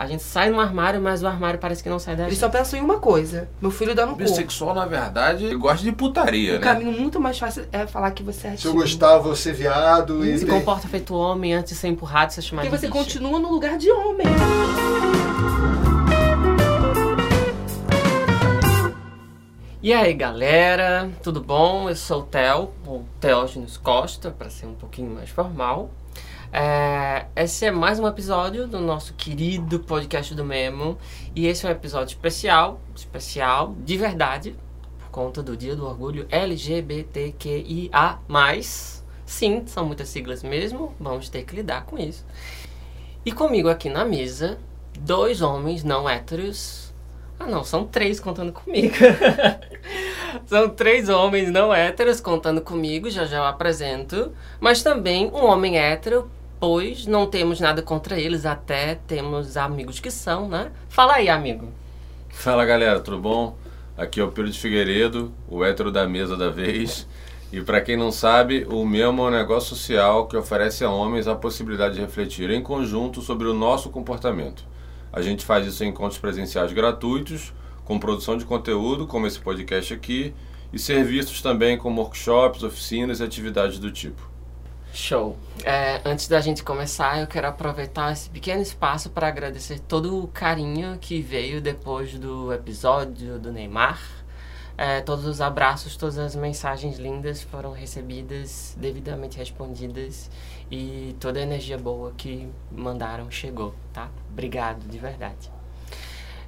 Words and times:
A 0.00 0.06
gente 0.06 0.22
sai 0.22 0.48
no 0.48 0.58
armário, 0.58 0.98
mas 0.98 1.22
o 1.22 1.26
armário 1.26 1.60
parece 1.60 1.82
que 1.82 1.88
não 1.90 1.98
sai 1.98 2.16
da 2.16 2.22
Eles 2.22 2.32
gente. 2.32 2.40
só 2.40 2.48
pensam 2.48 2.78
em 2.78 2.82
uma 2.82 2.98
coisa. 2.98 3.50
Meu 3.60 3.70
filho 3.70 3.94
dá 3.94 4.06
no 4.06 4.12
cu. 4.12 4.20
Bissexual, 4.20 4.74
na 4.74 4.86
verdade, 4.86 5.44
ele 5.44 5.56
gosta 5.56 5.84
de 5.84 5.92
putaria, 5.92 6.52
O 6.52 6.54
né? 6.54 6.60
caminho 6.60 6.90
muito 6.98 7.20
mais 7.20 7.38
fácil 7.38 7.66
é 7.70 7.86
falar 7.86 8.10
que 8.12 8.22
você 8.22 8.48
é 8.48 8.56
Se 8.56 8.66
eu 8.66 8.72
gostar, 8.72 9.20
ser 9.36 9.52
viado 9.52 10.24
e. 10.24 10.38
Se 10.38 10.46
comporta 10.46 10.88
feito 10.88 11.14
homem 11.14 11.52
antes 11.52 11.74
de 11.74 11.78
ser 11.78 11.88
empurrado, 11.88 12.32
ser 12.32 12.40
chamado 12.40 12.64
Porque 12.64 12.76
de 12.78 12.80
você 12.80 12.90
bicha. 12.90 12.98
continua 12.98 13.38
no 13.38 13.50
lugar 13.52 13.76
de 13.76 13.90
homem. 13.92 14.26
E 19.82 19.92
aí, 19.92 20.12
galera, 20.14 21.10
tudo 21.22 21.42
bom? 21.42 21.88
Eu 21.90 21.96
sou 21.96 22.20
o 22.20 22.22
Theo, 22.24 22.70
o 22.86 23.02
Teógenes 23.20 23.76
Costa, 23.76 24.30
para 24.30 24.48
ser 24.48 24.64
um 24.66 24.74
pouquinho 24.74 25.10
mais 25.10 25.28
formal. 25.30 25.90
É, 26.52 27.26
esse 27.36 27.64
é 27.64 27.70
mais 27.70 28.00
um 28.00 28.08
episódio 28.08 28.66
do 28.66 28.80
nosso 28.80 29.14
querido 29.14 29.78
podcast 29.78 30.34
do 30.34 30.44
Memo. 30.44 30.98
E 31.34 31.46
esse 31.46 31.64
é 31.64 31.68
um 31.68 31.72
episódio 31.72 32.14
especial, 32.14 32.80
especial 32.94 33.76
de 33.84 33.96
verdade, 33.96 34.56
por 34.98 35.10
conta 35.10 35.42
do 35.42 35.56
Dia 35.56 35.76
do 35.76 35.86
Orgulho 35.86 36.26
LGBTQIA. 36.28 38.18
Sim, 39.24 39.62
são 39.66 39.86
muitas 39.86 40.08
siglas 40.08 40.42
mesmo, 40.42 40.92
vamos 40.98 41.28
ter 41.28 41.44
que 41.44 41.54
lidar 41.54 41.84
com 41.84 41.96
isso. 41.96 42.26
E 43.24 43.30
comigo 43.30 43.68
aqui 43.68 43.88
na 43.88 44.04
mesa, 44.04 44.58
dois 44.98 45.40
homens 45.42 45.84
não 45.84 46.08
héteros. 46.10 46.92
Ah, 47.38 47.46
não, 47.46 47.62
são 47.62 47.86
três 47.86 48.18
contando 48.18 48.52
comigo. 48.52 48.96
são 50.46 50.68
três 50.68 51.08
homens 51.08 51.48
não 51.48 51.72
héteros 51.72 52.20
contando 52.20 52.60
comigo, 52.60 53.08
já 53.08 53.24
já 53.24 53.36
eu 53.36 53.44
apresento. 53.44 54.32
Mas 54.58 54.82
também 54.82 55.28
um 55.28 55.44
homem 55.44 55.78
hétero, 55.78 56.28
pois 56.60 57.06
não 57.06 57.26
temos 57.26 57.58
nada 57.58 57.80
contra 57.80 58.20
eles, 58.20 58.44
até 58.44 58.94
temos 58.94 59.56
amigos 59.56 59.98
que 59.98 60.10
são, 60.10 60.46
né? 60.46 60.70
Fala 60.90 61.14
aí, 61.14 61.28
amigo. 61.30 61.68
Fala 62.28 62.66
galera, 62.66 63.00
tudo 63.00 63.18
bom? 63.18 63.56
Aqui 63.96 64.20
é 64.20 64.24
o 64.24 64.30
Pedro 64.30 64.50
de 64.50 64.58
Figueiredo, 64.58 65.32
o 65.48 65.64
hétero 65.64 65.90
da 65.90 66.06
mesa 66.06 66.36
da 66.36 66.50
vez. 66.50 67.08
E 67.52 67.60
pra 67.60 67.80
quem 67.80 67.96
não 67.96 68.12
sabe, 68.12 68.64
o 68.70 68.86
Memo 68.86 69.22
é 69.22 69.26
um 69.26 69.30
negócio 69.30 69.70
social 69.70 70.28
que 70.28 70.36
oferece 70.36 70.84
a 70.84 70.90
homens 70.90 71.26
a 71.26 71.34
possibilidade 71.34 71.94
de 71.94 72.00
refletir 72.00 72.48
em 72.50 72.62
conjunto 72.62 73.20
sobre 73.22 73.48
o 73.48 73.54
nosso 73.54 73.90
comportamento. 73.90 74.64
A 75.12 75.20
gente 75.20 75.44
faz 75.44 75.66
isso 75.66 75.82
em 75.82 75.88
encontros 75.88 76.20
presenciais 76.20 76.72
gratuitos, 76.72 77.52
com 77.84 77.98
produção 77.98 78.36
de 78.36 78.44
conteúdo, 78.44 79.06
como 79.06 79.26
esse 79.26 79.40
podcast 79.40 79.92
aqui, 79.92 80.32
e 80.72 80.78
serviços 80.78 81.42
também 81.42 81.76
como 81.76 82.00
workshops, 82.00 82.62
oficinas 82.62 83.18
e 83.18 83.24
atividades 83.24 83.80
do 83.80 83.90
tipo. 83.90 84.29
Show. 84.92 85.36
É, 85.64 86.00
antes 86.04 86.26
da 86.26 86.40
gente 86.40 86.62
começar, 86.62 87.20
eu 87.20 87.26
quero 87.26 87.46
aproveitar 87.46 88.12
esse 88.12 88.28
pequeno 88.28 88.60
espaço 88.60 89.10
para 89.10 89.28
agradecer 89.28 89.78
todo 89.78 90.22
o 90.22 90.28
carinho 90.28 90.98
que 90.98 91.20
veio 91.20 91.60
depois 91.60 92.18
do 92.18 92.52
episódio 92.52 93.38
do 93.38 93.52
Neymar. 93.52 94.00
É, 94.76 95.00
todos 95.02 95.26
os 95.26 95.40
abraços, 95.40 95.96
todas 95.96 96.18
as 96.18 96.34
mensagens 96.34 96.98
lindas 96.98 97.42
foram 97.42 97.70
recebidas, 97.70 98.74
devidamente 98.78 99.36
respondidas 99.36 100.30
e 100.70 101.14
toda 101.20 101.38
a 101.38 101.42
energia 101.42 101.76
boa 101.76 102.12
que 102.16 102.48
mandaram 102.72 103.30
chegou, 103.30 103.74
tá? 103.92 104.08
Obrigado, 104.32 104.88
de 104.88 104.98
verdade. 104.98 105.52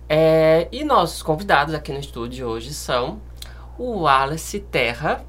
É, 0.08 0.66
e 0.72 0.82
nossos 0.82 1.22
convidados 1.22 1.74
aqui 1.74 1.92
no 1.92 1.98
estúdio 1.98 2.46
hoje 2.46 2.72
são 2.72 3.20
o 3.78 4.00
Wallace 4.00 4.60
Terra, 4.60 5.24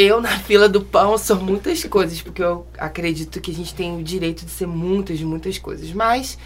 Eu, 0.00 0.20
na 0.20 0.28
fila 0.46 0.68
do 0.68 0.80
pão, 0.80 1.18
sou 1.18 1.36
muitas 1.36 1.82
coisas, 1.84 2.22
porque 2.22 2.40
eu 2.40 2.64
acredito 2.78 3.40
que 3.40 3.50
a 3.50 3.54
gente 3.54 3.74
tem 3.74 3.98
o 3.98 4.02
direito 4.04 4.44
de 4.44 4.50
ser 4.52 4.66
muitas, 4.68 5.20
muitas 5.20 5.58
coisas. 5.58 5.92
Mas 5.92 6.38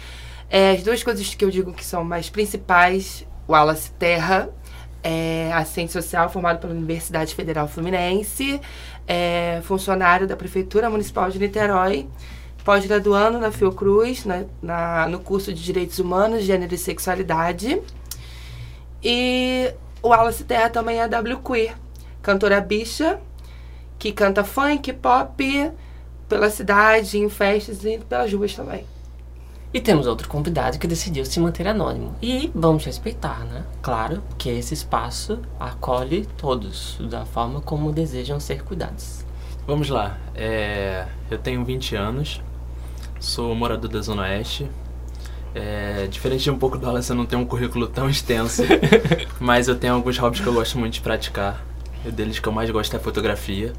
é, 0.49 0.71
as 0.71 0.81
duas 0.81 1.03
coisas 1.03 1.35
que 1.35 1.45
eu 1.45 1.51
digo 1.51 1.71
que 1.71 1.85
são 1.85 2.03
mais 2.03 2.29
principais, 2.31 3.23
Wallace 3.47 3.91
Terra, 3.91 4.49
é 5.03 5.51
assistente 5.53 5.91
social 5.91 6.29
formado 6.31 6.59
pela 6.59 6.73
Universidade 6.73 7.35
Federal 7.35 7.67
Fluminense, 7.67 8.59
é 9.07 9.61
funcionário 9.63 10.25
da 10.25 10.35
Prefeitura 10.35 10.89
Municipal 10.89 11.29
de 11.29 11.37
Niterói, 11.37 12.07
pós-graduando 12.63 13.37
na 13.37 13.51
Fiocruz, 13.51 14.25
na, 14.25 14.45
na- 14.61 15.07
no 15.09 15.19
curso 15.19 15.53
de 15.53 15.61
Direitos 15.61 15.99
Humanos, 15.99 16.43
Gênero 16.43 16.73
e 16.73 16.77
Sexualidade. 16.77 17.79
E 19.03 19.73
o 20.01 20.07
Wallace 20.07 20.43
Terra 20.45 20.69
também 20.69 20.99
é 21.01 21.07
W 21.07 21.37
Queer, 21.39 21.75
cantora 22.21 22.61
bicha, 22.61 23.19
que 24.03 24.11
canta 24.11 24.43
funk, 24.43 24.91
pop, 24.91 25.71
pela 26.27 26.49
cidade, 26.49 27.17
em 27.17 27.29
festas 27.29 27.85
e 27.85 27.97
pelas 27.99 28.33
ruas 28.33 28.53
também. 28.53 28.83
E 29.73 29.79
temos 29.79 30.07
outro 30.07 30.27
convidado 30.27 30.77
que 30.77 30.85
decidiu 30.85 31.23
se 31.25 31.39
manter 31.39 31.65
anônimo. 31.69 32.13
E 32.21 32.51
vamos 32.53 32.83
respeitar, 32.83 33.45
né? 33.45 33.63
Claro 33.81 34.21
que 34.37 34.49
esse 34.49 34.73
espaço 34.73 35.39
acolhe 35.57 36.27
todos 36.37 36.97
da 37.09 37.25
forma 37.25 37.61
como 37.61 37.93
desejam 37.93 38.41
ser 38.41 38.65
cuidados. 38.65 39.23
Vamos 39.65 39.87
lá. 39.87 40.17
É, 40.35 41.05
eu 41.31 41.37
tenho 41.37 41.63
20 41.63 41.95
anos, 41.95 42.41
sou 43.21 43.55
morador 43.55 43.89
da 43.89 44.01
Zona 44.01 44.23
Oeste. 44.23 44.69
É, 45.55 46.07
diferente 46.07 46.43
de 46.43 46.51
um 46.51 46.57
pouco 46.57 46.77
do 46.77 46.85
Wallace, 46.85 47.09
eu 47.09 47.15
não 47.15 47.25
tenho 47.25 47.41
um 47.41 47.45
currículo 47.45 47.87
tão 47.87 48.09
extenso, 48.09 48.63
mas 49.39 49.69
eu 49.69 49.75
tenho 49.75 49.93
alguns 49.93 50.17
hobbies 50.17 50.41
que 50.41 50.47
eu 50.47 50.53
gosto 50.53 50.77
muito 50.77 50.95
de 50.95 51.01
praticar. 51.01 51.63
E 52.05 52.11
deles 52.11 52.39
que 52.39 52.47
eu 52.47 52.51
mais 52.51 52.69
gosto 52.69 52.95
é 52.95 52.99
fotografia, 52.99 53.73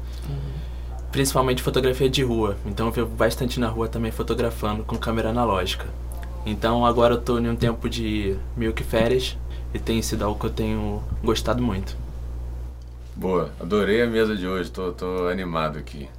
principalmente 1.11 1.61
fotografia 1.61 2.09
de 2.09 2.23
rua. 2.23 2.57
Então 2.65 2.87
eu 2.87 2.91
vivo 2.91 3.07
bastante 3.07 3.59
na 3.59 3.67
rua 3.67 3.87
também 3.87 4.11
fotografando 4.11 4.83
com 4.83 4.97
câmera 4.97 5.29
analógica. 5.29 5.85
Então 6.45 6.85
agora 6.85 7.15
eu 7.15 7.21
tô 7.21 7.39
em 7.39 7.49
um 7.49 7.55
tempo 7.55 7.89
de 7.89 8.35
meio 8.55 8.73
que 8.73 8.83
férias 8.83 9.37
e 9.73 9.79
tem 9.79 10.01
sido 10.01 10.23
algo 10.23 10.39
que 10.39 10.45
eu 10.45 10.51
tenho 10.51 11.03
gostado 11.23 11.61
muito. 11.61 11.95
Boa, 13.15 13.51
adorei 13.59 14.01
a 14.01 14.07
mesa 14.07 14.35
de 14.35 14.45
hoje, 14.45 14.69
tô, 14.69 14.91
tô 14.91 15.27
animado 15.27 15.77
aqui. 15.77 16.09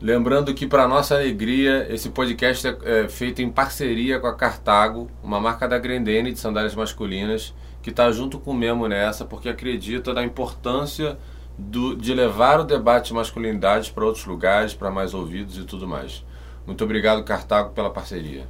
Lembrando 0.00 0.52
que, 0.52 0.66
para 0.66 0.86
nossa 0.86 1.14
alegria, 1.14 1.86
esse 1.90 2.10
podcast 2.10 2.66
é, 2.66 2.76
é 2.84 3.08
feito 3.08 3.40
em 3.40 3.50
parceria 3.50 4.18
com 4.18 4.26
a 4.26 4.34
Cartago, 4.34 5.10
uma 5.22 5.40
marca 5.40 5.66
da 5.66 5.78
Grendene 5.78 6.32
de 6.32 6.38
sandálias 6.38 6.74
masculinas, 6.74 7.54
que 7.82 7.90
está 7.90 8.10
junto 8.10 8.38
com 8.38 8.50
o 8.50 8.54
Memo 8.54 8.86
nessa, 8.86 9.24
porque 9.24 9.48
acredita 9.48 10.12
na 10.12 10.22
importância 10.22 11.16
do, 11.58 11.96
de 11.96 12.12
levar 12.12 12.60
o 12.60 12.64
debate 12.64 13.08
de 13.08 13.14
masculinidades 13.14 13.90
para 13.90 14.04
outros 14.04 14.24
lugares, 14.26 14.74
para 14.74 14.90
mais 14.90 15.14
ouvidos 15.14 15.56
e 15.56 15.64
tudo 15.64 15.86
mais. 15.88 16.24
Muito 16.66 16.82
obrigado, 16.84 17.22
Cartago, 17.24 17.70
pela 17.70 17.90
parceria. 17.90 18.46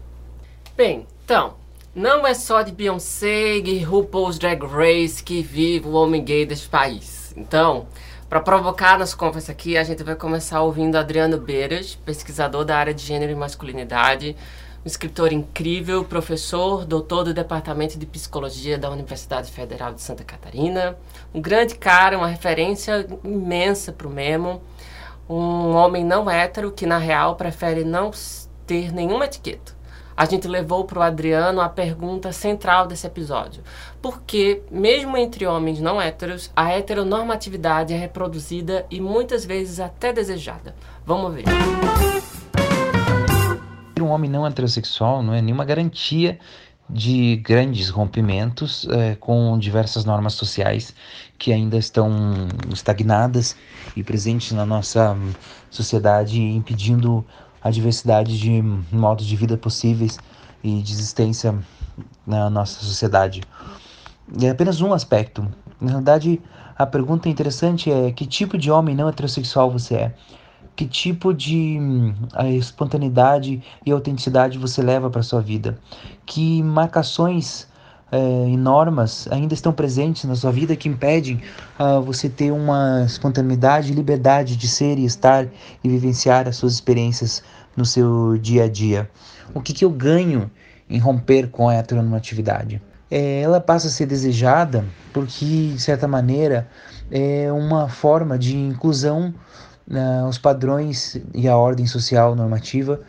Bem, 0.77 1.07
então, 1.25 1.55
não 1.95 2.27
é 2.27 2.35
só 2.35 2.63
de 2.63 2.73
Beyoncé 2.73 3.59
e 3.59 3.83
RuPaul's 3.83 4.39
Drag 4.39 4.63
Race 4.65 5.23
que 5.23 5.43
vive 5.43 5.87
o 5.89 5.93
homem 5.93 6.23
gay 6.23 6.45
deste 6.45 6.69
país. 6.69 7.33
Então, 7.37 7.87
para 8.29 8.41
provocar 8.41 8.99
nossa 8.99 9.17
conversa 9.17 9.53
aqui, 9.53 9.77
a 9.77 9.85
gente 9.85 10.03
vai 10.03 10.17
começar 10.17 10.61
ouvindo 10.61 10.97
Adriano 10.97 11.39
Beiras, 11.39 11.95
pesquisador 11.95 12.65
da 12.65 12.77
área 12.77 12.93
de 12.93 13.03
gênero 13.03 13.31
e 13.31 13.37
masculinidade, 13.37 14.37
um 14.87 14.89
escritor 14.89 15.33
incrível, 15.33 16.05
professor, 16.05 16.85
doutor 16.85 17.25
do 17.25 17.35
Departamento 17.35 17.99
de 17.99 18.07
Psicologia 18.07 18.79
da 18.79 18.89
Universidade 18.89 19.51
Federal 19.51 19.93
de 19.93 20.01
Santa 20.01 20.23
Catarina, 20.23 20.97
um 21.35 21.41
grande 21.41 21.75
cara, 21.75 22.17
uma 22.17 22.29
referência 22.29 23.05
imensa 23.25 23.93
para 23.93 24.07
o 24.07 24.11
Memo, 24.11 24.63
um 25.29 25.75
homem 25.75 26.05
não 26.05 26.31
hétero 26.31 26.71
que, 26.71 26.87
na 26.87 26.99
real, 26.99 27.35
prefere 27.35 27.83
não 27.83 28.13
ter 28.65 28.93
nenhuma 28.93 29.25
etiqueta. 29.25 29.75
A 30.17 30.25
gente 30.25 30.47
levou 30.47 30.85
para 30.85 31.01
o 31.01 31.03
Adriano 31.03 31.61
a 31.61 31.69
pergunta 31.69 32.31
central 32.31 32.87
desse 32.87 33.09
episódio. 33.09 33.65
Porque, 34.01 34.63
mesmo 34.71 35.17
entre 35.17 35.47
homens 35.47 35.81
não 35.81 36.01
héteros, 36.01 36.49
a 36.55 36.71
heteronormatividade 36.71 37.93
é 37.93 37.97
reproduzida 37.99 38.87
e 38.89 39.01
muitas 39.01 39.45
vezes 39.45 39.81
até 39.81 40.13
desejada. 40.13 40.77
Vamos 41.05 41.35
ver. 41.35 41.45
Ser 43.99 44.03
um 44.03 44.11
homem 44.11 44.31
não 44.31 44.47
heterossexual 44.47 45.23
não 45.23 45.33
é 45.33 45.41
nenhuma 45.41 45.65
garantia 45.65 46.39
de 46.89 47.37
grandes 47.37 47.89
rompimentos 47.89 48.87
eh, 48.91 49.15
com 49.15 49.59
diversas 49.59 50.05
normas 50.05 50.35
sociais 50.35 50.95
que 51.39 51.51
ainda 51.51 51.79
estão 51.79 52.47
estagnadas 52.71 53.57
e 53.97 54.05
presentes 54.05 54.53
na 54.53 54.67
nossa 54.67 55.17
sociedade, 55.71 56.39
impedindo 56.39 57.25
a 57.63 57.71
diversidade 57.71 58.39
de 58.39 58.63
modos 58.93 59.25
de 59.25 59.35
vida 59.35 59.57
possíveis 59.57 60.21
e 60.63 60.83
de 60.83 60.93
existência 60.93 61.59
na 62.27 62.51
nossa 62.51 62.85
sociedade. 62.85 63.45
É 64.43 64.51
apenas 64.51 64.83
um 64.83 64.93
aspecto. 64.93 65.41
Na 65.81 65.93
realidade, 65.93 66.43
a 66.77 66.85
pergunta 66.85 67.31
interessante 67.31 67.91
é 67.91 68.13
que 68.13 68.27
tipo 68.27 68.59
de 68.59 68.71
homem 68.71 68.95
não 68.95 69.09
heterossexual 69.09 69.71
você 69.71 69.95
é? 69.95 70.15
Que 70.77 70.87
tipo 70.87 71.33
de 71.33 71.79
hum, 71.81 72.15
espontaneidade 72.57 73.63
e 73.85 73.91
autenticidade 73.91 74.59
você 74.59 74.83
leva 74.83 75.09
para 75.11 75.23
sua 75.23 75.41
vida? 75.41 75.79
Que 76.25 76.63
marcações 76.63 77.67
eh, 78.13 78.49
e 78.49 78.57
normas 78.57 79.27
ainda 79.31 79.55
estão 79.55 79.73
presentes 79.73 80.25
na 80.25 80.37
sua 80.37 80.53
vida 80.53 80.77
que 80.77 80.89
impedem 80.89 81.41
ah, 81.79 81.99
você 81.99 82.29
ter 82.29 82.53
uma 82.53 83.05
espontaneidade 83.07 83.91
e 83.91 83.95
liberdade 83.95 84.55
de 84.55 84.69
ser 84.69 84.99
e 84.99 85.05
estar 85.05 85.47
e 85.83 85.89
vivenciar 85.89 86.47
as 86.47 86.57
suas 86.57 86.75
experiências 86.75 87.43
no 87.77 87.85
seu 87.85 88.37
dia 88.39 88.65
a 88.65 88.69
dia? 88.69 89.11
O 89.55 89.63
que, 89.63 89.73
que 89.73 89.85
eu 89.85 89.91
ganho 89.91 90.51
em 90.89 90.99
romper 90.99 91.49
com 91.49 91.69
a 91.69 91.75
heteronormatividade. 91.75 92.81
É, 93.11 93.41
ela 93.41 93.61
passa 93.61 93.87
a 93.89 93.91
ser 93.91 94.07
desejada 94.07 94.85
porque, 95.13 95.73
de 95.75 95.81
certa 95.81 96.09
maneira, 96.09 96.69
é 97.11 97.53
uma 97.53 97.89
forma 97.89 98.39
de 98.39 98.57
inclusão 98.57 99.33
aos 100.25 100.39
padrões 100.39 101.17
e 101.35 101.49
à 101.49 101.57
ordem 101.57 101.87
social 101.87 102.35
normativa 102.35 103.01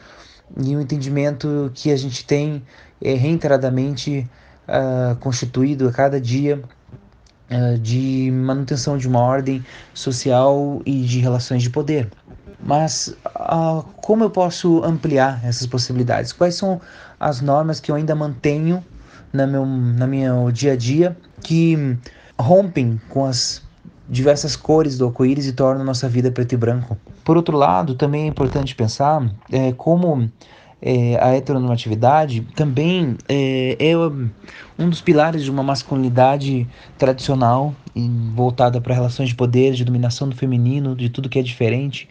e 0.55 0.75
o 0.75 0.81
entendimento 0.81 1.71
que 1.73 1.91
a 1.91 1.97
gente 1.97 2.25
tem 2.25 2.63
é, 3.01 3.13
reiteradamente 3.13 4.29
uh, 4.67 5.15
constituído 5.17 5.87
a 5.87 5.91
cada 5.91 6.21
dia 6.21 6.61
uh, 7.51 7.77
de 7.79 8.31
manutenção 8.31 8.97
de 8.97 9.07
uma 9.07 9.19
ordem 9.19 9.65
social 9.93 10.81
e 10.85 11.01
de 11.03 11.19
relações 11.19 11.63
de 11.63 11.69
poder. 11.69 12.09
Mas 12.63 13.15
uh, 13.35 13.83
como 14.01 14.23
eu 14.23 14.29
posso 14.29 14.83
ampliar 14.83 15.43
essas 15.43 15.67
possibilidades? 15.67 16.31
Quais 16.31 16.55
são 16.55 16.81
as 17.19 17.41
normas 17.41 17.79
que 17.79 17.91
eu 17.91 17.95
ainda 17.95 18.15
mantenho 18.15 18.83
na 19.33 19.45
meu, 19.45 19.65
na 19.65 20.07
minha 20.07 20.33
dia 20.51 20.73
a 20.73 20.75
dia 20.75 21.17
que 21.43 21.97
rompem 22.39 22.99
com 23.09 23.25
as 23.25 23.61
diversas 24.09 24.55
cores 24.55 24.97
do 24.97 25.05
arco-íris 25.05 25.47
e 25.47 25.53
tornam 25.53 25.83
nossa 25.83 26.07
vida 26.07 26.31
preto 26.31 26.53
e 26.53 26.57
branco? 26.57 26.97
Por 27.23 27.37
outro 27.37 27.57
lado, 27.57 27.95
também 27.95 28.23
é 28.23 28.27
importante 28.27 28.75
pensar 28.75 29.29
é, 29.51 29.71
como 29.73 30.29
é, 30.81 31.17
a 31.21 31.35
heteronormatividade 31.35 32.41
também 32.55 33.17
é, 33.27 33.77
é, 33.79 33.97
um 34.77 34.89
dos 34.89 35.01
pilares 35.01 35.43
de 35.43 35.51
uma 35.51 35.63
masculinidade 35.63 36.67
tradicional 36.97 37.73
voltada 38.35 38.79
para 38.79 38.93
relações 38.93 39.29
de 39.29 39.35
poder, 39.35 39.73
de 39.73 39.83
dominação 39.83 40.29
do 40.29 40.35
feminino, 40.35 40.95
de 40.95 41.09
tudo 41.09 41.29
que 41.29 41.39
é 41.39 41.41
diferente. 41.41 42.07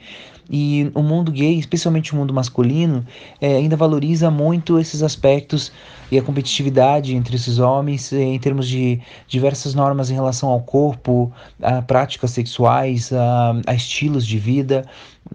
E 0.48 0.90
o 0.94 1.02
mundo 1.02 1.32
gay, 1.32 1.58
especialmente 1.58 2.12
o 2.12 2.16
mundo 2.16 2.32
masculino, 2.32 3.04
é, 3.40 3.56
ainda 3.56 3.76
valoriza 3.76 4.30
muito 4.30 4.78
esses 4.78 5.02
aspectos 5.02 5.72
e 6.10 6.18
a 6.18 6.22
competitividade 6.22 7.16
entre 7.16 7.34
esses 7.34 7.58
homens 7.58 8.12
é, 8.12 8.22
em 8.22 8.38
termos 8.38 8.68
de 8.68 9.00
diversas 9.26 9.74
normas 9.74 10.10
em 10.10 10.14
relação 10.14 10.48
ao 10.48 10.60
corpo, 10.60 11.32
a 11.60 11.82
práticas 11.82 12.30
sexuais, 12.30 13.12
a, 13.12 13.60
a 13.66 13.74
estilos 13.74 14.24
de 14.24 14.38
vida, 14.38 14.84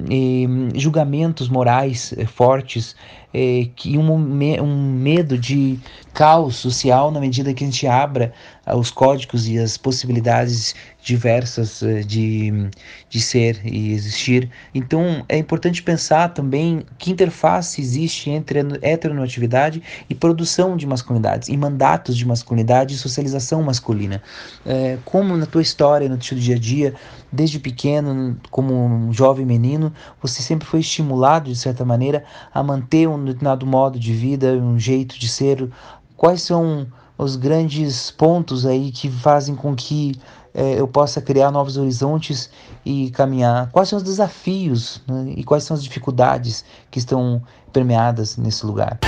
e, 0.09 0.47
julgamentos 0.75 1.49
morais 1.49 2.13
é, 2.17 2.25
fortes 2.25 2.95
é, 3.33 3.67
que 3.75 3.97
um, 3.97 4.11
um 4.11 4.93
medo 4.93 5.37
de 5.37 5.79
caos 6.13 6.57
social 6.57 7.09
na 7.11 7.19
medida 7.19 7.53
que 7.53 7.63
a 7.63 7.67
gente 7.67 7.87
abra 7.87 8.33
uh, 8.67 8.75
os 8.75 8.91
códigos 8.91 9.47
e 9.47 9.57
as 9.57 9.77
possibilidades 9.77 10.75
diversas 11.01 11.81
uh, 11.81 12.03
de, 12.03 12.69
de 13.09 13.21
ser 13.21 13.59
e 13.63 13.93
existir. 13.93 14.49
Então 14.75 15.23
é 15.29 15.37
importante 15.37 15.81
pensar 15.81 16.29
também 16.33 16.85
que 16.97 17.11
interface 17.11 17.79
existe 17.79 18.29
entre 18.29 18.59
heteronormatividade 18.81 19.81
e 20.09 20.13
produção 20.13 20.75
de 20.75 20.85
masculinidades, 20.85 21.47
e 21.47 21.55
mandatos 21.55 22.17
de 22.17 22.25
masculinidade 22.25 22.95
e 22.95 22.97
socialização 22.97 23.63
masculina. 23.63 24.21
É, 24.65 24.97
como 25.05 25.37
na 25.37 25.45
tua 25.45 25.61
história, 25.61 26.09
no 26.09 26.17
teu 26.17 26.37
dia 26.37 26.55
a 26.55 26.59
dia, 26.59 26.93
desde 27.31 27.59
pequeno, 27.59 28.37
como 28.49 28.73
um 28.73 29.13
jovem 29.13 29.45
menino, 29.45 29.93
você 30.21 30.41
sempre 30.41 30.67
foi 30.67 30.81
estimulado, 30.81 31.49
de 31.49 31.55
certa 31.55 31.85
maneira, 31.85 32.23
a 32.53 32.61
manter 32.61 33.07
um 33.07 33.17
determinado 33.25 33.65
modo 33.65 33.99
de 33.99 34.13
vida, 34.13 34.53
um 34.53 34.79
jeito 34.79 35.19
de 35.19 35.27
ser. 35.27 35.69
Quais 36.15 36.41
são 36.41 36.87
os 37.17 37.35
grandes 37.35 38.11
pontos 38.11 38.65
aí 38.65 38.91
que 38.91 39.09
fazem 39.09 39.55
com 39.55 39.75
que 39.75 40.13
é, 40.53 40.79
eu 40.79 40.87
possa 40.87 41.21
criar 41.21 41.51
novos 41.51 41.77
horizontes 41.77 42.49
e 42.85 43.09
caminhar? 43.11 43.69
Quais 43.71 43.89
são 43.89 43.97
os 43.97 44.03
desafios 44.03 45.01
né? 45.07 45.33
e 45.37 45.43
quais 45.43 45.63
são 45.63 45.75
as 45.75 45.83
dificuldades 45.83 46.65
que 46.89 46.99
estão 46.99 47.41
permeadas 47.71 48.37
nesse 48.37 48.65
lugar? 48.65 48.99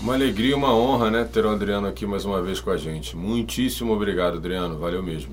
Uma 0.00 0.14
alegria 0.14 0.56
uma 0.56 0.74
honra, 0.74 1.10
né, 1.10 1.24
ter 1.24 1.46
o 1.46 1.50
Adriano 1.50 1.86
aqui 1.86 2.04
mais 2.04 2.24
uma 2.24 2.42
vez 2.42 2.60
com 2.60 2.70
a 2.70 2.76
gente. 2.76 3.16
Muitíssimo 3.16 3.92
obrigado, 3.92 4.38
Adriano. 4.38 4.76
Valeu 4.76 5.02
mesmo. 5.02 5.32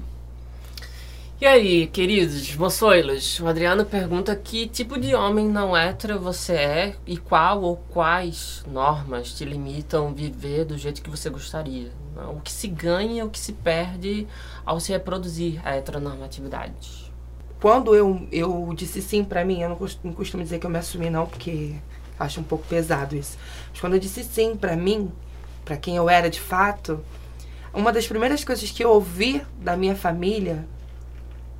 E 1.41 1.45
aí, 1.45 1.88
queridos 1.88 2.53
moçoilos, 2.57 3.39
o 3.39 3.47
Adriano 3.47 3.86
pergunta 3.86 4.36
que 4.36 4.68
tipo 4.68 5.00
de 5.00 5.15
homem 5.15 5.47
não 5.47 5.75
hétero 5.75 6.19
você 6.19 6.51
é 6.51 6.95
e 7.07 7.15
qual 7.15 7.62
ou 7.62 7.77
quais 7.77 8.62
normas 8.68 9.31
te 9.31 9.45
limitam 9.45 10.13
viver 10.13 10.65
do 10.65 10.77
jeito 10.77 11.01
que 11.01 11.09
você 11.09 11.30
gostaria. 11.30 11.94
O 12.36 12.41
que 12.41 12.51
se 12.51 12.68
ganha, 12.68 13.24
o 13.24 13.30
que 13.30 13.39
se 13.39 13.53
perde 13.53 14.27
ao 14.65 14.81
se 14.81 14.91
reproduzir 14.91 15.65
a 15.65 15.77
heteronormatividade. 15.77 17.09
Quando 17.62 17.95
eu, 17.95 18.27
eu 18.33 18.74
disse 18.75 19.01
sim 19.01 19.24
para 19.24 19.45
mim, 19.45 19.62
eu 19.62 19.69
não 19.69 19.77
costumo, 19.77 20.09
não 20.09 20.13
costumo 20.13 20.44
dizer 20.44 20.59
que 20.59 20.65
eu 20.65 20.69
me 20.69 20.77
assumi 20.77 21.09
não, 21.09 21.25
porque 21.25 21.75
acho 22.19 22.42
um 22.42 22.44
pouco 22.44 22.65
pesado 22.68 23.15
isso. 23.15 23.38
Mas 23.71 23.80
quando 23.80 23.94
eu 23.94 24.00
disse 24.00 24.25
sim 24.25 24.57
para 24.57 24.75
mim, 24.75 25.09
para 25.63 25.77
quem 25.77 25.95
eu 25.95 26.09
era 26.09 26.30
de 26.30 26.42
fato, 26.42 27.00
uma 27.74 27.94
das 27.94 28.06
primeiras 28.06 28.44
coisas 28.44 28.69
que 28.69 28.83
eu 28.83 28.89
ouvi 28.89 29.42
da 29.62 29.77
minha 29.77 29.95
família 29.95 30.68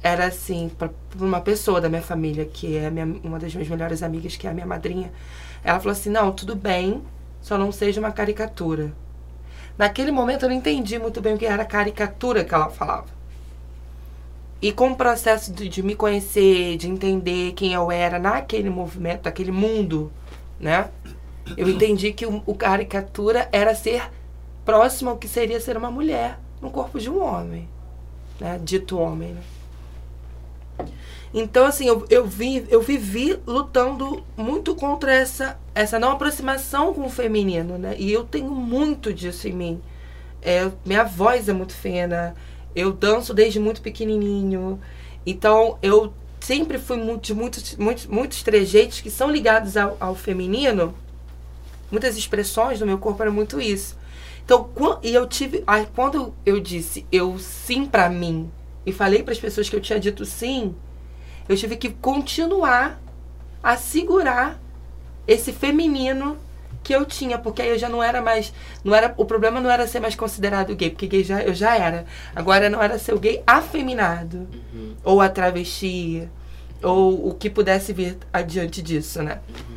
era 0.02 0.28
assim, 0.28 0.70
para 0.70 0.90
uma 1.20 1.42
pessoa 1.42 1.82
da 1.82 1.90
minha 1.90 2.02
família, 2.02 2.46
que 2.46 2.78
é 2.78 2.90
minha, 2.90 3.06
uma 3.24 3.38
das 3.38 3.54
minhas 3.54 3.70
melhores 3.70 4.02
amigas, 4.02 4.36
que 4.36 4.48
é 4.48 4.50
a 4.50 4.54
minha 4.54 4.66
madrinha. 4.66 5.12
Ela 5.64 5.80
falou 5.80 5.92
assim: 5.92 6.10
não, 6.10 6.32
tudo 6.32 6.56
bem, 6.56 7.02
só 7.42 7.58
não 7.58 7.72
seja 7.72 8.00
uma 8.00 8.12
caricatura. 8.12 8.94
Naquele 9.78 10.12
momento 10.12 10.44
eu 10.44 10.50
não 10.50 10.56
entendi 10.56 10.98
muito 11.00 11.22
bem 11.22 11.36
o 11.36 11.38
que 11.38 11.46
era 11.46 11.66
caricatura 11.66 12.44
que 12.44 12.54
ela 12.54 12.70
falava. 12.70 13.08
E 14.62 14.74
com 14.74 14.92
o 14.92 14.96
processo 14.96 15.54
de, 15.54 15.70
de 15.70 15.82
me 15.82 15.96
conhecer, 15.96 16.78
de 16.78 16.90
entender 16.90 17.54
quem 17.54 17.74
eu 17.74 17.92
era 17.92 18.20
naquele 18.20 18.70
movimento, 18.70 19.26
naquele 19.26 19.52
mundo, 19.52 20.12
né? 20.60 20.90
Eu 21.58 21.68
entendi 21.70 22.12
que 22.12 22.26
o, 22.26 22.44
o 22.46 22.54
caricatura 22.54 23.48
era 23.52 23.74
ser 23.74 24.10
próximo 24.66 25.12
ao 25.12 25.18
que 25.18 25.28
seria 25.28 25.60
ser 25.60 25.78
uma 25.78 25.90
mulher 25.90 26.38
no 26.62 26.70
corpo 26.70 27.00
de 27.00 27.10
um 27.10 27.24
homem, 27.24 27.68
né? 28.40 28.60
Dito 28.62 28.98
homem, 28.98 29.34
né? 29.34 29.42
Então, 31.34 31.66
assim, 31.66 31.86
eu, 31.86 32.06
eu, 32.10 32.26
vi, 32.26 32.66
eu 32.70 32.82
vivi 32.82 33.40
lutando 33.46 34.24
muito 34.36 34.74
contra 34.74 35.14
essa, 35.14 35.60
essa 35.76 36.00
não 36.00 36.12
aproximação 36.12 36.94
com 36.94 37.06
o 37.06 37.10
feminino, 37.10 37.78
né? 37.78 37.96
E 38.00 38.12
eu 38.12 38.24
tenho 38.24 38.50
muito 38.50 39.14
disso 39.14 39.48
em 39.48 39.54
mim. 39.54 39.82
É, 40.42 40.72
minha 40.84 41.04
voz 41.04 41.48
é 41.48 41.54
muito 41.54 41.74
fina, 41.74 42.36
eu 42.76 42.92
danço 42.92 43.34
desde 43.34 43.60
muito 43.60 43.82
pequenininho. 43.82 44.80
Então, 45.26 45.78
eu 45.84 46.14
sempre 46.40 46.80
fui 46.80 46.98
de 47.20 47.34
muitos, 47.34 47.76
muitos, 47.76 48.08
muitos 48.08 48.42
trejeitos 48.42 49.02
que 49.02 49.12
são 49.12 49.30
ligados 49.30 49.78
ao, 49.78 49.98
ao 50.00 50.16
feminino. 50.16 50.96
Muitas 51.92 52.18
expressões 52.18 52.80
do 52.80 52.86
meu 52.88 52.98
corpo 52.98 53.22
eram 53.22 53.34
muito 53.34 53.62
isso. 53.62 53.98
Então, 54.44 54.70
e 55.04 55.14
eu 55.14 55.28
tive. 55.28 55.64
Aí, 55.68 55.88
quando 55.96 56.34
eu 56.44 56.60
disse 56.60 57.06
eu 57.12 57.38
sim 57.38 57.86
para 57.86 58.10
mim 58.10 58.50
e 58.84 58.92
falei 58.92 59.22
para 59.22 59.32
as 59.32 59.40
pessoas 59.40 59.70
que 59.70 59.76
eu 59.76 59.82
tinha 59.82 60.00
dito 60.00 60.26
sim, 60.26 60.74
eu 61.50 61.58
tive 61.58 61.76
que 61.76 61.90
continuar 61.90 63.02
a 63.62 63.76
segurar 63.76 64.60
esse 65.28 65.52
feminino 65.52 66.38
que 66.84 66.94
eu 66.94 67.04
tinha, 67.06 67.38
porque 67.38 67.62
aí 67.62 67.70
eu 67.70 67.78
já 67.78 67.90
não 67.90 68.02
era 68.02 68.22
mais, 68.22 68.54
não 68.84 68.96
era, 68.96 69.14
o 69.18 69.26
problema 69.26 69.60
não 69.60 69.70
era 69.70 69.86
ser 69.88 70.00
mais 70.00 70.16
considerado 70.16 70.76
gay, 70.76 70.92
porque 70.92 71.08
gay 71.08 71.24
já 71.24 71.42
eu 71.42 71.54
já 71.54 71.76
era. 71.76 72.06
Agora 72.36 72.70
não 72.70 72.82
era 72.82 72.98
ser 72.98 73.14
o 73.14 73.20
gay 73.20 73.44
afeminado 73.46 74.48
uhum. 74.74 74.96
ou 75.04 75.20
a 75.20 75.28
travesti 75.28 76.30
ou 76.82 77.30
o 77.30 77.34
que 77.34 77.50
pudesse 77.50 77.92
vir 77.92 78.18
adiante 78.32 78.82
disso, 78.82 79.22
né? 79.22 79.40
Uhum. 79.50 79.76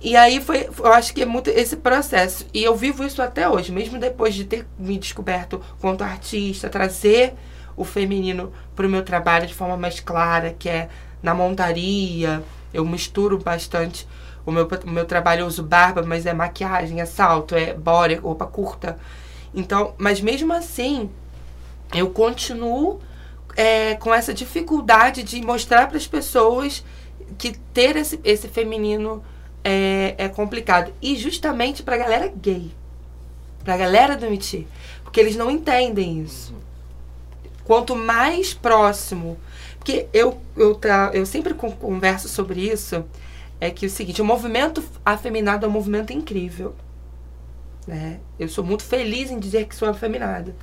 E 0.00 0.16
aí 0.16 0.40
foi, 0.40 0.68
eu 0.78 0.92
acho 0.92 1.14
que 1.14 1.22
é 1.22 1.26
muito 1.26 1.48
esse 1.48 1.76
processo. 1.76 2.46
E 2.52 2.62
eu 2.62 2.74
vivo 2.74 3.04
isso 3.04 3.22
até 3.22 3.48
hoje, 3.48 3.72
mesmo 3.72 3.98
depois 3.98 4.34
de 4.34 4.44
ter 4.44 4.66
me 4.78 4.98
descoberto 4.98 5.62
quanto 5.80 6.04
artista, 6.04 6.68
trazer 6.68 7.34
o 7.76 7.84
feminino 7.84 8.52
para 8.74 8.86
o 8.86 8.90
meu 8.90 9.02
trabalho 9.02 9.46
de 9.46 9.54
forma 9.54 9.76
mais 9.76 10.00
clara, 10.00 10.54
que 10.58 10.68
é 10.68 10.88
na 11.22 11.34
montaria. 11.34 12.42
Eu 12.72 12.84
misturo 12.84 13.38
bastante. 13.38 14.06
O 14.44 14.52
meu, 14.52 14.68
o 14.84 14.90
meu 14.90 15.04
trabalho 15.04 15.40
eu 15.40 15.46
uso 15.46 15.62
barba, 15.62 16.02
mas 16.02 16.24
é 16.24 16.32
maquiagem, 16.32 17.00
é 17.00 17.06
salto, 17.06 17.54
é 17.54 17.74
body, 17.74 18.14
roupa 18.14 18.46
curta. 18.46 18.98
Então, 19.54 19.94
mas 19.98 20.20
mesmo 20.20 20.52
assim, 20.52 21.10
eu 21.94 22.10
continuo 22.10 23.00
é, 23.56 23.94
com 23.94 24.14
essa 24.14 24.32
dificuldade 24.32 25.22
de 25.22 25.40
mostrar 25.42 25.88
para 25.88 25.96
as 25.96 26.06
pessoas 26.06 26.84
que 27.38 27.56
ter 27.72 27.96
esse, 27.96 28.20
esse 28.22 28.48
feminino 28.48 29.22
é, 29.64 30.14
é 30.16 30.28
complicado. 30.28 30.92
E 31.02 31.16
justamente 31.16 31.82
para 31.82 31.96
a 31.96 31.98
galera 31.98 32.28
gay, 32.28 32.70
para 33.64 33.74
a 33.74 33.76
galera 33.76 34.16
do 34.16 34.26
MIT, 34.26 34.66
porque 35.02 35.18
eles 35.18 35.34
não 35.34 35.50
entendem 35.50 36.20
isso. 36.20 36.54
Quanto 37.66 37.96
mais 37.96 38.54
próximo. 38.54 39.36
Porque 39.78 40.06
eu, 40.12 40.40
eu, 40.56 40.78
eu 41.12 41.26
sempre 41.26 41.52
converso 41.54 42.28
sobre 42.28 42.60
isso. 42.60 43.04
É 43.60 43.70
que 43.70 43.86
é 43.86 43.88
o 43.88 43.90
seguinte: 43.90 44.22
o 44.22 44.24
movimento 44.24 44.82
afeminado 45.04 45.66
é 45.66 45.68
um 45.68 45.72
movimento 45.72 46.12
incrível. 46.12 46.74
Né? 47.86 48.20
Eu 48.38 48.48
sou 48.48 48.64
muito 48.64 48.84
feliz 48.84 49.30
em 49.30 49.38
dizer 49.38 49.66
que 49.66 49.74
sou 49.74 49.88
afeminada. 49.88 50.54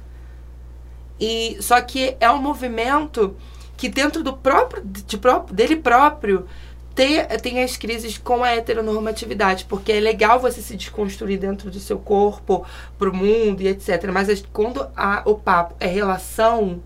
E, 1.20 1.58
só 1.62 1.80
que 1.82 2.16
é 2.20 2.30
um 2.30 2.42
movimento 2.42 3.36
que 3.78 3.90
dentro 3.90 4.24
do 4.24 4.34
próprio, 4.34 4.84
de 4.84 5.18
próprio, 5.18 5.56
dele 5.56 5.76
próprio 5.76 6.46
ter, 6.94 7.26
tem 7.42 7.64
as 7.64 7.76
crises 7.76 8.18
com 8.18 8.44
a 8.44 8.50
heteronormatividade, 8.50 9.66
porque 9.66 9.92
é 9.92 10.00
legal 10.00 10.40
você 10.40 10.62
se 10.62 10.76
desconstruir 10.76 11.40
dentro 11.40 11.72
do 11.72 11.80
seu 11.80 11.98
corpo, 11.98 12.66
pro 12.98 13.14
mundo 13.14 13.62
e 13.62 13.68
etc. 13.68 14.12
Mas 14.12 14.44
quando 14.54 14.88
a, 14.96 15.24
o 15.26 15.36
papo 15.36 15.76
é 15.80 15.88
relação, 15.88 16.82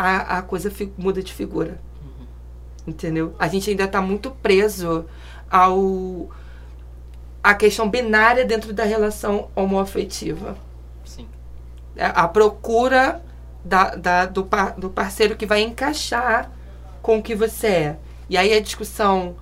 a, 0.00 0.38
a, 0.38 0.42
coisa 0.42 0.72
muda 0.96 1.22
de 1.22 1.32
figura. 1.32 1.80
Uhum. 2.02 2.26
Entendeu? 2.86 3.34
A 3.38 3.48
gente 3.48 3.68
ainda 3.68 3.84
está 3.84 4.00
muito 4.00 4.30
preso 4.30 5.04
ao 5.50 6.30
a 7.42 7.54
questão 7.54 7.88
binária 7.88 8.44
dentro 8.44 8.72
da 8.72 8.84
relação 8.84 9.48
homoafetiva. 9.54 10.56
Sim. 11.04 11.26
A, 11.96 12.00
é, 12.00 12.12
a 12.14 12.28
procura 12.28 13.22
da, 13.64 13.94
da, 13.94 14.26
do, 14.26 14.44
par, 14.44 14.72
do 14.72 14.88
parceiro 14.88 15.36
que 15.36 15.46
vai 15.46 15.62
encaixar 15.62 16.50
com 17.02 17.18
o 17.18 17.22
que 17.22 17.34
você 17.34 17.66
é. 17.66 17.96
E 18.28 18.36
aí 18.36 18.52
a 18.52 18.60
discussão 18.60 19.36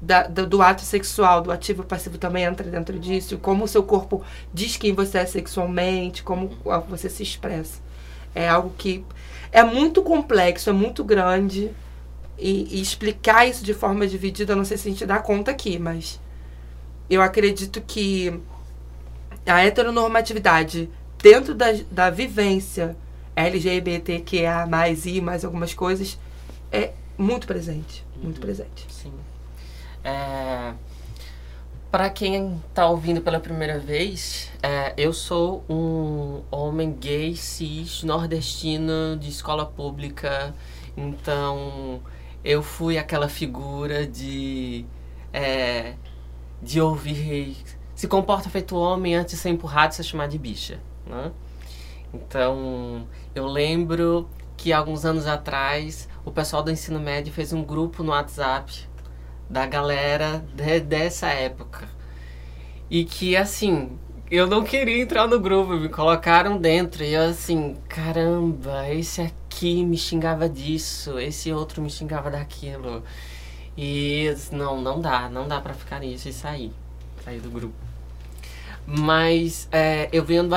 da, 0.00 0.24
do, 0.24 0.46
do, 0.46 0.60
ato 0.60 0.82
sexual, 0.82 1.40
do 1.42 1.52
ativo 1.52 1.84
passivo 1.84 2.18
também 2.18 2.44
entra 2.44 2.68
dentro 2.68 2.98
disso. 2.98 3.38
Como 3.38 3.64
o 3.64 3.68
seu 3.68 3.82
corpo 3.82 4.22
diz 4.52 4.76
quem 4.76 4.92
você 4.92 5.18
é 5.18 5.26
sexualmente, 5.26 6.22
como 6.22 6.50
você 6.88 7.08
se 7.08 7.22
expressa. 7.22 7.80
É 8.34 8.48
algo 8.48 8.72
que 8.76 9.04
é 9.52 9.62
muito 9.62 10.02
complexo, 10.02 10.70
é 10.70 10.72
muito 10.72 11.04
grande. 11.04 11.70
E, 12.38 12.78
e 12.78 12.82
explicar 12.82 13.46
isso 13.46 13.62
de 13.62 13.72
forma 13.72 14.04
dividida, 14.04 14.56
não 14.56 14.64
sei 14.64 14.76
se 14.76 14.88
a 14.88 14.90
gente 14.90 15.06
dá 15.06 15.20
conta 15.20 15.52
aqui, 15.52 15.78
mas 15.78 16.18
eu 17.08 17.22
acredito 17.22 17.80
que 17.80 18.40
a 19.46 19.64
heteronormatividade 19.64 20.90
dentro 21.22 21.54
da, 21.54 21.66
da 21.90 22.10
vivência 22.10 22.96
LGBTQA, 23.36 24.66
mais 24.66 25.06
I, 25.06 25.20
mais 25.20 25.44
algumas 25.44 25.72
coisas, 25.72 26.18
é 26.72 26.92
muito 27.16 27.46
presente. 27.46 28.04
Muito 28.16 28.36
uhum. 28.36 28.42
presente. 28.42 28.86
Sim. 28.88 29.12
É, 30.02 30.72
para 31.92 32.08
quem 32.08 32.58
está 32.70 32.88
ouvindo 32.88 33.20
pela 33.20 33.38
primeira 33.38 33.78
vez, 33.78 34.50
é, 34.62 34.94
eu 34.96 35.12
sou 35.12 35.62
um 35.68 36.40
homem 36.50 36.90
gay, 36.90 37.36
cis, 37.36 38.02
nordestino, 38.02 39.14
de 39.20 39.28
escola 39.28 39.66
pública. 39.66 40.54
Então, 40.96 42.00
eu 42.42 42.62
fui 42.62 42.96
aquela 42.96 43.28
figura 43.28 44.06
de. 44.06 44.86
É, 45.34 45.92
de 46.62 46.80
ouvir. 46.80 47.58
Se 47.94 48.08
comporta 48.08 48.48
feito 48.48 48.74
homem 48.74 49.14
antes 49.14 49.34
de 49.34 49.40
ser 49.40 49.50
empurrado 49.50 49.92
e 49.92 49.96
ser 49.96 50.02
chamado 50.02 50.30
de 50.30 50.38
bicha. 50.38 50.80
Né? 51.06 51.30
Então, 52.14 53.06
eu 53.34 53.44
lembro 53.46 54.30
que 54.56 54.72
alguns 54.72 55.04
anos 55.04 55.26
atrás 55.26 56.08
o 56.24 56.30
pessoal 56.30 56.62
do 56.62 56.70
ensino 56.70 56.98
médio 56.98 57.30
fez 57.34 57.52
um 57.52 57.62
grupo 57.62 58.02
no 58.02 58.12
WhatsApp 58.12 58.88
da 59.52 59.66
galera 59.66 60.42
de, 60.54 60.80
dessa 60.80 61.28
época. 61.28 61.86
E 62.90 63.04
que 63.04 63.36
assim, 63.36 63.98
eu 64.30 64.46
não 64.46 64.64
queria 64.64 65.02
entrar 65.02 65.28
no 65.28 65.38
grupo, 65.38 65.74
me 65.74 65.90
colocaram 65.90 66.56
dentro. 66.56 67.04
E 67.04 67.12
eu 67.12 67.22
assim, 67.28 67.76
caramba, 67.86 68.88
esse 68.88 69.20
aqui 69.20 69.84
me 69.84 69.98
xingava 69.98 70.48
disso, 70.48 71.18
esse 71.18 71.52
outro 71.52 71.82
me 71.82 71.90
xingava 71.90 72.30
daquilo. 72.30 73.02
E 73.76 74.34
não, 74.50 74.80
não 74.80 75.00
dá, 75.00 75.28
não 75.28 75.46
dá 75.46 75.60
para 75.60 75.74
ficar 75.74 76.00
nisso 76.00 76.28
e 76.28 76.32
sair, 76.32 76.72
sair 77.22 77.40
do 77.40 77.50
grupo. 77.50 77.74
Mas 78.86 79.68
é, 79.70 80.08
eu 80.12 80.24
vendo, 80.24 80.54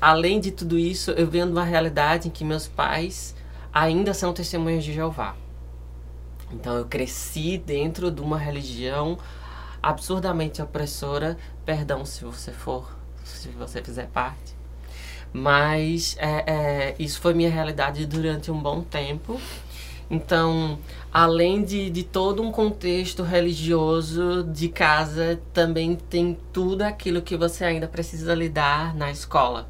além 0.00 0.40
de 0.40 0.52
tudo 0.52 0.78
isso, 0.78 1.10
eu 1.10 1.26
vendo 1.26 1.50
uma 1.50 1.64
realidade 1.64 2.28
em 2.28 2.30
que 2.30 2.44
meus 2.44 2.66
pais 2.66 3.34
ainda 3.72 4.14
são 4.14 4.32
testemunhas 4.32 4.84
de 4.84 4.92
Jeová. 4.92 5.34
Então 6.52 6.76
eu 6.76 6.84
cresci 6.86 7.58
dentro 7.58 8.10
de 8.10 8.20
uma 8.20 8.38
religião 8.38 9.18
absurdamente 9.82 10.60
opressora, 10.60 11.36
perdão 11.64 12.04
se 12.04 12.24
você 12.24 12.52
for, 12.52 12.96
se 13.24 13.48
você 13.50 13.82
fizer 13.82 14.08
parte. 14.08 14.56
Mas 15.32 16.16
é, 16.18 16.44
é, 16.46 16.96
isso 16.98 17.20
foi 17.20 17.34
minha 17.34 17.50
realidade 17.50 18.06
durante 18.06 18.50
um 18.50 18.60
bom 18.60 18.80
tempo. 18.82 19.40
Então, 20.10 20.78
além 21.12 21.62
de, 21.62 21.90
de 21.90 22.02
todo 22.02 22.42
um 22.42 22.50
contexto 22.50 23.22
religioso 23.22 24.42
de 24.44 24.70
casa, 24.70 25.38
também 25.52 25.96
tem 25.96 26.38
tudo 26.50 26.82
aquilo 26.82 27.20
que 27.20 27.36
você 27.36 27.64
ainda 27.64 27.86
precisa 27.86 28.34
lidar 28.34 28.94
na 28.94 29.10
escola 29.10 29.68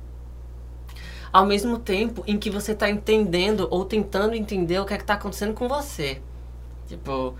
ao 1.33 1.47
mesmo 1.47 1.79
tempo 1.79 2.25
em 2.27 2.39
que 2.39 2.51
você 2.51 2.73
está 2.73 2.89
entendendo 2.89 3.69
ou 3.71 3.85
tentando 3.85 4.35
entender 4.35 4.79
o 4.81 4.85
que 4.85 4.95
é 4.95 4.97
está 4.97 5.15
acontecendo 5.15 5.55
com 5.55 5.69
você. 5.69 6.21
Tipo, 6.89 7.37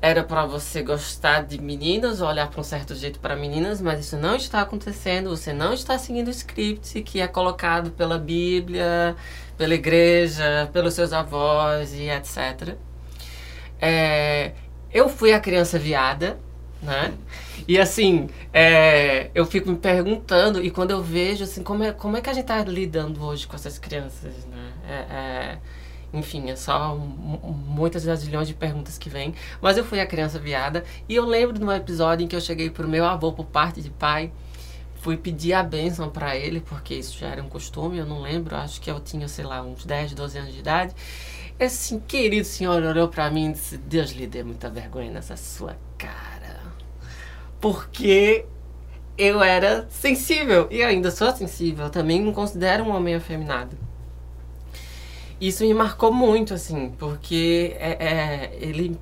era 0.00 0.22
para 0.22 0.44
você 0.44 0.82
gostar 0.82 1.44
de 1.44 1.60
meninas, 1.60 2.20
olhar 2.20 2.48
para 2.50 2.60
um 2.60 2.64
certo 2.64 2.94
jeito 2.94 3.18
para 3.18 3.34
meninas, 3.34 3.80
mas 3.80 4.00
isso 4.00 4.16
não 4.18 4.36
está 4.36 4.60
acontecendo, 4.60 5.30
você 5.30 5.52
não 5.52 5.72
está 5.72 5.98
seguindo 5.98 6.28
o 6.28 6.30
script 6.30 7.02
que 7.02 7.20
é 7.20 7.26
colocado 7.26 7.90
pela 7.90 8.18
Bíblia, 8.18 9.16
pela 9.56 9.74
igreja, 9.74 10.68
pelos 10.72 10.94
seus 10.94 11.12
avós 11.12 11.94
e 11.94 12.10
etc. 12.10 12.76
É, 13.80 14.52
eu 14.92 15.08
fui 15.08 15.32
a 15.32 15.40
criança 15.40 15.78
viada, 15.78 16.38
né? 16.82 17.14
E 17.66 17.78
assim, 17.78 18.28
é, 18.52 19.30
eu 19.34 19.46
fico 19.46 19.70
me 19.70 19.76
perguntando, 19.78 20.62
e 20.62 20.70
quando 20.70 20.90
eu 20.90 21.02
vejo, 21.02 21.44
assim, 21.44 21.62
como 21.62 21.82
é, 21.82 21.92
como 21.92 22.16
é 22.16 22.20
que 22.20 22.28
a 22.28 22.32
gente 22.34 22.42
está 22.42 22.62
lidando 22.62 23.24
hoje 23.24 23.46
com 23.46 23.56
essas 23.56 23.78
crianças, 23.78 24.44
né? 24.44 24.72
É, 24.86 24.92
é, 24.92 25.58
enfim, 26.14 26.50
é 26.50 26.56
só 26.56 26.94
muitas 26.96 28.04
das 28.04 28.24
milhões 28.24 28.48
de 28.48 28.54
perguntas 28.54 28.96
que 28.98 29.08
vêm. 29.10 29.34
Mas 29.60 29.76
eu 29.76 29.84
fui 29.84 30.00
a 30.00 30.06
criança 30.06 30.38
viada, 30.38 30.84
e 31.08 31.14
eu 31.14 31.24
lembro 31.24 31.58
de 31.58 31.64
um 31.64 31.72
episódio 31.72 32.24
em 32.24 32.28
que 32.28 32.36
eu 32.36 32.40
cheguei 32.40 32.70
pro 32.70 32.88
meu 32.88 33.04
avô 33.04 33.32
por 33.32 33.46
parte 33.46 33.82
de 33.82 33.90
pai, 33.90 34.32
fui 34.96 35.16
pedir 35.16 35.52
a 35.52 35.62
bênção 35.62 36.08
para 36.08 36.36
ele, 36.36 36.60
porque 36.60 36.94
isso 36.94 37.18
já 37.18 37.28
era 37.28 37.42
um 37.42 37.48
costume, 37.48 37.98
eu 37.98 38.06
não 38.06 38.22
lembro, 38.22 38.56
acho 38.56 38.80
que 38.80 38.90
eu 38.90 38.98
tinha, 39.00 39.28
sei 39.28 39.44
lá, 39.44 39.62
uns 39.62 39.84
10, 39.84 40.14
12 40.14 40.38
anos 40.38 40.52
de 40.54 40.60
idade. 40.60 40.94
Esse 41.58 41.98
querido 42.00 42.46
senhor 42.46 42.82
olhou 42.82 43.08
para 43.08 43.30
mim 43.30 43.50
e 43.50 43.52
disse: 43.52 43.76
Deus 43.76 44.10
lhe 44.10 44.26
dê 44.26 44.42
muita 44.42 44.68
vergonha 44.68 45.12
nessa 45.12 45.36
sua 45.36 45.76
cara 45.96 46.24
porque 47.64 48.44
eu 49.16 49.42
era 49.42 49.86
sensível 49.88 50.68
e 50.70 50.82
ainda 50.82 51.10
sou 51.10 51.34
sensível. 51.34 51.88
Também 51.88 52.20
me 52.20 52.30
considero 52.30 52.84
um 52.84 52.94
homem 52.94 53.14
afeminado. 53.14 53.74
Isso 55.40 55.64
me 55.64 55.74
marcou 55.74 56.12
muito, 56.12 56.54
assim, 56.54 56.92
porque 56.98 57.76
é, 57.78 57.92
é, 57.92 58.58
ele 58.60 58.98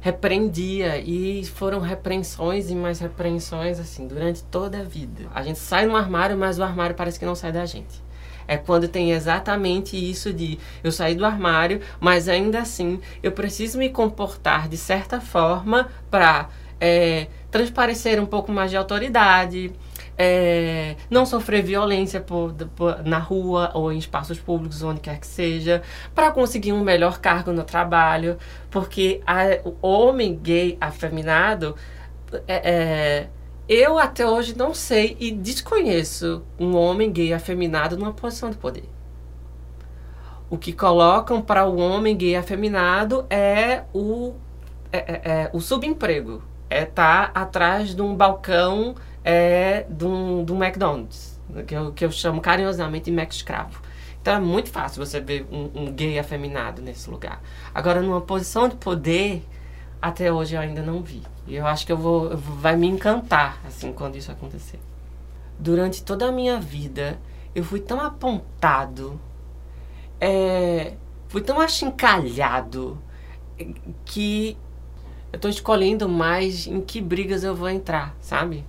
repreendia 0.00 0.98
e 0.98 1.44
foram 1.44 1.80
repreensões 1.80 2.70
e 2.70 2.74
mais 2.74 2.98
repreensões, 2.98 3.78
assim, 3.78 4.06
durante 4.06 4.42
toda 4.44 4.80
a 4.80 4.82
vida. 4.82 5.28
A 5.34 5.42
gente 5.42 5.58
sai 5.58 5.86
no 5.86 5.96
armário, 5.96 6.36
mas 6.36 6.58
o 6.58 6.62
armário 6.62 6.94
parece 6.94 7.18
que 7.18 7.24
não 7.24 7.34
sai 7.34 7.52
da 7.52 7.64
gente. 7.64 8.02
É 8.46 8.56
quando 8.56 8.88
tem 8.88 9.12
exatamente 9.12 9.96
isso 9.96 10.32
de 10.32 10.58
eu 10.82 10.90
sair 10.90 11.14
do 11.14 11.24
armário, 11.24 11.80
mas 12.00 12.28
ainda 12.28 12.60
assim 12.60 13.00
eu 13.22 13.32
preciso 13.32 13.78
me 13.78 13.88
comportar 13.88 14.68
de 14.68 14.76
certa 14.76 15.20
forma 15.20 15.88
para 16.10 16.48
é, 16.80 17.28
transparecer 17.50 18.20
um 18.20 18.26
pouco 18.26 18.50
mais 18.50 18.70
de 18.70 18.76
autoridade, 18.76 19.72
é, 20.24 20.94
não 21.10 21.26
sofrer 21.26 21.64
violência 21.64 22.20
por, 22.20 22.54
por, 22.76 23.02
na 23.02 23.18
rua 23.18 23.72
ou 23.74 23.90
em 23.90 23.98
espaços 23.98 24.38
públicos, 24.38 24.80
onde 24.80 25.00
quer 25.00 25.18
que 25.18 25.26
seja, 25.26 25.82
para 26.14 26.30
conseguir 26.30 26.72
um 26.72 26.80
melhor 26.80 27.18
cargo 27.18 27.50
no 27.50 27.64
trabalho, 27.64 28.38
porque 28.70 29.20
a, 29.26 29.58
o 29.64 29.74
homem 29.84 30.38
gay 30.40 30.78
afeminado, 30.80 31.74
é, 32.46 32.70
é, 32.70 33.28
eu 33.68 33.98
até 33.98 34.24
hoje 34.24 34.56
não 34.56 34.72
sei 34.72 35.16
e 35.18 35.32
desconheço 35.32 36.44
um 36.56 36.76
homem 36.76 37.10
gay 37.10 37.32
afeminado 37.32 37.96
numa 37.96 38.12
posição 38.12 38.48
de 38.48 38.56
poder. 38.56 38.88
O 40.48 40.56
que 40.56 40.72
colocam 40.72 41.42
para 41.42 41.66
o 41.66 41.78
homem 41.78 42.16
gay 42.16 42.36
afeminado 42.36 43.26
é 43.28 43.82
o, 43.92 44.34
é, 44.92 44.98
é, 44.98 45.20
é 45.24 45.50
o 45.52 45.60
subemprego 45.60 46.44
é 46.70 46.84
estar 46.84 47.32
tá 47.32 47.40
atrás 47.40 47.94
de 47.94 48.00
um 48.00 48.14
balcão 48.16 48.94
é, 49.24 49.86
de 49.88 50.04
um 50.04 50.62
McDonald's, 50.62 51.40
que 51.66 51.74
eu, 51.74 51.92
que 51.92 52.04
eu 52.04 52.10
chamo 52.10 52.40
carinhosamente 52.40 53.06
de 53.06 53.12
Mac 53.12 53.30
escravo. 53.30 53.80
Então 54.20 54.34
é 54.34 54.40
muito 54.40 54.70
fácil 54.70 55.04
você 55.04 55.20
ver 55.20 55.46
um, 55.50 55.70
um, 55.74 55.92
gay 55.92 56.18
afeminado 56.18 56.80
nesse 56.80 57.10
lugar. 57.10 57.42
Agora, 57.74 58.00
numa 58.00 58.20
posição 58.20 58.68
de 58.68 58.76
poder, 58.76 59.44
até 60.00 60.32
hoje 60.32 60.54
eu 60.54 60.60
ainda 60.60 60.80
não 60.80 61.02
vi. 61.02 61.22
E 61.46 61.56
eu 61.56 61.66
acho 61.66 61.84
que 61.84 61.92
eu 61.92 61.96
vou, 61.96 62.36
vai 62.36 62.76
me 62.76 62.86
encantar 62.86 63.60
assim 63.66 63.92
quando 63.92 64.16
isso 64.16 64.30
acontecer. 64.30 64.78
Durante 65.58 66.04
toda 66.04 66.28
a 66.28 66.32
minha 66.32 66.60
vida, 66.60 67.18
eu 67.52 67.64
fui 67.64 67.80
tão 67.80 68.00
apontado, 68.00 69.20
é, 70.20 70.94
fui 71.28 71.42
tão 71.42 71.60
achincalhado 71.60 72.98
que 74.04 74.56
eu 75.32 75.38
tô 75.38 75.48
escolhendo 75.48 76.08
mais 76.08 76.66
em 76.66 76.80
que 76.80 77.00
brigas 77.00 77.42
eu 77.42 77.56
vou 77.56 77.68
entrar, 77.68 78.14
sabe? 78.20 78.64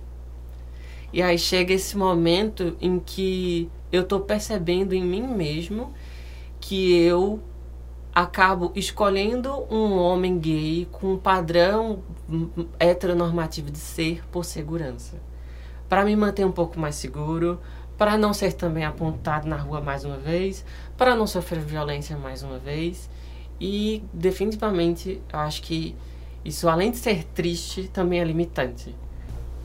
E 1.14 1.22
aí 1.22 1.38
chega 1.38 1.72
esse 1.72 1.96
momento 1.96 2.76
em 2.80 2.98
que 2.98 3.70
eu 3.92 4.02
tô 4.02 4.18
percebendo 4.18 4.94
em 4.94 5.04
mim 5.04 5.22
mesmo 5.22 5.94
que 6.60 6.92
eu 6.92 7.40
acabo 8.12 8.72
escolhendo 8.74 9.64
um 9.72 9.96
homem 9.96 10.36
gay 10.40 10.88
com 10.90 11.12
um 11.12 11.16
padrão 11.16 12.02
heteronormativo 12.80 13.70
de 13.70 13.78
ser 13.78 14.24
por 14.32 14.44
segurança. 14.44 15.22
Para 15.88 16.04
me 16.04 16.16
manter 16.16 16.44
um 16.44 16.50
pouco 16.50 16.80
mais 16.80 16.96
seguro, 16.96 17.60
para 17.96 18.18
não 18.18 18.34
ser 18.34 18.52
também 18.52 18.84
apontado 18.84 19.46
na 19.46 19.56
rua 19.56 19.80
mais 19.80 20.04
uma 20.04 20.16
vez, 20.16 20.64
para 20.96 21.14
não 21.14 21.28
sofrer 21.28 21.60
violência 21.60 22.16
mais 22.16 22.42
uma 22.42 22.58
vez. 22.58 23.08
E 23.60 24.02
definitivamente 24.12 25.22
eu 25.32 25.38
acho 25.38 25.62
que 25.62 25.94
isso, 26.44 26.68
além 26.68 26.90
de 26.90 26.96
ser 26.96 27.22
triste, 27.22 27.86
também 27.86 28.18
é 28.18 28.24
limitante. 28.24 28.92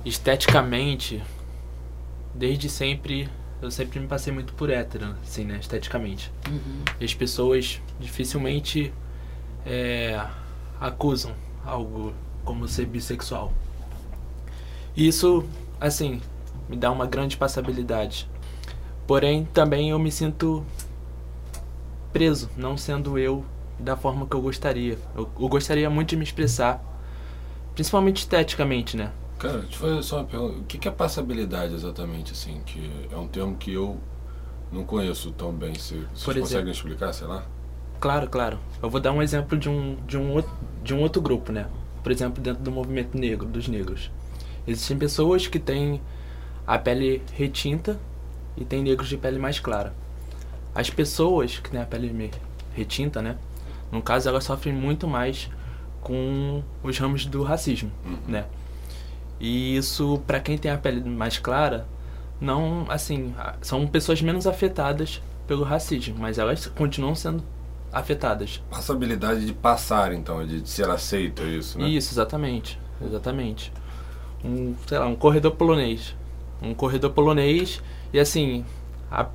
Esteticamente, 0.05 1.23
desde 2.39 2.69
sempre, 2.69 3.29
eu 3.61 3.69
sempre 3.69 3.99
me 3.99 4.07
passei 4.07 4.31
muito 4.31 4.53
por 4.53 4.69
hétero, 4.69 5.13
assim, 5.21 5.43
né? 5.43 5.57
Esteticamente. 5.59 6.31
Uhum. 6.47 6.83
E 6.97 7.03
as 7.03 7.13
pessoas 7.13 7.81
dificilmente 7.99 8.93
é, 9.65 10.25
acusam 10.79 11.33
algo 11.65 12.13
como 12.45 12.65
ser 12.65 12.85
bissexual. 12.85 13.53
E 14.95 15.05
isso, 15.05 15.45
assim, 15.81 16.21
me 16.69 16.77
dá 16.77 16.89
uma 16.89 17.05
grande 17.05 17.35
passabilidade. 17.35 18.25
Porém, 19.05 19.43
também 19.53 19.89
eu 19.89 19.99
me 19.99 20.11
sinto 20.11 20.65
preso, 22.13 22.49
não 22.55 22.77
sendo 22.77 23.19
eu 23.19 23.43
da 23.77 23.97
forma 23.97 24.25
que 24.25 24.35
eu 24.35 24.41
gostaria. 24.41 24.97
Eu, 25.13 25.29
eu 25.37 25.47
gostaria 25.49 25.89
muito 25.89 26.09
de 26.09 26.15
me 26.15 26.23
expressar, 26.23 26.81
principalmente 27.75 28.19
esteticamente, 28.19 28.95
né? 28.95 29.11
Cara, 29.39 29.59
deixa 29.59 29.75
eu 29.75 29.79
fazer 29.89 30.03
só 30.03 30.17
uma 30.17 30.25
pergunta. 30.25 30.59
O 30.59 30.63
que 30.65 30.87
é 30.87 30.91
passabilidade 30.91 31.73
exatamente, 31.73 32.33
assim? 32.33 32.61
Que 32.65 32.91
é 33.09 33.15
um 33.15 33.27
termo 33.27 33.55
que 33.55 33.73
eu 33.73 33.97
não 34.71 34.83
conheço 34.83 35.31
tão 35.31 35.53
bem. 35.53 35.73
Você, 35.73 35.95
vocês 35.95 36.23
Por 36.23 36.31
exemplo- 36.31 36.41
conseguem 36.41 36.71
explicar, 36.71 37.13
sei 37.13 37.25
lá? 37.25 37.45
Claro, 38.01 38.29
claro. 38.29 38.59
Eu 38.83 38.89
vou 38.89 38.99
dar 38.99 39.13
um 39.13 39.21
exemplo 39.21 39.57
de 39.57 39.69
um, 39.69 39.95
de 40.05 40.17
um, 40.17 40.33
outro, 40.33 40.51
de 40.83 40.93
um 40.93 40.99
outro 41.01 41.21
grupo, 41.21 41.51
né? 41.53 41.67
Por 42.03 42.11
exemplo, 42.11 42.43
dentro 42.43 42.61
do 42.61 42.71
movimento 42.71 43.17
negro, 43.17 43.47
dos 43.47 43.67
negros. 43.69 44.11
Existem 44.67 44.97
pessoas 44.97 45.47
que 45.47 45.57
têm 45.57 46.01
a 46.67 46.77
pele 46.77 47.21
retinta 47.33 47.97
e 48.57 48.65
tem 48.65 48.83
negros 48.83 49.07
de 49.07 49.17
pele 49.17 49.39
mais 49.39 49.57
clara. 49.59 49.93
As 50.75 50.89
pessoas 50.89 51.59
que 51.59 51.71
têm 51.71 51.81
a 51.81 51.85
pele 51.85 52.29
retinta, 52.73 53.21
né? 53.21 53.37
No 53.89 54.01
caso, 54.01 54.27
elas 54.29 54.43
sofrem 54.43 54.73
muito 54.75 55.07
mais 55.07 55.49
com 56.01 56.61
os 56.83 56.97
ramos 56.97 57.25
do 57.25 57.41
racismo, 57.41 57.91
né? 58.27 58.45
E 59.39 59.77
isso, 59.77 60.21
pra 60.27 60.39
quem 60.39 60.57
tem 60.57 60.71
a 60.71 60.77
pele 60.77 61.01
mais 61.09 61.37
clara, 61.37 61.87
não, 62.41 62.85
assim, 62.89 63.33
são 63.61 63.87
pessoas 63.87 64.21
menos 64.21 64.45
afetadas 64.45 65.21
pelo 65.47 65.63
racismo, 65.63 66.15
mas 66.19 66.37
elas 66.37 66.67
continuam 66.67 67.15
sendo 67.15 67.43
afetadas. 67.91 68.61
Passabilidade 68.69 69.45
de 69.45 69.53
passar, 69.53 70.13
então, 70.13 70.45
de, 70.45 70.61
de 70.61 70.69
ser 70.69 70.89
aceito, 70.89 71.43
isso, 71.43 71.79
né? 71.79 71.87
Isso, 71.87 72.13
exatamente. 72.13 72.79
Exatamente. 73.01 73.71
Um, 74.43 74.75
sei 74.87 74.99
lá, 74.99 75.07
um 75.07 75.15
corredor 75.15 75.53
polonês. 75.53 76.15
Um 76.61 76.73
corredor 76.73 77.11
polonês 77.11 77.81
e 78.11 78.19
assim, 78.19 78.65
a, 79.09 79.27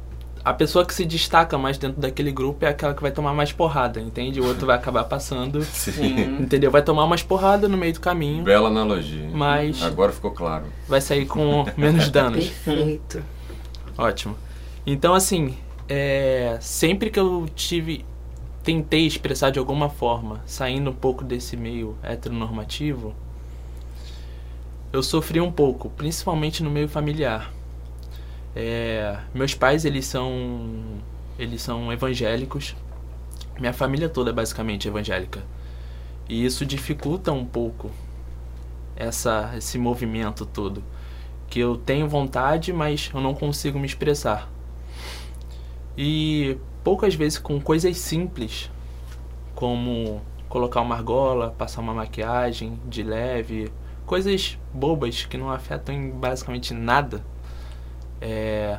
a 0.44 0.52
pessoa 0.52 0.84
que 0.84 0.92
se 0.92 1.04
destaca 1.06 1.56
mais 1.56 1.78
dentro 1.78 2.00
daquele 2.00 2.30
grupo 2.30 2.64
é 2.64 2.68
aquela 2.68 2.92
que 2.94 3.00
vai 3.00 3.10
tomar 3.10 3.32
mais 3.32 3.50
porrada, 3.52 3.98
entende? 4.00 4.40
O 4.40 4.46
outro 4.46 4.66
vai 4.66 4.76
acabar 4.76 5.04
passando, 5.04 5.62
Sim. 5.64 6.38
entendeu? 6.42 6.70
Vai 6.70 6.82
tomar 6.82 7.04
umas 7.04 7.22
porradas 7.22 7.70
no 7.70 7.76
meio 7.78 7.94
do 7.94 8.00
caminho, 8.00 8.44
Bela 8.44 8.68
analogia. 8.68 9.28
Mas- 9.32 9.82
Agora 9.82 10.12
ficou 10.12 10.32
claro. 10.32 10.64
vai 10.86 11.00
sair 11.00 11.24
com 11.26 11.64
menos 11.76 12.08
danos. 12.12 12.46
Perfeito. 12.48 13.22
Ótimo. 13.96 14.36
Então, 14.86 15.14
assim, 15.14 15.56
é, 15.88 16.58
sempre 16.60 17.08
que 17.10 17.18
eu 17.18 17.48
tive. 17.54 18.04
Tentei 18.62 19.06
expressar 19.06 19.50
de 19.50 19.58
alguma 19.58 19.90
forma, 19.90 20.40
saindo 20.46 20.88
um 20.90 20.94
pouco 20.94 21.22
desse 21.22 21.54
meio 21.54 21.98
heteronormativo, 22.02 23.14
eu 24.90 25.02
sofri 25.02 25.38
um 25.38 25.52
pouco, 25.52 25.90
principalmente 25.90 26.62
no 26.62 26.70
meio 26.70 26.88
familiar. 26.88 27.52
É, 28.54 29.18
meus 29.34 29.54
pais, 29.54 29.84
eles 29.84 30.06
são. 30.06 31.00
Eles 31.38 31.62
são 31.62 31.92
evangélicos. 31.92 32.76
Minha 33.58 33.73
família 33.73 34.08
toda 34.08 34.30
é 34.30 34.32
basicamente 34.32 34.86
evangélica. 34.86 35.43
E 36.28 36.45
isso 36.45 36.64
dificulta 36.64 37.32
um 37.32 37.45
pouco 37.45 37.90
essa, 38.97 39.52
esse 39.56 39.78
movimento 39.78 40.47
todo 40.47 40.82
que 41.49 41.60
eu 41.60 41.76
tenho 41.76 42.08
vontade, 42.08 42.73
mas 42.73 43.10
eu 43.14 43.21
não 43.21 43.34
consigo 43.34 43.78
me 43.78 43.86
expressar. 43.86 44.50
E 45.97 46.58
poucas 46.82 47.14
vezes 47.14 47.38
com 47.38 47.60
coisas 47.60 47.97
simples, 47.97 48.71
como 49.54 50.21
colocar 50.49 50.80
uma 50.80 50.95
argola, 50.97 51.54
passar 51.56 51.80
uma 51.80 51.95
maquiagem 51.95 52.78
de 52.88 53.02
leve, 53.02 53.71
coisas 54.06 54.58
bobas 54.73 55.25
que 55.26 55.36
não 55.36 55.50
afetam 55.50 56.10
basicamente 56.10 56.75
nada, 56.75 57.25
é, 58.25 58.78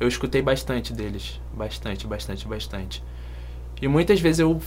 eu 0.00 0.08
escutei 0.08 0.40
bastante 0.40 0.92
deles, 0.92 1.40
bastante, 1.52 2.06
bastante, 2.06 2.48
bastante. 2.48 3.04
E 3.80 3.86
muitas 3.86 4.20
vezes 4.20 4.40
eu 4.40 4.60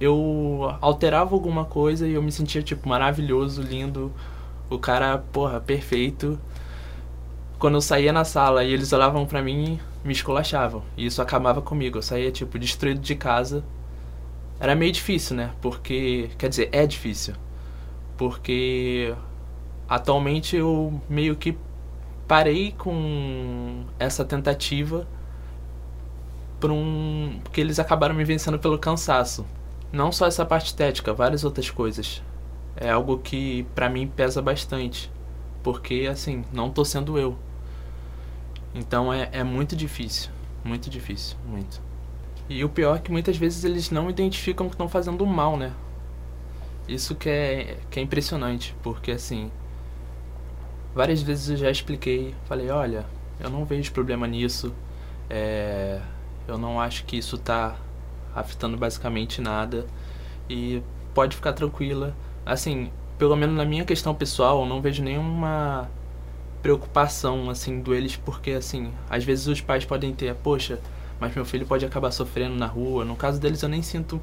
eu 0.00 0.74
alterava 0.80 1.34
alguma 1.34 1.64
coisa 1.64 2.08
e 2.08 2.14
eu 2.14 2.22
me 2.22 2.32
sentia 2.32 2.62
tipo 2.62 2.88
maravilhoso, 2.88 3.62
lindo, 3.62 4.12
o 4.70 4.78
cara, 4.78 5.18
porra, 5.18 5.60
perfeito 5.60 6.38
quando 7.60 7.74
eu 7.74 7.80
saía 7.82 8.12
na 8.12 8.24
sala 8.24 8.64
e 8.64 8.72
eles 8.72 8.90
olhavam 8.92 9.26
pra 9.26 9.42
mim, 9.42 9.78
me 10.02 10.12
esculachavam. 10.12 10.82
E 10.96 11.04
isso 11.04 11.20
acabava 11.20 11.60
comigo. 11.60 11.98
Eu 11.98 12.02
saía, 12.02 12.32
tipo, 12.32 12.58
destruído 12.58 13.00
de 13.00 13.14
casa. 13.14 13.62
Era 14.58 14.74
meio 14.74 14.90
difícil, 14.90 15.36
né? 15.36 15.50
Porque. 15.60 16.30
Quer 16.38 16.48
dizer, 16.48 16.70
é 16.72 16.86
difícil. 16.86 17.34
Porque. 18.16 19.14
Atualmente 19.88 20.56
eu 20.56 21.00
meio 21.08 21.36
que 21.36 21.56
parei 22.30 22.70
com 22.78 23.84
essa 23.98 24.24
tentativa. 24.24 25.04
Por 26.60 26.70
um. 26.70 27.40
Porque 27.42 27.60
eles 27.60 27.80
acabaram 27.80 28.14
me 28.14 28.22
vencendo 28.22 28.56
pelo 28.56 28.78
cansaço. 28.78 29.44
Não 29.92 30.12
só 30.12 30.28
essa 30.28 30.46
parte 30.46 30.66
estética, 30.66 31.12
várias 31.12 31.42
outras 31.42 31.68
coisas. 31.70 32.22
É 32.76 32.88
algo 32.88 33.18
que 33.18 33.66
pra 33.74 33.88
mim 33.90 34.06
pesa 34.06 34.40
bastante. 34.40 35.10
Porque, 35.60 36.08
assim, 36.08 36.44
não 36.52 36.70
tô 36.70 36.84
sendo 36.84 37.18
eu. 37.18 37.36
Então 38.72 39.12
é, 39.12 39.28
é 39.32 39.42
muito 39.42 39.74
difícil. 39.74 40.30
Muito 40.62 40.88
difícil. 40.88 41.36
Muito. 41.44 41.82
E 42.48 42.64
o 42.64 42.68
pior 42.68 42.96
é 42.96 43.00
que 43.00 43.10
muitas 43.10 43.36
vezes 43.36 43.64
eles 43.64 43.90
não 43.90 44.08
identificam 44.08 44.68
que 44.68 44.74
estão 44.74 44.88
fazendo 44.88 45.26
mal, 45.26 45.56
né? 45.56 45.72
Isso 46.86 47.16
que 47.16 47.28
é, 47.28 47.78
que 47.90 47.98
é 47.98 48.02
impressionante. 48.04 48.72
Porque, 48.84 49.10
assim. 49.10 49.50
Várias 50.94 51.22
vezes 51.22 51.50
eu 51.50 51.56
já 51.56 51.70
expliquei. 51.70 52.34
Falei: 52.44 52.70
olha, 52.70 53.06
eu 53.38 53.50
não 53.50 53.64
vejo 53.64 53.92
problema 53.92 54.26
nisso. 54.26 54.72
É, 55.28 56.00
eu 56.48 56.58
não 56.58 56.80
acho 56.80 57.04
que 57.04 57.16
isso 57.16 57.38
tá 57.38 57.76
afetando 58.34 58.76
basicamente 58.76 59.40
nada. 59.40 59.86
E 60.48 60.82
pode 61.14 61.36
ficar 61.36 61.52
tranquila. 61.52 62.14
Assim, 62.44 62.90
pelo 63.18 63.36
menos 63.36 63.56
na 63.56 63.64
minha 63.64 63.84
questão 63.84 64.14
pessoal, 64.14 64.60
eu 64.60 64.66
não 64.66 64.80
vejo 64.80 65.02
nenhuma 65.02 65.88
preocupação 66.62 67.48
assim 67.48 67.80
do 67.80 67.94
eles, 67.94 68.16
porque 68.16 68.52
assim, 68.52 68.92
às 69.08 69.24
vezes 69.24 69.46
os 69.46 69.60
pais 69.60 69.84
podem 69.84 70.12
ter, 70.12 70.34
poxa, 70.34 70.78
mas 71.18 71.34
meu 71.34 71.44
filho 71.44 71.66
pode 71.66 71.84
acabar 71.84 72.10
sofrendo 72.10 72.56
na 72.56 72.66
rua. 72.66 73.04
No 73.04 73.16
caso 73.16 73.40
deles 73.40 73.62
eu 73.62 73.68
nem 73.68 73.82
sinto 73.82 74.20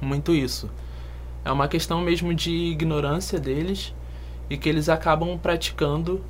muito 0.00 0.34
isso. 0.34 0.70
É 1.44 1.50
uma 1.50 1.68
questão 1.68 2.00
mesmo 2.00 2.34
de 2.34 2.50
ignorância 2.50 3.38
deles 3.38 3.94
e 4.48 4.56
que 4.56 4.68
eles 4.68 4.88
acabam 4.88 5.38
praticando 5.38 6.22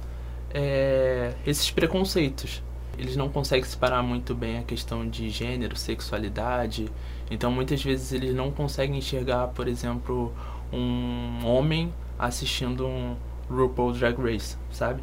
é, 0.53 1.35
esses 1.47 1.71
preconceitos. 1.71 2.63
Eles 2.99 3.15
não 3.15 3.29
conseguem 3.29 3.65
separar 3.65 4.03
muito 4.03 4.35
bem 4.35 4.59
a 4.59 4.63
questão 4.63 5.07
de 5.07 5.29
gênero, 5.29 5.77
sexualidade. 5.77 6.91
Então 7.31 7.51
muitas 7.51 7.83
vezes 7.83 8.13
eles 8.13 8.35
não 8.35 8.51
conseguem 8.51 8.99
enxergar, 8.99 9.49
por 9.49 9.69
exemplo, 9.69 10.33
um 10.73 11.45
homem 11.45 11.93
assistindo 12.19 12.87
um 12.87 13.17
RuPaul 13.51 13.93
Drag 13.93 14.17
Race, 14.19 14.57
sabe? 14.71 15.03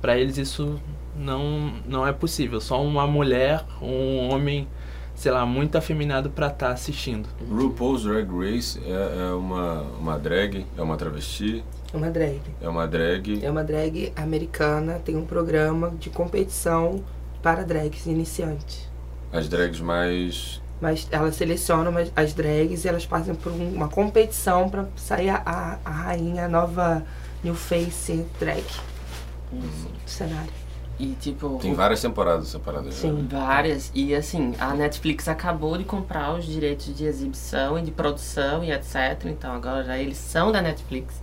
Pra 0.00 0.16
eles 0.16 0.38
isso 0.38 0.80
não 1.16 1.72
não 1.84 2.06
é 2.06 2.12
possível. 2.12 2.60
Só 2.60 2.80
uma 2.80 3.06
mulher, 3.08 3.64
um 3.82 4.30
homem, 4.30 4.68
sei 5.16 5.32
lá, 5.32 5.44
muito 5.44 5.76
afeminado 5.76 6.30
pra 6.30 6.46
estar 6.46 6.70
assistindo. 6.70 7.28
RuPaul's 7.50 8.04
Drag 8.04 8.28
Race 8.30 8.80
é, 8.84 9.28
é 9.28 9.32
uma, 9.32 9.82
uma 9.98 10.16
drag, 10.16 10.64
é 10.76 10.82
uma 10.82 10.96
travesti, 10.96 11.64
É 11.92 11.96
uma 11.96 12.10
drag. 12.10 12.40
é 12.60 12.68
uma 12.68 12.86
drag. 12.86 13.44
É 13.44 13.50
uma 13.50 13.64
drag 13.64 14.12
americana, 14.16 15.00
tem 15.04 15.16
um 15.16 15.24
programa 15.24 15.90
de 15.98 16.10
competição 16.10 17.02
para 17.42 17.62
drags 17.64 18.06
iniciantes. 18.06 18.88
As 19.32 19.48
drags 19.48 19.80
mais. 19.80 20.60
Mas 20.80 21.08
elas 21.10 21.34
selecionam 21.34 21.92
as- 22.14 22.32
drags 22.34 22.84
e 22.84 22.88
elas 22.88 23.04
passam 23.06 23.34
por 23.34 23.50
um- 23.52 23.72
uma 23.74 23.88
competição 23.88 24.68
para 24.68 24.86
sair 24.96 25.30
a, 25.30 25.42
a, 25.44 25.78
a 25.84 25.90
rainha, 25.90 26.44
a 26.44 26.48
nova 26.48 27.04
New 27.42 27.54
Face 27.54 28.24
drag 28.38 28.62
do 29.50 29.68
cenário. 30.10 30.50
E 30.98 31.14
tipo. 31.20 31.58
Tem 31.62 31.74
várias 31.74 32.00
temporadas 32.00 32.48
separadas. 32.48 32.94
Sim. 32.94 33.12
né? 33.12 33.28
Várias. 33.30 33.90
E 33.94 34.14
assim, 34.14 34.54
a 34.58 34.74
Netflix 34.74 35.28
acabou 35.28 35.78
de 35.78 35.84
comprar 35.84 36.34
os 36.34 36.44
direitos 36.44 36.94
de 36.94 37.04
exibição 37.04 37.78
e 37.78 37.82
de 37.82 37.90
produção 37.92 38.64
e 38.64 38.72
etc. 38.72 39.24
Então 39.26 39.52
agora 39.52 39.84
já 39.84 39.96
eles 39.96 40.16
são 40.18 40.50
da 40.52 40.60
Netflix. 40.60 41.14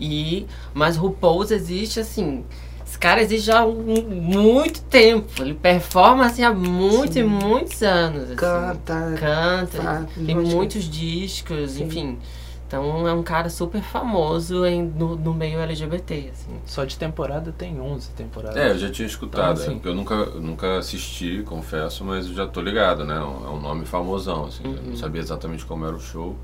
E. 0.00 0.46
Mas 0.74 0.96
RuPaul's 0.96 1.50
existe 1.50 2.00
assim. 2.00 2.44
Esse 2.86 2.98
cara 2.98 3.22
existe 3.22 3.46
já 3.46 3.60
há 3.60 3.64
um- 3.66 3.84
muito 4.10 4.82
tempo. 4.82 5.42
Ele 5.42 5.54
performa 5.54 6.26
assim 6.26 6.42
há 6.42 6.52
muitos 6.52 7.16
e 7.16 7.22
muitos 7.22 7.82
anos. 7.82 8.22
assim. 8.24 8.34
Canta. 8.36 9.14
Canta. 9.18 9.82
Faz 9.82 10.06
tem 10.26 10.34
muitos 10.36 10.84
discos, 10.90 11.72
Sim. 11.72 11.84
enfim. 11.84 12.18
Então 12.66 13.06
é 13.08 13.12
um 13.12 13.22
cara 13.22 13.48
super 13.50 13.82
famoso 13.82 14.64
em, 14.64 14.82
no, 14.82 15.16
no 15.16 15.34
meio 15.34 15.58
LGBT, 15.58 16.30
assim. 16.32 16.52
Só 16.64 16.84
de 16.84 16.96
temporada 16.96 17.52
tem 17.56 17.80
11 17.80 18.10
temporadas. 18.10 18.56
É, 18.56 18.70
eu 18.70 18.78
já 18.78 18.88
tinha 18.90 19.06
escutado. 19.06 19.52
Então, 19.54 19.64
é, 19.64 19.66
assim- 19.66 19.74
porque 19.74 19.88
eu 19.88 19.94
nunca, 19.94 20.14
eu 20.14 20.40
nunca 20.40 20.78
assisti, 20.78 21.42
confesso, 21.44 22.04
mas 22.04 22.26
eu 22.28 22.34
já 22.34 22.46
tô 22.46 22.60
ligado, 22.60 23.04
né? 23.04 23.16
É 23.16 23.20
um 23.24 23.58
é 23.58 23.60
nome 23.60 23.84
famosão, 23.86 24.44
assim. 24.46 24.62
Eu 24.64 24.70
Uhum. 24.70 24.76
não 24.90 24.96
sabia 24.96 25.20
exatamente 25.20 25.64
como 25.66 25.84
era 25.84 25.96
o 25.96 26.00
show, 26.00 26.36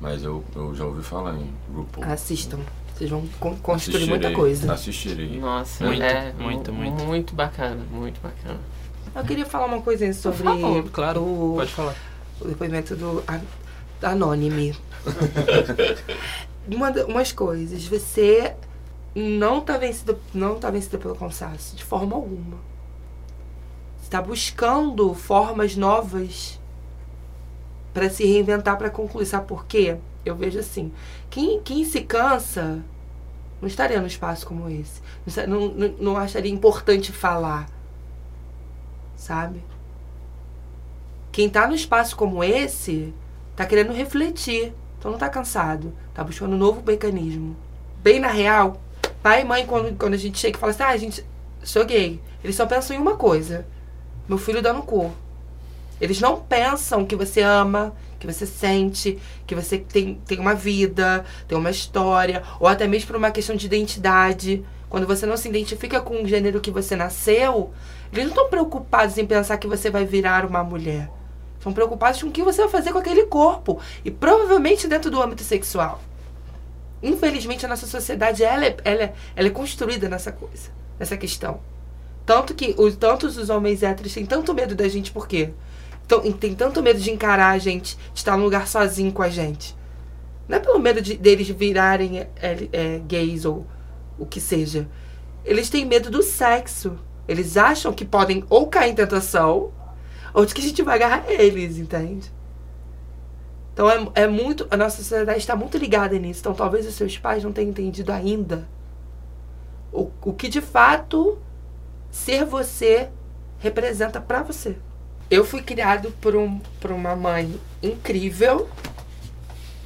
mas 0.00 0.22
eu, 0.22 0.42
eu 0.54 0.74
já 0.74 0.84
ouvi 0.84 1.02
falar 1.02 1.34
em 1.36 1.52
RuPaul. 1.74 2.06
Assistam. 2.12 2.58
Vocês 2.96 3.08
vão 3.10 3.26
con- 3.38 3.56
construir 3.56 3.76
Assistirei, 3.96 4.08
muita 4.08 4.32
coisa. 4.32 4.72
Assistirei. 4.72 5.38
Nossa, 5.40 5.84
Muito, 5.86 6.02
é 6.02 6.32
muito, 6.38 6.72
mu- 6.72 6.78
muito. 6.82 7.04
Muito 7.04 7.34
bacana, 7.34 7.82
muito 7.90 8.20
bacana. 8.20 8.58
Eu 9.14 9.24
queria 9.24 9.46
falar 9.46 9.66
uma 9.66 9.80
coisinha 9.80 10.12
sobre 10.12 10.42
favor, 10.44 10.84
claro, 10.90 11.20
o, 11.22 11.54
Pode 11.56 11.72
falar. 11.72 11.94
o 12.40 12.46
depoimento 12.46 12.94
do 12.94 13.24
a- 13.26 13.40
da 14.00 14.10
Anônime. 14.10 14.76
uma, 16.68 16.90
umas 17.06 17.32
coisas. 17.32 17.84
Você 17.86 18.54
não 19.14 19.60
tá 19.62 19.76
vencido, 19.78 20.18
não 20.32 20.58
tá 20.58 20.70
vencido 20.70 20.98
pelo 20.98 21.16
cansaço, 21.16 21.74
de 21.74 21.82
forma 21.84 22.14
alguma. 22.14 22.58
Você 24.00 24.10
tá 24.10 24.20
buscando 24.22 25.12
formas 25.14 25.74
novas 25.74 26.59
para 27.92 28.08
se 28.10 28.24
reinventar, 28.24 28.76
para 28.76 28.90
concluir. 28.90 29.26
Sabe 29.26 29.46
por 29.46 29.66
quê? 29.66 29.96
Eu 30.24 30.34
vejo 30.36 30.58
assim. 30.58 30.92
Quem, 31.28 31.60
quem 31.62 31.84
se 31.84 32.02
cansa 32.02 32.82
não 33.60 33.68
estaria 33.68 34.00
num 34.00 34.06
espaço 34.06 34.46
como 34.46 34.68
esse. 34.68 35.00
Não, 35.46 35.68
não, 35.68 35.88
não, 36.00 36.16
acharia 36.16 36.52
importante 36.52 37.12
falar. 37.12 37.68
Sabe? 39.16 39.62
Quem 41.30 41.48
tá 41.48 41.66
num 41.66 41.74
espaço 41.74 42.16
como 42.16 42.42
esse 42.42 43.14
tá 43.54 43.66
querendo 43.66 43.92
refletir. 43.92 44.72
Então 44.98 45.10
não 45.10 45.18
tá 45.18 45.28
cansado. 45.28 45.92
Tá 46.14 46.24
buscando 46.24 46.54
um 46.54 46.58
novo 46.58 46.82
mecanismo. 46.84 47.56
Bem 48.02 48.18
na 48.18 48.28
real, 48.28 48.80
pai 49.22 49.42
e 49.42 49.44
mãe, 49.44 49.66
quando, 49.66 49.96
quando 49.96 50.14
a 50.14 50.18
gente 50.18 50.38
chega 50.38 50.56
e 50.56 50.60
fala 50.60 50.72
assim, 50.72 50.82
ah, 50.82 50.88
a 50.88 50.96
gente 50.96 51.24
sou 51.62 51.84
gay, 51.84 52.20
eles 52.42 52.56
só 52.56 52.64
pensam 52.64 52.96
em 52.96 52.98
uma 52.98 53.16
coisa. 53.16 53.66
Meu 54.26 54.38
filho 54.38 54.62
dando 54.62 54.82
cor. 54.82 55.10
Eles 56.00 56.20
não 56.20 56.40
pensam 56.40 57.04
que 57.04 57.14
você 57.14 57.42
ama, 57.42 57.94
que 58.18 58.26
você 58.26 58.46
sente, 58.46 59.18
que 59.46 59.54
você 59.54 59.78
tem, 59.78 60.20
tem 60.26 60.38
uma 60.38 60.54
vida, 60.54 61.24
tem 61.46 61.56
uma 61.56 61.70
história, 61.70 62.42
ou 62.58 62.66
até 62.66 62.86
mesmo 62.86 63.08
por 63.08 63.16
uma 63.16 63.30
questão 63.30 63.54
de 63.54 63.66
identidade. 63.66 64.64
Quando 64.88 65.06
você 65.06 65.26
não 65.26 65.36
se 65.36 65.48
identifica 65.48 66.00
com 66.00 66.22
o 66.22 66.26
gênero 66.26 66.60
que 66.60 66.70
você 66.70 66.96
nasceu, 66.96 67.72
eles 68.12 68.24
não 68.24 68.32
estão 68.32 68.48
preocupados 68.48 69.16
em 69.18 69.26
pensar 69.26 69.56
que 69.58 69.66
você 69.66 69.90
vai 69.90 70.04
virar 70.04 70.44
uma 70.44 70.64
mulher. 70.64 71.10
Estão 71.58 71.72
preocupados 71.72 72.22
com 72.22 72.28
o 72.28 72.32
que 72.32 72.42
você 72.42 72.62
vai 72.62 72.70
fazer 72.70 72.92
com 72.92 72.98
aquele 72.98 73.26
corpo. 73.26 73.78
E 74.04 74.10
provavelmente 74.10 74.88
dentro 74.88 75.10
do 75.10 75.22
âmbito 75.22 75.42
sexual. 75.42 76.00
Infelizmente, 77.02 77.64
a 77.64 77.68
nossa 77.68 77.86
sociedade 77.86 78.42
ela 78.42 78.64
é, 78.64 78.76
ela 78.84 79.02
é, 79.02 79.14
ela 79.36 79.48
é 79.48 79.50
construída 79.50 80.08
nessa 80.08 80.32
coisa, 80.32 80.70
nessa 80.98 81.16
questão. 81.16 81.60
Tanto 82.26 82.54
que 82.54 82.74
os, 82.78 82.96
tantos 82.96 83.36
os 83.36 83.48
homens 83.48 83.82
héteros 83.82 84.12
têm 84.12 84.26
tanto 84.26 84.54
medo 84.54 84.74
da 84.74 84.88
gente, 84.88 85.10
por 85.10 85.26
quê? 85.26 85.50
Então, 86.10 86.32
tem 86.32 86.56
tanto 86.56 86.82
medo 86.82 86.98
de 86.98 87.08
encarar 87.08 87.50
a 87.50 87.58
gente, 87.58 87.96
de 88.12 88.18
estar 88.18 88.36
num 88.36 88.42
lugar 88.42 88.66
sozinho 88.66 89.12
com 89.12 89.22
a 89.22 89.28
gente. 89.28 89.76
Não 90.48 90.56
é 90.56 90.60
pelo 90.60 90.80
medo 90.80 91.00
de, 91.00 91.16
deles 91.16 91.48
virarem 91.50 92.18
é, 92.18 92.28
é, 92.72 92.98
gays 93.06 93.44
ou 93.44 93.64
o 94.18 94.26
que 94.26 94.40
seja. 94.40 94.88
Eles 95.44 95.70
têm 95.70 95.86
medo 95.86 96.10
do 96.10 96.20
sexo. 96.20 96.98
Eles 97.28 97.56
acham 97.56 97.92
que 97.92 98.04
podem 98.04 98.44
ou 98.50 98.66
cair 98.66 98.90
em 98.90 98.94
tentação, 98.96 99.70
ou 100.34 100.44
de 100.44 100.52
que 100.52 100.60
a 100.60 100.64
gente 100.64 100.82
vai 100.82 100.96
agarrar 100.96 101.30
eles, 101.30 101.78
entende? 101.78 102.32
Então 103.72 103.88
é, 103.88 104.22
é 104.22 104.26
muito. 104.26 104.66
A 104.68 104.76
nossa 104.76 104.96
sociedade 104.96 105.38
está 105.38 105.54
muito 105.54 105.78
ligada 105.78 106.18
nisso. 106.18 106.40
Então 106.40 106.54
talvez 106.54 106.88
os 106.88 106.94
seus 106.96 107.16
pais 107.18 107.44
não 107.44 107.52
tenham 107.52 107.70
entendido 107.70 108.10
ainda 108.10 108.68
o, 109.92 110.10
o 110.22 110.32
que 110.32 110.48
de 110.48 110.60
fato 110.60 111.38
ser 112.10 112.44
você 112.44 113.10
representa 113.60 114.20
pra 114.20 114.42
você. 114.42 114.76
Eu 115.30 115.44
fui 115.44 115.62
criado 115.62 116.10
por, 116.20 116.34
um, 116.34 116.58
por 116.80 116.90
uma 116.90 117.14
mãe 117.14 117.54
incrível, 117.80 118.68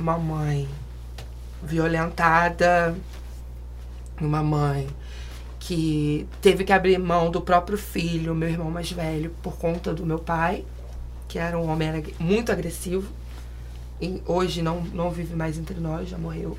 uma 0.00 0.16
mãe 0.16 0.66
violentada, 1.62 2.96
uma 4.18 4.42
mãe 4.42 4.88
que 5.60 6.26
teve 6.40 6.64
que 6.64 6.72
abrir 6.72 6.98
mão 6.98 7.30
do 7.30 7.42
próprio 7.42 7.76
filho, 7.76 8.34
meu 8.34 8.48
irmão 8.48 8.70
mais 8.70 8.90
velho, 8.90 9.34
por 9.42 9.56
conta 9.56 9.92
do 9.92 10.06
meu 10.06 10.18
pai, 10.18 10.64
que 11.28 11.38
era 11.38 11.58
um 11.58 11.70
homem 11.70 12.02
muito 12.18 12.50
agressivo. 12.50 13.12
E 14.00 14.22
hoje 14.26 14.62
não, 14.62 14.80
não 14.80 15.10
vive 15.10 15.36
mais 15.36 15.58
entre 15.58 15.78
nós, 15.78 16.08
já 16.08 16.16
morreu. 16.16 16.56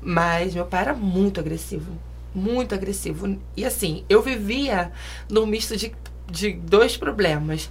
Mas 0.00 0.54
meu 0.54 0.64
pai 0.64 0.80
era 0.80 0.94
muito 0.94 1.40
agressivo. 1.40 1.92
Muito 2.34 2.74
agressivo. 2.74 3.38
E 3.54 3.66
assim, 3.66 4.02
eu 4.08 4.22
vivia 4.22 4.92
num 5.28 5.46
misto 5.46 5.76
de, 5.76 5.94
de 6.28 6.52
dois 6.52 6.96
problemas. 6.96 7.70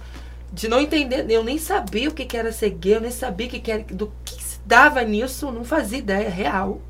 De 0.52 0.68
não 0.68 0.80
entender, 0.80 1.30
eu 1.30 1.44
nem 1.44 1.58
sabia 1.58 2.08
o 2.08 2.14
que 2.14 2.36
era 2.36 2.52
ser 2.52 2.70
gay, 2.70 2.96
eu 2.96 3.00
nem 3.00 3.10
sabia 3.10 3.48
que 3.48 3.70
era, 3.70 3.82
do 3.82 4.12
que 4.24 4.42
se 4.42 4.60
dava 4.64 5.02
nisso, 5.02 5.50
não 5.50 5.64
fazia 5.64 5.98
ideia 5.98 6.30
real. 6.30 6.80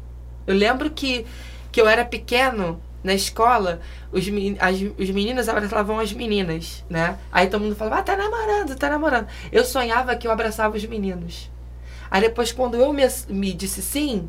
Eu 0.47 0.55
lembro 0.55 0.91
que, 0.91 1.27
que 1.73 1.81
eu 1.81 1.89
era 1.89 2.05
pequeno 2.05 2.81
na 3.03 3.15
escola, 3.15 3.81
os, 4.13 4.25
as, 4.59 4.77
os 4.99 5.11
meninos 5.11 5.49
abraçavam 5.49 5.99
as 5.99 6.13
meninas, 6.13 6.85
né? 6.91 7.19
Aí 7.31 7.47
todo 7.49 7.63
mundo 7.63 7.77
falava, 7.77 8.01
ah, 8.01 8.03
tá 8.03 8.17
namorando, 8.17 8.77
tá 8.77 8.91
namorando. 8.91 9.29
Eu 9.53 9.65
sonhava 9.65 10.17
que 10.17 10.27
eu 10.27 10.33
abraçava 10.33 10.77
os 10.77 10.85
meninos. 10.85 11.51
Aí 12.11 12.21
depois, 12.21 12.53
quando 12.53 12.77
eu 12.77 12.93
me, 12.93 13.03
me 13.29 13.53
disse 13.53 13.81
sim, 13.81 14.29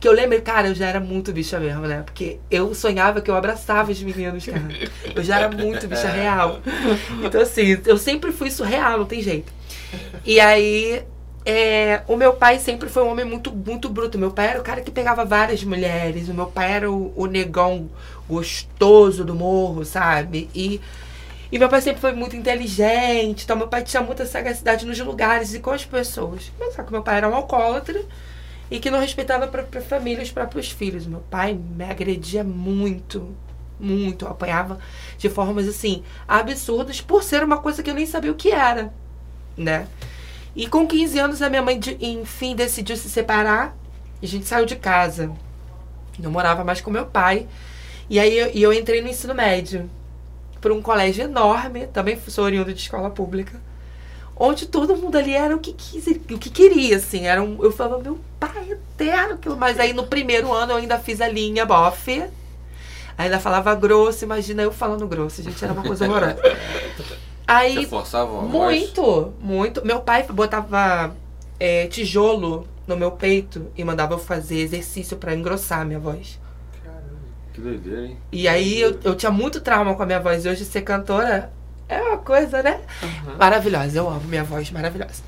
que 0.00 0.08
eu 0.08 0.12
lembro, 0.12 0.40
cara, 0.42 0.68
eu 0.68 0.74
já 0.74 0.86
era 0.86 1.00
muito 1.00 1.32
bicha 1.32 1.58
mesmo, 1.58 1.86
né? 1.86 2.02
Porque 2.04 2.38
eu 2.50 2.74
sonhava 2.74 3.20
que 3.20 3.30
eu 3.30 3.36
abraçava 3.36 3.90
os 3.90 4.02
meninos, 4.02 4.44
cara. 4.44 4.68
Eu 5.14 5.22
já 5.22 5.38
era 5.38 5.48
muito 5.50 5.88
bicha 5.88 6.08
real. 6.12 6.60
Então, 7.22 7.40
assim, 7.40 7.80
eu 7.86 7.96
sempre 7.96 8.30
fui 8.32 8.50
surreal, 8.50 8.98
não 8.98 9.06
tem 9.06 9.22
jeito. 9.22 9.52
E 10.24 10.38
aí, 10.40 11.02
é, 11.46 12.02
o 12.06 12.16
meu 12.16 12.32
pai 12.34 12.58
sempre 12.58 12.88
foi 12.88 13.02
um 13.02 13.10
homem 13.10 13.24
muito, 13.24 13.52
muito 13.52 13.88
bruto. 13.88 14.18
Meu 14.18 14.30
pai 14.30 14.48
era 14.48 14.60
o 14.60 14.62
cara 14.62 14.80
que 14.80 14.90
pegava 14.90 15.24
várias 15.24 15.62
mulheres. 15.64 16.28
O 16.28 16.34
meu 16.34 16.46
pai 16.46 16.72
era 16.72 16.90
o, 16.90 17.12
o 17.16 17.26
negão 17.26 17.88
gostoso 18.28 19.24
do 19.24 19.34
morro, 19.34 19.84
sabe? 19.84 20.48
E, 20.54 20.80
e 21.52 21.58
meu 21.58 21.68
pai 21.68 21.80
sempre 21.80 22.00
foi 22.00 22.12
muito 22.12 22.36
inteligente. 22.36 23.44
Então, 23.44 23.56
meu 23.56 23.68
pai 23.68 23.82
tinha 23.82 24.02
muita 24.02 24.26
sagacidade 24.26 24.86
nos 24.86 24.98
lugares 24.98 25.54
e 25.54 25.60
com 25.60 25.70
as 25.70 25.84
pessoas. 25.84 26.50
Mas 26.58 26.74
só 26.74 26.82
que 26.82 26.92
meu 26.92 27.02
pai 27.02 27.18
era 27.18 27.28
um 27.28 27.34
alcoólatra 27.34 28.02
e 28.74 28.80
que 28.80 28.90
não 28.90 28.98
respeitava 28.98 29.44
a 29.44 29.48
própria 29.48 29.80
família 29.80 30.20
os 30.20 30.32
próprios 30.32 30.68
filhos. 30.68 31.06
Meu 31.06 31.20
pai 31.30 31.54
me 31.54 31.84
agredia 31.84 32.42
muito, 32.42 33.32
muito. 33.78 34.24
Eu 34.24 34.32
apanhava 34.32 34.80
de 35.16 35.28
formas 35.28 35.68
assim 35.68 36.02
absurdas 36.26 37.00
por 37.00 37.22
ser 37.22 37.44
uma 37.44 37.58
coisa 37.58 37.84
que 37.84 37.90
eu 37.90 37.94
nem 37.94 38.04
sabia 38.04 38.32
o 38.32 38.34
que 38.34 38.50
era, 38.50 38.92
né? 39.56 39.86
E 40.56 40.66
com 40.66 40.88
15 40.88 41.18
anos 41.20 41.40
a 41.40 41.48
minha 41.48 41.62
mãe 41.62 41.78
enfim 42.00 42.56
decidiu 42.56 42.96
se 42.96 43.08
separar 43.08 43.76
e 44.20 44.26
a 44.26 44.28
gente 44.28 44.44
saiu 44.44 44.66
de 44.66 44.74
casa. 44.74 45.30
Não 46.18 46.32
morava 46.32 46.64
mais 46.64 46.80
com 46.80 46.90
meu 46.90 47.06
pai. 47.06 47.46
E 48.10 48.18
aí 48.18 48.36
eu, 48.36 48.48
eu 48.48 48.72
entrei 48.72 49.00
no 49.00 49.06
ensino 49.06 49.36
médio 49.36 49.88
por 50.60 50.72
um 50.72 50.82
colégio 50.82 51.22
enorme, 51.22 51.86
também 51.86 52.18
sou 52.26 52.42
oriundo 52.42 52.74
de 52.74 52.80
escola 52.80 53.08
pública 53.08 53.60
onde 54.36 54.66
todo 54.66 54.96
mundo 54.96 55.16
ali 55.16 55.32
era 55.32 55.54
o 55.54 55.58
que 55.58 55.72
quis, 55.72 56.06
o 56.06 56.38
que 56.38 56.50
queria, 56.50 56.96
assim. 56.96 57.26
Era 57.26 57.42
um, 57.42 57.62
eu 57.62 57.72
falava, 57.72 58.02
meu 58.02 58.18
pai 58.38 58.70
eterno. 58.70 59.34
aquilo. 59.34 59.56
Mas 59.56 59.78
aí 59.78 59.92
no 59.92 60.06
primeiro 60.06 60.52
ano 60.52 60.72
eu 60.72 60.76
ainda 60.76 60.98
fiz 60.98 61.20
a 61.20 61.28
linha 61.28 61.64
bofe. 61.64 62.24
Ainda 63.16 63.38
falava 63.38 63.74
grosso, 63.74 64.24
imagina 64.24 64.62
eu 64.62 64.72
falando 64.72 65.06
grosso, 65.06 65.40
gente, 65.40 65.62
era 65.64 65.72
uma 65.72 65.84
coisa 65.84 66.04
horrorosa. 66.04 66.36
Aí, 67.46 67.74
Você 67.74 67.86
forçava 67.86 68.40
muito, 68.40 69.32
muito. 69.38 69.84
Meu 69.84 70.00
pai 70.00 70.22
botava 70.22 71.14
é, 71.60 71.86
tijolo 71.88 72.66
no 72.86 72.96
meu 72.96 73.12
peito 73.12 73.70
e 73.76 73.84
mandava 73.84 74.14
eu 74.14 74.18
fazer 74.18 74.60
exercício 74.60 75.18
pra 75.18 75.34
engrossar 75.34 75.80
a 75.80 75.84
minha 75.84 75.98
voz. 75.98 76.40
Que 77.52 77.60
doideira, 77.60 78.06
hein? 78.06 78.16
E 78.32 78.48
aí 78.48 78.80
eu, 78.80 78.98
eu 79.04 79.14
tinha 79.14 79.30
muito 79.30 79.60
trauma 79.60 79.94
com 79.94 80.02
a 80.02 80.06
minha 80.06 80.18
voz. 80.18 80.44
E 80.44 80.48
hoje 80.48 80.64
ser 80.64 80.82
cantora 80.82 81.52
é 81.88 82.00
uma 82.00 82.18
coisa, 82.18 82.62
né? 82.62 82.80
Uhum. 83.02 83.36
Maravilhosa, 83.38 83.98
eu 83.98 84.08
amo 84.08 84.22
minha 84.24 84.44
voz 84.44 84.70
maravilhosa. 84.70 85.22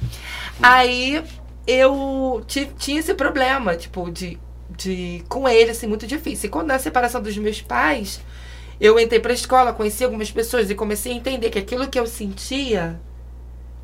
Aí 0.63 1.23
eu 1.67 2.43
ti- 2.47 2.71
tinha 2.79 3.01
esse 3.01 3.15
problema, 3.15 3.77
tipo, 3.77 4.11
de, 4.11 4.39
de. 4.77 5.23
com 5.29 5.49
ele, 5.49 5.71
assim, 5.71 5.87
muito 5.87 6.07
difícil. 6.07 6.47
E 6.47 6.51
quando 6.51 6.69
na 6.69 6.79
separação 6.79 7.21
dos 7.21 7.37
meus 7.37 7.61
pais, 7.61 8.21
eu 8.81 8.99
entrei 8.99 9.21
pra 9.21 9.33
escola, 9.33 9.73
conheci 9.73 10.05
algumas 10.05 10.31
pessoas 10.31 10.71
e 10.71 10.75
comecei 10.75 11.13
a 11.13 11.17
entender 11.17 11.51
que 11.51 11.59
aquilo 11.59 11.89
que 11.89 11.99
eu 11.99 12.07
sentia, 12.07 12.99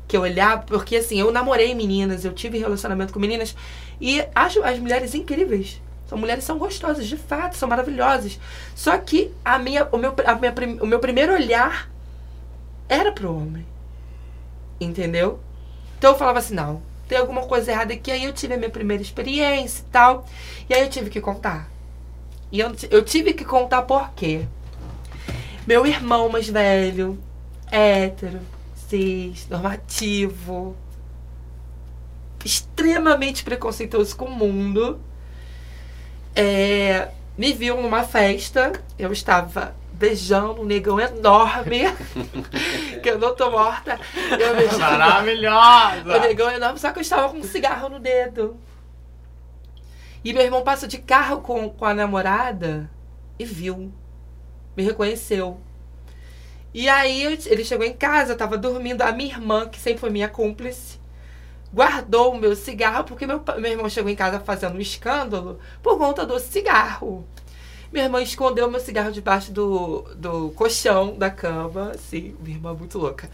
que 0.07 0.15
eu 0.17 0.21
olhava, 0.21 0.63
porque 0.63 0.95
assim, 0.97 1.19
eu 1.19 1.31
namorei 1.31 1.73
meninas, 1.75 2.25
eu 2.25 2.33
tive 2.33 2.57
relacionamento 2.57 3.13
com 3.13 3.19
meninas 3.19 3.55
e 3.99 4.23
acho 4.33 4.63
as 4.63 4.79
mulheres 4.79 5.13
incríveis. 5.15 5.81
São 6.07 6.17
mulheres 6.17 6.43
são 6.43 6.57
gostosas, 6.59 7.07
de 7.07 7.17
fato, 7.17 7.55
são 7.55 7.67
maravilhosas. 7.67 8.39
Só 8.75 8.97
que 8.97 9.31
a 9.43 9.57
minha, 9.57 9.87
o, 9.91 9.97
meu, 9.97 10.13
a 10.25 10.35
minha, 10.35 10.53
o 10.81 10.85
meu 10.85 10.99
primeiro 10.99 11.33
olhar 11.33 11.89
era 12.87 13.11
pro 13.11 13.35
homem. 13.35 13.65
Entendeu? 14.79 15.39
Então 15.97 16.11
eu 16.11 16.17
falava 16.17 16.39
assim, 16.39 16.53
não, 16.53 16.81
tem 17.07 17.17
alguma 17.17 17.43
coisa 17.43 17.71
errada 17.71 17.93
aqui. 17.93 18.11
Aí 18.11 18.23
eu 18.23 18.33
tive 18.33 18.53
a 18.53 18.57
minha 18.57 18.69
primeira 18.69 19.01
experiência 19.01 19.81
e 19.81 19.91
tal. 19.91 20.25
E 20.69 20.73
aí 20.73 20.81
eu 20.81 20.89
tive 20.89 21.09
que 21.09 21.21
contar. 21.21 21.69
E 22.51 22.59
eu, 22.59 22.71
eu 22.91 23.03
tive 23.03 23.33
que 23.33 23.45
contar 23.45 23.83
por 23.83 24.11
quê? 24.11 24.45
Meu 25.65 25.87
irmão 25.87 26.29
mais 26.29 26.49
velho, 26.49 27.17
hétero, 27.71 28.41
cis, 28.75 29.47
normativo, 29.49 30.75
extremamente 32.43 33.43
preconceituoso 33.43 34.15
com 34.15 34.25
o 34.25 34.31
mundo, 34.31 34.99
é, 36.35 37.09
me 37.37 37.53
viu 37.53 37.81
numa 37.81 38.03
festa. 38.03 38.73
Eu 38.99 39.11
estava 39.11 39.73
beijando 40.03 40.61
um 40.61 40.65
negão 40.65 40.99
enorme. 40.99 41.83
que 43.01 43.09
eu 43.09 43.17
não 43.17 43.33
tô 43.33 43.49
morta. 43.49 43.97
Eu 44.37 44.53
beijando, 44.53 44.81
Maravilhosa! 44.81 46.17
o 46.17 46.19
negão 46.19 46.51
enorme, 46.51 46.77
só 46.77 46.91
que 46.91 46.99
eu 46.99 47.01
estava 47.01 47.29
com 47.29 47.37
um 47.37 47.43
cigarro 47.43 47.87
no 47.87 47.99
dedo. 47.99 48.57
E 50.21 50.33
meu 50.33 50.43
irmão 50.43 50.61
passou 50.61 50.89
de 50.89 50.97
carro 50.97 51.39
com, 51.39 51.69
com 51.69 51.85
a 51.85 51.93
namorada 51.93 52.89
e 53.39 53.45
viu. 53.45 53.93
Me 54.75 54.83
reconheceu. 54.83 55.57
E 56.73 56.89
aí 56.89 57.23
ele 57.23 57.63
chegou 57.63 57.85
em 57.85 57.93
casa, 57.93 58.33
eu 58.33 58.37
tava 58.37 58.57
dormindo. 58.57 59.03
A 59.03 59.13
minha 59.13 59.29
irmã, 59.29 59.69
que 59.69 59.79
sempre 59.79 60.01
foi 60.01 60.09
minha 60.09 60.27
cúmplice, 60.27 60.99
guardou 61.73 62.33
o 62.33 62.37
meu 62.37 62.57
cigarro, 62.57 63.05
porque 63.05 63.25
meu, 63.25 63.41
meu 63.57 63.71
irmão 63.71 63.89
chegou 63.89 64.11
em 64.11 64.15
casa 64.17 64.41
fazendo 64.41 64.75
um 64.75 64.81
escândalo 64.81 65.59
por 65.81 65.97
conta 65.97 66.25
do 66.25 66.37
cigarro. 66.39 67.25
Minha 67.93 68.05
irmã 68.05 68.23
escondeu 68.23 68.71
meu 68.71 68.79
cigarro 68.79 69.11
debaixo 69.11 69.51
do, 69.51 70.01
do 70.15 70.49
colchão 70.55 71.15
da 71.15 71.29
cama. 71.29 71.91
Assim, 71.93 72.35
minha 72.41 72.57
irmã 72.57 72.73
muito 72.73 72.97
louca. 72.97 73.29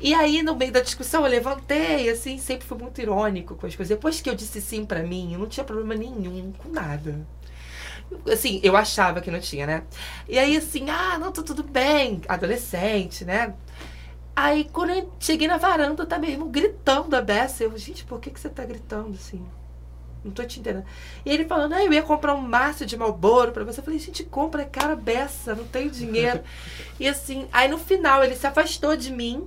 E 0.00 0.12
aí, 0.12 0.42
no 0.42 0.56
meio 0.56 0.72
da 0.72 0.80
discussão, 0.80 1.22
eu 1.24 1.30
levantei, 1.30 2.08
assim, 2.10 2.36
sempre 2.38 2.66
fui 2.66 2.76
muito 2.76 3.00
irônico 3.00 3.54
com 3.54 3.64
as 3.64 3.76
coisas. 3.76 3.96
Depois 3.96 4.20
que 4.20 4.28
eu 4.28 4.34
disse 4.34 4.60
sim 4.60 4.84
pra 4.84 5.04
mim, 5.04 5.32
eu 5.34 5.38
não 5.38 5.46
tinha 5.46 5.62
problema 5.62 5.94
nenhum 5.94 6.50
com 6.58 6.70
nada. 6.70 7.24
Assim, 8.30 8.58
eu 8.64 8.76
achava 8.76 9.20
que 9.20 9.30
não 9.30 9.38
tinha, 9.38 9.64
né? 9.64 9.84
E 10.28 10.40
aí, 10.40 10.56
assim, 10.56 10.90
ah, 10.90 11.16
não, 11.16 11.30
tá 11.30 11.44
tudo 11.44 11.62
bem. 11.62 12.20
Adolescente, 12.26 13.24
né? 13.24 13.54
Aí, 14.34 14.68
quando 14.72 14.90
eu 14.90 15.12
cheguei 15.20 15.46
na 15.46 15.56
varanda, 15.56 16.04
tá 16.04 16.18
meu 16.18 16.30
irmão 16.30 16.48
gritando 16.48 17.14
a 17.14 17.22
beça. 17.22 17.62
Eu, 17.62 17.78
gente, 17.78 18.04
por 18.04 18.18
que, 18.18 18.30
que 18.30 18.40
você 18.40 18.48
tá 18.48 18.64
gritando 18.64 19.14
assim? 19.14 19.46
Não 20.24 20.32
tô 20.32 20.42
te 20.42 20.58
entendendo. 20.58 20.86
E 21.24 21.30
ele 21.30 21.44
falando, 21.44 21.74
ah, 21.74 21.84
eu 21.84 21.92
ia 21.92 22.02
comprar 22.02 22.34
um 22.34 22.40
maço 22.40 22.86
de 22.86 22.96
Malboro 22.96 23.52
pra 23.52 23.62
você. 23.62 23.80
Eu 23.80 23.84
falei, 23.84 23.98
gente, 23.98 24.24
compra, 24.24 24.62
é 24.62 24.64
cara 24.64 24.96
beça, 24.96 25.54
não 25.54 25.64
tenho 25.64 25.90
dinheiro. 25.90 26.40
e 26.98 27.06
assim, 27.06 27.46
aí 27.52 27.68
no 27.68 27.78
final 27.78 28.24
ele 28.24 28.34
se 28.34 28.46
afastou 28.46 28.96
de 28.96 29.12
mim 29.12 29.46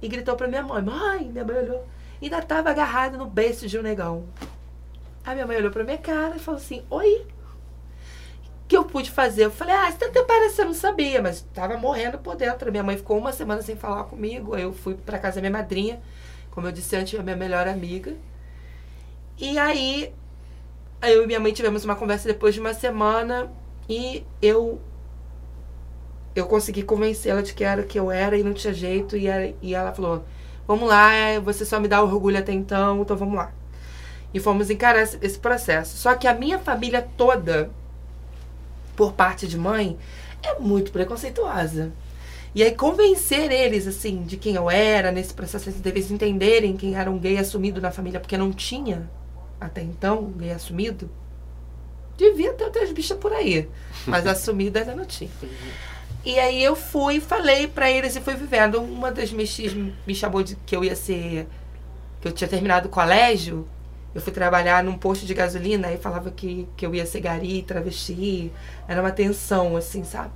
e 0.00 0.06
gritou 0.06 0.36
pra 0.36 0.46
minha 0.46 0.62
mãe, 0.62 0.82
mãe, 0.82 1.24
minha 1.24 1.44
mãe 1.44 1.56
olhou. 1.56 1.84
E 2.22 2.26
ainda 2.26 2.40
tava 2.42 2.70
agarrado 2.70 3.18
no 3.18 3.26
beiço 3.26 3.66
de 3.66 3.76
um 3.76 3.82
negão. 3.82 4.24
Aí 5.26 5.34
minha 5.34 5.46
mãe 5.46 5.56
olhou 5.56 5.72
pra 5.72 5.82
minha 5.82 5.98
cara 5.98 6.36
e 6.36 6.38
falou 6.38 6.60
assim, 6.60 6.84
oi. 6.88 7.26
O 8.64 8.66
que 8.68 8.76
eu 8.76 8.84
pude 8.84 9.10
fazer? 9.10 9.44
Eu 9.44 9.50
falei, 9.50 9.74
ah, 9.74 9.90
você 9.90 10.04
até 10.04 10.22
parece 10.22 10.54
que 10.54 10.60
eu 10.60 10.66
não 10.66 10.74
sabia, 10.74 11.20
mas 11.20 11.42
tava 11.52 11.76
morrendo 11.76 12.18
por 12.18 12.36
dentro. 12.36 12.70
Minha 12.70 12.82
mãe 12.82 12.96
ficou 12.96 13.18
uma 13.18 13.32
semana 13.32 13.62
sem 13.62 13.76
falar 13.76 14.04
comigo. 14.04 14.54
Aí 14.54 14.62
eu 14.62 14.72
fui 14.72 14.94
pra 14.94 15.18
casa 15.18 15.36
da 15.36 15.40
minha 15.42 15.50
madrinha, 15.50 16.00
como 16.50 16.66
eu 16.66 16.72
disse 16.72 16.94
antes, 16.94 17.18
a 17.18 17.22
minha 17.22 17.36
melhor 17.36 17.66
amiga. 17.66 18.14
E 19.38 19.58
aí, 19.58 20.12
eu 21.02 21.24
e 21.24 21.26
minha 21.26 21.40
mãe 21.40 21.52
tivemos 21.52 21.84
uma 21.84 21.96
conversa 21.96 22.28
depois 22.28 22.54
de 22.54 22.60
uma 22.60 22.74
semana 22.74 23.50
e 23.88 24.24
eu 24.42 24.80
eu 26.34 26.46
consegui 26.46 26.82
convencê-la 26.82 27.42
de 27.42 27.54
que 27.54 27.62
era 27.64 27.82
o 27.82 27.86
que 27.86 27.98
eu 27.98 28.10
era 28.10 28.36
e 28.36 28.42
não 28.42 28.52
tinha 28.52 28.72
jeito. 28.74 29.16
E, 29.16 29.26
ela- 29.26 29.54
e 29.62 29.74
ela 29.74 29.92
falou: 29.92 30.24
Vamos 30.66 30.88
lá, 30.88 31.10
você 31.44 31.64
só 31.64 31.78
me 31.80 31.88
dá 31.88 32.02
orgulho 32.02 32.38
até 32.38 32.52
então, 32.52 33.02
então 33.02 33.16
vamos 33.16 33.36
lá. 33.36 33.52
E 34.34 34.40
fomos 34.40 34.70
encarar 34.70 35.02
esse, 35.02 35.18
esse 35.22 35.38
processo. 35.38 35.96
Só 35.98 36.14
que 36.14 36.26
a 36.28 36.34
minha 36.34 36.58
família 36.58 37.06
toda, 37.16 37.70
por 38.96 39.12
parte 39.12 39.46
de 39.46 39.58
mãe, 39.58 39.98
é 40.42 40.58
muito 40.58 40.92
preconceituosa. 40.92 41.92
E 42.54 42.62
aí 42.62 42.72
convencer 42.74 43.52
eles, 43.52 43.86
assim, 43.86 44.22
de 44.24 44.36
quem 44.36 44.56
eu 44.56 44.70
era 44.70 45.12
nesse 45.12 45.34
processo, 45.34 45.70
eles 45.84 46.10
entenderem 46.10 46.76
quem 46.76 46.96
era 46.96 47.10
um 47.10 47.18
gay 47.18 47.38
assumido 47.38 47.80
na 47.80 47.92
família, 47.92 48.20
porque 48.20 48.38
não 48.38 48.52
tinha, 48.52 49.10
até 49.60 49.82
então, 49.82 50.24
gay 50.36 50.50
assumido. 50.52 51.10
Devia 52.16 52.52
ter 52.52 52.64
outras 52.64 52.92
bichas 52.92 53.18
por 53.18 53.32
aí, 53.32 53.68
mas 54.06 54.24
assumido 54.28 54.78
ainda 54.78 54.94
não 54.94 55.04
tinha. 55.04 55.30
E 56.24 56.38
aí 56.38 56.62
eu 56.62 56.74
fui, 56.76 57.20
falei 57.20 57.66
pra 57.66 57.90
eles 57.90 58.14
e 58.16 58.20
fui 58.20 58.34
vivendo. 58.34 58.80
Uma 58.80 59.10
das 59.10 59.30
mexis 59.32 59.72
me 59.74 60.14
chamou 60.14 60.42
de 60.42 60.56
que 60.64 60.74
eu 60.76 60.84
ia 60.84 60.94
ser. 60.96 61.46
que 62.20 62.28
eu 62.28 62.32
tinha 62.32 62.48
terminado 62.48 62.86
o 62.88 62.90
colégio. 62.90 63.68
Eu 64.14 64.20
fui 64.20 64.32
trabalhar 64.32 64.82
num 64.84 64.96
posto 64.96 65.26
de 65.26 65.34
gasolina 65.34 65.90
e 65.92 65.98
falava 65.98 66.30
que, 66.30 66.68
que 66.76 66.86
eu 66.86 66.94
ia 66.94 67.04
ser 67.04 67.20
gari, 67.20 67.62
travesti. 67.62 68.50
Era 68.86 69.00
uma 69.00 69.10
tensão, 69.10 69.76
assim, 69.76 70.04
sabe? 70.04 70.30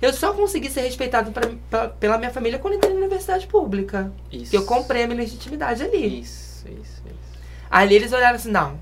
Eu 0.00 0.12
só 0.12 0.32
consegui 0.32 0.70
ser 0.70 0.82
respeitado 0.82 1.32
pra- 1.32 1.50
pra- 1.68 1.88
pela 1.88 2.16
minha 2.16 2.30
família 2.30 2.60
quando 2.60 2.74
entrei 2.74 2.92
na 2.92 3.00
universidade 3.00 3.48
pública. 3.48 4.12
Isso. 4.30 4.52
Que 4.52 4.56
eu 4.56 4.64
comprei 4.64 5.02
a 5.02 5.06
minha 5.08 5.18
legitimidade 5.18 5.82
ali. 5.82 6.20
Isso, 6.20 6.64
isso. 6.80 6.93
Ali 7.70 7.94
eles 7.96 8.12
olharam 8.12 8.36
assim, 8.36 8.50
não. 8.50 8.78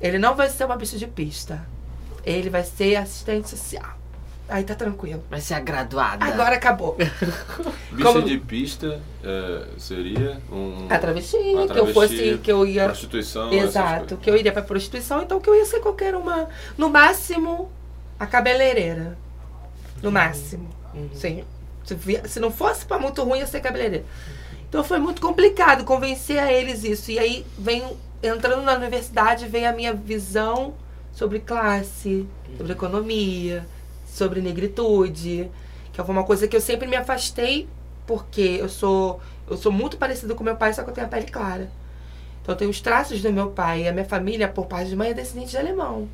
Ele 0.00 0.18
não 0.18 0.34
vai 0.34 0.48
ser 0.50 0.64
uma 0.64 0.76
bicha 0.76 0.98
de 0.98 1.06
pista. 1.06 1.66
Ele 2.24 2.50
vai 2.50 2.64
ser 2.64 2.96
assistente 2.96 3.48
social. 3.48 3.96
Aí 4.48 4.62
tá 4.62 4.74
tranquilo. 4.76 5.24
Vai 5.28 5.40
ser 5.40 5.54
a 5.54 5.60
graduada. 5.60 6.24
Agora 6.24 6.54
acabou. 6.54 6.96
Bicha 7.90 8.02
Como- 8.02 8.22
de 8.22 8.38
pista 8.38 9.00
é, 9.24 9.66
seria 9.76 10.40
um. 10.52 10.86
A 10.88 10.98
travesti, 10.98 11.36
uma 11.36 11.66
que 11.66 11.78
eu 11.78 11.92
fosse, 11.92 12.38
que 12.42 12.52
eu 12.52 12.64
ia. 12.64 12.84
Prostituição. 12.84 13.52
Exato, 13.52 14.16
que 14.16 14.30
eu 14.30 14.36
iria 14.36 14.52
pra 14.52 14.62
prostituição, 14.62 15.22
então 15.22 15.40
que 15.40 15.50
eu 15.50 15.54
ia 15.56 15.64
ser 15.64 15.80
qualquer 15.80 16.14
uma. 16.14 16.48
No 16.78 16.88
máximo, 16.88 17.68
a 18.20 18.26
cabeleireira. 18.26 19.18
No 20.00 20.12
máximo. 20.12 20.68
Sim. 21.12 21.42
Se, 21.84 21.96
se 22.28 22.38
não 22.40 22.50
fosse 22.50 22.84
pra 22.86 22.98
muito 22.98 23.22
ruim, 23.24 23.40
ia 23.40 23.46
ser 23.46 23.60
cabeleireira. 23.60 24.04
Então 24.68 24.82
foi 24.82 24.98
muito 24.98 25.20
complicado 25.20 25.84
convencer 25.84 26.38
a 26.38 26.52
eles 26.52 26.84
isso. 26.84 27.10
E 27.10 27.18
aí 27.18 27.46
vem 27.58 27.84
entrando 28.22 28.62
na 28.62 28.74
universidade, 28.74 29.46
vem 29.46 29.66
a 29.66 29.72
minha 29.72 29.92
visão 29.92 30.74
sobre 31.12 31.40
classe, 31.40 32.26
sobre 32.56 32.72
economia, 32.72 33.66
sobre 34.06 34.40
negritude, 34.40 35.50
que 35.92 36.02
foi 36.02 36.14
uma 36.14 36.24
coisa 36.24 36.48
que 36.48 36.56
eu 36.56 36.60
sempre 36.60 36.86
me 36.86 36.96
afastei 36.96 37.68
porque 38.06 38.58
eu 38.60 38.68
sou 38.68 39.20
eu 39.48 39.56
sou 39.56 39.70
muito 39.70 39.96
parecida 39.96 40.34
com 40.34 40.42
meu 40.42 40.56
pai, 40.56 40.72
só 40.74 40.82
que 40.82 40.90
eu 40.90 40.94
tenho 40.94 41.06
a 41.06 41.10
pele 41.10 41.26
clara. 41.26 41.70
Então 42.42 42.52
eu 42.54 42.58
tenho 42.58 42.70
os 42.70 42.80
traços 42.80 43.22
do 43.22 43.32
meu 43.32 43.50
pai 43.50 43.82
e 43.82 43.88
a 43.88 43.92
minha 43.92 44.04
família, 44.04 44.48
por 44.48 44.66
parte 44.66 44.90
de 44.90 44.96
mãe, 44.96 45.10
é 45.10 45.14
descendente 45.14 45.50
de 45.50 45.58
alemão. 45.58 46.08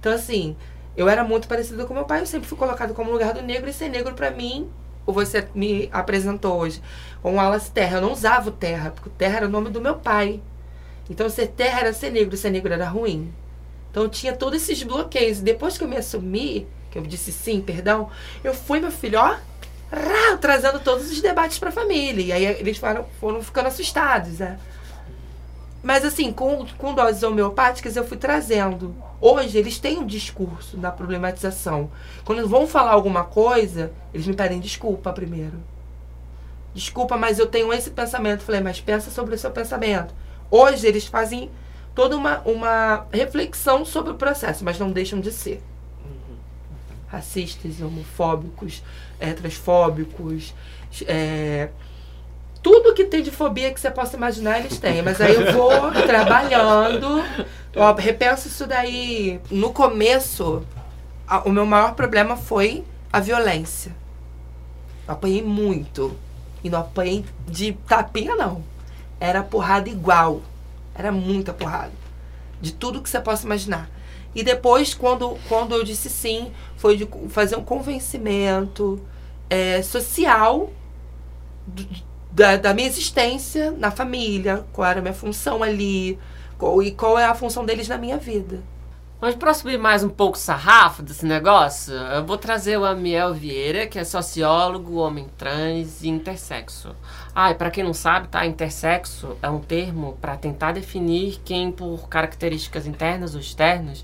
Então 0.00 0.12
assim, 0.12 0.56
eu 0.96 1.08
era 1.08 1.22
muito 1.22 1.46
parecida 1.46 1.84
com 1.84 1.94
meu 1.94 2.04
pai, 2.04 2.20
eu 2.20 2.26
sempre 2.26 2.48
fui 2.48 2.58
colocado 2.58 2.92
como 2.94 3.10
lugar 3.10 3.32
do 3.32 3.42
negro 3.42 3.70
e 3.70 3.72
ser 3.72 3.88
negro 3.88 4.14
pra 4.14 4.30
mim, 4.30 4.68
você 5.06 5.46
me 5.54 5.88
apresentou 5.92 6.58
hoje, 6.58 6.80
com 7.22 7.36
o 7.36 7.40
Alas 7.40 7.68
Terra. 7.68 7.98
Eu 7.98 8.02
não 8.02 8.12
usava 8.12 8.48
o 8.48 8.52
Terra, 8.52 8.90
porque 8.90 9.08
o 9.08 9.12
Terra 9.12 9.38
era 9.38 9.46
o 9.46 9.50
nome 9.50 9.70
do 9.70 9.80
meu 9.80 9.96
pai. 9.96 10.40
Então 11.08 11.28
ser 11.28 11.48
Terra 11.48 11.80
era 11.80 11.92
ser 11.92 12.10
negro, 12.10 12.36
ser 12.36 12.50
negro 12.50 12.72
era 12.72 12.88
ruim. 12.88 13.32
Então 13.90 14.04
eu 14.04 14.08
tinha 14.08 14.32
todos 14.32 14.62
esses 14.62 14.82
bloqueios. 14.82 15.40
Depois 15.40 15.76
que 15.76 15.84
eu 15.84 15.88
me 15.88 15.96
assumi, 15.96 16.68
que 16.90 16.98
eu 16.98 17.02
disse 17.02 17.32
sim, 17.32 17.60
perdão, 17.60 18.08
eu 18.44 18.54
fui, 18.54 18.80
meu 18.80 18.90
filho, 18.90 19.18
ó, 19.18 19.36
rá, 19.90 20.36
trazendo 20.40 20.78
todos 20.80 21.10
os 21.10 21.20
debates 21.20 21.58
pra 21.58 21.72
família. 21.72 22.22
E 22.22 22.32
aí 22.32 22.44
eles 22.60 22.78
foram, 22.78 23.06
foram 23.18 23.42
ficando 23.42 23.66
assustados, 23.66 24.38
né? 24.38 24.58
Mas 25.82 26.04
assim, 26.04 26.32
com, 26.32 26.66
com 26.76 26.94
doses 26.94 27.22
homeopáticas 27.22 27.96
eu 27.96 28.06
fui 28.06 28.16
trazendo. 28.16 28.94
Hoje 29.20 29.56
eles 29.56 29.78
têm 29.78 29.98
um 29.98 30.06
discurso 30.06 30.76
da 30.76 30.90
problematização. 30.90 31.90
Quando 32.24 32.46
vão 32.48 32.66
falar 32.66 32.92
alguma 32.92 33.24
coisa, 33.24 33.92
eles 34.12 34.26
me 34.26 34.34
pedem 34.34 34.60
desculpa 34.60 35.12
primeiro. 35.12 35.58
Desculpa, 36.74 37.16
mas 37.16 37.38
eu 37.38 37.46
tenho 37.46 37.72
esse 37.72 37.90
pensamento. 37.90 38.42
Falei, 38.42 38.60
mas 38.60 38.80
pensa 38.80 39.10
sobre 39.10 39.34
o 39.34 39.38
seu 39.38 39.50
pensamento. 39.50 40.14
Hoje 40.50 40.86
eles 40.86 41.06
fazem 41.06 41.50
toda 41.94 42.16
uma, 42.16 42.40
uma 42.40 43.06
reflexão 43.12 43.84
sobre 43.84 44.12
o 44.12 44.16
processo, 44.16 44.64
mas 44.64 44.78
não 44.78 44.90
deixam 44.90 45.20
de 45.20 45.32
ser. 45.32 45.62
Racistas, 47.08 47.80
homofóbicos, 47.80 48.82
é, 49.18 49.32
transfóbicos, 49.32 50.54
é, 51.06 51.70
tudo 52.62 52.94
que 52.94 53.04
tem 53.04 53.22
de 53.22 53.30
fobia 53.30 53.72
que 53.72 53.80
você 53.80 53.90
possa 53.90 54.16
imaginar, 54.16 54.58
eles 54.58 54.78
têm. 54.78 55.02
Mas 55.02 55.20
aí 55.20 55.34
eu 55.34 55.52
vou 55.52 55.90
trabalhando, 56.06 57.22
ó, 57.76 57.92
repenso 57.94 58.48
isso 58.48 58.66
daí. 58.66 59.40
No 59.50 59.72
começo, 59.72 60.62
a, 61.26 61.40
o 61.40 61.50
meu 61.50 61.64
maior 61.64 61.94
problema 61.94 62.36
foi 62.36 62.84
a 63.12 63.20
violência. 63.20 63.94
Eu 65.06 65.14
apanhei 65.14 65.42
muito. 65.42 66.16
E 66.62 66.68
não 66.68 66.80
apanhei 66.80 67.24
de 67.46 67.72
tapinha, 67.88 68.36
não. 68.36 68.62
Era 69.18 69.42
porrada 69.42 69.88
igual. 69.88 70.42
Era 70.94 71.10
muita 71.10 71.52
porrada. 71.52 71.92
De 72.60 72.72
tudo 72.72 73.00
que 73.00 73.08
você 73.08 73.20
possa 73.20 73.46
imaginar. 73.46 73.88
E 74.34 74.42
depois, 74.42 74.92
quando, 74.92 75.38
quando 75.48 75.74
eu 75.74 75.82
disse 75.82 76.10
sim, 76.10 76.52
foi 76.76 76.96
de 76.96 77.08
fazer 77.30 77.56
um 77.56 77.64
convencimento 77.64 79.00
é, 79.48 79.82
social 79.82 80.70
da, 82.30 82.56
da 82.56 82.74
minha 82.74 82.88
existência 82.88 83.70
na 83.72 83.90
família, 83.90 84.64
qual 84.72 84.88
era 84.88 85.00
a 85.00 85.02
minha 85.02 85.14
função 85.14 85.62
ali, 85.62 86.18
qual, 86.56 86.82
e 86.82 86.92
qual 86.92 87.18
é 87.18 87.24
a 87.24 87.34
função 87.34 87.64
deles 87.64 87.88
na 87.88 87.98
minha 87.98 88.16
vida. 88.16 88.60
Mas 89.20 89.34
para 89.34 89.52
subir 89.52 89.78
mais 89.78 90.02
um 90.02 90.08
pouco 90.08 90.38
o 90.38 90.40
sarrafo 90.40 91.02
desse 91.02 91.26
negócio, 91.26 91.92
eu 91.92 92.24
vou 92.24 92.38
trazer 92.38 92.78
o 92.78 92.86
Amiel 92.86 93.34
Vieira, 93.34 93.86
que 93.86 93.98
é 93.98 94.04
sociólogo, 94.04 94.94
homem 94.94 95.26
trans 95.36 96.02
e 96.02 96.08
intersexo. 96.08 96.96
Ah, 97.34 97.50
e 97.50 97.54
para 97.54 97.70
quem 97.70 97.84
não 97.84 97.92
sabe, 97.92 98.28
tá? 98.28 98.46
Intersexo 98.46 99.36
é 99.42 99.50
um 99.50 99.60
termo 99.60 100.16
para 100.22 100.38
tentar 100.38 100.72
definir 100.72 101.38
quem, 101.44 101.70
por 101.70 102.08
características 102.08 102.86
internas 102.86 103.34
ou 103.34 103.40
externas, 103.40 104.02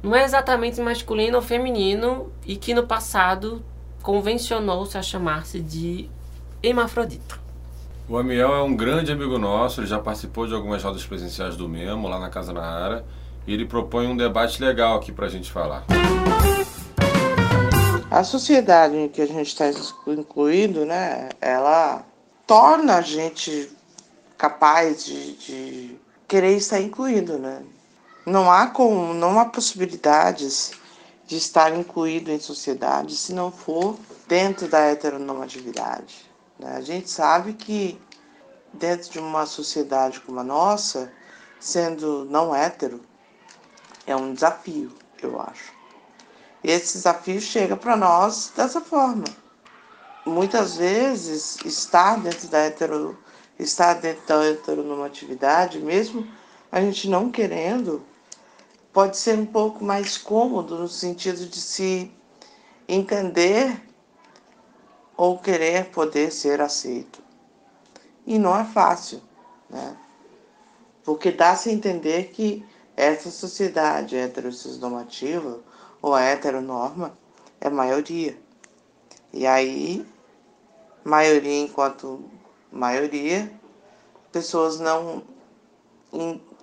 não 0.00 0.14
é 0.14 0.22
exatamente 0.22 0.80
masculino 0.80 1.36
ou 1.36 1.42
feminino 1.42 2.30
e 2.46 2.56
que 2.56 2.74
no 2.74 2.86
passado 2.86 3.64
convencionou-se 4.02 4.96
a 4.96 5.02
chamar-se 5.02 5.58
de 5.58 6.08
hermafrodita. 6.62 7.43
O 8.06 8.18
Amiel 8.18 8.54
é 8.54 8.62
um 8.62 8.76
grande 8.76 9.10
amigo 9.10 9.38
nosso, 9.38 9.80
ele 9.80 9.86
já 9.86 9.98
participou 9.98 10.46
de 10.46 10.52
algumas 10.52 10.82
rodas 10.82 11.06
presenciais 11.06 11.56
do 11.56 11.66
Memo, 11.66 12.06
lá 12.06 12.20
na 12.20 12.28
Casa 12.28 12.52
na 12.52 12.60
Ara 12.60 13.04
e 13.46 13.54
ele 13.54 13.64
propõe 13.64 14.06
um 14.06 14.14
debate 14.14 14.62
legal 14.62 14.98
aqui 14.98 15.10
para 15.10 15.24
a 15.24 15.28
gente 15.28 15.50
falar. 15.50 15.84
A 18.10 18.22
sociedade 18.22 18.94
em 18.94 19.08
que 19.08 19.22
a 19.22 19.26
gente 19.26 19.48
está 19.48 19.64
incluído, 20.06 20.84
né, 20.84 21.30
ela 21.40 22.04
torna 22.46 22.96
a 22.96 23.00
gente 23.00 23.70
capaz 24.36 25.06
de, 25.06 25.32
de 25.36 25.96
querer 26.28 26.56
estar 26.58 26.80
incluído, 26.80 27.38
né? 27.38 27.62
Não 28.26 28.50
há 28.50 28.66
como, 28.66 29.14
não 29.14 29.38
há 29.38 29.46
possibilidades 29.46 30.72
de 31.26 31.36
estar 31.36 31.74
incluído 31.74 32.30
em 32.30 32.38
sociedade 32.38 33.16
se 33.16 33.32
não 33.32 33.50
for 33.50 33.98
dentro 34.28 34.68
da 34.68 34.80
heteronormatividade. 34.80 36.33
A 36.64 36.80
gente 36.80 37.10
sabe 37.10 37.52
que 37.52 38.00
dentro 38.72 39.10
de 39.10 39.18
uma 39.18 39.44
sociedade 39.44 40.18
como 40.20 40.40
a 40.40 40.44
nossa, 40.44 41.12
sendo 41.60 42.24
não 42.24 42.54
hétero, 42.54 43.02
é 44.06 44.16
um 44.16 44.32
desafio, 44.32 44.90
eu 45.22 45.38
acho. 45.40 45.74
Esse 46.62 46.94
desafio 46.94 47.38
chega 47.38 47.76
para 47.76 47.96
nós 47.96 48.50
dessa 48.56 48.80
forma. 48.80 49.24
Muitas 50.24 50.78
vezes, 50.78 51.58
estar 51.66 52.18
dentro 52.18 52.48
da 52.48 52.66
hetero, 52.66 53.18
estar 53.58 53.94
dentro 53.94 54.26
da 54.26 54.44
heteronormatividade, 54.46 55.78
mesmo 55.78 56.26
a 56.72 56.80
gente 56.80 57.10
não 57.10 57.30
querendo, 57.30 58.02
pode 58.90 59.18
ser 59.18 59.38
um 59.38 59.44
pouco 59.44 59.84
mais 59.84 60.16
cômodo 60.16 60.78
no 60.78 60.88
sentido 60.88 61.46
de 61.46 61.60
se 61.60 62.10
entender 62.88 63.82
ou 65.16 65.38
querer 65.38 65.90
poder 65.90 66.32
ser 66.32 66.60
aceito. 66.60 67.22
E 68.26 68.38
não 68.38 68.58
é 68.58 68.64
fácil, 68.64 69.20
né? 69.68 69.96
Porque 71.04 71.30
dá-se 71.30 71.68
a 71.68 71.72
entender 71.72 72.30
que 72.30 72.64
essa 72.96 73.30
sociedade 73.30 74.16
heteronormativa 74.16 75.60
ou 76.00 76.16
heteronorma 76.16 77.16
é 77.60 77.68
maioria. 77.68 78.38
E 79.32 79.46
aí, 79.46 80.06
maioria 81.04 81.60
enquanto 81.60 82.24
maioria, 82.72 83.52
pessoas 84.32 84.80
não 84.80 85.22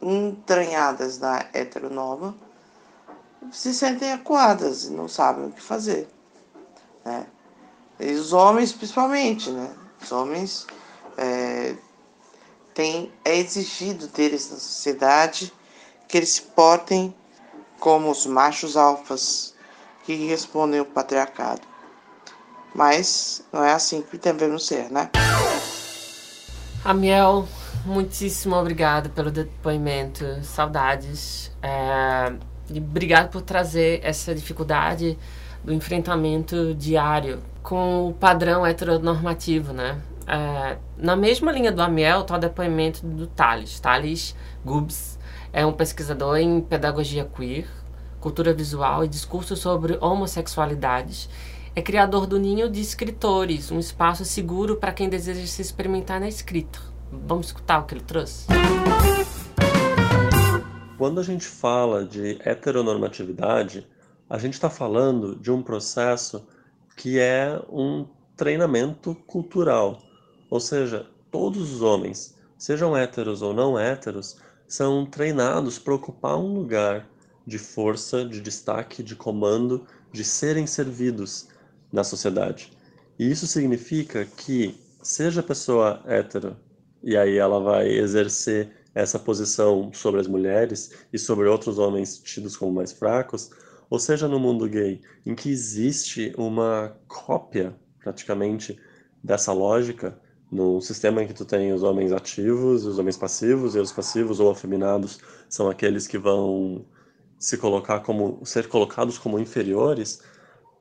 entranhadas 0.01 1.19
na 1.19 1.45
heteronorma 1.53 2.35
se 3.51 3.73
sentem 3.73 4.13
acuadas 4.13 4.85
e 4.85 4.91
não 4.91 5.07
sabem 5.07 5.47
o 5.47 5.51
que 5.51 5.61
fazer. 5.61 6.07
Né? 7.03 7.25
E 8.01 8.13
os 8.13 8.33
homens, 8.33 8.73
principalmente, 8.73 9.51
né? 9.51 9.69
Os 10.01 10.11
homens 10.11 10.65
é, 11.15 11.75
têm, 12.73 13.11
é 13.23 13.37
exigido 13.37 14.07
deles 14.07 14.49
na 14.49 14.57
sociedade 14.57 15.53
que 16.07 16.17
eles 16.17 16.29
se 16.29 16.41
portem 16.41 17.13
como 17.79 18.09
os 18.09 18.25
machos 18.25 18.75
alfas 18.75 19.53
que 20.03 20.15
respondem 20.25 20.79
ao 20.79 20.85
patriarcado. 20.85 21.61
Mas 22.73 23.43
não 23.53 23.63
é 23.63 23.71
assim 23.71 24.01
que 24.01 24.17
devemos 24.17 24.65
ser, 24.65 24.89
né? 24.89 25.11
Amiel, 26.83 27.47
muitíssimo 27.85 28.55
obrigado 28.55 29.11
pelo 29.11 29.29
depoimento. 29.29 30.25
Saudades. 30.43 31.51
É, 31.61 32.33
e 32.67 32.79
obrigado 32.79 33.29
por 33.29 33.43
trazer 33.43 33.99
essa 34.03 34.33
dificuldade 34.33 35.19
do 35.63 35.71
enfrentamento 35.71 36.73
diário 36.73 37.43
com 37.63 38.09
o 38.09 38.13
padrão 38.13 38.65
heteronormativo, 38.65 39.73
né? 39.73 40.01
É, 40.27 40.77
na 40.97 41.15
mesma 41.15 41.51
linha 41.51 41.71
do 41.71 41.81
Amiel 41.81 42.21
está 42.21 42.35
o 42.35 42.39
depoimento 42.39 43.05
do 43.05 43.27
Thales, 43.27 43.79
Thales 43.79 44.35
Gubs, 44.63 45.19
é 45.51 45.65
um 45.65 45.73
pesquisador 45.73 46.37
em 46.37 46.61
pedagogia 46.61 47.25
queer, 47.25 47.67
cultura 48.19 48.53
visual 48.53 49.03
e 49.03 49.07
discurso 49.07 49.55
sobre 49.55 49.97
homossexualidades. 49.99 51.29
É 51.75 51.81
criador 51.81 52.27
do 52.27 52.37
Ninho 52.37 52.69
de 52.69 52.81
Escritores, 52.81 53.71
um 53.71 53.79
espaço 53.79 54.23
seguro 54.25 54.75
para 54.75 54.91
quem 54.91 55.09
deseja 55.09 55.45
se 55.47 55.61
experimentar 55.61 56.19
na 56.19 56.27
escrita. 56.27 56.79
Vamos 57.11 57.47
escutar 57.47 57.79
o 57.79 57.85
que 57.85 57.95
ele 57.95 58.03
trouxe? 58.03 58.47
Quando 60.97 61.19
a 61.19 61.23
gente 61.23 61.45
fala 61.45 62.05
de 62.05 62.37
heteronormatividade, 62.45 63.87
a 64.29 64.37
gente 64.37 64.53
está 64.53 64.69
falando 64.69 65.35
de 65.35 65.51
um 65.51 65.61
processo 65.61 66.45
que 67.01 67.17
é 67.17 67.59
um 67.67 68.05
treinamento 68.37 69.15
cultural. 69.25 70.03
Ou 70.51 70.59
seja, 70.59 71.07
todos 71.31 71.73
os 71.73 71.81
homens, 71.81 72.37
sejam 72.59 72.95
héteros 72.95 73.41
ou 73.41 73.55
não 73.55 73.77
héteros, 73.77 74.37
são 74.67 75.03
treinados 75.03 75.79
para 75.79 75.95
ocupar 75.95 76.37
um 76.37 76.53
lugar 76.53 77.09
de 77.43 77.57
força, 77.57 78.23
de 78.23 78.39
destaque, 78.39 79.01
de 79.01 79.15
comando, 79.15 79.83
de 80.11 80.23
serem 80.23 80.67
servidos 80.67 81.47
na 81.91 82.03
sociedade. 82.03 82.71
E 83.17 83.31
isso 83.31 83.47
significa 83.47 84.23
que, 84.37 84.79
seja 85.01 85.39
a 85.39 85.43
pessoa 85.43 86.03
hétero, 86.05 86.55
e 87.01 87.17
aí 87.17 87.35
ela 87.35 87.59
vai 87.59 87.87
exercer 87.89 88.69
essa 88.93 89.17
posição 89.17 89.91
sobre 89.91 90.21
as 90.21 90.27
mulheres 90.27 90.91
e 91.11 91.17
sobre 91.17 91.47
outros 91.47 91.79
homens 91.79 92.19
tidos 92.19 92.55
como 92.55 92.73
mais 92.73 92.91
fracos, 92.91 93.49
ou 93.91 93.99
seja, 93.99 94.25
no 94.25 94.39
mundo 94.39 94.69
gay, 94.69 95.01
em 95.25 95.35
que 95.35 95.49
existe 95.49 96.33
uma 96.37 96.97
cópia, 97.09 97.75
praticamente, 97.99 98.79
dessa 99.21 99.51
lógica, 99.51 100.17
num 100.49 100.79
sistema 100.79 101.21
em 101.21 101.27
que 101.27 101.33
tu 101.33 101.43
tem 101.43 101.73
os 101.73 101.83
homens 101.83 102.13
ativos 102.13 102.85
e 102.85 102.87
os 102.87 102.97
homens 102.97 103.17
passivos, 103.17 103.75
e 103.75 103.79
os 103.79 103.91
passivos 103.91 104.39
ou 104.39 104.49
afeminados 104.49 105.19
são 105.49 105.69
aqueles 105.69 106.07
que 106.07 106.17
vão 106.17 106.85
se 107.37 107.57
colocar 107.57 107.99
como 107.99 108.39
ser 108.45 108.69
colocados 108.69 109.17
como 109.17 109.37
inferiores, 109.37 110.23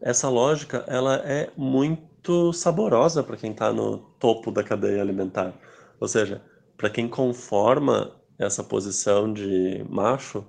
essa 0.01 0.29
lógica 0.29 0.85
ela 0.87 1.17
é 1.17 1.51
muito 1.57 2.53
saborosa 2.53 3.25
para 3.25 3.37
quem 3.37 3.51
está 3.51 3.73
no 3.73 3.99
topo 4.21 4.53
da 4.53 4.63
cadeia 4.63 5.03
alimentar. 5.03 5.53
Ou 5.99 6.07
seja, 6.07 6.43
para 6.77 6.89
quem 6.89 7.09
conforma 7.09 8.17
essa 8.39 8.63
posição 8.63 9.33
de 9.33 9.85
macho, 9.89 10.47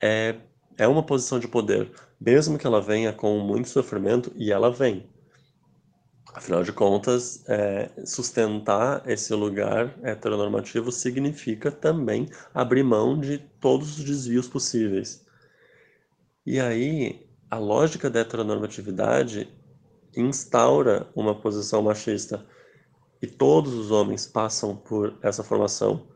é, 0.00 0.36
é 0.78 0.86
uma 0.86 1.02
posição 1.02 1.38
de 1.38 1.48
poder, 1.48 1.90
mesmo 2.20 2.58
que 2.58 2.66
ela 2.66 2.80
venha 2.80 3.12
com 3.12 3.38
muito 3.40 3.68
sofrimento, 3.68 4.32
e 4.36 4.52
ela 4.52 4.70
vem. 4.70 5.06
Afinal 6.34 6.62
de 6.62 6.72
contas, 6.72 7.44
é, 7.46 7.90
sustentar 8.06 9.02
esse 9.06 9.34
lugar 9.34 9.94
heteronormativo 10.02 10.90
significa 10.90 11.70
também 11.70 12.28
abrir 12.54 12.82
mão 12.82 13.20
de 13.20 13.38
todos 13.60 13.98
os 13.98 14.04
desvios 14.04 14.48
possíveis. 14.48 15.24
E 16.46 16.58
aí, 16.58 17.26
a 17.50 17.58
lógica 17.58 18.08
da 18.08 18.20
heteronormatividade 18.20 19.46
instaura 20.16 21.06
uma 21.14 21.34
posição 21.34 21.82
machista. 21.82 22.44
E 23.20 23.26
todos 23.26 23.74
os 23.74 23.90
homens 23.90 24.26
passam 24.26 24.74
por 24.74 25.16
essa 25.22 25.44
formação. 25.44 26.08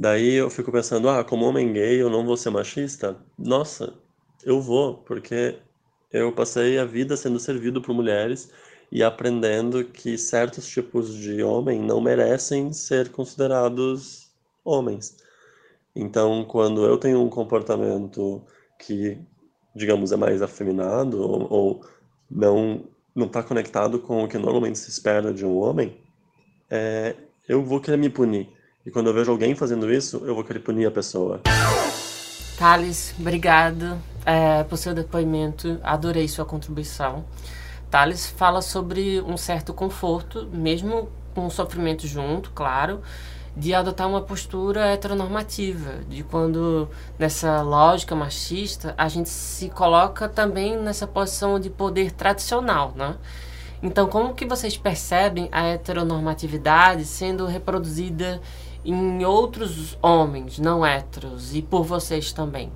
Daí 0.00 0.34
eu 0.34 0.48
fico 0.48 0.72
pensando, 0.72 1.10
ah, 1.10 1.22
como 1.22 1.44
homem 1.44 1.72
gay 1.74 2.00
eu 2.00 2.08
não 2.08 2.24
vou 2.24 2.36
ser 2.36 2.48
machista? 2.48 3.16
Nossa, 3.38 3.92
eu 4.42 4.58
vou, 4.60 4.94
porque 4.98 5.58
eu 6.10 6.32
passei 6.32 6.78
a 6.78 6.86
vida 6.86 7.16
sendo 7.18 7.38
servido 7.38 7.82
por 7.82 7.94
mulheres 7.94 8.50
e 8.90 9.02
aprendendo 9.02 9.84
que 9.84 10.16
certos 10.16 10.66
tipos 10.66 11.14
de 11.14 11.42
homem 11.42 11.80
não 11.80 12.00
merecem 12.00 12.72
ser 12.72 13.10
considerados 13.10 14.30
homens. 14.64 15.18
Então, 15.94 16.46
quando 16.46 16.86
eu 16.86 16.96
tenho 16.96 17.22
um 17.22 17.28
comportamento 17.28 18.42
que 18.78 19.18
digamos, 19.74 20.12
é 20.12 20.16
mais 20.16 20.40
afeminado 20.42 21.20
ou, 21.22 21.52
ou 21.52 21.80
não 22.30 22.84
não 23.14 23.26
está 23.26 23.42
conectado 23.42 23.98
com 23.98 24.24
o 24.24 24.28
que 24.28 24.38
normalmente 24.38 24.78
se 24.78 24.88
espera 24.88 25.34
de 25.34 25.44
um 25.44 25.58
homem, 25.58 26.00
é, 26.70 27.16
eu 27.48 27.62
vou 27.62 27.80
querer 27.80 27.96
me 27.98 28.08
punir. 28.08 28.48
E 28.84 28.90
quando 28.90 29.08
eu 29.08 29.14
vejo 29.14 29.30
alguém 29.30 29.54
fazendo 29.54 29.92
isso, 29.92 30.22
eu 30.24 30.34
vou 30.34 30.42
querer 30.42 30.60
punir 30.60 30.86
a 30.86 30.90
pessoa. 30.90 31.42
Thales, 32.58 33.14
obrigado 33.18 34.00
é, 34.24 34.64
por 34.64 34.78
seu 34.78 34.94
depoimento. 34.94 35.78
Adorei 35.82 36.26
sua 36.26 36.46
contribuição. 36.46 37.26
Thales 37.90 38.26
fala 38.26 38.62
sobre 38.62 39.20
um 39.20 39.36
certo 39.36 39.74
conforto, 39.74 40.48
mesmo 40.50 41.10
com 41.34 41.46
o 41.46 41.50
sofrimento 41.50 42.06
junto, 42.06 42.52
claro, 42.52 43.02
de 43.54 43.74
adotar 43.74 44.08
uma 44.08 44.22
postura 44.22 44.86
heteronormativa, 44.86 45.96
de 46.08 46.22
quando 46.22 46.88
nessa 47.18 47.60
lógica 47.60 48.14
machista 48.14 48.94
a 48.96 49.08
gente 49.08 49.28
se 49.28 49.68
coloca 49.68 50.26
também 50.26 50.78
nessa 50.78 51.06
posição 51.06 51.60
de 51.60 51.68
poder 51.68 52.12
tradicional, 52.12 52.94
né? 52.96 53.16
Então, 53.82 54.06
como 54.06 54.34
que 54.34 54.44
vocês 54.44 54.76
percebem 54.76 55.48
a 55.50 55.66
heteronormatividade 55.66 57.04
sendo 57.04 57.46
reproduzida 57.46 58.40
em 58.84 59.24
outros 59.24 59.98
homens 60.02 60.58
não 60.58 60.84
héteros 60.84 61.54
e 61.54 61.62
por 61.62 61.84
vocês 61.84 62.32
também? 62.32 62.72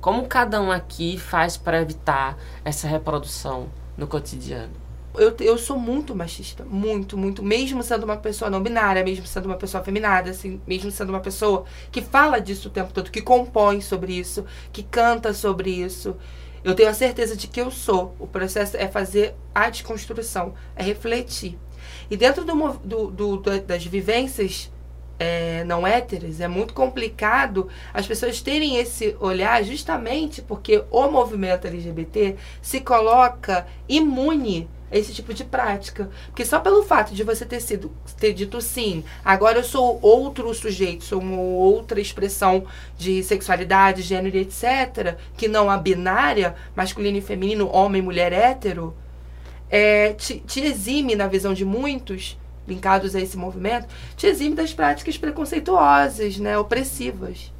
Como 0.00 0.26
cada 0.26 0.60
um 0.60 0.70
aqui 0.70 1.18
faz 1.18 1.56
para 1.56 1.80
evitar 1.80 2.36
essa 2.64 2.86
reprodução 2.86 3.68
no 3.96 4.06
cotidiano? 4.06 4.88
eu, 5.18 5.34
eu 5.40 5.58
sou 5.58 5.78
muito 5.78 6.14
machista. 6.14 6.64
Muito, 6.64 7.16
muito. 7.16 7.42
Mesmo 7.42 7.82
sendo 7.82 8.04
uma 8.04 8.16
pessoa 8.16 8.50
não 8.50 8.62
binária, 8.62 9.04
mesmo 9.04 9.26
sendo 9.26 9.46
uma 9.46 9.56
pessoa 9.56 9.82
feminada, 9.82 10.30
assim, 10.30 10.60
mesmo 10.66 10.90
sendo 10.90 11.10
uma 11.10 11.20
pessoa 11.20 11.64
que 11.90 12.00
fala 12.00 12.38
disso 12.40 12.68
o 12.68 12.70
tempo 12.70 12.92
todo, 12.92 13.10
que 13.10 13.20
compõe 13.20 13.80
sobre 13.80 14.12
isso, 14.12 14.44
que 14.72 14.82
canta 14.82 15.34
sobre 15.34 15.70
isso. 15.70 16.16
Eu 16.64 16.74
tenho 16.74 16.88
a 16.88 16.94
certeza 16.94 17.36
de 17.36 17.46
que 17.46 17.60
eu 17.60 17.70
sou. 17.70 18.14
O 18.18 18.26
processo 18.26 18.76
é 18.76 18.88
fazer 18.88 19.34
a 19.54 19.68
desconstrução, 19.68 20.54
é 20.74 20.82
refletir. 20.82 21.58
E 22.10 22.16
dentro 22.16 22.44
do, 22.44 22.72
do, 22.84 23.10
do 23.10 23.60
das 23.60 23.84
vivências 23.84 24.70
é, 25.18 25.64
não 25.64 25.86
héteras, 25.86 26.40
é 26.40 26.48
muito 26.48 26.72
complicado 26.72 27.68
as 27.92 28.06
pessoas 28.06 28.40
terem 28.40 28.76
esse 28.76 29.16
olhar 29.20 29.62
justamente 29.64 30.40
porque 30.40 30.84
o 30.90 31.08
movimento 31.08 31.66
LGBT 31.66 32.36
se 32.62 32.80
coloca 32.80 33.66
imune 33.88 34.68
esse 34.90 35.12
tipo 35.12 35.34
de 35.34 35.44
prática. 35.44 36.08
Porque 36.26 36.44
só 36.44 36.60
pelo 36.60 36.82
fato 36.82 37.14
de 37.14 37.22
você 37.22 37.44
ter 37.44 37.60
sido 37.60 37.92
ter 38.18 38.32
dito 38.32 38.60
sim, 38.60 39.04
agora 39.24 39.58
eu 39.58 39.64
sou 39.64 39.98
outro 40.02 40.52
sujeito, 40.54 41.04
sou 41.04 41.20
uma 41.20 41.40
outra 41.40 42.00
expressão 42.00 42.64
de 42.96 43.22
sexualidade, 43.22 44.02
gênero 44.02 44.36
etc., 44.36 45.16
que 45.36 45.48
não 45.48 45.70
a 45.70 45.76
binária, 45.76 46.54
masculino 46.74 47.18
e 47.18 47.22
feminino, 47.22 47.70
homem, 47.70 48.02
mulher, 48.02 48.32
hétero, 48.32 48.94
é, 49.70 50.14
te, 50.14 50.40
te 50.40 50.60
exime, 50.60 51.14
na 51.14 51.26
visão 51.26 51.52
de 51.52 51.64
muitos, 51.64 52.38
linkados 52.68 53.14
a 53.16 53.20
esse 53.20 53.36
movimento, 53.36 53.88
te 54.16 54.26
exime 54.26 54.54
das 54.54 54.72
práticas 54.72 55.16
preconceituosas, 55.16 56.38
né, 56.38 56.58
opressivas. 56.58 57.52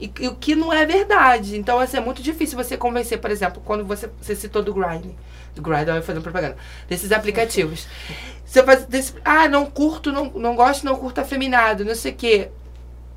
E, 0.00 0.10
e, 0.20 0.28
o 0.28 0.34
que 0.34 0.54
não 0.54 0.72
é 0.72 0.86
verdade. 0.86 1.56
Então, 1.56 1.78
assim, 1.78 1.96
é 1.96 2.00
muito 2.00 2.22
difícil 2.22 2.56
você 2.56 2.76
convencer, 2.76 3.20
por 3.20 3.30
exemplo, 3.30 3.62
quando 3.64 3.84
você, 3.84 4.08
você 4.20 4.34
citou 4.34 4.62
do 4.62 4.72
Grindr 4.72 5.14
do 5.58 5.62
Grindr, 5.62 6.02
fazendo 6.02 6.22
propaganda, 6.22 6.56
desses 6.88 7.12
aplicativos. 7.12 7.86
Você 8.44 8.62
faz 8.62 8.86
desse, 8.86 9.12
ah, 9.22 9.46
não 9.46 9.66
curto, 9.66 10.10
não, 10.10 10.30
não 10.30 10.56
gosto, 10.56 10.86
não 10.86 10.96
curto 10.96 11.20
afeminado, 11.20 11.84
não 11.84 11.94
sei 11.94 12.12
o 12.12 12.14
quê. 12.14 12.48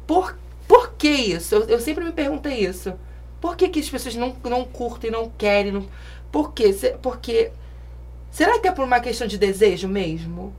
Por, 0.06 0.38
por 0.68 0.92
que 0.98 1.08
isso? 1.08 1.56
Eu, 1.56 1.64
eu 1.70 1.80
sempre 1.80 2.04
me 2.04 2.12
perguntei 2.12 2.66
isso. 2.66 2.94
Por 3.40 3.56
que, 3.56 3.70
que 3.70 3.80
as 3.80 3.90
pessoas 3.90 4.14
não, 4.16 4.36
não 4.44 4.66
curtem, 4.66 5.10
não 5.10 5.30
querem? 5.30 5.72
Não, 5.72 5.88
por 6.32 6.54
quê? 6.54 6.76
Porque. 7.02 7.50
Será 8.30 8.60
que 8.60 8.68
é 8.68 8.72
por 8.72 8.84
uma 8.84 9.00
questão 9.00 9.26
de 9.26 9.38
desejo 9.38 9.88
mesmo? 9.88 10.54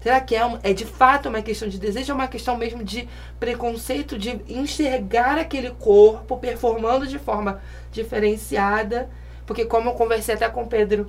Será 0.00 0.20
que 0.20 0.34
é, 0.34 0.46
um, 0.46 0.58
é 0.62 0.72
de 0.72 0.84
fato 0.84 1.28
uma 1.28 1.42
questão 1.42 1.68
de 1.68 1.78
desejo 1.78 2.12
ou 2.12 2.18
uma 2.18 2.28
questão 2.28 2.56
mesmo 2.56 2.84
de 2.84 3.08
preconceito, 3.40 4.16
de 4.16 4.40
enxergar 4.48 5.38
aquele 5.38 5.70
corpo 5.70 6.36
performando 6.38 7.06
de 7.06 7.18
forma 7.18 7.60
diferenciada 7.90 9.08
porque 9.48 9.64
como 9.64 9.88
eu 9.88 9.94
conversei 9.94 10.34
até 10.34 10.46
com 10.46 10.64
o 10.64 10.66
Pedro 10.66 11.06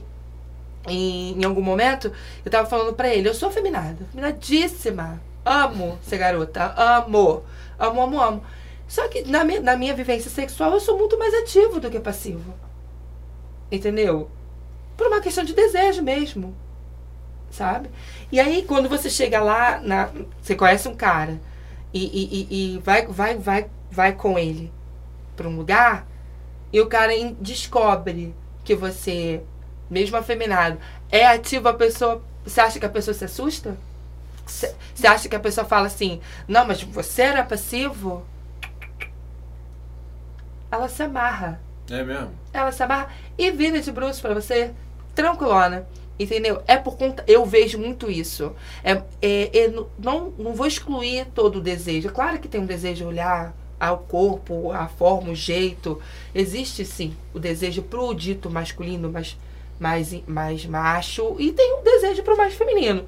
em, 0.87 1.37
em 1.37 1.43
algum 1.43 1.61
momento, 1.61 2.09
eu 2.43 2.49
tava 2.49 2.65
falando 2.69 2.93
para 2.93 3.13
ele, 3.13 3.27
eu 3.27 3.33
sou 3.33 3.51
feminada, 3.51 3.97
feminadíssima. 4.11 5.21
Amo 5.43 5.99
ser 6.01 6.17
garota, 6.17 6.73
amo. 6.77 7.43
Amo, 7.77 8.01
amo, 8.01 8.21
amo. 8.21 8.43
Só 8.87 9.09
que 9.09 9.23
na 9.23 9.43
minha, 9.43 9.59
na 9.59 9.75
minha 9.75 9.93
vivência 9.93 10.31
sexual 10.31 10.71
eu 10.71 10.79
sou 10.79 10.97
muito 10.97 11.19
mais 11.19 11.33
ativo 11.33 11.81
do 11.81 11.91
que 11.91 11.99
passivo. 11.99 12.53
Entendeu? 13.69 14.31
Por 14.95 15.07
uma 15.07 15.19
questão 15.19 15.43
de 15.43 15.53
desejo 15.53 16.01
mesmo. 16.01 16.55
Sabe? 17.51 17.89
E 18.31 18.39
aí, 18.39 18.63
quando 18.63 18.87
você 18.87 19.09
chega 19.09 19.41
lá, 19.41 19.79
na, 19.81 20.09
você 20.41 20.55
conhece 20.55 20.87
um 20.87 20.95
cara 20.95 21.39
e, 21.93 21.99
e, 21.99 22.47
e, 22.75 22.79
vai, 22.79 23.07
vai, 23.07 23.37
vai, 23.37 23.69
vai 23.89 24.13
com 24.13 24.37
ele 24.37 24.71
para 25.35 25.47
um 25.47 25.55
lugar, 25.55 26.05
e 26.71 26.79
o 26.79 26.87
cara 26.87 27.13
descobre 27.39 28.35
que 28.63 28.75
você, 28.75 29.41
mesmo 29.89 30.17
afeminado, 30.17 30.77
é 31.09 31.25
ativo, 31.25 31.67
a 31.67 31.73
pessoa. 31.73 32.21
Você 32.45 32.61
acha 32.61 32.79
que 32.79 32.85
a 32.85 32.89
pessoa 32.89 33.13
se 33.13 33.25
assusta? 33.25 33.75
Você 34.45 35.07
acha 35.07 35.29
que 35.29 35.35
a 35.35 35.39
pessoa 35.39 35.65
fala 35.65 35.87
assim, 35.87 36.19
não, 36.47 36.65
mas 36.65 36.81
você 36.81 37.23
era 37.23 37.43
passivo? 37.43 38.25
Ela 40.71 40.87
se 40.87 41.03
amarra. 41.03 41.59
É 41.89 42.03
mesmo? 42.03 42.31
Ela 42.53 42.71
se 42.71 42.81
amarra 42.83 43.09
e 43.37 43.51
vira 43.51 43.81
de 43.81 43.91
bruxo 43.91 44.21
para 44.21 44.33
você, 44.33 44.71
tranquilona. 45.15 45.87
Entendeu? 46.19 46.61
É 46.67 46.75
por 46.75 46.97
conta. 46.97 47.23
Eu 47.25 47.45
vejo 47.45 47.77
muito 47.79 48.11
isso. 48.11 48.53
É, 48.83 49.01
é, 49.21 49.57
é, 49.57 49.73
não, 49.97 50.33
não 50.37 50.53
vou 50.53 50.67
excluir 50.67 51.25
todo 51.33 51.59
o 51.59 51.61
desejo. 51.61 52.09
Claro 52.09 52.39
que 52.39 52.47
tem 52.47 52.59
um 52.59 52.65
desejo 52.65 52.97
de 52.97 53.05
olhar 53.05 53.55
ao 53.79 53.99
corpo, 53.99 54.71
a 54.71 54.87
forma, 54.87 55.31
o 55.31 55.35
jeito. 55.35 56.01
Existe 56.35 56.83
sim 56.83 57.15
o 57.33 57.39
desejo 57.39 57.81
pro 57.81 58.13
dito 58.13 58.49
masculino, 58.49 59.09
mas 59.09 59.37
mais, 59.79 60.13
mais 60.27 60.65
macho, 60.65 61.37
e 61.39 61.53
tem 61.53 61.73
um 61.75 61.83
desejo 61.83 62.21
pro 62.21 62.37
mais 62.37 62.53
feminino. 62.53 63.05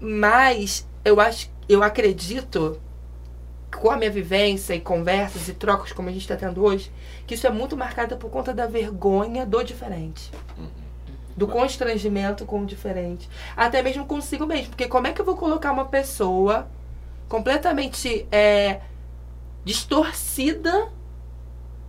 Mas 0.00 0.86
eu 1.04 1.20
acho, 1.20 1.48
eu 1.68 1.82
acredito, 1.82 2.80
com 3.70 3.90
a 3.90 3.96
minha 3.96 4.10
vivência 4.10 4.74
e 4.74 4.80
conversas 4.80 5.48
e 5.48 5.54
trocas 5.54 5.92
como 5.92 6.08
a 6.08 6.12
gente 6.12 6.22
está 6.22 6.36
tendo 6.36 6.62
hoje, 6.64 6.90
que 7.26 7.34
isso 7.34 7.46
é 7.46 7.50
muito 7.50 7.76
marcado 7.76 8.16
por 8.16 8.28
conta 8.28 8.52
da 8.52 8.66
vergonha 8.66 9.46
do 9.46 9.62
diferente. 9.62 10.32
Do 11.36 11.48
constrangimento 11.48 12.44
com 12.44 12.62
o 12.62 12.66
diferente. 12.66 13.28
Até 13.56 13.82
mesmo 13.82 14.06
consigo 14.06 14.46
mesmo. 14.46 14.68
Porque 14.68 14.86
como 14.86 15.06
é 15.06 15.12
que 15.12 15.20
eu 15.20 15.24
vou 15.24 15.36
colocar 15.36 15.72
uma 15.72 15.86
pessoa 15.86 16.68
completamente 17.28 18.26
é, 18.30 18.80
distorcida 19.64 20.92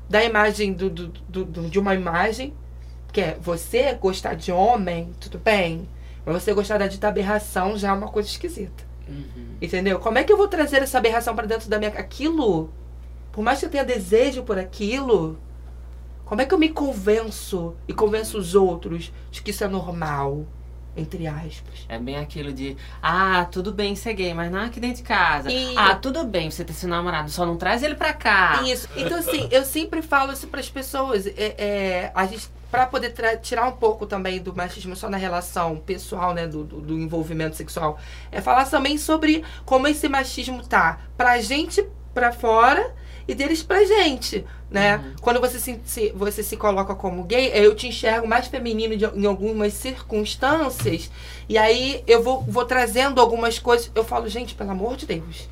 da 0.09 0.23
imagem 0.23 0.73
do, 0.73 0.89
do, 0.89 1.07
do, 1.07 1.45
do, 1.45 1.69
de 1.69 1.79
uma 1.79 1.93
imagem, 1.93 2.53
que 3.11 3.21
é 3.21 3.37
você 3.39 3.93
gostar 3.93 4.35
de 4.35 4.51
homem, 4.51 5.13
tudo 5.19 5.37
bem. 5.37 5.87
Mas 6.25 6.43
você 6.43 6.53
gostar 6.53 6.77
da 6.77 6.87
dita 6.87 7.07
aberração 7.07 7.77
já 7.77 7.89
é 7.89 7.93
uma 7.93 8.07
coisa 8.07 8.29
esquisita. 8.29 8.83
Uhum. 9.07 9.55
Entendeu? 9.61 9.99
Como 9.99 10.17
é 10.17 10.23
que 10.23 10.33
eu 10.33 10.37
vou 10.37 10.47
trazer 10.47 10.81
essa 10.81 10.97
aberração 10.97 11.35
para 11.35 11.45
dentro 11.45 11.69
da 11.69 11.77
minha. 11.77 11.91
Aquilo, 11.91 12.71
por 13.31 13.43
mais 13.43 13.59
que 13.59 13.65
eu 13.65 13.69
tenha 13.69 13.85
desejo 13.85 14.43
por 14.43 14.57
aquilo, 14.57 15.37
como 16.25 16.41
é 16.41 16.45
que 16.45 16.53
eu 16.53 16.57
me 16.57 16.69
convenço 16.69 17.75
e 17.87 17.93
convenço 17.93 18.37
os 18.37 18.55
outros 18.55 19.11
de 19.31 19.41
que 19.41 19.51
isso 19.51 19.63
é 19.63 19.67
normal? 19.67 20.45
entre 20.97 21.27
aspas. 21.27 21.85
É 21.89 21.99
bem 21.99 22.17
aquilo 22.17 22.53
de, 22.53 22.77
ah, 23.01 23.45
tudo 23.51 23.73
bem 23.73 23.95
ser 23.95 24.13
gay, 24.13 24.33
mas 24.33 24.51
não 24.51 24.61
aqui 24.61 24.79
dentro 24.79 24.97
de 24.97 25.03
casa. 25.03 25.51
E... 25.51 25.77
Ah, 25.77 25.95
tudo 25.95 26.23
bem 26.23 26.49
você 26.49 26.63
ter 26.63 26.73
seu 26.73 26.89
namorado, 26.89 27.29
só 27.29 27.45
não 27.45 27.57
traz 27.57 27.83
ele 27.83 27.95
pra 27.95 28.13
cá. 28.13 28.61
Isso. 28.63 28.87
Então, 28.95 29.17
assim, 29.17 29.47
eu 29.51 29.65
sempre 29.65 30.01
falo 30.01 30.31
isso 30.31 30.47
pras 30.47 30.69
pessoas. 30.69 31.27
É, 31.27 31.33
é 31.35 32.11
a 32.15 32.25
gente, 32.25 32.49
pra 32.71 32.85
poder 32.85 33.13
tirar 33.41 33.67
um 33.67 33.73
pouco 33.73 34.05
também 34.05 34.41
do 34.41 34.55
machismo 34.55 34.95
só 34.95 35.09
na 35.09 35.17
relação 35.17 35.77
pessoal, 35.77 36.33
né, 36.33 36.47
do, 36.47 36.63
do, 36.63 36.79
do 36.79 36.93
envolvimento 36.97 37.55
sexual, 37.55 37.99
é 38.31 38.39
falar 38.39 38.65
também 38.65 38.97
sobre 38.97 39.43
como 39.65 39.87
esse 39.87 40.07
machismo 40.07 40.63
tá 40.63 40.99
pra 41.17 41.41
gente 41.41 41.85
pra 42.13 42.31
fora 42.31 42.95
e 43.27 43.33
deles 43.33 43.63
pra 43.63 43.83
gente, 43.83 44.45
né? 44.69 44.97
Uhum. 44.97 45.13
Quando 45.21 45.39
você 45.39 45.59
se, 45.59 45.79
se, 45.85 46.11
você 46.15 46.41
se 46.43 46.57
coloca 46.57 46.95
como 46.95 47.23
gay, 47.23 47.51
eu 47.53 47.75
te 47.75 47.87
enxergo 47.87 48.27
mais 48.27 48.47
feminino 48.47 48.97
de, 48.97 49.05
em 49.05 49.25
algumas 49.25 49.73
circunstâncias, 49.73 51.09
e 51.47 51.57
aí 51.57 52.03
eu 52.07 52.23
vou, 52.23 52.41
vou 52.41 52.65
trazendo 52.65 53.21
algumas 53.21 53.59
coisas. 53.59 53.91
Eu 53.93 54.03
falo, 54.03 54.27
gente, 54.27 54.55
pelo 54.55 54.71
amor 54.71 54.95
de 54.95 55.05
Deus, 55.05 55.47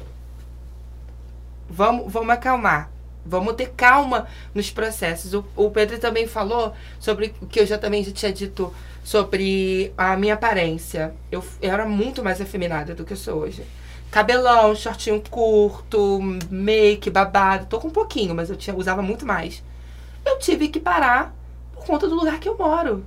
vamos, 1.69 2.11
vamos 2.11 2.29
acalmar. 2.29 2.91
Vamos 3.25 3.55
ter 3.55 3.69
calma 3.69 4.27
nos 4.53 4.69
processos. 4.69 5.33
O, 5.33 5.45
o 5.55 5.71
Pedro 5.71 5.97
também 5.97 6.27
falou 6.27 6.73
sobre 6.99 7.33
o 7.41 7.47
que 7.47 7.61
eu 7.61 7.65
já 7.65 7.77
também 7.77 8.03
já 8.03 8.11
tinha 8.11 8.33
dito 8.33 8.73
sobre 9.01 9.93
a 9.97 10.17
minha 10.17 10.33
aparência. 10.33 11.13
Eu, 11.31 11.41
eu 11.61 11.71
era 11.71 11.85
muito 11.85 12.21
mais 12.21 12.41
afeminada 12.41 12.93
do 12.93 13.05
que 13.05 13.13
eu 13.13 13.17
sou 13.17 13.39
hoje 13.39 13.63
cabelão, 14.13 14.75
shortinho 14.75 15.19
curto, 15.27 16.19
make, 16.51 17.09
babado. 17.09 17.65
Tô 17.65 17.79
com 17.79 17.87
um 17.87 17.91
pouquinho, 17.91 18.35
mas 18.35 18.47
eu 18.47 18.55
tinha, 18.55 18.75
usava 18.75 19.01
muito 19.01 19.25
mais. 19.25 19.63
eu 20.23 20.37
tive 20.37 20.67
que 20.67 20.79
parar 20.79 21.35
por 21.73 21.83
conta 21.83 22.07
do 22.07 22.13
lugar 22.13 22.39
que 22.39 22.47
eu 22.47 22.55
moro. 22.55 23.03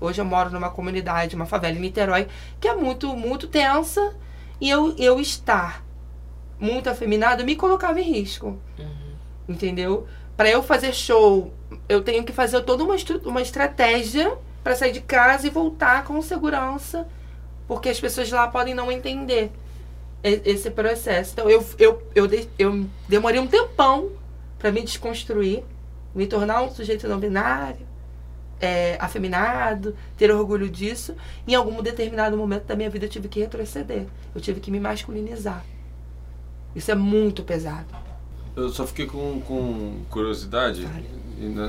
Hoje 0.00 0.20
eu 0.20 0.24
moro 0.24 0.50
numa 0.50 0.70
comunidade, 0.70 1.34
uma 1.34 1.46
favela 1.46 1.76
em 1.76 1.80
Niterói, 1.80 2.28
que 2.60 2.68
é 2.68 2.76
muito, 2.76 3.08
muito 3.16 3.48
tensa. 3.48 4.14
E 4.60 4.70
eu, 4.70 4.94
eu 4.96 5.18
estar 5.18 5.84
muito 6.60 6.88
afeminado 6.88 7.44
me 7.44 7.56
colocava 7.56 8.00
em 8.00 8.08
risco. 8.08 8.56
Entendeu? 9.48 10.06
Para 10.36 10.48
eu 10.48 10.62
fazer 10.62 10.94
show, 10.94 11.52
eu 11.88 12.02
tenho 12.02 12.22
que 12.22 12.32
fazer 12.32 12.60
toda 12.60 12.84
uma, 12.84 12.94
uma 13.24 13.42
estratégia 13.42 14.38
para 14.62 14.76
sair 14.76 14.92
de 14.92 15.00
casa 15.00 15.48
e 15.48 15.50
voltar 15.50 16.04
com 16.04 16.22
segurança, 16.22 17.08
porque 17.66 17.88
as 17.88 17.98
pessoas 17.98 18.30
lá 18.30 18.46
podem 18.46 18.74
não 18.74 18.92
entender 18.92 19.50
esse 20.26 20.70
processo. 20.70 21.32
Então 21.32 21.48
eu, 21.48 21.64
eu, 21.78 22.02
eu, 22.14 22.28
eu 22.58 22.86
demorei 23.08 23.40
um 23.40 23.46
tempão 23.46 24.10
para 24.58 24.72
me 24.72 24.82
desconstruir, 24.82 25.62
me 26.14 26.26
tornar 26.26 26.62
um 26.62 26.70
sujeito 26.70 27.06
não 27.06 27.18
binário, 27.18 27.86
é, 28.60 28.96
afeminado, 29.00 29.94
ter 30.16 30.30
orgulho 30.30 30.68
disso. 30.68 31.14
Em 31.46 31.54
algum 31.54 31.82
determinado 31.82 32.36
momento 32.36 32.64
da 32.64 32.74
minha 32.74 32.90
vida 32.90 33.06
eu 33.06 33.10
tive 33.10 33.28
que 33.28 33.40
retroceder, 33.40 34.06
eu 34.34 34.40
tive 34.40 34.60
que 34.60 34.70
me 34.70 34.80
masculinizar. 34.80 35.64
Isso 36.74 36.90
é 36.90 36.94
muito 36.94 37.42
pesado. 37.42 37.86
Eu 38.54 38.70
só 38.70 38.86
fiquei 38.86 39.06
com, 39.06 39.40
com 39.42 40.00
curiosidade, 40.10 40.86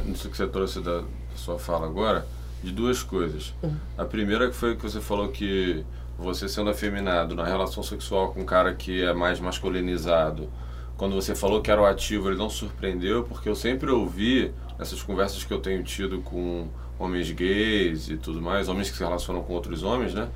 nisso 0.06 0.30
que 0.30 0.38
você 0.38 0.48
trouxe 0.48 0.80
da 0.80 1.04
sua 1.36 1.60
fala 1.60 1.86
agora, 1.86 2.26
de 2.64 2.72
duas 2.72 3.04
coisas. 3.04 3.54
A 3.98 4.06
primeira 4.06 4.52
foi 4.52 4.76
que 4.76 4.82
você 4.82 5.02
falou 5.02 5.30
que 5.30 5.86
você 6.18 6.50
sendo 6.50 6.70
afeminado 6.70 7.36
na 7.36 7.46
relação 7.46 7.84
sexual 7.84 8.34
com 8.34 8.42
um 8.42 8.46
cara 8.46 8.74
que 8.74 9.04
é 9.04 9.14
mais 9.14 9.40
masculinizado, 9.40 10.50
quando 10.98 11.14
você 11.14 11.36
falou 11.36 11.62
que 11.62 11.70
era 11.70 11.80
o 11.80 11.86
ativo, 11.86 12.28
ele 12.28 12.38
não 12.38 12.50
surpreendeu, 12.50 13.24
porque 13.24 13.48
eu 13.48 13.56
sempre 13.56 13.92
ouvi 13.92 14.52
nessas 14.80 15.02
conversas 15.04 15.44
que 15.44 15.54
eu 15.54 15.60
tenho 15.60 15.84
tido 15.84 16.22
com 16.22 16.68
homens 16.98 17.30
gays 17.32 18.10
e 18.10 18.18
tudo 18.18 18.42
mais, 18.42 18.68
homens 18.68 18.90
que 18.90 18.98
se 18.98 19.04
relacionam 19.04 19.44
com 19.44 19.54
outros 19.54 19.84
homens, 19.84 20.16
né? 20.16 20.28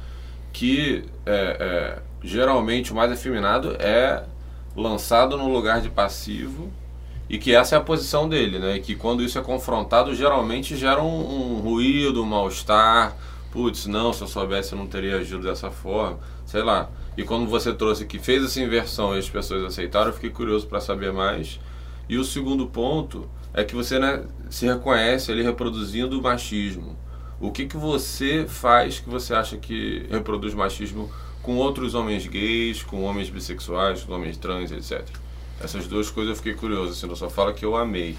Que 0.54 1.04
é, 1.26 1.58
é, 1.60 2.02
geralmente 2.24 2.92
o 2.92 2.96
mais 2.96 3.12
afeminado 3.12 3.76
é 3.80 4.24
lançado 4.76 5.36
no 5.36 5.52
lugar 5.52 5.82
de 5.82 5.90
passivo 5.90 6.72
e 7.28 7.40
que 7.40 7.56
essa 7.56 7.76
é 7.76 7.78
a 7.78 7.82
posição 7.82 8.30
dele, 8.30 8.60
né? 8.60 8.78
E 8.78 8.82
que 8.82 8.96
quando 8.96 9.24
isso 9.24 9.40
é 9.40 9.42
confrontado, 9.42 10.14
geralmente 10.14 10.76
gera 10.76 11.02
um, 11.02 11.56
um 11.56 11.60
ruído, 11.60 12.22
um 12.22 12.26
mal-estar. 12.26 13.16
Putz, 13.52 13.86
não, 13.86 14.14
se 14.14 14.22
eu 14.22 14.28
soubesse 14.28 14.72
eu 14.74 14.78
não 14.78 14.88
teria 14.88 15.18
agido 15.18 15.44
dessa 15.44 15.70
forma, 15.70 16.20
sei 16.46 16.64
lá. 16.64 16.90
E 17.18 17.24
quando 17.24 17.48
você 17.48 17.74
trouxe 17.74 18.06
que 18.06 18.18
fez 18.18 18.44
essa 18.44 18.62
inversão 18.62 19.16
e 19.16 19.20
as 19.20 19.30
pessoas 19.30 19.66
aceitaram, 19.66 20.08
eu 20.08 20.14
fiquei 20.14 20.30
curioso 20.30 20.66
para 20.68 20.80
saber 20.80 21.12
mais. 21.12 21.60
E 22.08 22.18
o 22.18 22.24
segundo 22.24 22.68
ponto 22.68 23.30
é 23.54 23.64
que 23.64 23.76
você 23.76 24.00
né, 24.00 24.24
se 24.50 24.66
reconhece 24.66 25.32
ali 25.32 25.42
reproduzindo 25.44 26.18
o 26.18 26.24
machismo. 26.24 26.98
O 27.40 27.52
que, 27.52 27.66
que 27.66 27.76
você 27.76 28.46
faz 28.48 29.00
que 29.00 29.10
você 29.10 29.34
acha 29.34 29.58
que 29.58 30.06
reproduz 30.10 30.54
machismo 30.54 31.12
com 31.42 31.58
outros 31.58 31.96
homens 31.96 32.26
gays, 32.28 32.84
com 32.84 33.04
homens 33.04 33.30
bissexuais, 33.30 34.04
com 34.04 34.14
homens 34.14 34.38
trans, 34.38 34.72
etc. 34.72 35.06
Essas 35.60 35.88
duas 35.88 36.10
coisas 36.10 36.32
eu 36.32 36.36
fiquei 36.38 36.54
curioso, 36.54 36.92
assim, 36.92 37.08
na 37.08 37.16
sua 37.16 37.30
fala 37.30 37.54
que 37.54 37.66
eu 37.66 37.76
amei. 37.76 38.16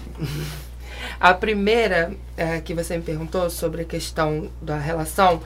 A 1.19 1.33
primeira 1.33 2.13
é, 2.37 2.59
que 2.61 2.73
você 2.73 2.97
me 2.97 3.03
perguntou 3.03 3.49
sobre 3.49 3.81
a 3.81 3.85
questão 3.85 4.49
da 4.61 4.77
relação 4.77 5.41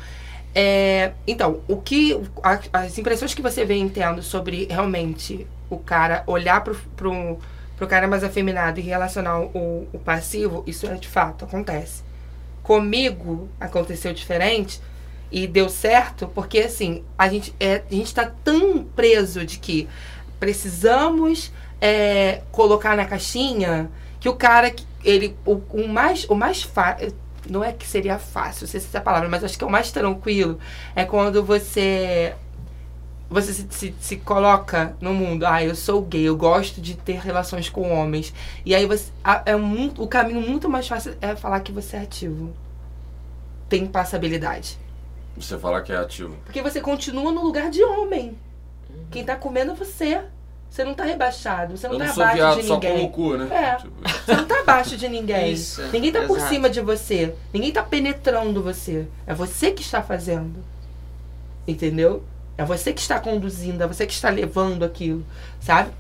é. 0.56 1.12
Então, 1.28 1.62
o 1.68 1.78
que. 1.78 2.20
a- 2.44 2.60
as 2.74 2.98
impressões 2.98 3.34
que 3.34 3.42
você 3.42 3.66
vem 3.66 3.88
tendo 3.90 4.22
sobre 4.24 4.66
realmente 4.70 5.46
o 5.70 5.78
cara 5.78 6.24
olhar 6.26 6.64
pro, 6.64 6.76
pro, 6.96 7.38
pro 7.76 7.88
cara 7.88 8.08
mais 8.08 8.24
afeminado 8.24 8.80
e 8.80 8.84
relacionar 8.84 9.40
o, 9.42 9.88
o 9.94 10.00
passivo, 10.00 10.64
isso 10.66 10.88
é 10.88 10.94
de 10.96 11.08
fato, 11.08 11.46
acontece. 11.46 12.02
Comigo 12.64 13.50
aconteceu 13.60 14.14
diferente 14.14 14.82
e 15.32 15.46
deu 15.46 15.70
certo, 15.70 16.28
porque 16.34 16.60
assim, 16.60 17.04
a 17.18 17.28
gente, 17.30 17.54
é, 17.60 17.84
a 17.90 17.94
gente 17.94 18.14
tá 18.14 18.32
tão 18.44 18.84
preso 18.84 19.46
de 19.46 19.60
que 19.60 19.88
precisamos 20.40 21.52
é, 21.82 22.42
colocar 22.52 22.96
na 22.96 23.06
caixinha 23.06 23.90
que 24.20 24.30
o 24.30 24.34
cara, 24.36 24.72
que- 24.72 24.86
ele, 25.10 25.36
o, 25.46 25.54
o 25.72 25.88
mais, 25.88 26.26
o 26.30 26.36
mais 26.36 26.62
fácil, 26.64 27.14
não 27.50 27.64
é 27.64 27.72
que 27.72 27.88
seria 27.88 28.20
fácil, 28.20 28.64
não 28.66 28.70
sei 28.72 28.80
se 28.80 28.88
essa 28.88 28.98
é 28.98 29.02
a 29.02 29.04
palavra, 29.04 29.30
mas 29.30 29.44
acho 29.44 29.58
que 29.58 29.64
é 29.64 29.68
o 29.68 29.72
mais 29.72 29.92
tranquilo, 29.92 30.60
é 30.96 31.06
quando 31.06 31.44
você 31.44 32.34
você 33.30 33.52
se, 33.54 33.68
se, 33.70 33.96
se 34.00 34.18
coloca 34.18 34.96
no 35.02 35.14
mundo, 35.14 35.46
ah, 35.46 35.62
eu 35.64 35.76
sou 35.76 36.02
gay, 36.02 36.24
eu 36.24 36.38
gosto 36.38 36.80
de 36.80 36.96
ter 36.96 37.20
relações 37.20 37.68
com 37.68 37.92
homens. 37.92 38.34
E 38.66 38.74
aí 38.74 38.86
você. 38.86 39.12
a- 39.24 39.44
É 39.46 39.56
muito, 39.56 40.02
o 40.02 40.08
caminho 40.08 40.40
muito 40.40 40.70
mais 40.70 40.88
fácil 40.88 41.14
é 41.20 41.36
falar 41.36 41.60
que 41.60 41.72
você 41.74 41.98
é 41.98 42.02
ativo. 42.02 42.54
Tem 43.68 43.86
passabilidade. 43.86 44.78
Você 45.36 45.58
falar 45.58 45.82
que 45.82 45.92
é 45.92 45.98
ativo. 45.98 46.36
Porque 46.46 46.62
você 46.62 46.80
continua 46.80 47.32
no 47.32 47.44
lugar 47.44 47.70
de 47.70 47.84
homem. 47.84 48.38
Quem 49.12 49.26
tá 49.26 49.36
comendo 49.36 49.74
é 49.74 49.76
você. 49.76 50.22
Você 50.70 50.84
não 50.84 50.94
tá 50.94 51.04
rebaixado, 51.04 51.76
você 51.76 51.88
não 51.88 51.96
eu 51.96 52.00
tá 52.00 52.06
não 52.06 52.14
sou 52.14 52.24
abaixo 52.24 52.62
de 52.62 52.68
só 52.68 52.74
ninguém. 52.76 53.06
o 53.06 53.10
cu, 53.10 53.36
né? 53.38 53.48
É. 53.52 53.76
Tipo, 53.76 53.94
Você 54.26 54.36
não 54.36 54.46
tá 54.46 54.60
abaixo 54.60 54.98
de 54.98 55.10
ninguém. 55.10 55.52
Isso, 55.54 55.82
Ninguém 55.92 56.12
tá 56.12 56.24
por 56.24 56.40
cima 56.40 56.70
de 56.70 56.82
você. 56.82 57.34
Ninguém 57.52 57.72
tá 57.72 57.82
penetrando 57.82 58.62
você. 58.62 59.08
É 59.26 59.34
você 59.34 59.72
que 59.72 59.82
está 59.82 60.04
fazendo. 60.04 60.64
Entendeu? 61.68 62.24
É 62.58 62.66
você 62.66 62.94
que 62.94 63.02
está 63.02 63.20
conduzindo, 63.20 63.84
é 63.84 63.88
você 63.88 64.06
que 64.06 64.14
está 64.14 64.30
levando 64.30 64.84
aquilo, 64.84 65.24
sabe? 65.60 65.92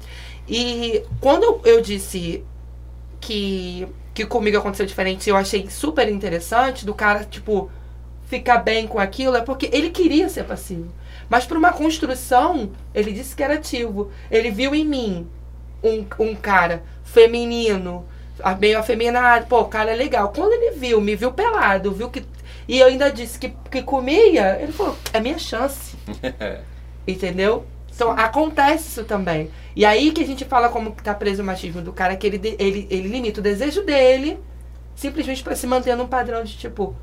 E 0.47 1.03
quando 1.20 1.43
eu, 1.43 1.61
eu 1.65 1.82
disse 1.82 2.43
que, 3.20 3.88
que 4.13 4.26
comigo 4.26 4.57
aconteceu 4.57 4.86
diferente, 4.86 5.30
eu 5.30 5.36
achei 5.36 5.70
super 5.70 6.09
interessante 6.09 6.86
do 6.86 6.95
cara, 6.95 7.26
tipo, 7.26 7.70
ficar 8.28 8.57
bem 8.59 8.88
com 8.88 8.99
aquilo, 8.99 9.36
é 9.36 9.41
porque 9.41 9.70
ele 9.72 9.89
queria 9.89 10.30
ser 10.30 10.45
passivo. 10.45 10.88
Mas 11.30 11.46
por 11.46 11.58
uma 11.58 11.74
construção, 11.74 12.72
ele 12.94 13.12
disse 13.12 13.36
que 13.36 13.44
era 13.44 13.56
ativo. 13.56 14.12
Ele 14.32 14.50
viu 14.50 14.74
em 14.74 14.86
mim 14.86 15.28
um, 15.84 16.06
um 16.20 16.36
cara 16.36 16.84
feminino, 17.04 18.06
meio 18.60 18.80
afeminado, 18.80 19.48
pô, 19.48 19.62
o 19.62 19.66
cara 19.66 19.92
é 19.92 19.96
legal. 19.96 20.32
Quando 20.34 20.54
ele 20.54 20.72
viu, 20.72 21.02
me 21.02 21.16
viu 21.16 21.32
pelado, 21.32 21.92
viu 21.92 22.10
que. 22.10 22.24
E 22.68 22.80
eu 22.80 22.88
ainda 22.88 23.10
disse 23.10 23.40
que, 23.40 23.54
que 23.72 23.82
comia, 23.82 24.60
ele 24.62 24.72
falou, 24.72 24.98
é 25.14 25.20
minha 25.20 25.40
chance. 25.40 25.96
Entendeu? 27.08 27.66
Então 27.94 28.12
acontece 28.12 28.90
isso 28.90 29.04
também. 29.06 29.50
E 29.76 29.86
aí 29.86 30.12
que 30.12 30.22
a 30.22 30.28
gente 30.28 30.46
fala 30.46 30.70
como 30.70 30.94
que 30.96 31.02
tá 31.02 31.14
preso 31.14 31.42
o 31.42 31.46
machismo 31.46 31.82
do 31.82 31.94
cara, 31.94 32.16
que 32.16 32.28
ele, 32.28 32.56
ele, 32.60 32.88
ele 32.90 33.08
limita 33.08 33.40
o 33.40 33.44
desejo 33.44 33.84
dele 33.84 34.40
simplesmente 34.96 35.44
pra 35.44 35.56
se 35.56 35.66
manter 35.68 35.96
num 35.96 36.08
padrão 36.08 36.44
de 36.44 36.58
tipo, 36.58 36.96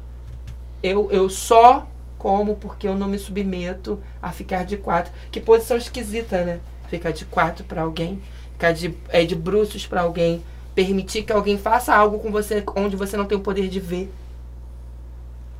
eu, 0.82 1.10
eu 1.10 1.30
só 1.30 1.88
como 2.24 2.56
porque 2.56 2.88
eu 2.88 2.96
não 2.96 3.06
me 3.06 3.18
submeto 3.18 4.02
a 4.22 4.32
ficar 4.32 4.64
de 4.64 4.78
quatro. 4.78 5.12
Que 5.30 5.38
posição 5.38 5.76
esquisita, 5.76 6.42
né? 6.42 6.58
Ficar 6.88 7.10
de 7.10 7.26
quatro 7.26 7.64
pra 7.64 7.82
alguém, 7.82 8.18
ficar 8.52 8.72
de, 8.72 8.96
é, 9.10 9.26
de 9.26 9.34
bruços 9.34 9.86
pra 9.86 10.00
alguém, 10.00 10.42
permitir 10.74 11.24
que 11.24 11.32
alguém 11.34 11.58
faça 11.58 11.94
algo 11.94 12.18
com 12.18 12.32
você 12.32 12.64
onde 12.76 12.96
você 12.96 13.14
não 13.14 13.26
tem 13.26 13.36
o 13.36 13.42
poder 13.42 13.68
de 13.68 13.78
ver. 13.78 14.10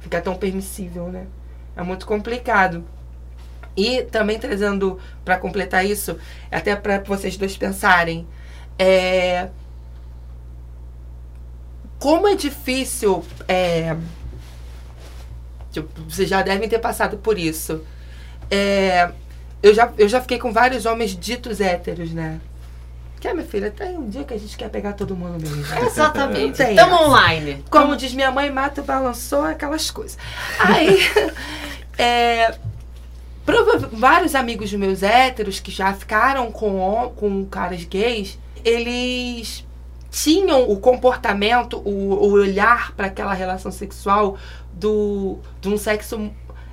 Ficar 0.01 0.23
tão 0.23 0.35
permissível, 0.37 1.09
né? 1.09 1.27
É 1.77 1.83
muito 1.83 2.07
complicado. 2.07 2.83
E 3.77 4.01
também 4.05 4.39
trazendo 4.39 4.99
pra 5.23 5.37
completar 5.37 5.85
isso, 5.85 6.17
até 6.51 6.75
pra 6.75 6.99
vocês 7.01 7.37
dois 7.37 7.59
pensarem, 7.59 8.27
é 8.79 9.51
como 11.99 12.27
é 12.27 12.35
difícil 12.35 13.23
é, 13.47 13.95
Tipo, 15.75 15.89
vocês 16.09 16.29
já 16.29 16.41
devem 16.41 16.69
ter 16.69 16.79
passado 16.79 17.17
por 17.17 17.37
isso. 17.37 17.83
É, 18.49 19.11
eu, 19.61 19.75
já, 19.75 19.93
eu 19.99 20.09
já 20.09 20.21
fiquei 20.21 20.39
com 20.39 20.53
vários 20.53 20.87
homens 20.87 21.19
ditos 21.19 21.61
héteros, 21.61 22.13
né? 22.13 22.41
Que, 23.21 23.33
minha 23.33 23.45
filha, 23.45 23.71
tem 23.71 23.99
um 23.99 24.09
dia 24.09 24.23
que 24.23 24.35
a 24.35 24.39
gente 24.39 24.57
quer 24.57 24.69
pegar 24.69 24.93
todo 24.93 25.17
mundo 25.17 25.41
mesmo. 25.41 25.65
Exatamente. 25.85 26.63
Estamos 26.63 27.01
online. 27.01 27.65
Como 27.69 27.97
diz 27.97 28.15
minha 28.15 28.31
mãe, 28.31 28.51
mato 28.53 28.83
balançou, 28.83 29.43
aquelas 29.43 29.91
coisas. 29.91 30.17
Aí, 30.61 31.01
é, 31.99 32.55
vários 33.91 34.37
amigos 34.37 34.73
meus 34.75 35.03
héteros 35.03 35.59
que 35.59 35.73
já 35.73 35.93
ficaram 35.93 36.53
com, 36.53 37.13
com 37.17 37.45
caras 37.47 37.83
gays, 37.85 38.39
eles 38.65 39.65
tinham 40.15 40.71
o 40.71 40.77
comportamento, 40.77 41.79
o, 41.79 42.13
o 42.13 42.31
olhar 42.31 42.93
para 42.93 43.09
aquela 43.09 43.35
relação 43.35 43.73
sexual 43.73 44.39
do, 44.75 45.39
de 45.61 45.69
um 45.69 45.77
sexo. 45.77 46.31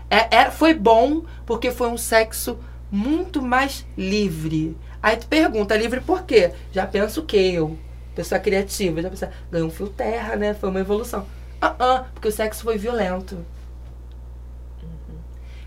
É, 0.09 0.35
é- 0.35 0.51
foi 0.51 0.73
bom 0.73 1.23
porque 1.45 1.71
foi 1.71 1.87
um 1.89 1.97
sexo 1.97 2.57
muito 2.91 3.41
mais 3.41 3.85
livre. 3.97 4.77
Aí 5.01 5.17
tu 5.17 5.27
pergunta, 5.27 5.75
livre 5.75 6.01
por 6.01 6.23
quê? 6.23 6.51
Já 6.71 6.85
penso 6.85 7.23
que 7.23 7.37
eu, 7.37 7.77
pessoa 8.15 8.39
criativa, 8.39 9.01
já 9.01 9.09
pensa, 9.09 9.31
ganhou 9.51 9.67
um 9.67 9.71
fio 9.71 9.87
terra, 9.89 10.35
né? 10.35 10.53
Foi 10.53 10.69
uma 10.69 10.79
evolução. 10.79 11.25
Ah, 11.61 11.75
ah, 11.79 12.05
porque 12.13 12.27
o 12.27 12.31
sexo 12.31 12.63
foi 12.63 12.77
violento. 12.77 13.37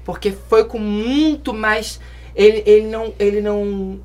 Porque 0.05 0.33
foi 0.33 0.65
com 0.65 0.79
muito 0.79 1.55
mais. 1.55 2.01
Ele, 2.35 2.63
ele 2.67 2.87
não. 2.87 3.15
Ele 3.19 3.41
não. 3.41 4.01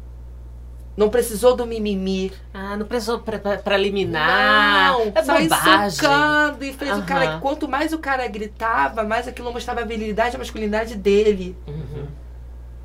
Não 0.99 1.09
precisou 1.09 1.55
do 1.55 1.65
mimimi. 1.65 2.29
Ah, 2.53 2.75
não 2.75 2.85
precisou 2.85 3.19
pra 3.19 3.75
eliminar. 3.75 4.91
Não, 4.91 5.13
é 5.15 5.23
foi 5.23 5.43
bobagem. 5.43 5.91
socando 5.91 6.65
e 6.65 6.73
fez 6.73 6.97
o 6.97 7.03
cara. 7.03 7.39
Quanto 7.39 7.69
mais 7.69 7.93
o 7.93 7.99
cara 7.99 8.27
gritava, 8.27 9.05
mais 9.05 9.25
aquilo 9.25 9.53
mostrava 9.53 9.79
a 9.79 9.85
virilidade 9.85 10.33
e 10.33 10.35
a 10.35 10.39
masculinidade 10.39 10.95
dele. 10.95 11.55
Uhum. 11.65 12.05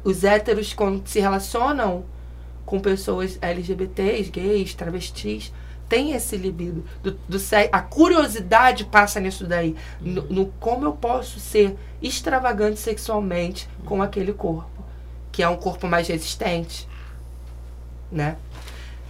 Os 0.04 0.22
héteros, 0.22 0.72
quando 0.72 1.04
se 1.08 1.18
relacionam 1.18 2.04
com 2.64 2.78
pessoas 2.78 3.36
LGBTs, 3.42 4.30
gays, 4.30 4.74
travestis, 4.74 5.52
tem 5.88 6.12
esse 6.12 6.36
libido. 6.36 6.84
Do, 7.02 7.18
do 7.28 7.38
a 7.72 7.80
curiosidade 7.80 8.84
passa 8.84 9.18
nisso 9.18 9.44
daí. 9.44 9.74
No, 10.00 10.22
no 10.22 10.46
como 10.60 10.84
eu 10.84 10.92
posso 10.92 11.40
ser 11.40 11.76
extravagante 12.00 12.78
sexualmente 12.78 13.68
com 13.84 14.00
aquele 14.00 14.32
corpo. 14.32 14.84
Que 15.32 15.42
é 15.42 15.48
um 15.48 15.56
corpo 15.56 15.88
mais 15.88 16.06
resistente. 16.06 16.86
Né? 18.14 18.36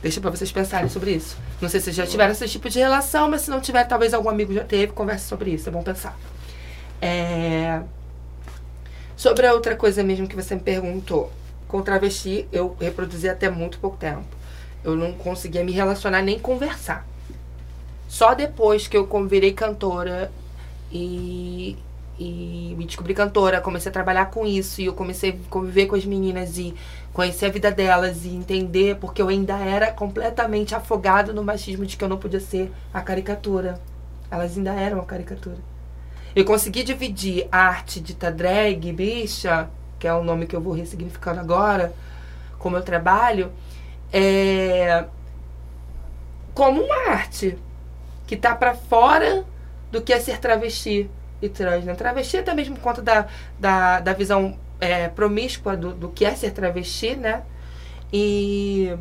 Deixa 0.02 0.20
pra 0.20 0.30
vocês 0.30 0.50
pensarem 0.50 0.88
sobre 0.88 1.12
isso. 1.12 1.36
Não 1.60 1.68
sei 1.68 1.80
se 1.80 1.84
vocês 1.84 1.96
já 1.96 2.06
tiveram 2.06 2.32
esse 2.32 2.48
tipo 2.48 2.68
de 2.68 2.78
relação, 2.78 3.30
mas 3.30 3.42
se 3.42 3.50
não 3.50 3.60
tiver, 3.60 3.84
talvez 3.84 4.12
algum 4.12 4.28
amigo 4.28 4.52
já 4.52 4.64
teve, 4.64 4.92
converse 4.92 5.26
sobre 5.26 5.50
isso. 5.50 5.68
É 5.68 5.72
bom 5.72 5.82
pensar. 5.82 6.18
É... 7.00 7.80
Sobre 9.16 9.46
a 9.46 9.52
outra 9.52 9.76
coisa 9.76 10.02
mesmo 10.02 10.26
que 10.26 10.34
você 10.34 10.54
me 10.54 10.60
perguntou. 10.60 11.32
Com 11.68 11.82
travesti, 11.82 12.46
eu 12.52 12.76
reproduzi 12.80 13.28
até 13.28 13.48
muito 13.48 13.78
pouco 13.78 13.96
tempo. 13.96 14.24
Eu 14.82 14.96
não 14.96 15.12
conseguia 15.12 15.64
me 15.64 15.72
relacionar 15.72 16.22
nem 16.22 16.38
conversar. 16.38 17.06
Só 18.08 18.34
depois 18.34 18.86
que 18.86 18.96
eu 18.96 19.08
virei 19.26 19.52
cantora 19.52 20.30
e, 20.92 21.76
e 22.18 22.74
me 22.78 22.84
descobri 22.84 23.12
cantora, 23.14 23.60
comecei 23.60 23.90
a 23.90 23.92
trabalhar 23.92 24.26
com 24.26 24.46
isso 24.46 24.80
e 24.80 24.86
eu 24.86 24.94
comecei 24.94 25.30
a 25.30 25.50
conviver 25.50 25.86
com 25.86 25.96
as 25.96 26.04
meninas 26.04 26.58
e 26.58 26.74
conhecer 27.12 27.46
a 27.46 27.50
vida 27.50 27.70
delas 27.70 28.24
e 28.24 28.28
entender, 28.28 28.96
porque 28.96 29.20
eu 29.20 29.28
ainda 29.28 29.56
era 29.58 29.90
completamente 29.92 30.74
afogado 30.74 31.32
no 31.32 31.42
machismo 31.42 31.84
de 31.84 31.96
que 31.96 32.04
eu 32.04 32.08
não 32.08 32.16
podia 32.16 32.40
ser 32.40 32.72
a 32.92 33.00
caricatura. 33.00 33.80
Elas 34.30 34.56
ainda 34.56 34.72
eram 34.72 35.00
a 35.00 35.04
caricatura. 35.04 35.58
Eu 36.34 36.44
consegui 36.44 36.82
dividir 36.82 37.46
a 37.50 37.58
arte 37.58 38.00
dita 38.00 38.30
drag, 38.30 38.92
bicha, 38.92 39.68
que 39.98 40.06
é 40.06 40.14
o 40.14 40.24
nome 40.24 40.46
que 40.46 40.54
eu 40.54 40.60
vou 40.60 40.72
ressignificando 40.72 41.40
agora, 41.40 41.94
com 42.58 42.68
o 42.68 42.72
meu 42.72 42.82
trabalho, 42.82 43.52
é, 44.12 45.04
como 46.52 46.82
uma 46.82 47.10
arte 47.10 47.58
que 48.26 48.36
tá 48.36 48.54
pra 48.54 48.74
fora 48.74 49.44
do 49.90 50.00
que 50.00 50.12
é 50.12 50.18
ser 50.18 50.38
travesti 50.38 51.08
e 51.46 51.48
trans. 51.48 51.84
Né? 51.84 51.94
Travesti 51.94 52.38
até 52.38 52.54
mesmo 52.54 52.74
por 52.76 52.82
conta 52.82 53.02
da, 53.02 53.26
da, 53.58 54.00
da 54.00 54.12
visão 54.12 54.56
é, 54.80 55.08
promíscua 55.08 55.76
do, 55.76 55.92
do 55.92 56.08
que 56.08 56.24
é 56.24 56.34
ser 56.34 56.52
travesti, 56.52 57.16
né? 57.16 57.42
E. 58.12 58.94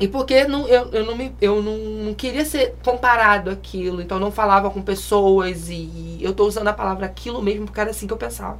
E 0.00 0.08
porque 0.08 0.44
não, 0.44 0.66
eu, 0.66 0.88
eu, 0.90 1.06
não, 1.06 1.14
me, 1.14 1.32
eu 1.40 1.62
não, 1.62 2.12
queria 2.14 2.44
ser 2.44 2.74
comparado 2.82 3.50
àquilo, 3.50 4.02
então 4.02 4.18
não 4.18 4.32
falava 4.32 4.68
com 4.70 4.82
pessoas 4.82 5.68
e, 5.68 5.74
e 5.74 6.18
eu 6.20 6.32
tô 6.32 6.46
usando 6.46 6.66
a 6.68 6.72
palavra 6.72 7.06
aquilo 7.06 7.40
mesmo 7.40 7.66
porque 7.66 7.80
era 7.80 7.90
assim 7.90 8.06
que 8.06 8.12
eu 8.12 8.16
pensava. 8.16 8.58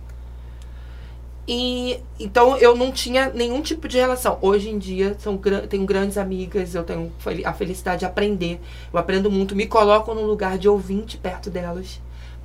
E 1.49 2.01
então 2.20 2.57
eu 2.59 2.76
não 2.76 2.93
tinha 2.93 3.30
nenhum 3.30 3.61
tipo 3.61 3.88
de 3.88 3.99
relação. 3.99 4.38
Hoje 4.40 4.70
em 4.70 4.78
dia 4.78 5.16
são, 5.18 5.36
tenho 5.68 5.84
grandes 5.84 6.16
amigas, 6.16 6.74
eu 6.74 6.84
tenho 6.84 7.12
a 7.45 7.53
felicidade 7.53 8.01
de 8.01 8.05
aprender. 8.05 8.61
Eu 8.93 8.99
aprendo 8.99 9.30
muito, 9.30 9.57
me 9.57 9.66
coloco 9.66 10.14
num 10.14 10.24
lugar 10.24 10.57
de 10.59 10.68
ouvinte 10.68 11.16
perto 11.18 11.51
delas. 11.51 12.01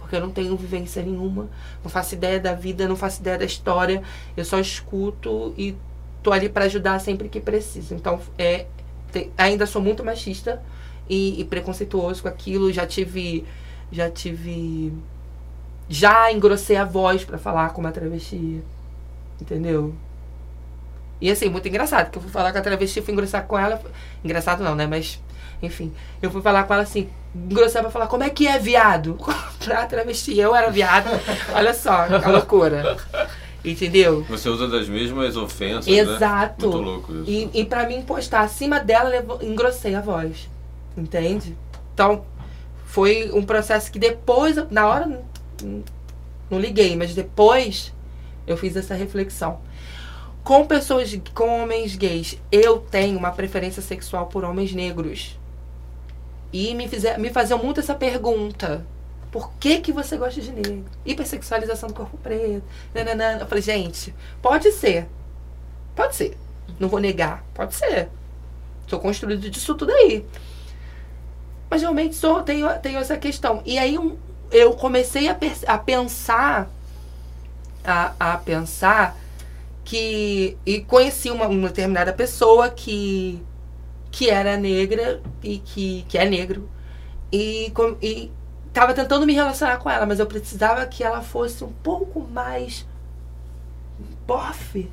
Porque 0.07 0.15
eu 0.15 0.21
não 0.21 0.31
tenho 0.31 0.55
vivência 0.55 1.03
nenhuma, 1.03 1.49
não 1.83 1.91
faço 1.91 2.15
ideia 2.15 2.39
da 2.39 2.53
vida, 2.53 2.87
não 2.87 2.95
faço 2.95 3.19
ideia 3.19 3.37
da 3.37 3.43
história. 3.43 4.01
Eu 4.37 4.45
só 4.45 4.57
escuto 4.57 5.53
e 5.57 5.75
tô 6.23 6.31
ali 6.31 6.47
para 6.47 6.63
ajudar 6.65 6.99
sempre 6.99 7.27
que 7.27 7.41
preciso. 7.41 7.93
Então, 7.93 8.21
é, 8.37 8.67
te- 9.11 9.29
ainda 9.37 9.65
sou 9.65 9.81
muito 9.81 10.05
machista 10.05 10.63
e, 11.09 11.41
e 11.41 11.43
preconceituoso 11.43 12.21
com 12.21 12.29
aquilo. 12.29 12.71
Já 12.71 12.87
tive, 12.87 13.45
já 13.91 14.09
tive, 14.09 14.93
já 15.89 16.31
engrossei 16.31 16.77
a 16.77 16.85
voz 16.85 17.25
para 17.25 17.37
falar 17.37 17.69
com 17.71 17.81
uma 17.81 17.91
travesti, 17.91 18.61
entendeu? 19.41 19.95
E 21.19 21.31
assim, 21.31 21.49
muito 21.49 21.67
engraçado, 21.67 22.11
que 22.11 22.17
eu 22.17 22.21
fui 22.21 22.29
falar 22.31 22.51
com 22.51 22.59
a 22.59 22.61
travesti, 22.61 23.01
fui 23.01 23.13
engrossar 23.13 23.45
com 23.47 23.57
ela. 23.57 23.81
Engraçado 24.23 24.63
não, 24.63 24.75
né? 24.75 24.85
Mas, 24.85 25.19
enfim, 25.61 25.91
eu 26.21 26.29
fui 26.29 26.41
falar 26.41 26.63
com 26.65 26.73
ela 26.73 26.83
assim, 26.83 27.09
engrossar 27.49 27.81
pra 27.81 27.91
falar 27.91 28.07
como 28.07 28.23
é 28.23 28.29
que 28.29 28.47
é 28.47 28.57
viado? 28.59 29.17
pra 29.63 29.85
travesti, 29.85 30.37
eu 30.37 30.55
era 30.55 30.69
viado. 30.69 31.07
Olha 31.53 31.73
só, 31.73 32.05
que 32.19 32.29
loucura. 32.29 32.97
Entendeu? 33.65 34.23
Você 34.29 34.47
usa 34.49 34.67
das 34.67 34.87
mesmas 34.87 35.35
ofensas, 35.35 35.87
Exato. 35.87 36.67
né? 36.67 36.73
Muito 36.73 36.77
louco 36.89 37.13
isso. 37.15 37.29
E, 37.29 37.49
e 37.61 37.65
pra 37.65 37.85
mim 37.87 38.01
postar 38.01 38.41
acima 38.41 38.79
dela, 38.79 39.09
levo- 39.09 39.39
engrossei 39.41 39.93
a 39.95 40.01
voz. 40.01 40.49
Entende? 40.95 41.55
Então, 41.93 42.23
foi 42.85 43.29
um 43.33 43.41
processo 43.43 43.91
que 43.91 43.99
depois, 43.99 44.55
na 44.71 44.87
hora, 44.87 45.21
não 46.49 46.59
liguei, 46.59 46.95
mas 46.95 47.13
depois 47.13 47.93
eu 48.45 48.55
fiz 48.55 48.75
essa 48.75 48.93
reflexão. 48.95 49.59
Com 50.43 50.65
pessoas, 50.65 51.19
com 51.33 51.61
homens 51.63 51.95
gays, 51.97 52.39
eu 52.49 52.77
tenho 52.79 53.17
uma 53.17 53.31
preferência 53.31 53.81
sexual 53.81 54.27
por 54.27 54.45
homens 54.45 54.73
negros. 54.73 55.37
E 56.51 56.73
me, 56.73 56.87
fizer, 56.87 57.17
me 57.17 57.29
faziam 57.29 57.61
muito 57.61 57.79
essa 57.79 57.93
pergunta. 57.95 58.85
Por 59.31 59.51
que, 59.59 59.79
que 59.81 59.91
você 59.91 60.17
gosta 60.17 60.39
de 60.39 60.51
negro? 60.51 60.85
Hipersexualização 61.05 61.89
do 61.89 61.95
corpo 61.95 62.17
preto. 62.17 62.63
Nananana. 62.93 63.41
Eu 63.41 63.47
falei, 63.47 63.61
gente, 63.61 64.13
pode 64.41 64.71
ser. 64.71 65.07
Pode 65.95 66.15
ser. 66.15 66.37
Não 66.79 66.87
vou 66.87 66.99
negar. 66.99 67.43
Pode 67.53 67.75
ser. 67.75 68.09
Sou 68.87 68.99
construído 68.99 69.49
disso 69.49 69.75
tudo 69.75 69.91
aí. 69.91 70.25
Mas 71.69 71.81
realmente 71.81 72.15
sou, 72.15 72.41
tenho, 72.41 72.67
tenho 72.79 72.99
essa 72.99 73.17
questão. 73.17 73.61
E 73.65 73.77
aí 73.77 73.97
um- 73.99 74.17
eu 74.49 74.73
comecei 74.73 75.27
a, 75.27 75.37
a 75.67 75.77
pensar, 75.77 76.69
a, 77.83 78.13
a 78.17 78.37
pensar 78.37 79.17
que. 79.83 80.57
E 80.65 80.79
conheci 80.81 81.29
uma, 81.29 81.47
uma 81.47 81.67
determinada 81.67 82.13
pessoa 82.13 82.69
que, 82.69 83.43
que 84.17 84.31
era 84.31 84.57
negra 84.57 85.21
e 85.43 85.59
que, 85.59 86.03
que 86.09 86.17
é 86.17 86.25
negro. 86.27 86.67
E, 87.31 87.69
com- 87.75 87.95
e 88.01 88.31
tava 88.73 88.91
tentando 88.91 89.27
me 89.27 89.33
relacionar 89.33 89.77
com 89.77 89.87
ela, 89.91 90.07
mas 90.07 90.19
eu 90.19 90.25
precisava 90.25 90.83
que 90.87 91.03
ela 91.03 91.21
fosse 91.21 91.63
um 91.63 91.71
pouco 91.83 92.21
mais 92.21 92.83
bofe. 94.25 94.89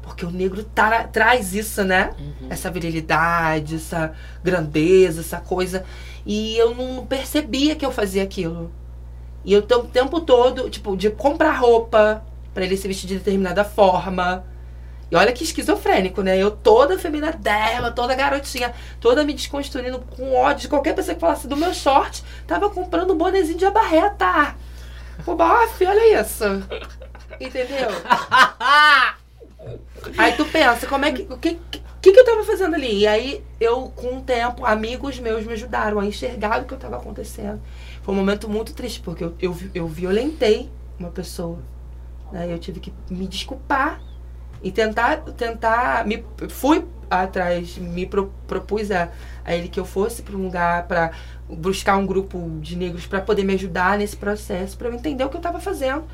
Porque 0.00 0.24
o 0.24 0.30
negro 0.30 0.62
tra- 0.62 1.08
traz 1.08 1.52
isso, 1.54 1.82
né? 1.82 2.14
Essa 2.48 2.70
virilidade, 2.70 3.74
essa 3.74 4.12
grandeza, 4.44 5.20
essa 5.22 5.40
coisa. 5.40 5.84
E 6.24 6.56
eu 6.56 6.72
não 6.72 7.04
percebia 7.04 7.74
que 7.74 7.84
eu 7.84 7.90
fazia 7.90 8.22
aquilo. 8.22 8.70
E 9.44 9.52
eu 9.52 9.58
o 9.60 9.82
tempo 9.88 10.20
todo, 10.20 10.70
tipo, 10.70 10.96
de 10.96 11.10
comprar 11.10 11.50
roupa 11.58 12.22
pra 12.54 12.64
ele 12.64 12.76
se 12.76 12.86
vestir 12.86 13.08
de 13.08 13.18
determinada 13.18 13.64
forma. 13.64 14.44
E 15.10 15.14
olha 15.14 15.32
que 15.32 15.44
esquizofrênico, 15.44 16.20
né? 16.20 16.36
Eu 16.36 16.50
toda 16.50 16.98
feminina 16.98 17.32
dela, 17.32 17.92
toda 17.92 18.14
garotinha, 18.14 18.74
toda 19.00 19.24
me 19.24 19.32
desconstruindo 19.32 20.00
com 20.00 20.34
ódio 20.34 20.62
de 20.62 20.68
qualquer 20.68 20.94
pessoa 20.94 21.14
que 21.14 21.20
falasse 21.20 21.46
do 21.46 21.56
meu 21.56 21.72
short, 21.72 22.24
tava 22.46 22.68
comprando 22.70 23.12
um 23.12 23.16
bonezinho 23.16 23.58
de 23.58 23.64
abarreta. 23.64 24.56
Pô, 25.24 25.36
bofe, 25.36 25.86
olha 25.86 26.20
isso. 26.20 26.44
Entendeu? 27.40 27.88
Aí 30.16 30.32
tu 30.36 30.44
pensa, 30.46 30.86
como 30.86 31.04
é 31.04 31.12
que. 31.12 31.22
O 31.22 31.38
que, 31.38 31.58
que, 32.00 32.12
que 32.12 32.20
eu 32.20 32.24
tava 32.24 32.44
fazendo 32.44 32.74
ali? 32.74 33.00
E 33.00 33.06
aí 33.06 33.44
eu, 33.60 33.88
com 33.96 34.18
o 34.18 34.20
tempo, 34.20 34.64
amigos 34.64 35.18
meus 35.18 35.44
me 35.44 35.54
ajudaram 35.54 35.98
a 35.98 36.06
enxergar 36.06 36.62
o 36.62 36.64
que 36.64 36.74
eu 36.74 36.78
tava 36.78 36.96
acontecendo. 36.96 37.60
Foi 38.02 38.14
um 38.14 38.16
momento 38.16 38.48
muito 38.48 38.72
triste, 38.74 39.00
porque 39.00 39.24
eu, 39.24 39.34
eu, 39.40 39.56
eu 39.74 39.88
violentei 39.88 40.70
uma 40.98 41.10
pessoa. 41.10 41.58
Né? 42.30 42.52
Eu 42.52 42.58
tive 42.60 42.78
que 42.78 42.92
me 43.10 43.26
desculpar 43.26 44.00
e 44.66 44.72
tentar. 44.72 45.18
tentar 45.36 46.06
me, 46.06 46.24
fui 46.48 46.84
atrás, 47.08 47.78
me 47.78 48.04
pro- 48.04 48.32
propus 48.48 48.90
a, 48.90 49.08
a 49.44 49.54
ele 49.54 49.68
que 49.68 49.78
eu 49.78 49.84
fosse 49.84 50.22
para 50.22 50.36
um 50.36 50.42
lugar 50.42 50.88
para 50.88 51.12
buscar 51.48 51.96
um 51.96 52.04
grupo 52.04 52.58
de 52.60 52.74
negros 52.74 53.06
para 53.06 53.20
poder 53.20 53.44
me 53.44 53.54
ajudar 53.54 53.96
nesse 53.96 54.16
processo, 54.16 54.76
para 54.76 54.88
eu 54.88 54.94
entender 54.94 55.24
o 55.24 55.28
que 55.28 55.36
eu 55.36 55.40
tava 55.40 55.60
fazendo 55.60 56.04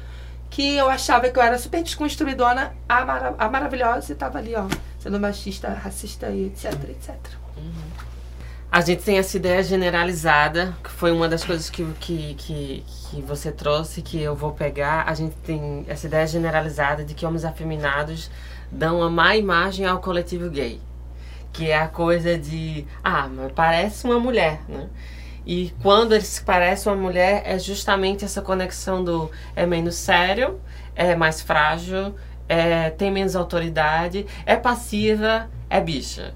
que 0.50 0.76
eu 0.76 0.86
achava 0.90 1.30
que 1.30 1.38
eu 1.38 1.42
era 1.42 1.56
super 1.56 1.82
desconstruidona, 1.82 2.74
a, 2.86 3.06
mara 3.06 3.34
a 3.38 3.48
maravilhosa, 3.48 4.12
e 4.12 4.14
tava 4.14 4.36
ali, 4.38 4.54
ó, 4.54 4.66
sendo 4.98 5.18
machista, 5.18 5.70
racista 5.70 6.28
e 6.28 6.48
etc, 6.48 6.74
etc. 6.90 7.16
A 8.72 8.80
gente 8.80 9.02
tem 9.02 9.18
essa 9.18 9.36
ideia 9.36 9.62
generalizada, 9.62 10.74
que 10.82 10.88
foi 10.88 11.12
uma 11.12 11.28
das 11.28 11.44
coisas 11.44 11.68
que, 11.68 11.84
que, 12.00 12.32
que, 12.38 12.84
que 13.10 13.20
você 13.20 13.52
trouxe, 13.52 14.00
que 14.00 14.18
eu 14.18 14.34
vou 14.34 14.52
pegar. 14.52 15.04
A 15.06 15.12
gente 15.12 15.36
tem 15.44 15.84
essa 15.86 16.06
ideia 16.06 16.26
generalizada 16.26 17.04
de 17.04 17.12
que 17.12 17.26
homens 17.26 17.44
afeminados 17.44 18.30
dão 18.70 19.00
uma 19.00 19.10
má 19.10 19.36
imagem 19.36 19.84
ao 19.84 20.00
coletivo 20.00 20.48
gay. 20.48 20.80
Que 21.52 21.70
é 21.70 21.76
a 21.76 21.86
coisa 21.86 22.38
de, 22.38 22.86
ah, 23.04 23.28
mas 23.28 23.52
parece 23.52 24.06
uma 24.06 24.18
mulher, 24.18 24.62
né? 24.66 24.88
E 25.44 25.70
quando 25.82 26.14
eles 26.14 26.38
parecem 26.38 26.90
uma 26.90 26.98
mulher, 26.98 27.42
é 27.44 27.58
justamente 27.58 28.24
essa 28.24 28.40
conexão 28.40 29.04
do 29.04 29.30
é 29.54 29.66
menos 29.66 29.96
sério, 29.96 30.58
é 30.96 31.14
mais 31.14 31.42
frágil, 31.42 32.14
é, 32.48 32.88
tem 32.88 33.10
menos 33.10 33.36
autoridade, 33.36 34.24
é 34.46 34.56
passiva, 34.56 35.50
é 35.68 35.78
bicha. 35.78 36.32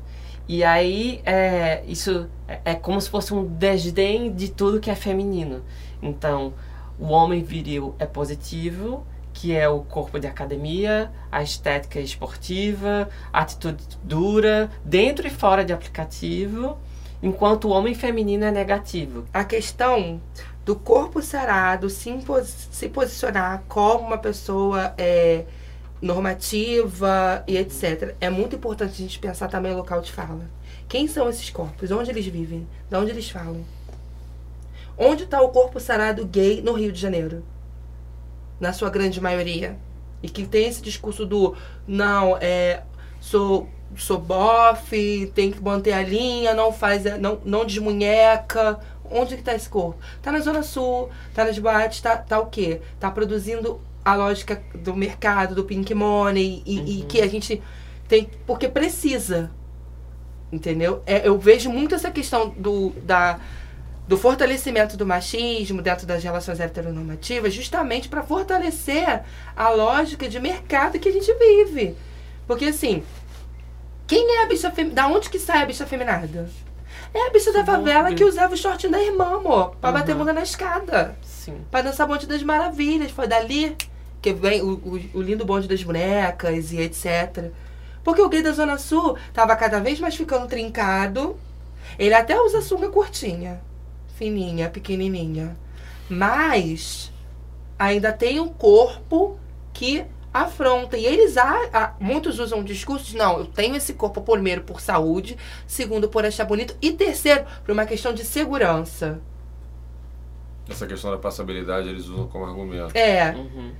E 0.48 0.62
aí, 0.62 1.20
é, 1.24 1.82
isso 1.86 2.28
é, 2.46 2.60
é 2.64 2.74
como 2.74 3.00
se 3.00 3.10
fosse 3.10 3.34
um 3.34 3.44
desdém 3.44 4.32
de 4.32 4.50
tudo 4.50 4.80
que 4.80 4.90
é 4.90 4.94
feminino. 4.94 5.62
Então, 6.00 6.54
o 6.98 7.08
homem 7.08 7.42
viril 7.42 7.94
é 7.98 8.06
positivo, 8.06 9.04
que 9.32 9.54
é 9.54 9.68
o 9.68 9.80
corpo 9.80 10.18
de 10.18 10.26
academia, 10.26 11.12
a 11.30 11.42
estética 11.42 12.00
esportiva, 12.00 13.08
a 13.32 13.40
atitude 13.40 13.82
dura, 14.02 14.70
dentro 14.84 15.26
e 15.26 15.30
fora 15.30 15.64
de 15.64 15.72
aplicativo, 15.72 16.78
enquanto 17.22 17.66
o 17.66 17.70
homem 17.70 17.94
feminino 17.94 18.44
é 18.44 18.50
negativo. 18.50 19.24
A 19.34 19.44
questão 19.44 20.20
do 20.64 20.74
corpo 20.74 21.20
sarado 21.20 21.90
se, 21.90 22.10
se 22.70 22.88
posicionar 22.88 23.62
como 23.68 24.06
uma 24.06 24.18
pessoa 24.18 24.94
é, 24.96 25.44
normativa 26.00 27.42
e 27.46 27.56
etc. 27.56 28.14
É 28.20 28.28
muito 28.28 28.56
importante 28.56 28.92
a 28.92 28.96
gente 28.96 29.18
pensar 29.18 29.48
também 29.48 29.72
o 29.72 29.76
local 29.76 30.00
de 30.00 30.12
fala. 30.12 30.48
Quem 30.88 31.08
são 31.08 31.28
esses 31.28 31.50
corpos? 31.50 31.90
Onde 31.90 32.10
eles 32.10 32.26
vivem? 32.26 32.66
De 32.88 32.96
onde 32.96 33.10
eles 33.10 33.28
falam? 33.28 33.64
Onde 34.96 35.24
está 35.24 35.40
o 35.40 35.48
corpo 35.48 35.80
sarado 35.80 36.24
gay 36.24 36.62
no 36.62 36.72
Rio 36.72 36.92
de 36.92 37.00
Janeiro? 37.00 37.44
Na 38.60 38.72
sua 38.72 38.88
grande 38.88 39.20
maioria. 39.20 39.76
E 40.22 40.28
que 40.28 40.46
tem 40.46 40.66
esse 40.66 40.80
discurso 40.80 41.26
do 41.26 41.54
não, 41.86 42.38
é, 42.40 42.82
sou, 43.20 43.68
sou 43.96 44.18
bofe, 44.18 45.30
tem 45.34 45.50
que 45.50 45.62
manter 45.62 45.92
a 45.92 46.02
linha, 46.02 46.54
não 46.54 46.72
faz, 46.72 47.04
não, 47.20 47.38
não 47.44 47.66
desmunheca. 47.66 48.78
Onde 49.10 49.36
que 49.36 49.42
tá 49.42 49.54
esse 49.54 49.68
corpo? 49.68 49.98
Tá 50.22 50.32
na 50.32 50.40
Zona 50.40 50.62
Sul, 50.62 51.10
tá 51.34 51.44
nas 51.44 51.58
boates, 51.58 52.00
tá, 52.00 52.16
tá 52.16 52.40
o 52.40 52.46
quê? 52.46 52.80
Tá 52.98 53.10
produzindo 53.10 53.80
a 54.06 54.14
lógica 54.14 54.62
do 54.72 54.94
mercado, 54.94 55.52
do 55.52 55.64
pink 55.64 55.92
money, 55.92 56.62
e, 56.64 57.00
e 57.00 57.02
que 57.06 57.20
a 57.20 57.26
gente 57.26 57.60
tem. 58.06 58.30
Porque 58.46 58.68
precisa. 58.68 59.50
Entendeu? 60.52 61.02
É, 61.04 61.26
eu 61.26 61.36
vejo 61.36 61.68
muito 61.68 61.92
essa 61.92 62.08
questão 62.08 62.50
do, 62.50 62.90
da, 63.02 63.40
do 64.06 64.16
fortalecimento 64.16 64.96
do 64.96 65.04
machismo 65.04 65.82
dentro 65.82 66.06
das 66.06 66.22
relações 66.22 66.60
heteronormativas, 66.60 67.52
justamente 67.52 68.08
para 68.08 68.22
fortalecer 68.22 69.24
a 69.56 69.70
lógica 69.70 70.28
de 70.28 70.38
mercado 70.38 71.00
que 71.00 71.08
a 71.08 71.12
gente 71.12 71.34
vive. 71.34 71.96
Porque 72.46 72.66
assim, 72.66 73.02
quem 74.06 74.36
é 74.36 74.44
a 74.44 74.46
bicha? 74.46 74.72
Da 74.92 75.08
onde 75.08 75.28
que 75.28 75.40
sai 75.40 75.64
a 75.64 75.66
bicha 75.66 75.84
feminada? 75.84 76.48
É 77.12 77.26
a 77.26 77.30
bicha 77.30 77.52
da 77.52 77.64
favela 77.64 78.14
que 78.14 78.22
usava 78.22 78.54
o 78.54 78.56
shortinho 78.56 78.92
da 78.92 79.02
irmã, 79.02 79.38
amor, 79.38 79.74
pra 79.80 79.90
bater 79.90 80.14
bunda 80.14 80.32
na 80.32 80.42
escada. 80.42 81.18
Sim. 81.22 81.60
Pra 81.72 81.82
dançar 81.82 82.06
bonde 82.06 82.28
das 82.28 82.42
maravilhas. 82.44 83.10
Foi 83.10 83.26
dali 83.26 83.76
que 84.22 84.32
vem 84.32 84.62
o, 84.62 84.74
o, 84.74 85.00
o 85.18 85.22
lindo 85.22 85.44
bonde 85.44 85.68
das 85.68 85.82
bonecas 85.82 86.72
e 86.72 86.78
etc. 86.80 87.50
Porque 88.04 88.20
o 88.22 88.28
gay 88.28 88.42
da 88.42 88.52
Zona 88.52 88.78
Sul 88.78 89.16
tava 89.32 89.54
cada 89.56 89.80
vez 89.80 89.98
mais 90.00 90.14
ficando 90.16 90.46
trincado. 90.46 91.36
Ele 91.98 92.14
até 92.14 92.40
usa 92.40 92.60
sunga 92.60 92.88
curtinha, 92.88 93.60
fininha, 94.16 94.68
pequenininha. 94.70 95.56
Mas 96.08 97.12
ainda 97.78 98.12
tem 98.12 98.40
um 98.40 98.48
corpo 98.48 99.38
que 99.72 100.04
afronta. 100.32 100.96
E 100.96 101.04
eles, 101.06 101.36
a, 101.36 101.52
a- 101.72 101.94
muitos 102.00 102.38
usam 102.38 102.60
o 102.60 102.64
discurso 102.64 103.06
de, 103.06 103.16
não, 103.16 103.38
eu 103.38 103.46
tenho 103.46 103.74
esse 103.76 103.94
corpo 103.94 104.20
primeiro 104.22 104.62
por 104.62 104.80
saúde, 104.80 105.36
segundo 105.66 106.08
por 106.08 106.24
achar 106.24 106.44
bonito, 106.44 106.76
e 106.82 106.92
terceiro, 106.92 107.44
por 107.64 107.72
uma 107.72 107.86
questão 107.86 108.12
de 108.12 108.24
segurança. 108.24 109.20
Essa 110.68 110.86
questão 110.86 111.10
da 111.12 111.18
passabilidade 111.18 111.88
eles 111.88 112.06
usam 112.06 112.26
como 112.28 112.44
argumento. 112.44 112.96
É. 112.96 113.32
Uhum. 113.32 113.72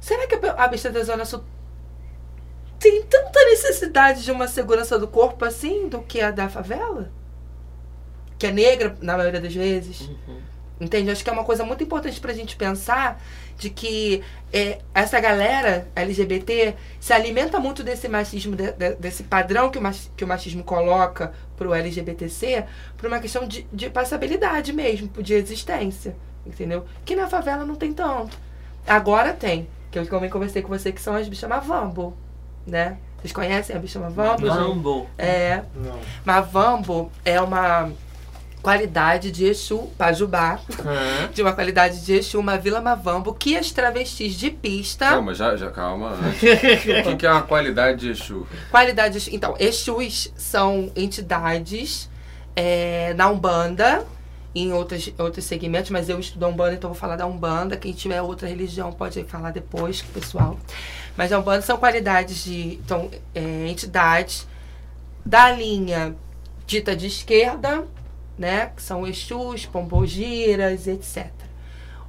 Será 0.00 0.26
que 0.26 0.34
a 0.34 0.64
a 0.64 0.68
bicha 0.68 0.90
da 0.90 1.02
Zona 1.02 1.24
Sul 1.24 1.42
tem 2.78 3.02
tanta 3.02 3.44
necessidade 3.46 4.22
de 4.24 4.30
uma 4.30 4.46
segurança 4.46 4.98
do 4.98 5.08
corpo 5.08 5.44
assim 5.44 5.88
do 5.88 6.00
que 6.00 6.20
a 6.20 6.30
da 6.30 6.48
favela? 6.48 7.10
Que 8.38 8.46
é 8.46 8.52
negra, 8.52 8.96
na 9.00 9.16
maioria 9.16 9.40
das 9.40 9.52
vezes. 9.54 10.02
Uhum. 10.02 10.38
Entende? 10.80 11.10
Acho 11.10 11.24
que 11.24 11.30
é 11.30 11.32
uma 11.32 11.42
coisa 11.44 11.64
muito 11.64 11.82
importante 11.82 12.20
pra 12.20 12.32
gente 12.32 12.54
pensar 12.54 13.20
de 13.56 13.68
que 13.68 14.22
é, 14.52 14.78
essa 14.94 15.18
galera 15.18 15.88
LGBT 15.96 16.76
se 17.00 17.12
alimenta 17.12 17.58
muito 17.58 17.82
desse 17.82 18.06
machismo, 18.06 18.54
de- 18.54 18.70
de- 18.70 18.94
desse 18.94 19.24
padrão 19.24 19.70
que 19.72 19.78
o, 19.78 19.82
mach- 19.82 20.06
que 20.16 20.22
o 20.22 20.28
machismo 20.28 20.62
coloca 20.62 21.32
pro 21.56 21.74
LGBTC, 21.74 22.64
por 22.96 23.08
uma 23.08 23.18
questão 23.18 23.44
de, 23.48 23.66
de 23.72 23.90
passabilidade 23.90 24.72
mesmo, 24.72 25.08
de 25.20 25.34
existência. 25.34 26.14
Entendeu? 26.46 26.86
Que 27.04 27.16
na 27.16 27.26
favela 27.28 27.64
não 27.64 27.74
tem 27.74 27.92
tanto. 27.92 28.38
Agora 28.86 29.32
tem. 29.32 29.68
Que 29.90 29.98
eu 29.98 30.06
também 30.06 30.28
conversei 30.30 30.62
com 30.62 30.68
você, 30.68 30.92
que 30.92 31.00
são 31.00 31.14
as 31.14 31.28
bichas 31.28 31.48
Mavambo, 31.48 32.16
né? 32.66 32.98
Vocês 33.18 33.32
conhecem 33.32 33.74
a 33.74 33.78
bicha 33.78 33.98
Mavambo? 33.98 34.46
Mambo. 34.46 35.06
É. 35.18 35.62
Não. 35.74 35.98
Mavambo 36.24 37.10
é 37.24 37.40
uma 37.40 37.90
qualidade 38.62 39.30
de 39.30 39.46
Exu, 39.46 39.88
Pajubá, 39.96 40.60
Hã? 40.84 41.28
de 41.32 41.40
uma 41.42 41.52
qualidade 41.52 42.04
de 42.04 42.12
Exu, 42.14 42.38
uma 42.38 42.58
Vila 42.58 42.80
Mavambo, 42.80 43.32
que 43.32 43.56
as 43.56 43.70
travestis 43.72 44.34
de 44.34 44.50
pista. 44.50 45.06
Calma, 45.08 45.32
já, 45.34 45.56
já 45.56 45.70
calma. 45.70 46.10
O 46.12 46.38
que, 46.38 47.16
que 47.16 47.26
é 47.26 47.30
uma 47.32 47.42
qualidade 47.42 48.00
de 48.00 48.10
Exu? 48.10 48.46
Qualidade 48.70 49.20
de- 49.20 49.34
Então, 49.34 49.54
Exus 49.58 50.32
são 50.36 50.90
entidades 50.94 52.10
é, 52.54 53.14
na 53.14 53.28
Umbanda, 53.30 54.04
em 54.62 54.72
outros, 54.72 55.12
outros 55.18 55.44
segmentos, 55.44 55.90
mas 55.90 56.08
eu 56.08 56.18
estudo 56.18 56.44
a 56.44 56.48
Umbanda, 56.48 56.74
então 56.74 56.90
vou 56.90 56.98
falar 56.98 57.16
da 57.16 57.26
Umbanda. 57.26 57.76
Quem 57.76 57.92
tiver 57.92 58.20
outra 58.22 58.48
religião 58.48 58.92
pode 58.92 59.22
falar 59.24 59.50
depois, 59.50 60.02
pessoal. 60.02 60.58
Mas 61.16 61.32
a 61.32 61.38
Umbanda 61.38 61.62
são 61.62 61.76
qualidades 61.76 62.44
de. 62.44 62.74
Então, 62.74 63.10
é, 63.34 63.68
entidades 63.68 64.46
da 65.24 65.50
linha 65.50 66.14
dita 66.66 66.94
de 66.94 67.06
esquerda, 67.06 67.86
né? 68.38 68.66
Que 68.74 68.82
são 68.82 69.06
Exus, 69.06 69.66
Pombogiras, 69.66 70.86
etc. 70.86 71.30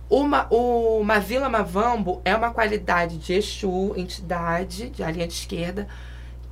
Uma, 0.10 0.48
o 0.50 1.04
Mavila 1.04 1.48
Mavambo 1.48 2.20
é 2.26 2.36
uma 2.36 2.52
qualidade 2.52 3.18
de 3.18 3.34
Exu, 3.34 3.94
entidade, 3.96 4.90
de 4.90 5.04
a 5.04 5.12
linha 5.12 5.28
de 5.28 5.34
esquerda, 5.34 5.88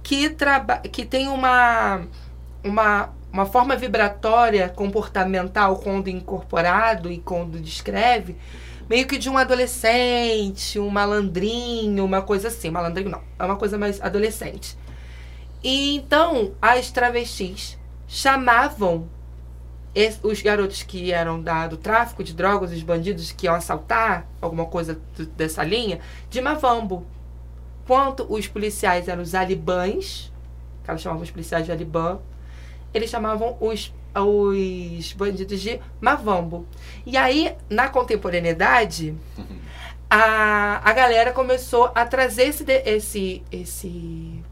que, 0.03 0.29
traba 0.29 0.77
que 0.77 1.03
tem 1.03 1.27
uma, 1.27 2.05
uma, 2.63 3.09
uma 3.31 3.45
forma 3.45 3.75
vibratória 3.75 4.69
comportamental 4.69 5.77
quando 5.77 6.09
incorporado 6.09 7.11
e 7.11 7.17
quando 7.19 7.59
descreve, 7.59 8.35
meio 8.89 9.05
que 9.05 9.17
de 9.17 9.29
um 9.29 9.37
adolescente, 9.37 10.79
um 10.79 10.89
malandrinho, 10.89 12.03
uma 12.05 12.21
coisa 12.21 12.47
assim. 12.47 12.69
Malandrinho 12.69 13.09
não, 13.09 13.21
é 13.37 13.43
uma 13.43 13.57
coisa 13.57 13.77
mais 13.77 14.01
adolescente. 14.01 14.77
E 15.63 15.95
então 15.95 16.53
as 16.61 16.91
travestis 16.91 17.77
chamavam 18.07 19.09
os 20.21 20.41
garotos 20.41 20.83
que 20.83 21.11
eram 21.11 21.41
da, 21.41 21.67
do 21.67 21.75
tráfico 21.75 22.23
de 22.23 22.33
drogas, 22.33 22.71
os 22.71 22.83
bandidos 22.83 23.31
que 23.31 23.47
iam 23.47 23.55
assaltar, 23.55 24.27
alguma 24.39 24.65
coisa 24.65 24.99
dessa 25.35 25.63
linha, 25.63 25.99
de 26.29 26.39
Mavambo. 26.39 27.05
Quanto 27.87 28.31
os 28.31 28.47
policiais 28.47 29.07
eram 29.07 29.23
os 29.23 29.33
alibãs, 29.33 30.31
que 30.83 30.89
elas 30.89 31.01
chamavam 31.01 31.23
os 31.23 31.31
policiais 31.31 31.65
de 31.65 31.71
alibã, 31.71 32.19
eles 32.97 33.09
chamavam 33.09 33.57
os, 33.59 33.93
os 34.15 35.13
bandidos 35.13 35.61
de 35.61 35.79
Mavambo. 36.01 36.65
E 37.05 37.15
aí, 37.15 37.55
na 37.69 37.89
contemporaneidade, 37.89 39.15
a, 40.09 40.81
a 40.83 40.93
galera 40.93 41.31
começou 41.31 41.91
a 41.93 42.05
trazer 42.05 42.43
esse, 42.43 42.63
esse, 42.85 43.43
esse, 43.51 44.43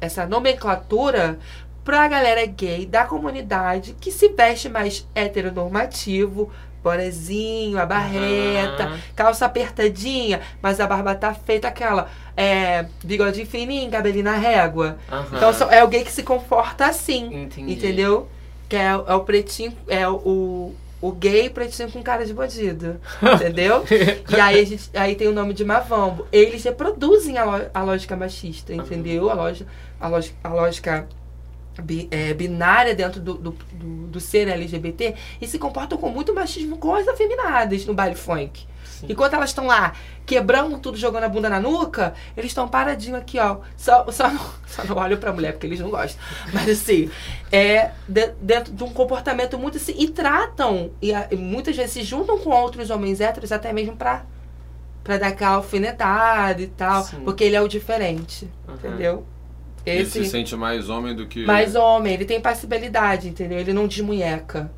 essa 0.00 0.26
nomenclatura 0.26 1.38
pra 1.84 2.08
galera 2.08 2.44
gay 2.46 2.86
da 2.86 3.04
comunidade 3.04 3.94
que 4.00 4.10
se 4.10 4.28
veste 4.30 4.68
mais 4.68 5.06
heteronormativo, 5.14 6.50
bonezinho, 6.84 7.78
a 7.80 7.86
barreta, 7.86 8.84
Aham. 8.84 8.98
calça 9.16 9.46
apertadinha, 9.46 10.40
mas 10.62 10.78
a 10.78 10.86
barba 10.86 11.14
tá 11.14 11.32
feita 11.34 11.66
aquela 11.68 12.08
é, 12.36 12.84
bigode 13.02 13.44
fininho, 13.46 13.90
cabelinho 13.90 14.24
na 14.24 14.36
régua. 14.36 14.98
Aham. 15.10 15.26
Então 15.36 15.52
só- 15.52 15.70
é 15.70 15.82
o 15.82 15.88
gay 15.88 16.04
que 16.04 16.12
se 16.12 16.22
comporta 16.22 16.86
assim, 16.86 17.42
Entendi. 17.44 17.72
entendeu? 17.72 18.28
Que 18.68 18.76
é, 18.76 18.88
é 18.90 19.14
o 19.14 19.20
pretinho, 19.20 19.72
é 19.88 20.06
o, 20.08 20.74
o 21.00 21.12
gay 21.12 21.48
pretinho 21.50 21.90
com 21.90 22.02
cara 22.02 22.24
de 22.26 22.34
bandido, 22.34 23.00
entendeu? 23.34 23.84
e 24.28 24.40
aí, 24.40 24.60
a 24.60 24.64
gente, 24.66 24.90
aí 24.94 25.14
tem 25.14 25.28
o 25.28 25.32
nome 25.32 25.54
de 25.54 25.64
Mavambo. 25.64 26.26
Eles 26.30 26.62
reproduzem 26.64 27.38
a, 27.38 27.44
lo- 27.44 27.66
a 27.72 27.82
lógica 27.82 28.14
machista, 28.16 28.74
entendeu? 28.74 29.30
A 29.30 29.34
lógica, 29.34 29.70
a 30.00 30.08
lógica, 30.08 30.36
a 30.44 30.48
lógica 30.48 31.08
bi- 31.82 32.08
é, 32.10 32.32
binária 32.34 32.94
dentro 32.94 33.20
do, 33.20 33.34
do, 33.34 33.50
do, 33.72 34.06
do 34.08 34.20
ser 34.20 34.48
LGBT 34.48 35.14
e 35.40 35.46
se 35.46 35.58
comportam 35.58 35.98
com 35.98 36.08
muito 36.08 36.34
machismo 36.34 36.76
com 36.78 36.94
as 36.94 37.06
afeminadas 37.08 37.84
no 37.86 37.94
baile 37.94 38.14
funk. 38.14 38.66
Enquanto 39.06 39.34
elas 39.34 39.50
estão 39.50 39.66
lá 39.66 39.92
quebrando 40.24 40.78
tudo, 40.78 40.96
jogando 40.96 41.24
a 41.24 41.28
bunda 41.28 41.50
na 41.50 41.60
nuca, 41.60 42.14
eles 42.34 42.50
estão 42.52 42.66
paradinho 42.66 43.16
aqui, 43.16 43.38
ó. 43.38 43.58
Só, 43.76 44.10
só, 44.10 44.30
não, 44.30 44.40
só 44.66 44.82
não 44.84 44.96
olham 44.96 45.18
pra 45.18 45.30
mulher, 45.30 45.52
porque 45.52 45.66
eles 45.66 45.78
não 45.80 45.90
gostam. 45.90 46.18
Mas 46.54 46.66
assim, 46.70 47.10
é 47.52 47.90
de- 48.08 48.32
dentro 48.40 48.72
de 48.72 48.82
um 48.82 48.88
comportamento 48.90 49.58
muito 49.58 49.76
assim. 49.76 49.94
E 49.98 50.08
tratam, 50.08 50.90
e, 51.02 51.12
a- 51.12 51.28
e 51.30 51.36
muitas 51.36 51.76
vezes 51.76 51.92
se 51.92 52.02
juntam 52.02 52.38
com 52.38 52.48
outros 52.50 52.88
homens 52.88 53.20
héteros 53.20 53.52
até 53.52 53.74
mesmo 53.74 53.94
pra, 53.94 54.24
pra 55.02 55.18
dar 55.18 55.26
aquela 55.28 55.56
alfinetada 55.56 56.62
e 56.62 56.66
tal. 56.68 57.04
Sim. 57.04 57.20
Porque 57.24 57.44
ele 57.44 57.56
é 57.56 57.60
o 57.60 57.68
diferente. 57.68 58.48
Uhum. 58.66 58.74
Entendeu? 58.74 59.26
Ele 59.86 60.02
Esse 60.02 60.24
se 60.24 60.30
sente 60.30 60.56
mais 60.56 60.88
homem 60.88 61.14
do 61.14 61.26
que. 61.26 61.44
mais 61.44 61.74
homem, 61.74 62.14
ele 62.14 62.24
tem 62.24 62.40
passibilidade, 62.40 63.28
entendeu? 63.28 63.58
Ele 63.58 63.72
não 63.72 63.86
desmunheca, 63.86 64.70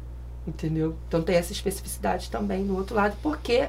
entendeu? 0.47 0.97
Então 1.07 1.23
tem 1.23 1.37
essa 1.37 1.53
especificidade 1.53 2.31
também 2.31 2.67
do 2.67 2.77
outro 2.77 2.97
lado, 2.97 3.17
porque 3.23 3.69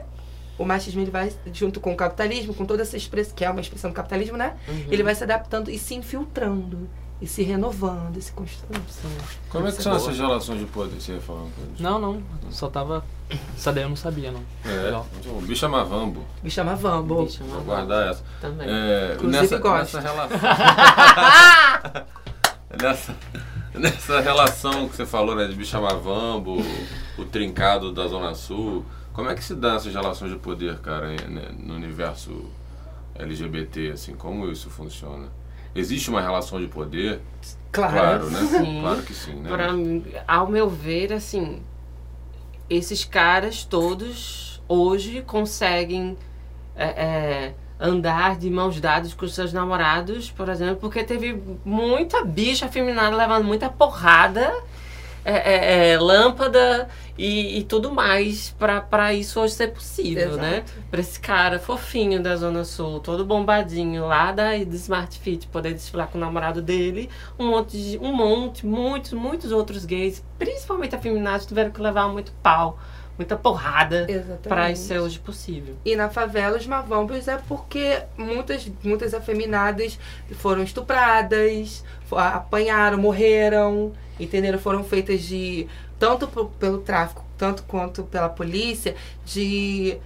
o 0.57 0.65
machismo 0.65 1.01
ele 1.01 1.11
vai 1.11 1.31
junto 1.53 1.79
com 1.79 1.93
o 1.93 1.95
capitalismo, 1.95 2.53
com 2.53 2.65
toda 2.65 2.81
essa 2.81 2.97
expressão, 2.97 3.35
que 3.35 3.45
é 3.45 3.49
uma 3.49 3.61
expressão 3.61 3.91
do 3.91 3.93
capitalismo, 3.93 4.35
né? 4.35 4.57
Uhum. 4.67 4.85
Ele 4.89 5.03
vai 5.03 5.13
se 5.13 5.23
adaptando 5.23 5.69
e 5.69 5.77
se 5.77 5.93
infiltrando, 5.93 6.89
e 7.19 7.25
se 7.25 7.41
renovando, 7.41 8.17
e 8.17 8.21
se 8.21 8.31
construindo. 8.31 8.85
Como 9.49 9.67
é 9.67 9.71
que 9.71 9.81
são 9.81 9.91
boa. 9.93 10.03
essas 10.03 10.17
relações 10.19 10.59
de 10.59 10.65
poder? 10.65 11.01
Você 11.01 11.13
ia 11.13 11.19
falar 11.21 11.41
uma 11.41 11.51
coisa? 11.51 11.71
Não, 11.79 11.99
não. 11.99 12.21
Só 12.51 12.69
tava. 12.69 13.03
Essa 13.55 13.73
daí 13.73 13.83
eu 13.83 13.89
não 13.89 13.95
sabia, 13.95 14.31
não. 14.31 14.41
É, 14.63 14.83
Legal. 14.83 15.07
o 15.25 15.41
bicho 15.41 15.65
é 15.65 15.67
mavambo. 15.67 16.23
Me 16.43 16.49
chama 16.49 16.75
Vambo. 16.75 17.25
Bicho, 17.25 17.43
Vou 17.43 17.61
guardar 17.61 18.11
essa. 18.11 18.23
Também. 18.39 18.67
É, 18.69 19.13
Inclusive 19.15 19.41
nessa, 19.41 19.57
gosto. 19.57 19.97
nessa 19.97 19.99
relação. 19.99 20.37
nessa, 22.81 23.15
nessa 23.73 24.21
relação 24.21 24.87
que 24.87 24.95
você 24.95 25.05
falou, 25.05 25.35
né, 25.35 25.47
de 25.47 25.55
bicho 25.55 25.81
mavambo, 25.81 26.63
o 27.17 27.25
trincado 27.25 27.91
da 27.91 28.07
Zona 28.07 28.35
Sul. 28.35 28.85
Como 29.11 29.27
é 29.29 29.33
que 29.33 29.43
se 29.43 29.55
dá 29.55 29.73
essas 29.75 29.91
relações 29.91 30.31
de 30.31 30.37
poder, 30.37 30.77
cara, 30.77 31.07
né, 31.07 31.49
no 31.57 31.73
universo 31.73 32.45
LGBT, 33.15 33.89
assim? 33.89 34.13
Como 34.13 34.49
isso 34.51 34.69
funciona? 34.69 35.27
Existe 35.75 36.09
uma 36.09 36.21
relação 36.21 36.59
de 36.59 36.67
poder? 36.67 37.21
Claro. 37.71 37.93
Claro, 37.93 38.29
né? 38.29 38.39
Sim. 38.39 38.81
Claro 38.81 39.03
que 39.03 39.13
sim, 39.13 39.35
né? 39.35 39.49
Pra 39.49 39.67
ao 40.27 40.47
meu 40.47 40.69
ver, 40.69 41.13
assim, 41.13 41.61
esses 42.69 43.03
caras 43.03 43.63
todos 43.63 44.61
hoje 44.67 45.21
conseguem 45.21 46.17
é, 46.75 46.85
é, 46.85 47.53
andar 47.79 48.35
de 48.37 48.49
mãos 48.49 48.79
dadas 48.81 49.13
com 49.13 49.27
seus 49.27 49.53
namorados, 49.53 50.31
por 50.31 50.49
exemplo, 50.49 50.77
porque 50.77 51.03
teve 51.03 51.41
muita 51.63 52.23
bicha 52.23 52.65
afeminada 52.65 53.15
levando 53.15 53.45
muita 53.45 53.69
porrada, 53.69 54.53
é, 55.29 55.89
é, 55.89 55.91
é, 55.91 55.99
lâmpada 55.99 56.87
e, 57.17 57.59
e 57.59 57.63
tudo 57.63 57.91
mais 57.91 58.51
pra, 58.57 58.79
pra 58.79 59.13
isso 59.13 59.41
hoje 59.41 59.55
ser 59.55 59.73
possível, 59.73 60.29
Exato. 60.29 60.37
né? 60.37 60.63
Pra 60.89 61.01
esse 61.01 61.19
cara 61.19 61.59
fofinho 61.59 62.23
da 62.23 62.33
Zona 62.37 62.63
Sul, 62.63 63.01
todo 63.01 63.25
bombadinho 63.25 64.07
lá 64.07 64.31
da 64.31 64.57
do 64.57 64.75
Smart 64.75 65.19
Fit, 65.19 65.45
poder 65.47 65.73
desfilar 65.73 66.07
com 66.07 66.17
o 66.17 66.21
namorado 66.21 66.61
dele, 66.61 67.09
um 67.37 67.49
monte 67.49 67.77
de, 67.77 67.97
um 67.97 68.15
monte, 68.15 68.65
muitos, 68.65 69.11
muitos 69.11 69.51
outros 69.51 69.83
gays, 69.83 70.23
principalmente 70.39 70.95
afeminados, 70.95 71.45
tiveram 71.45 71.71
que 71.71 71.81
levar 71.81 72.07
muito 72.07 72.31
pau, 72.41 72.79
muita 73.17 73.35
porrada 73.35 74.07
pra 74.43 74.71
isso 74.71 74.83
ser 74.83 74.99
hoje 74.99 75.19
possível. 75.19 75.75
E 75.83 75.93
na 75.93 76.09
favela, 76.09 76.55
os 76.55 76.65
mavambos 76.65 77.27
é 77.27 77.37
porque 77.49 78.01
muitas, 78.17 78.71
muitas 78.81 79.13
afeminadas 79.13 79.99
foram 80.35 80.63
estupradas, 80.63 81.83
apanharam, 82.11 82.97
morreram, 82.97 83.91
entenderam? 84.19 84.59
Foram 84.59 84.83
feitas 84.83 85.21
de. 85.21 85.67
tanto 85.99 86.27
pelo 86.59 86.79
tráfico, 86.79 87.23
tanto 87.37 87.63
quanto 87.63 88.03
pela 88.03 88.29
polícia, 88.29 88.95
de. 89.25 89.97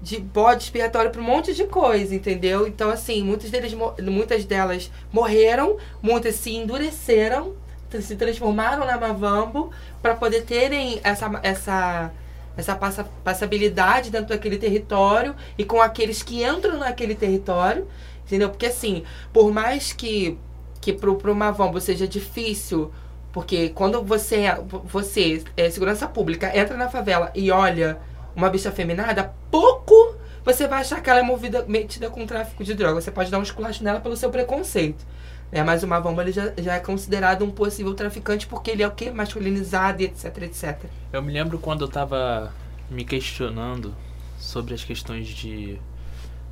de 0.00 0.20
bode 0.20 0.64
expiatório 0.64 1.10
pra 1.10 1.20
um 1.20 1.24
monte 1.24 1.54
de 1.54 1.64
coisa, 1.64 2.14
entendeu? 2.14 2.66
Então, 2.66 2.90
assim, 2.90 3.22
muitos 3.22 3.50
deles, 3.50 3.76
muitas 4.02 4.44
delas 4.44 4.90
morreram, 5.12 5.76
muitas 6.02 6.36
se 6.36 6.54
endureceram, 6.54 7.54
se 8.00 8.16
transformaram 8.16 8.86
na 8.86 8.98
mavambo 8.98 9.70
para 10.02 10.14
poder 10.14 10.42
terem 10.42 11.00
essa. 11.02 11.40
essa 11.42 12.12
essa 12.56 12.74
passa, 12.74 13.04
passabilidade 13.22 14.10
dentro 14.10 14.28
daquele 14.28 14.56
território 14.56 15.36
e 15.58 15.64
com 15.64 15.78
aqueles 15.78 16.22
que 16.22 16.42
entram 16.42 16.78
naquele 16.78 17.14
território, 17.14 17.86
entendeu? 18.24 18.48
Porque 18.48 18.64
assim, 18.64 19.04
por 19.30 19.52
mais 19.52 19.92
que 19.92 20.38
que 20.86 20.92
pro, 20.92 21.16
pro 21.16 21.34
Mavambo 21.34 21.80
seja 21.80 22.06
difícil, 22.06 22.92
porque 23.36 23.68
quando 23.68 24.02
você 24.02 24.46
você 24.84 25.44
é 25.58 25.68
segurança 25.68 26.08
pública 26.08 26.58
entra 26.58 26.74
na 26.74 26.88
favela 26.88 27.30
e 27.34 27.50
olha 27.50 27.98
uma 28.34 28.48
bicha 28.48 28.72
feminada, 28.72 29.30
pouco 29.50 30.16
você 30.42 30.66
vai 30.66 30.80
achar 30.80 31.02
que 31.02 31.10
ela 31.10 31.20
é 31.20 31.22
movida, 31.22 31.62
metida 31.68 32.08
com 32.08 32.24
tráfico 32.24 32.64
de 32.64 32.72
droga. 32.72 32.98
Você 32.98 33.10
pode 33.10 33.30
dar 33.30 33.38
um 33.38 33.42
esculacho 33.42 33.84
nela 33.84 34.00
pelo 34.00 34.16
seu 34.16 34.30
preconceito. 34.30 35.06
Né? 35.52 35.62
Mas 35.62 35.82
o 35.82 35.86
Mavambo 35.86 36.18
ele 36.22 36.32
já, 36.32 36.50
já 36.56 36.76
é 36.76 36.80
considerado 36.80 37.44
um 37.44 37.50
possível 37.50 37.92
traficante 37.92 38.46
porque 38.46 38.70
ele 38.70 38.82
é 38.82 38.88
o 38.88 38.92
quê? 38.92 39.10
Masculinizado 39.10 40.02
etc, 40.02 40.38
etc. 40.38 40.84
Eu 41.12 41.20
me 41.20 41.30
lembro 41.30 41.58
quando 41.58 41.84
eu 41.84 41.88
tava 41.88 42.54
me 42.90 43.04
questionando 43.04 43.94
sobre 44.38 44.72
as 44.72 44.82
questões 44.82 45.28
de 45.28 45.78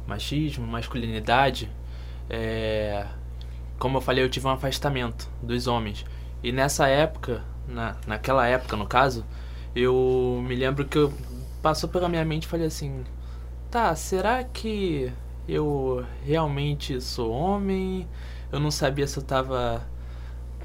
machismo, 0.07 0.67
masculinidade. 0.67 1.71
É, 2.29 3.07
como 3.79 3.97
eu 3.97 4.03
falei, 4.03 4.23
eu 4.23 4.29
tive 4.29 4.47
um 4.47 4.51
afastamento 4.51 5.31
dos 5.43 5.67
homens. 5.67 6.05
E 6.45 6.53
nessa 6.53 6.87
época, 6.87 7.43
na, 7.67 7.97
naquela 8.07 8.47
época 8.47 8.77
no 8.77 8.87
caso, 8.87 9.25
eu 9.75 10.45
me 10.47 10.55
lembro 10.55 10.85
que 10.85 10.99
eu 10.99 11.11
passou 11.63 11.89
pela 11.89 12.07
minha 12.07 12.23
mente 12.23 12.43
e 12.45 12.49
falei 12.49 12.67
assim: 12.67 13.03
tá, 13.71 13.95
será 13.95 14.45
que 14.45 15.11
eu 15.49 16.05
realmente 16.23 17.01
sou 17.01 17.33
homem? 17.33 18.07
Eu 18.53 18.61
não 18.61 18.71
sabia 18.71 19.07
se 19.07 19.17
eu 19.17 19.23
tava. 19.23 19.83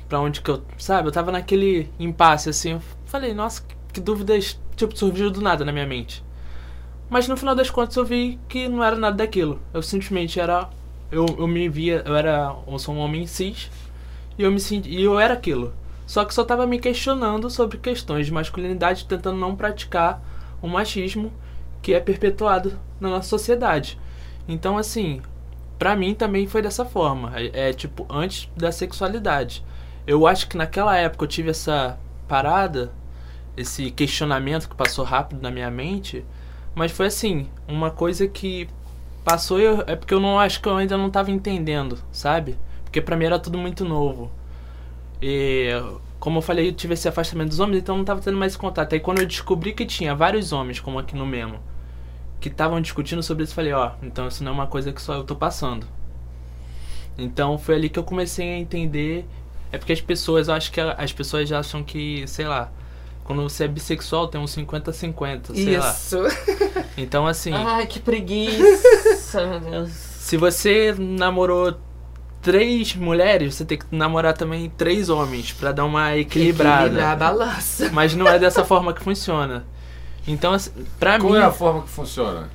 Pra 0.10 0.20
onde 0.20 0.42
que 0.42 0.52
eu. 0.52 0.62
Sabe? 0.78 1.08
Eu 1.08 1.14
tava 1.14 1.32
naquele 1.32 1.90
impasse 1.98 2.50
assim. 2.50 2.74
Eu 2.74 2.82
falei, 3.06 3.34
nossa, 3.34 3.64
que, 3.94 4.02
dúvidas, 4.02 4.60
tipo, 4.76 4.98
surgiu 4.98 5.32
do 5.32 5.40
nada 5.40 5.64
na 5.64 5.72
minha 5.72 5.88
mente. 5.88 6.22
Mas 7.10 7.26
no 7.26 7.38
final 7.38 7.56
das 7.56 7.70
contas 7.70 7.96
eu 7.96 8.04
vi 8.04 8.38
que 8.50 8.68
não 8.68 8.84
era 8.84 8.98
nada 8.98 9.16
daquilo. 9.16 9.62
Eu 9.74 9.82
simplesmente 9.82 10.42
era. 10.42 10.70
Eu, 11.10 11.26
eu 11.40 11.48
me 11.48 11.70
via. 11.70 12.04
Eu 12.06 12.18
era. 12.18 12.54
Eu 12.68 12.78
sou 12.78 12.94
um 12.94 13.00
homem 13.00 13.26
cis. 13.26 13.72
E 14.40 14.44
eu 14.44 14.52
me 14.52 14.60
senti. 14.60 14.90
E 14.90 15.04
eu 15.04 15.20
era 15.20 15.34
aquilo. 15.34 15.74
Só 16.08 16.24
que 16.24 16.34
só 16.34 16.46
tava 16.46 16.66
me 16.66 16.80
questionando 16.80 17.50
sobre 17.50 17.78
questões 17.78 18.26
de 18.26 18.32
masculinidade, 18.34 19.06
tentando 19.06 19.38
não 19.38 19.54
praticar 19.56 20.24
o 20.62 20.68
machismo 20.68 21.32
que 21.82 21.94
é 21.94 22.00
perpetuado 22.00 22.80
na 23.02 23.10
nossa 23.10 23.28
sociedade. 23.28 24.00
Então, 24.48 24.78
assim, 24.78 25.22
pra 25.78 25.96
mim 25.96 26.16
também 26.16 26.48
foi 26.48 26.62
dessa 26.62 26.86
forma. 26.86 27.34
É, 27.36 27.70
é, 27.70 27.74
tipo, 27.74 28.06
antes 28.10 28.50
da 28.56 28.72
sexualidade. 28.72 29.64
Eu 30.08 30.26
acho 30.26 30.48
que 30.48 30.58
naquela 30.58 30.96
época 30.98 31.26
eu 31.26 31.28
tive 31.28 31.50
essa 31.52 32.00
parada, 32.28 32.92
esse 33.58 33.92
questionamento 33.92 34.70
que 34.70 34.76
passou 34.76 35.04
rápido 35.04 35.42
na 35.42 35.52
minha 35.52 35.70
mente, 35.70 36.26
mas 36.74 36.92
foi 36.94 37.08
assim, 37.08 37.48
uma 37.68 37.92
coisa 37.92 38.26
que 38.28 38.70
passou 39.24 39.60
eu- 39.60 39.84
é 39.86 39.96
porque 39.98 40.14
eu 40.14 40.20
não 40.20 40.40
acho 40.40 40.62
que 40.62 40.68
eu 40.70 40.78
ainda 40.78 40.98
não 40.98 41.10
tava 41.10 41.30
entendendo, 41.30 42.00
sabe? 42.12 42.58
Porque 42.90 43.02
pra 43.02 43.16
mim 43.16 43.26
era 43.26 43.38
tudo 43.38 43.56
muito 43.56 43.86
novo. 43.86 44.32
E 45.22 45.70
como 46.20 46.40
eu 46.40 46.42
falei, 46.42 46.70
eu 46.70 46.74
tive 46.74 46.96
esse 46.96 47.08
afastamento 47.08 47.50
dos 47.50 47.60
homens, 47.60 47.80
então 47.80 47.94
eu 47.96 47.98
não 48.00 48.06
tava 48.06 48.20
tendo 48.20 48.38
mais 48.38 48.58
contato. 48.58 48.94
Aí 48.94 49.00
quando 49.00 49.20
eu 49.20 49.28
descobri 49.28 49.74
que 49.74 49.86
tinha 49.86 50.16
vários 50.16 50.52
homens, 50.52 50.80
como 50.80 50.98
aqui 50.98 51.16
no 51.16 51.26
Memo, 51.26 51.60
que 52.40 52.50
estavam 52.50 52.82
discutindo 52.82 53.22
sobre 53.22 53.44
isso, 53.44 53.52
eu 53.52 53.56
falei, 53.56 53.74
ó, 53.74 53.92
então 54.02 54.28
isso 54.28 54.44
não 54.44 54.52
é 54.52 54.56
uma 54.56 54.68
coisa 54.68 54.92
que 54.92 55.00
só 55.00 55.14
eu 55.14 55.24
tô 55.24 55.36
passando. 55.36 55.86
Então 57.16 57.60
foi 57.60 57.76
ali 57.76 57.90
que 57.90 58.00
eu 58.00 58.04
comecei 58.04 58.54
a 58.54 58.58
entender. 58.58 59.24
É 59.72 59.78
porque 59.78 59.94
as 59.94 60.02
pessoas, 60.02 60.48
eu 60.48 60.56
acho 60.56 60.72
que 60.72 60.82
as 60.82 61.14
pessoas 61.14 61.48
já 61.48 61.60
acham 61.60 61.84
que, 61.84 62.28
sei 62.28 62.48
lá, 62.48 62.72
quando 63.24 63.44
você 63.44 63.66
é 63.66 63.68
bissexual 63.68 64.28
tem 64.28 64.42
uns 64.42 64.56
50-50, 64.56 65.54
sei 65.54 65.78
lá. 65.78 65.92
Isso. 65.92 66.18
Então 66.98 67.28
assim, 67.28 67.54
Ai, 67.54 67.86
que 67.86 68.00
preguiça, 68.00 69.46
meu 69.46 69.60
Deus. 69.60 69.92
se 70.20 70.38
você 70.38 70.96
namorou 70.98 71.78
três 72.42 72.96
mulheres, 72.96 73.56
você 73.56 73.66
tem 73.66 73.78
que 73.78 73.86
namorar 73.92 74.34
também 74.34 74.70
três 74.70 75.10
homens 75.10 75.52
pra 75.54 75.72
dar 75.72 75.86
uma 75.86 76.16
equilibrada. 76.18 76.86
Equilibrar 76.86 77.12
a 77.12 77.16
balança. 77.16 77.90
Mas 77.94 78.14
não 78.16 78.28
é 78.28 78.40
dessa 78.40 78.64
forma 78.64 78.94
que 78.94 79.02
funciona. 79.02 79.66
Então, 80.28 80.54
assim, 80.54 80.72
pra 81.00 81.20
Qual 81.20 81.34
mim, 81.34 81.40
é 81.40 81.44
a 81.44 81.52
forma 81.52 81.82
que 81.84 81.90
funciona? 81.90 82.50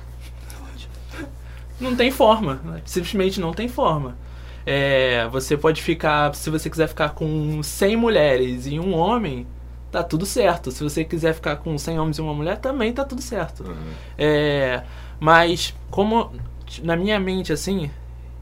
não 1.79 1.95
tem 1.95 2.09
forma. 2.11 2.61
Simplesmente 2.85 3.39
não 3.39 3.53
tem 3.53 3.67
forma. 3.67 4.17
É, 4.65 5.27
você 5.31 5.55
pode 5.55 5.81
ficar, 5.81 6.33
se 6.33 6.49
você 6.49 6.69
quiser 6.69 6.87
ficar 6.87 7.09
com 7.09 7.61
100 7.61 7.95
mulheres 7.95 8.65
e 8.65 8.79
um 8.79 8.95
homem, 8.95 9.45
tá 9.91 10.01
tudo 10.01 10.25
certo. 10.25 10.71
Se 10.71 10.83
você 10.83 11.03
quiser 11.03 11.33
ficar 11.33 11.57
com 11.57 11.77
100 11.77 11.99
homens 11.99 12.17
e 12.17 12.21
uma 12.21 12.33
mulher, 12.33 12.57
também 12.57 12.91
tá 12.91 13.03
tudo 13.03 13.21
certo. 13.21 13.63
Uhum. 13.63 13.75
É, 14.17 14.83
mas 15.19 15.75
como 15.91 16.31
na 16.81 16.95
minha 16.95 17.19
mente 17.19 17.53
assim, 17.53 17.91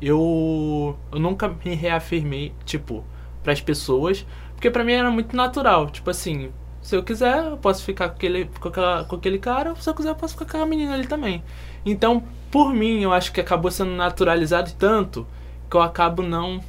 eu 0.06 0.97
eu 1.12 1.20
nunca 1.20 1.47
me 1.49 1.76
reafirmei, 1.76 2.54
tipo, 2.66 3.04
pras 3.43 3.62
pessoas, 3.62 4.26
porque 4.56 4.70
pra 4.72 4.84
mim 4.84 4.93
era 4.93 5.10
muito 5.12 5.36
natural, 5.36 5.89
tipo 5.89 6.10
assim, 6.10 6.51
se 6.82 6.95
eu 6.95 7.04
quiser, 7.04 7.45
eu 7.45 7.58
posso 7.58 7.84
ficar 7.84 8.10
com 8.10 8.16
aquele 8.16 8.45
com, 8.60 8.68
aquela, 8.70 9.04
com 9.06 9.16
aquele 9.16 9.39
cara, 9.39 9.76
se 9.76 9.89
eu 9.89 9.93
quiser, 9.95 10.10
eu 10.10 10.16
posso 10.16 10.34
ficar 10.34 10.45
com 10.45 10.51
aquela 10.51 10.66
menina 10.66 10.93
ali 10.95 11.08
também. 11.08 11.43
Então, 11.86 12.24
por 12.51 12.74
mim, 12.74 13.01
eu 13.01 13.14
acho 13.14 13.32
que 13.34 13.41
acabou 13.41 13.72
sendo 13.72 13.91
naturalizado 13.91 14.72
tanto 14.78 15.26
que 15.70 15.76
eu 15.78 15.82
acabo 15.82 16.22
não 16.22 16.60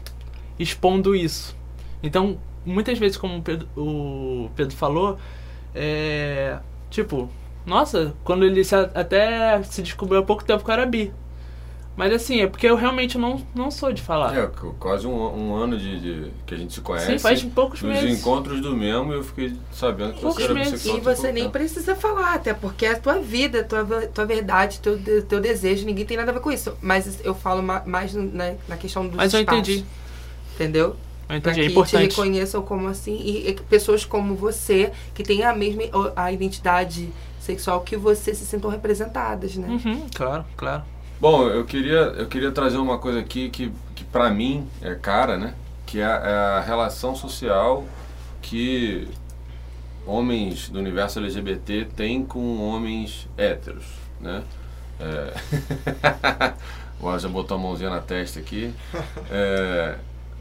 expondo 0.59 1.15
isso. 1.15 1.57
Então, 2.03 2.39
muitas 2.65 2.99
vezes, 2.99 3.17
como 3.17 3.39
o 3.39 3.43
Pedro, 3.43 3.69
o 3.77 4.51
Pedro 4.55 4.77
falou, 4.77 5.19
é. 5.75 6.59
Tipo, 6.91 7.29
nossa, 7.67 8.15
quando 8.25 8.45
ele 8.45 8.63
se- 8.65 8.75
até 8.95 9.63
se 9.65 9.83
descobriu 9.83 10.21
há 10.21 10.25
pouco 10.25 10.45
tempo 10.45 10.65
que 10.65 10.71
era 10.71 10.87
bi. 10.87 11.13
Mas 11.97 12.13
assim, 12.13 12.41
é 12.41 12.47
porque 12.49 12.67
eu 12.67 12.75
realmente 12.75 13.17
não, 13.17 13.41
não 13.55 13.71
sou 13.71 13.93
de 13.93 14.03
falar. 14.03 14.37
É, 14.37 14.51
quase 14.81 15.07
um, 15.07 15.13
um 15.15 15.55
ano 15.55 15.79
de, 15.79 16.01
de- 16.01 16.31
que 16.45 16.53
a 16.53 16.59
gente 16.59 16.75
se 16.75 16.81
conhece. 16.81 17.07
Sim, 17.07 17.19
faz 17.19 17.43
poucos 17.45 17.81
Nos 17.83 17.93
meses. 18.03 18.19
encontros 18.19 18.61
do 18.61 18.77
mesmo 18.77 19.13
eu 19.13 19.23
fiquei 19.23 19.53
sabendo 19.73 20.15
que 20.15 20.21
Poucos 20.21 20.39
você 20.39 20.45
era 20.45 20.55
meses. 20.55 20.73
bissexual. 20.73 20.97
E 20.97 21.01
você 21.01 21.31
nem 21.33 21.43
tempo. 21.45 21.53
precisa 21.53 21.95
falar, 21.95 22.35
até 22.35 22.53
porque 22.53 22.85
é 22.85 22.93
a 22.93 22.99
tua 22.99 23.21
vida, 23.21 23.63
tua, 23.63 23.85
tua 24.09 24.27
verdade, 24.27 24.81
teu, 24.81 24.99
teu 25.23 25.41
desejo, 25.41 25.87
ninguém 25.87 26.05
tem 26.05 26.17
nada 26.17 26.33
a 26.33 26.35
ver 26.35 26.41
com 26.41 26.51
isso. 26.51 26.77
Mas 26.83 27.21
eu 27.25 27.33
falo 27.35 27.63
ma- 27.63 27.85
mais 27.87 28.13
na, 28.13 28.55
na 28.69 28.77
questão 28.77 29.07
dos 29.07 29.15
Mas 29.17 29.33
eu 29.33 29.41
espaços, 29.41 29.61
entendi. 29.69 29.85
Entendeu? 30.57 30.97
Eu 31.29 31.37
entendi, 31.37 31.61
é 31.61 31.63
que 31.63 31.69
te 31.69 31.73
importante. 31.73 32.03
reconheçam 32.11 32.61
como 32.63 32.89
assim. 32.89 33.17
E, 33.23 33.51
e 33.51 33.55
pessoas 33.55 34.05
como 34.05 34.35
você, 34.35 34.91
que 35.15 35.23
têm 35.23 35.45
a 35.45 35.55
mesma 35.55 35.83
a 36.17 36.33
identidade 36.33 37.09
sexual 37.41 37.83
que 37.83 37.97
você, 37.97 38.35
se 38.35 38.45
sintam 38.45 38.69
representadas, 38.71 39.57
né? 39.57 39.69
Uhum, 39.69 40.07
claro, 40.15 40.45
claro. 40.57 40.83
Bom, 41.25 41.49
eu 41.49 41.65
queria, 41.65 42.13
eu 42.19 42.27
queria 42.27 42.53
trazer 42.53 42.77
uma 42.77 42.99
coisa 42.99 43.19
aqui 43.19 43.49
que, 43.49 43.73
que 43.95 44.05
para 44.05 44.29
mim 44.29 44.69
é 44.83 44.95
cara, 44.95 45.39
né? 45.39 45.55
Que 45.87 45.99
é 45.99 46.05
a, 46.05 46.09
é 46.11 46.35
a 46.59 46.61
relação 46.61 47.17
social 47.17 47.83
que 48.43 49.09
homens 50.07 50.69
do 50.69 50.79
universo 50.79 51.21
LGBT 51.21 51.87
têm 51.97 52.27
com 52.27 52.61
homens 52.61 53.27
héteros, 53.39 53.87
né? 54.21 54.43
É... 55.01 55.33
o 57.01 57.09
Al 57.09 57.19
já 57.19 57.31
botou 57.31 57.57
a 57.57 57.59
mãozinha 57.59 57.89
na 57.89 58.03
testa 58.03 58.39
aqui. 58.39 58.75
É, 59.31 59.97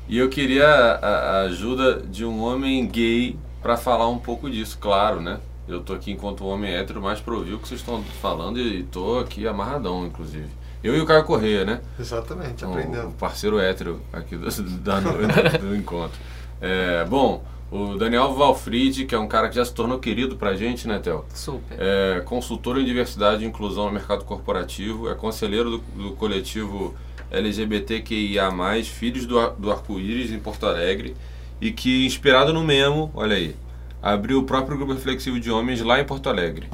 E 0.09 0.17
eu 0.17 0.27
queria 0.27 0.67
a, 0.67 1.07
a 1.07 1.41
ajuda 1.43 2.01
de 2.01 2.25
um 2.25 2.43
homem 2.43 2.85
gay 2.85 3.37
para 3.61 3.77
falar 3.77 4.09
um 4.09 4.19
pouco 4.19 4.49
disso, 4.49 4.77
claro, 4.81 5.21
né? 5.21 5.39
Eu 5.65 5.79
tô 5.81 5.93
aqui 5.93 6.11
enquanto 6.11 6.45
homem 6.45 6.73
hétero 6.73 7.01
mais 7.01 7.21
pra 7.21 7.33
ouvir 7.35 7.53
o 7.53 7.59
que 7.59 7.69
vocês 7.69 7.79
estão 7.79 8.03
falando 8.21 8.59
e 8.59 8.83
tô 8.83 9.19
aqui 9.19 9.47
amarradão, 9.47 10.05
inclusive. 10.05 10.49
Eu 10.83 10.97
e 10.97 10.99
o 10.99 11.05
Caio 11.05 11.23
Correia, 11.23 11.63
né? 11.63 11.79
Exatamente, 11.97 12.65
aprendendo. 12.65 13.07
o 13.07 13.13
parceiro 13.13 13.57
hétero 13.57 14.01
aqui 14.11 14.35
do, 14.35 14.49
da 14.79 14.99
noite, 14.99 15.57
do 15.61 15.75
encontro. 15.75 16.19
É, 16.59 17.05
bom, 17.05 17.43
o 17.71 17.95
Daniel 17.95 18.33
Valfried, 18.33 19.05
que 19.05 19.15
é 19.15 19.17
um 19.17 19.27
cara 19.27 19.47
que 19.47 19.55
já 19.55 19.63
se 19.63 19.73
tornou 19.73 19.97
querido 19.97 20.35
pra 20.35 20.55
gente, 20.55 20.87
né, 20.87 20.99
Theo? 20.99 21.25
Super. 21.33 21.77
É 21.79 22.21
consultor 22.25 22.77
em 22.77 22.85
diversidade 22.85 23.43
e 23.43 23.47
inclusão 23.47 23.85
no 23.85 23.91
mercado 23.91 24.25
corporativo, 24.25 25.09
é 25.09 25.15
conselheiro 25.15 25.71
do, 25.71 25.77
do 25.77 26.11
coletivo 26.11 26.93
LGBTQIA+, 27.31 28.51
Filhos 28.83 29.25
do, 29.25 29.49
do 29.51 29.71
Arco-Íris, 29.71 30.31
em 30.31 30.39
Porto 30.39 30.67
Alegre, 30.67 31.15
e 31.61 31.71
que, 31.71 32.05
inspirado 32.05 32.53
no 32.53 32.63
Memo, 32.63 33.09
olha 33.15 33.37
aí, 33.37 33.55
abriu 34.01 34.39
o 34.39 34.43
próprio 34.43 34.77
grupo 34.77 34.93
reflexivo 34.93 35.39
de 35.39 35.49
homens 35.49 35.81
lá 35.81 35.99
em 35.99 36.03
Porto 36.03 36.29
Alegre. 36.29 36.67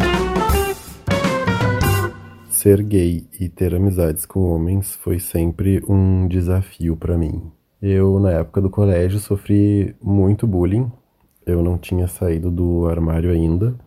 Ser 2.62 2.84
gay 2.84 3.26
e 3.39 3.47
ter 3.47 3.74
amizades 3.74 4.26
com 4.26 4.41
homens 4.41 4.93
foi 4.93 5.18
sempre 5.18 5.82
um 5.88 6.28
desafio 6.28 6.97
pra 6.97 7.18
mim. 7.18 7.49
Eu, 7.82 8.20
na 8.20 8.32
época 8.32 8.60
do 8.60 8.70
colégio, 8.70 9.18
sofri 9.18 9.95
muito 10.01 10.45
bullying. 10.45 10.91
Eu 11.45 11.64
não 11.64 11.78
tinha 11.78 12.05
saído 12.05 12.51
do 12.51 12.86
armário 12.86 13.32
ainda. 13.32 13.80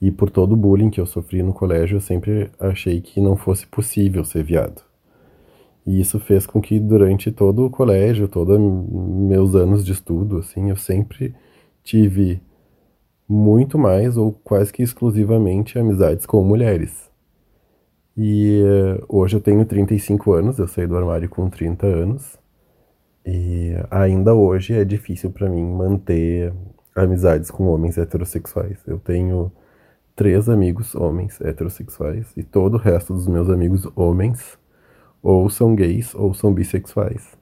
E 0.00 0.10
por 0.10 0.30
todo 0.30 0.52
o 0.52 0.56
bullying 0.56 0.88
que 0.88 0.98
eu 0.98 1.04
sofri 1.04 1.42
no 1.42 1.52
colégio, 1.52 1.96
eu 1.96 2.00
sempre 2.00 2.50
achei 2.58 2.98
que 3.02 3.20
não 3.20 3.36
fosse 3.36 3.66
possível 3.66 4.24
ser 4.24 4.42
viado. 4.42 4.80
E 5.86 6.00
isso 6.00 6.18
fez 6.18 6.46
com 6.46 6.62
que 6.62 6.80
durante 6.80 7.30
todo 7.30 7.66
o 7.66 7.70
colégio, 7.70 8.26
todos 8.26 8.58
meus 8.58 9.54
anos 9.54 9.84
de 9.84 9.92
estudo, 9.92 10.38
assim, 10.38 10.70
eu 10.70 10.76
sempre 10.76 11.34
tive 11.84 12.40
muito 13.28 13.78
mais 13.78 14.16
ou 14.16 14.32
quase 14.32 14.72
que 14.72 14.82
exclusivamente 14.82 15.78
amizades 15.78 16.24
com 16.24 16.42
mulheres. 16.42 17.07
E 18.20 18.60
eh, 18.64 19.04
hoje 19.08 19.36
eu 19.36 19.40
tenho 19.40 19.64
35 19.64 20.32
anos, 20.32 20.58
eu 20.58 20.66
saí 20.66 20.88
do 20.88 20.96
armário 20.96 21.28
com 21.28 21.48
30 21.48 21.86
anos. 21.86 22.36
E 23.24 23.74
ainda 23.90 24.34
hoje 24.34 24.74
é 24.74 24.84
difícil 24.84 25.30
pra 25.30 25.48
mim 25.48 25.64
manter 25.64 26.52
amizades 26.96 27.48
com 27.50 27.68
homens 27.68 27.96
heterossexuais. 27.96 28.80
Eu 28.88 28.98
tenho 28.98 29.52
três 30.16 30.48
amigos 30.48 30.96
homens 30.96 31.40
heterossexuais 31.40 32.32
e 32.36 32.42
todo 32.42 32.74
o 32.74 32.78
resto 32.78 33.14
dos 33.14 33.28
meus 33.28 33.48
amigos 33.48 33.86
homens 33.94 34.58
ou 35.22 35.48
são 35.48 35.76
gays 35.76 36.12
ou 36.14 36.34
são 36.34 36.52
bissexuais. 36.52 37.38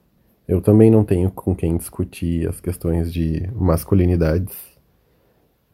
Eu 0.47 0.61
também 0.61 0.91
não 0.91 1.03
tenho 1.03 1.31
com 1.31 1.55
quem 1.55 1.75
discutir 1.77 2.47
as 2.47 2.61
questões 2.61 3.11
de 3.11 3.49
masculinidades. 3.55 4.55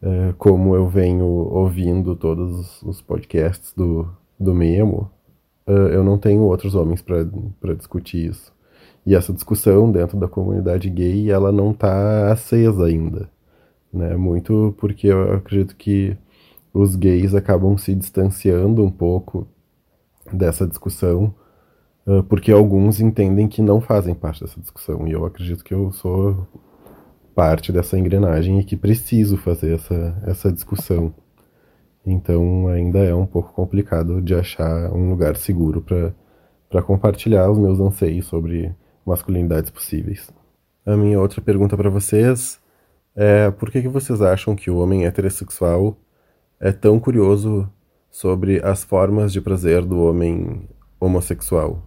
Eh, 0.02 0.34
como 0.38 0.74
eu 0.74 0.88
venho 0.88 1.26
ouvindo 1.26 2.16
todos 2.16 2.82
os 2.82 3.02
podcasts 3.02 3.72
do, 3.74 4.08
do 4.38 4.54
Memo, 4.54 5.10
eh, 5.66 5.72
eu 5.94 6.04
não 6.04 6.18
tenho 6.18 6.42
outros 6.42 6.74
homens 6.74 7.02
para 7.02 7.74
discutir 7.74 8.30
isso. 8.30 8.52
E 9.06 9.14
essa 9.14 9.32
discussão 9.32 9.90
dentro 9.90 10.18
da 10.18 10.28
comunidade 10.28 10.88
gay, 10.90 11.30
ela 11.30 11.52
não 11.52 11.72
está 11.72 12.32
acesa 12.32 12.86
ainda. 12.86 13.28
Né? 13.92 14.16
Muito 14.16 14.74
porque 14.78 15.08
eu 15.08 15.34
acredito 15.34 15.76
que 15.76 16.16
os 16.72 16.96
gays 16.96 17.34
acabam 17.34 17.76
se 17.78 17.94
distanciando 17.94 18.82
um 18.82 18.90
pouco 18.90 19.46
dessa 20.32 20.66
discussão, 20.66 21.34
eh, 22.06 22.22
porque 22.28 22.50
alguns 22.52 23.00
entendem 23.00 23.48
que 23.48 23.62
não 23.62 23.80
fazem 23.80 24.14
parte 24.14 24.42
dessa 24.42 24.60
discussão. 24.60 25.06
E 25.06 25.12
eu 25.12 25.24
acredito 25.24 25.64
que 25.64 25.74
eu 25.74 25.92
sou 25.92 26.46
parte 27.34 27.72
dessa 27.72 27.98
engrenagem 27.98 28.60
e 28.60 28.64
que 28.64 28.76
preciso 28.76 29.36
fazer 29.36 29.74
essa, 29.74 30.22
essa 30.26 30.52
discussão. 30.52 31.14
Então 32.06 32.68
ainda 32.68 32.98
é 32.98 33.14
um 33.14 33.26
pouco 33.26 33.52
complicado 33.52 34.20
de 34.20 34.34
achar 34.34 34.92
um 34.92 35.10
lugar 35.10 35.36
seguro 35.36 35.80
para 35.80 36.82
compartilhar 36.82 37.50
os 37.50 37.58
meus 37.58 37.80
anseios 37.80 38.26
sobre 38.26 38.74
masculinidades 39.06 39.70
possíveis. 39.70 40.30
A 40.84 40.96
minha 40.96 41.18
outra 41.18 41.40
pergunta 41.40 41.76
para 41.76 41.88
vocês 41.88 42.60
é 43.16 43.50
por 43.50 43.70
que, 43.70 43.80
que 43.80 43.88
vocês 43.88 44.20
acham 44.20 44.54
que 44.54 44.70
o 44.70 44.76
homem 44.78 45.06
heterossexual 45.06 45.96
é 46.60 46.72
tão 46.72 47.00
curioso 47.00 47.70
sobre 48.10 48.60
as 48.64 48.84
formas 48.84 49.32
de 49.32 49.40
prazer 49.40 49.82
do 49.82 50.02
homem 50.02 50.68
homossexual? 51.00 51.82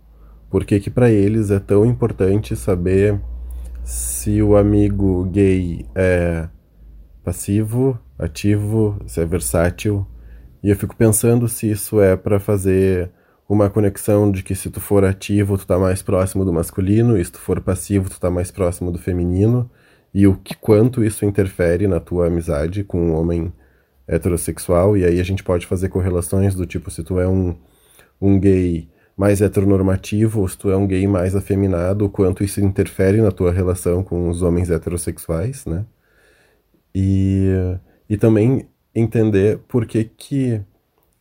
Por 0.50 0.66
que 0.66 0.80
que 0.80 0.90
para 0.90 1.12
eles 1.12 1.52
é 1.52 1.60
tão 1.60 1.86
importante 1.86 2.56
saber 2.56 3.20
se 3.84 4.42
o 4.42 4.58
amigo 4.58 5.26
gay 5.26 5.86
é 5.94 6.48
passivo, 7.24 8.00
ativo, 8.18 9.00
se 9.06 9.22
é 9.22 9.26
versátil. 9.26 10.06
E 10.64 10.70
eu 10.70 10.76
fico 10.76 10.96
pensando 10.96 11.48
se 11.48 11.70
isso 11.70 12.02
é 12.02 12.16
para 12.16 12.40
fazer 12.40 13.12
uma 13.48 13.70
conexão 13.70 14.30
de 14.30 14.44
que 14.44 14.56
se 14.56 14.70
tu 14.70 14.82
for 14.82 15.06
ativo, 15.06 15.58
tu 15.58 15.66
tá 15.66 15.80
mais 15.80 16.02
próximo 16.02 16.44
do 16.44 16.52
masculino, 16.52 17.18
e 17.18 17.24
se 17.24 17.32
tu 17.32 17.40
for 17.40 17.62
passivo, 17.62 18.10
tu 18.10 18.20
tá 18.20 18.30
mais 18.30 18.52
próximo 18.52 18.92
do 18.92 18.98
feminino, 18.98 19.70
e 20.14 20.28
o 20.28 20.36
que 20.36 20.56
quanto 20.56 21.04
isso 21.04 21.26
interfere 21.26 21.88
na 21.88 22.00
tua 22.00 22.28
amizade 22.28 22.84
com 22.84 23.00
um 23.00 23.14
homem 23.16 23.54
heterossexual, 24.08 24.98
e 24.98 25.06
aí 25.06 25.20
a 25.20 25.24
gente 25.24 25.44
pode 25.44 25.66
fazer 25.66 25.90
correlações 25.90 26.56
do 26.56 26.66
tipo 26.66 26.90
se 26.92 27.04
tu 27.04 27.20
é 27.20 27.28
um, 27.28 27.56
um 28.20 28.40
gay 28.40 28.90
mais 29.16 29.42
heteronormativo, 29.42 30.42
ou 30.42 30.48
se 30.48 30.58
tu 30.58 30.70
é 30.70 30.78
um 30.78 30.86
gay 30.86 31.08
mais 31.08 31.36
afeminado, 31.36 32.06
o 32.06 32.10
quanto 32.10 32.44
isso 32.44 32.62
interfere 32.62 33.22
na 33.22 33.32
tua 33.32 33.52
relação 33.52 34.04
com 34.04 34.30
os 34.30 34.42
homens 34.42 34.70
heterossexuais, 34.70 35.66
né? 35.66 35.86
E, 36.94 37.48
e 38.10 38.18
também 38.18 38.68
entender 38.94 39.60
por 39.68 39.86
que, 39.86 40.04
que 40.04 40.62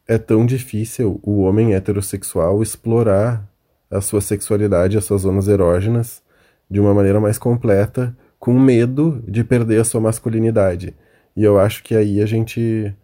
é 0.06 0.18
tão 0.18 0.46
difícil 0.46 1.20
o 1.22 1.40
homem 1.40 1.74
heterossexual 1.74 2.62
explorar 2.62 3.46
a 3.90 4.00
sua 4.00 4.20
sexualidade, 4.20 4.96
as 4.96 5.04
suas 5.04 5.22
zonas 5.22 5.48
erógenas, 5.48 6.22
de 6.70 6.80
uma 6.80 6.94
maneira 6.94 7.20
mais 7.20 7.38
completa, 7.38 8.16
com 8.38 8.58
medo 8.58 9.22
de 9.26 9.44
perder 9.44 9.80
a 9.80 9.84
sua 9.84 10.00
masculinidade. 10.00 10.94
E 11.36 11.44
eu 11.44 11.58
acho 11.58 11.82
que 11.82 11.94
aí 11.94 12.20
a 12.20 12.26
gente 12.26 12.94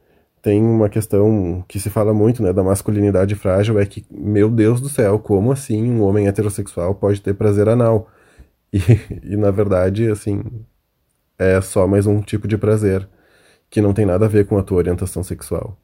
tem 0.41 0.61
uma 0.63 0.89
questão 0.89 1.65
que 1.69 1.79
se 1.79 1.89
fala 1.89 2.13
muito, 2.13 2.43
né, 2.43 2.53
da 2.53 2.63
masculinidade 2.65 3.35
frágil, 3.37 3.79
é 3.79 3.87
que, 3.87 4.05
meu 4.11 4.51
Deus 4.51 4.81
do 4.81 4.89
céu, 4.89 5.19
como 5.19 5.53
assim 5.53 5.91
um 5.91 6.03
homem 6.03 6.27
heterossexual 6.27 6.95
pode 6.95 7.21
ter 7.21 7.35
prazer 7.35 7.69
anal? 7.69 8.09
E, 8.75 9.35
e 9.35 9.37
na 9.37 9.51
verdade, 9.51 10.09
assim, 10.09 10.43
é 11.39 11.61
só 11.61 11.87
mais 11.87 12.07
um 12.07 12.23
tipo 12.23 12.49
de 12.49 12.57
prazer 12.57 13.07
que 13.73 13.81
não 13.81 13.95
tem 13.95 14.05
nada 14.05 14.27
a 14.27 14.29
ver 14.29 14.47
com 14.47 14.59
a 14.59 14.63
tua 14.63 14.77
orientação 14.77 15.25
sexual. 15.25 15.75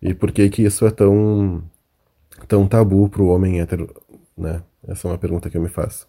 E 0.00 0.14
por 0.14 0.30
que 0.30 0.48
que 0.48 0.62
isso 0.62 0.86
é 0.86 0.90
tão 0.92 1.60
tão 2.46 2.68
tabu 2.68 3.08
pro 3.08 3.26
homem 3.26 3.60
hétero, 3.60 3.92
né? 4.38 4.62
Essa 4.86 5.08
é 5.08 5.10
uma 5.10 5.18
pergunta 5.18 5.50
que 5.50 5.56
eu 5.56 5.60
me 5.60 5.68
faço. 5.68 6.06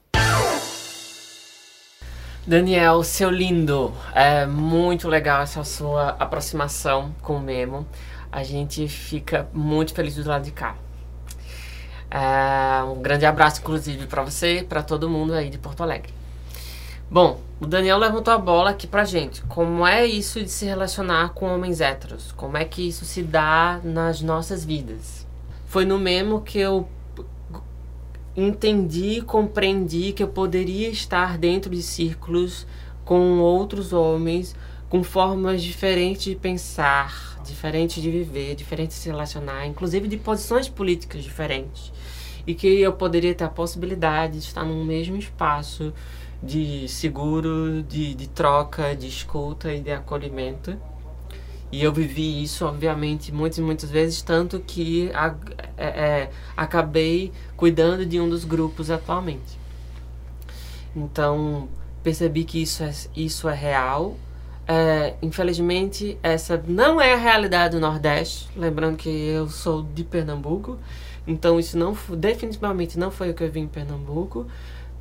Daniel, 2.46 3.04
seu 3.04 3.32
lindo, 3.32 3.92
é 4.14 4.46
muito 4.46 5.10
legal 5.10 5.42
essa 5.42 5.64
sua 5.64 6.10
aproximação 6.12 7.14
com 7.24 7.38
o 7.38 7.42
Memo. 7.42 7.86
A 8.32 8.44
gente 8.44 8.88
fica 8.88 9.50
muito 9.52 9.96
feliz 9.96 10.16
do 10.16 10.30
lado 10.30 10.44
de 10.44 10.52
cá. 10.52 10.76
É, 12.12 12.84
um 12.84 13.02
grande 13.02 13.26
abraço, 13.26 13.60
inclusive, 13.60 14.06
para 14.06 14.22
você 14.22 14.60
e 14.60 14.64
para 14.64 14.84
todo 14.84 15.10
mundo 15.10 15.34
aí 15.34 15.50
de 15.50 15.58
Porto 15.58 15.82
Alegre. 15.82 16.14
Bom, 17.10 17.42
o 17.60 17.66
Daniel 17.66 17.98
levantou 17.98 18.34
a 18.34 18.38
bola 18.38 18.70
aqui 18.70 18.86
pra 18.86 19.04
gente. 19.04 19.42
Como 19.44 19.86
é 19.86 20.06
isso 20.06 20.42
de 20.44 20.50
se 20.50 20.66
relacionar 20.66 21.30
com 21.30 21.48
homens 21.48 21.82
héteros? 21.82 22.32
Como 22.34 22.56
é 22.56 22.64
que 22.64 22.88
isso 22.88 23.04
se 23.04 23.24
dá 23.24 23.82
nas 23.84 24.22
nossas 24.22 24.64
vidas? 24.64 25.26
Foi 25.66 25.84
no 25.84 25.98
Memo 25.98 26.42
que 26.42 26.60
eu 26.60 26.88
entendi, 28.36 29.22
compreendi 29.24 30.14
que 30.14 30.22
eu 30.22 30.28
poderia 30.28 30.90
estar 30.90 31.40
dentro 31.40 31.72
de 31.72 31.82
círculos 31.82 32.68
com 33.04 33.40
outros 33.40 33.92
homens, 33.92 34.56
com 34.88 35.04
formas 35.04 35.64
diferentes 35.64 36.26
de 36.26 36.36
pensar, 36.36 37.42
diferentes 37.44 38.04
de 38.04 38.12
viver, 38.12 38.54
diferentes 38.54 38.98
de 38.98 39.04
se 39.04 39.10
relacionar, 39.10 39.66
inclusive 39.66 40.08
de 40.08 40.18
posições 40.18 40.70
políticas 40.70 41.24
diferentes. 41.24 41.92
E 42.46 42.54
que 42.54 42.68
eu 42.68 42.94
poderia 42.94 43.34
ter 43.34 43.46
a 43.46 43.50
possibilidade 43.50 44.34
de 44.34 44.40
estar 44.40 44.64
num 44.64 44.86
mesmo 44.86 45.18
espaço 45.18 45.92
de 46.42 46.88
seguro, 46.88 47.84
de, 47.84 48.14
de 48.14 48.28
troca, 48.28 48.96
de 48.96 49.08
escuta 49.08 49.74
e 49.74 49.80
de 49.80 49.92
acolhimento. 49.92 50.78
E 51.72 51.84
eu 51.84 51.92
vivi 51.92 52.42
isso, 52.42 52.66
obviamente, 52.66 53.32
muitas 53.32 53.58
e 53.58 53.62
muitas 53.62 53.90
vezes, 53.90 54.22
tanto 54.22 54.60
que 54.60 55.12
a, 55.14 55.36
é, 55.78 55.88
é, 55.88 56.30
acabei 56.56 57.32
cuidando 57.58 58.06
de 58.06 58.20
um 58.20 58.30
dos 58.30 58.46
grupos 58.46 58.90
atualmente. 58.90 59.60
Então, 60.96 61.68
percebi 62.02 62.46
que 62.46 62.62
isso 62.62 62.84
é, 62.84 62.94
isso 63.16 63.50
é 63.50 63.54
real. 63.54 64.16
É, 64.66 65.16
infelizmente, 65.22 66.18
essa 66.24 66.62
não 66.68 67.02
é 67.02 67.14
a 67.14 67.18
realidade 67.18 67.76
do 67.76 67.82
Nordeste. 67.82 68.48
Lembrando 68.56 68.96
que 68.96 69.10
eu 69.10 69.50
sou 69.50 69.84
de 69.84 70.06
Pernambuco. 70.06 70.78
Então, 71.28 71.60
isso 71.60 71.78
não 71.78 71.98
definitivamente 72.18 72.98
não 72.98 73.12
foi 73.12 73.32
o 73.32 73.34
que 73.34 73.44
eu 73.44 73.52
vi 73.52 73.60
em 73.60 73.68
Pernambuco. 73.68 74.48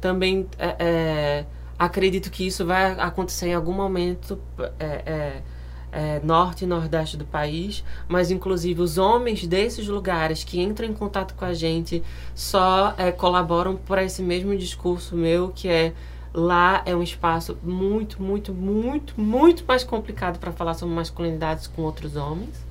Também 0.07 0.47
é, 0.57 0.77
é, 0.79 1.47
acredito 1.77 2.31
que 2.31 2.47
isso 2.47 2.65
vai 2.65 2.93
acontecer 2.93 3.49
em 3.49 3.55
algum 3.55 3.73
momento 3.73 4.39
é, 4.79 5.43
é, 5.91 6.21
norte 6.23 6.63
e 6.63 6.67
nordeste 6.67 7.17
do 7.17 7.25
país, 7.25 7.83
mas 8.07 8.31
inclusive 8.31 8.81
os 8.81 8.99
homens 8.99 9.45
desses 9.49 9.89
lugares 9.89 10.45
que 10.45 10.61
entram 10.61 10.87
em 10.87 10.93
contato 10.93 11.35
com 11.35 11.45
a 11.45 11.53
gente 11.53 12.05
só 12.37 12.95
é, 12.97 13.11
colaboram 13.11 13.75
para 13.75 14.05
esse 14.05 14.23
mesmo 14.23 14.57
discurso 14.57 15.17
meu 15.17 15.49
que 15.49 15.67
é 15.67 15.93
lá 16.33 16.83
é 16.87 16.95
um 16.95 17.03
espaço 17.03 17.59
muito, 17.65 18.23
muito, 18.23 18.55
muito, 18.55 19.21
muito 19.21 19.65
mais 19.67 19.83
complicado 19.83 20.39
para 20.39 20.53
falar 20.53 20.75
sobre 20.75 20.95
masculinidades 20.95 21.67
com 21.67 21.83
outros 21.83 22.15
homens. 22.15 22.66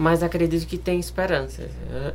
Mas 0.00 0.22
acredito 0.22 0.66
que 0.66 0.78
tem 0.78 0.98
esperança. 0.98 1.68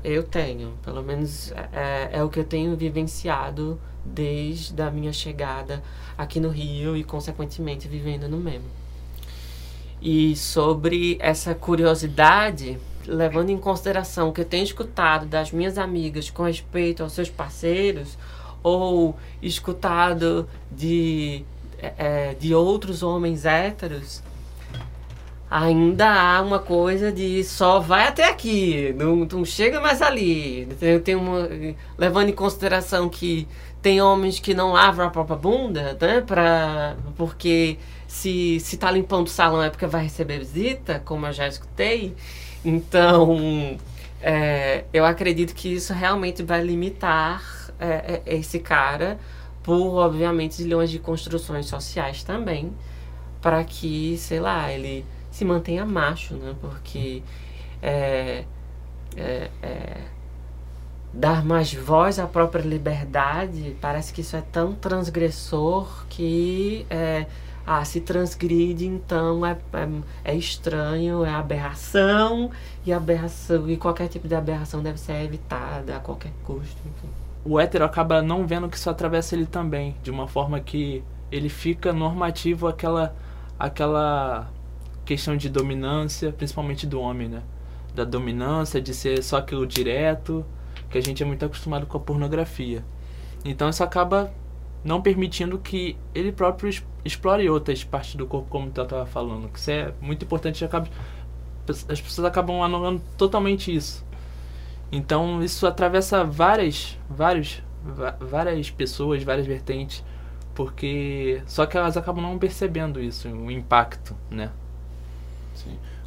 Eu 0.04 0.24
tenho, 0.24 0.74
pelo 0.84 1.04
menos 1.04 1.52
é, 1.72 2.10
é 2.14 2.24
o 2.24 2.30
que 2.30 2.40
eu 2.40 2.44
tenho 2.44 2.76
vivenciado 2.76 3.80
desde 4.04 4.82
a 4.82 4.90
minha 4.90 5.14
chegada 5.14 5.84
aqui 6.18 6.40
no 6.40 6.50
Rio 6.50 6.98
e, 6.98 7.04
consequentemente, 7.04 7.88
vivendo 7.88 8.28
no 8.28 8.38
mesmo. 8.38 8.66
E 10.02 10.36
sobre 10.36 11.16
essa 11.20 11.54
curiosidade, 11.54 12.80
levando 13.06 13.52
em 13.52 13.58
consideração 13.60 14.30
o 14.30 14.34
que 14.34 14.42
eu 14.42 14.46
tenho 14.46 14.64
escutado 14.64 15.28
das 15.28 15.52
minhas 15.52 15.78
amigas 15.78 16.32
com 16.32 16.42
respeito 16.42 17.04
aos 17.04 17.14
seus 17.14 17.30
parceiros, 17.30 18.18
ou 18.64 19.16
escutado 19.44 20.50
de, 20.72 21.46
é, 21.80 22.34
de 22.34 22.52
outros 22.56 23.04
homens 23.04 23.46
héteros, 23.46 24.24
ainda 25.50 26.08
há 26.12 26.42
uma 26.42 26.60
coisa 26.60 27.12
de 27.12 27.44
só 27.44 27.80
vai 27.80 28.08
até 28.08 28.30
aqui, 28.30 28.94
não, 28.98 29.18
não 29.18 29.46
chega 29.46 29.80
mais 29.80 30.02
ali. 30.02 30.68
Eu 30.82 31.02
tenho 31.02 31.20
uma, 31.20 31.48
levando 31.98 32.30
em 32.30 32.34
consideração 32.34 33.08
que 33.10 33.48
tem 33.82 34.02
homens 34.02 34.40
que 34.40 34.54
não 34.54 34.74
lavam 34.74 35.06
a 35.06 35.10
própria 35.10 35.38
bunda, 35.38 35.96
né? 36.02 36.22
Pra, 36.22 36.96
porque 37.16 37.78
se, 38.08 38.60
se 38.60 38.78
tá 38.78 38.90
limpando 38.90 39.28
o 39.28 39.30
salão 39.30 39.62
é 39.62 39.70
porque 39.70 39.86
vai 39.86 40.04
receber 40.04 40.40
visita, 40.40 41.02
como 41.06 41.28
eu 41.28 41.34
já 41.34 41.48
escutei. 41.48 42.16
Então, 42.64 43.78
é, 44.22 44.86
eu 44.92 45.06
acredito 45.06 45.54
que 45.54 45.74
isso 45.76 45.94
realmente 45.94 46.42
vai 46.42 46.64
limitar 46.64 47.44
é, 47.80 48.22
é, 48.26 48.36
esse 48.36 48.58
cara 48.58 49.20
por, 49.62 49.98
obviamente, 49.98 50.56
zilhões 50.56 50.90
de 50.90 50.98
construções 50.98 51.68
sociais 51.68 52.24
também, 52.24 52.74
para 53.42 53.64
que, 53.64 54.18
sei 54.18 54.40
lá, 54.40 54.72
ele 54.72 55.06
se 55.36 55.44
mantenha 55.44 55.86
macho, 55.86 56.34
né? 56.36 56.56
Porque 56.62 57.22
é, 57.82 58.46
é, 59.18 59.52
é, 59.62 59.98
dar 61.14 61.44
mais 61.44 61.74
voz 61.74 62.20
à 62.20 62.26
própria 62.26 62.62
liberdade 62.62 63.76
parece 63.82 64.14
que 64.14 64.22
isso 64.22 64.38
é 64.38 64.42
tão 64.42 64.74
transgressor 64.74 66.06
que 66.08 66.86
é, 66.90 67.26
ah, 67.68 67.84
se 67.84 68.00
transgride, 68.00 68.88
então 68.88 69.46
é, 69.46 69.58
é, 69.74 70.32
é, 70.32 70.36
estranho, 70.36 71.26
é 71.26 71.32
aberração, 71.32 72.50
e 72.86 72.94
aberração, 72.94 73.70
e 73.70 73.76
qualquer 73.76 74.08
tipo 74.08 74.30
de 74.30 74.36
aberração 74.36 74.82
deve 74.82 74.98
ser 74.98 75.22
evitada 75.22 75.98
a 75.98 76.00
qualquer 76.00 76.32
custo. 76.46 76.78
Enfim. 76.86 77.10
O 77.44 77.60
hétero 77.60 77.84
acaba 77.84 78.22
não 78.22 78.48
vendo 78.48 78.70
que 78.70 78.78
isso 78.78 78.90
atravessa 78.90 79.36
ele 79.36 79.46
também, 79.46 79.98
de 80.02 80.10
uma 80.10 80.30
forma 80.30 80.62
que 80.62 81.04
ele 81.30 81.50
fica 81.50 81.92
normativo 81.92 82.68
aquela, 82.68 83.14
aquela 83.60 84.50
questão 85.06 85.38
de 85.38 85.48
dominância, 85.50 86.32
principalmente 86.32 86.86
do 86.88 87.00
homem, 87.00 87.30
né? 87.30 87.44
Da 87.94 88.04
dominância, 88.04 88.82
de 88.82 88.94
ser 88.94 89.24
só 89.24 89.38
aquilo 89.38 89.66
direto, 89.66 90.46
que 90.90 90.98
a 90.98 91.02
gente 91.02 91.22
é 91.22 91.26
muito 91.26 91.46
acostumado 91.46 91.86
com 91.86 91.98
a 91.98 92.00
pornografia. 92.00 92.84
Então 93.44 93.70
isso 93.70 93.84
acaba 93.84 94.34
não 94.84 95.02
permitindo 95.02 95.58
que 95.60 95.98
ele 96.14 96.32
próprio 96.32 96.70
explore 97.04 97.50
outras 97.50 97.84
partes 97.84 98.16
do 98.16 98.26
corpo, 98.26 98.48
como 98.50 98.70
tu 98.70 98.82
estava 98.82 99.06
falando. 99.06 99.50
Que 99.50 99.60
isso 99.60 99.72
é 99.72 99.94
muito 100.02 100.26
importante. 100.26 100.66
Acaba, 100.66 100.88
as 101.68 102.02
pessoas 102.02 102.26
acabam 102.26 102.62
anulando 102.62 103.02
totalmente 103.18 103.74
isso. 103.74 104.06
Então 104.92 105.44
isso 105.44 105.66
atravessa 105.68 106.24
várias, 106.24 106.98
vários, 107.10 107.64
várias 108.20 108.70
pessoas, 108.70 109.24
várias 109.24 109.46
vertentes, 109.46 110.04
porque 110.54 111.42
só 111.46 111.66
que 111.66 111.78
elas 111.78 111.98
acabam 111.98 112.24
não 112.24 112.38
percebendo 112.38 113.02
isso, 113.02 113.28
o 113.28 113.52
impacto, 113.52 114.16
né? 114.30 114.52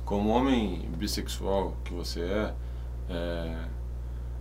Como 0.09 0.31
homem 0.31 0.89
bissexual 0.97 1.77
que 1.85 1.93
você 1.93 2.23
é, 2.23 2.55
é 3.11 3.55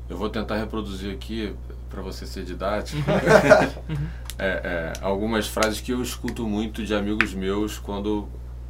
eu 0.07 0.15
vou 0.15 0.30
tentar 0.30 0.55
reproduzir 0.55 1.13
aqui 1.13 1.53
para 1.89 2.01
você 2.01 2.26
ser 2.26 2.45
didático. 2.45 3.03
é, 4.39 4.47
é, 4.47 4.93
algumas 5.01 5.45
frases 5.45 5.82
que 5.82 5.91
eu 5.91 6.01
escuto 6.01 6.47
muito 6.47 6.86
de 6.86 6.95
amigos 6.95 7.34
meus 7.34 7.78
quando 7.78 8.30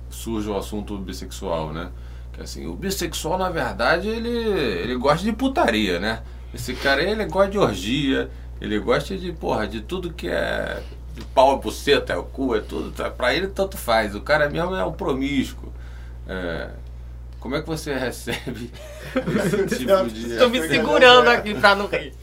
surge 0.09 0.49
o 0.49 0.57
assunto 0.57 0.97
bissexual, 0.97 1.71
né? 1.71 1.91
Que 2.33 2.41
assim, 2.41 2.65
o 2.65 2.73
bissexual 2.73 3.37
na 3.37 3.51
verdade 3.51 4.07
ele, 4.07 4.29
ele 4.29 4.95
gosta 4.95 5.23
de 5.23 5.33
putaria, 5.33 5.99
né? 5.99 6.23
Esse 6.51 6.73
cara 6.73 7.01
aí, 7.01 7.11
ele 7.11 7.25
gosta 7.25 7.51
de 7.51 7.59
orgia, 7.59 8.27
ele 8.59 8.79
gosta 8.79 9.15
de, 9.15 9.31
porra, 9.33 9.67
de 9.67 9.81
tudo 9.81 10.11
que 10.11 10.29
é 10.29 10.81
de 11.13 11.23
pau 11.25 11.59
é 11.59 11.61
buceta, 11.61 12.13
é 12.13 12.17
o 12.17 12.23
cu, 12.23 12.55
é 12.55 12.59
tudo. 12.59 12.89
Tá? 12.89 13.11
Pra 13.11 13.35
ele 13.35 13.49
tanto 13.49 13.77
faz. 13.77 14.15
O 14.15 14.21
cara 14.21 14.49
mesmo 14.49 14.73
é 14.73 14.83
o 14.83 14.93
promíscuo. 14.93 15.71
É, 16.27 16.71
como 17.39 17.55
é 17.55 17.61
que 17.61 17.67
você 17.67 17.93
recebe 17.93 18.71
esse 19.65 19.77
tipo 19.79 20.09
de. 20.09 20.33
Estou 20.33 20.49
me 20.49 20.67
segurando 20.67 21.27
aqui 21.29 21.53
pra 21.55 21.75
não 21.75 21.87
rir. 21.87 22.13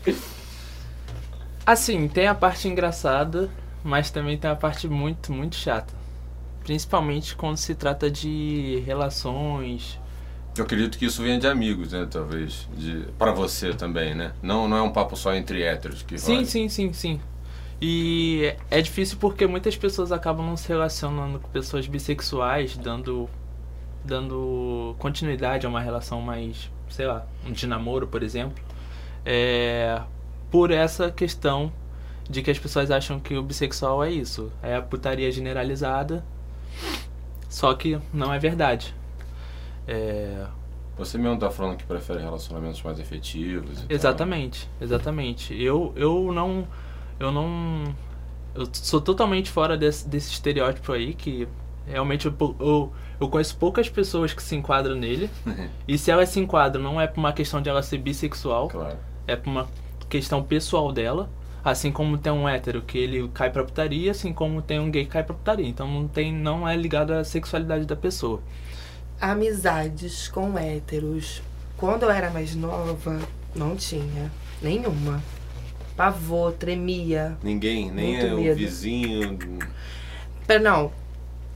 Assim, 1.67 2.09
tem 2.09 2.27
a 2.27 2.35
parte 2.35 2.69
engraçada, 2.69 3.51
mas 3.83 4.11
também 4.11 4.37
tem 4.37 4.51
a 4.51 4.57
parte 4.57 4.87
muito, 4.89 5.33
muito 5.33 5.57
chata. 5.57 5.95
Principalmente 6.63 7.37
quando 7.37 7.57
se 7.57 7.75
trata 7.75 8.11
de 8.11 8.83
relações. 8.87 9.99
Eu 10.57 10.65
acredito 10.65 10.97
que 10.99 11.07
isso 11.07 11.23
venha 11.23 11.39
de 11.39 11.47
amigos, 11.47 11.93
né? 11.93 12.07
Talvez. 12.11 12.69
De, 12.77 13.07
para 13.19 13.33
você 13.33 13.75
também, 13.75 14.15
né? 14.15 14.33
Não, 14.43 14.69
não 14.69 14.77
é 14.77 14.83
um 14.83 14.93
papo 14.93 15.17
só 15.17 15.35
entre 15.35 15.63
héteros 15.63 16.03
que 16.03 16.17
Sim, 16.19 16.35
rola. 16.35 16.45
sim, 16.47 16.69
sim, 16.69 16.93
sim. 16.93 17.21
E 17.81 18.55
é 18.71 18.81
difícil 18.81 19.19
porque 19.21 19.47
muitas 19.47 19.77
pessoas 19.77 20.13
acabam 20.13 20.47
não 20.47 20.57
se 20.57 20.69
relacionando 20.69 21.39
com 21.39 21.49
pessoas 21.49 21.87
bissexuais, 21.87 22.77
dando, 22.77 23.29
dando 24.05 24.95
continuidade 24.99 25.67
a 25.67 25.69
uma 25.69 25.81
relação 25.81 26.21
mais, 26.21 26.71
sei 26.89 27.07
lá, 27.07 27.27
um 27.47 27.53
de 27.53 27.67
namoro, 27.67 28.07
por 28.07 28.23
exemplo. 28.23 28.63
É, 29.25 30.01
por 30.51 30.71
essa 30.71 31.11
questão 31.11 31.73
de 32.29 32.43
que 32.43 32.51
as 32.51 32.59
pessoas 32.59 32.91
acham 32.91 33.19
que 33.19 33.37
o 33.37 33.43
bissexual 33.43 34.03
é 34.05 34.11
isso, 34.11 34.53
é 34.63 34.77
a 34.77 34.83
putaria 34.83 35.31
generalizada, 35.31 36.25
só 37.49 37.75
que 37.75 37.99
não 38.13 38.33
é 38.33 38.39
verdade. 38.39 38.95
É... 39.87 40.47
Você 40.97 41.19
mesmo 41.19 41.39
tá 41.39 41.51
falando 41.51 41.77
que 41.77 41.85
prefere 41.85 42.21
relacionamentos 42.21 42.81
mais 42.83 43.01
efetivos. 43.01 43.85
exatamente, 43.89 44.67
tal. 44.79 44.85
exatamente. 44.87 45.61
Eu, 45.61 45.93
eu 45.97 46.33
não, 46.33 46.67
eu 47.19 47.33
não, 47.33 47.95
eu 48.55 48.69
sou 48.73 49.01
totalmente 49.01 49.51
fora 49.51 49.77
desse, 49.77 50.09
desse 50.09 50.31
estereótipo 50.31 50.93
aí 50.93 51.15
que 51.15 51.49
realmente 51.87 52.27
eu, 52.27 52.35
eu, 52.61 52.93
eu 53.21 53.29
conheço 53.29 53.57
poucas 53.57 53.89
pessoas 53.89 54.33
que 54.33 54.43
se 54.43 54.57
enquadram 54.57 54.95
nele. 54.95 55.31
e 55.87 55.97
se 55.99 56.11
elas 56.11 56.29
se 56.29 56.41
enquadram, 56.41 56.83
não 56.83 57.01
é 57.01 57.07
por 57.07 57.21
uma 57.21 57.33
questão 57.33 57.61
de 57.61 57.69
ela 57.69 57.83
ser 57.83 57.99
bissexual, 57.99 58.69
claro. 58.69 58.97
é 59.27 59.37
por 59.37 59.51
uma 59.51 59.69
questão 60.09 60.43
pessoal 60.43 60.93
dela. 60.93 61.31
Assim 61.65 61.91
como 61.91 62.19
tem 62.19 62.31
um 62.31 62.47
hétero 62.47 62.83
que 62.83 62.99
ele 62.99 63.27
cai 63.33 63.51
pra 63.51 63.65
putaria, 63.65 64.11
assim 64.11 64.35
como 64.35 64.61
tem 64.61 64.79
um 64.79 64.91
gay 64.91 65.05
que 65.05 65.13
cai 65.13 65.25
pra 65.25 65.35
putaria. 65.35 65.67
Então 65.67 65.91
não 65.91 66.07
tem, 66.07 66.31
não 66.31 66.69
é 66.69 66.77
ligado 66.77 67.13
à 67.13 67.25
sexualidade 67.25 67.87
da 67.87 67.97
pessoa. 67.97 68.43
Amizades 69.19 70.29
com 70.29 70.59
héteros. 70.59 71.43
Quando 71.79 72.03
eu 72.03 72.11
era 72.11 72.31
mais 72.31 72.55
nova, 72.55 73.19
não 73.55 73.75
tinha 73.77 74.31
nenhuma. 74.61 75.23
Pavor, 75.97 76.53
tremia. 76.53 77.39
Ninguém, 77.43 77.91
nem 77.91 78.31
Muito 78.31 78.51
o 78.51 78.55
vizinho. 78.55 79.39
Pera, 80.47 80.61
não. 80.61 80.93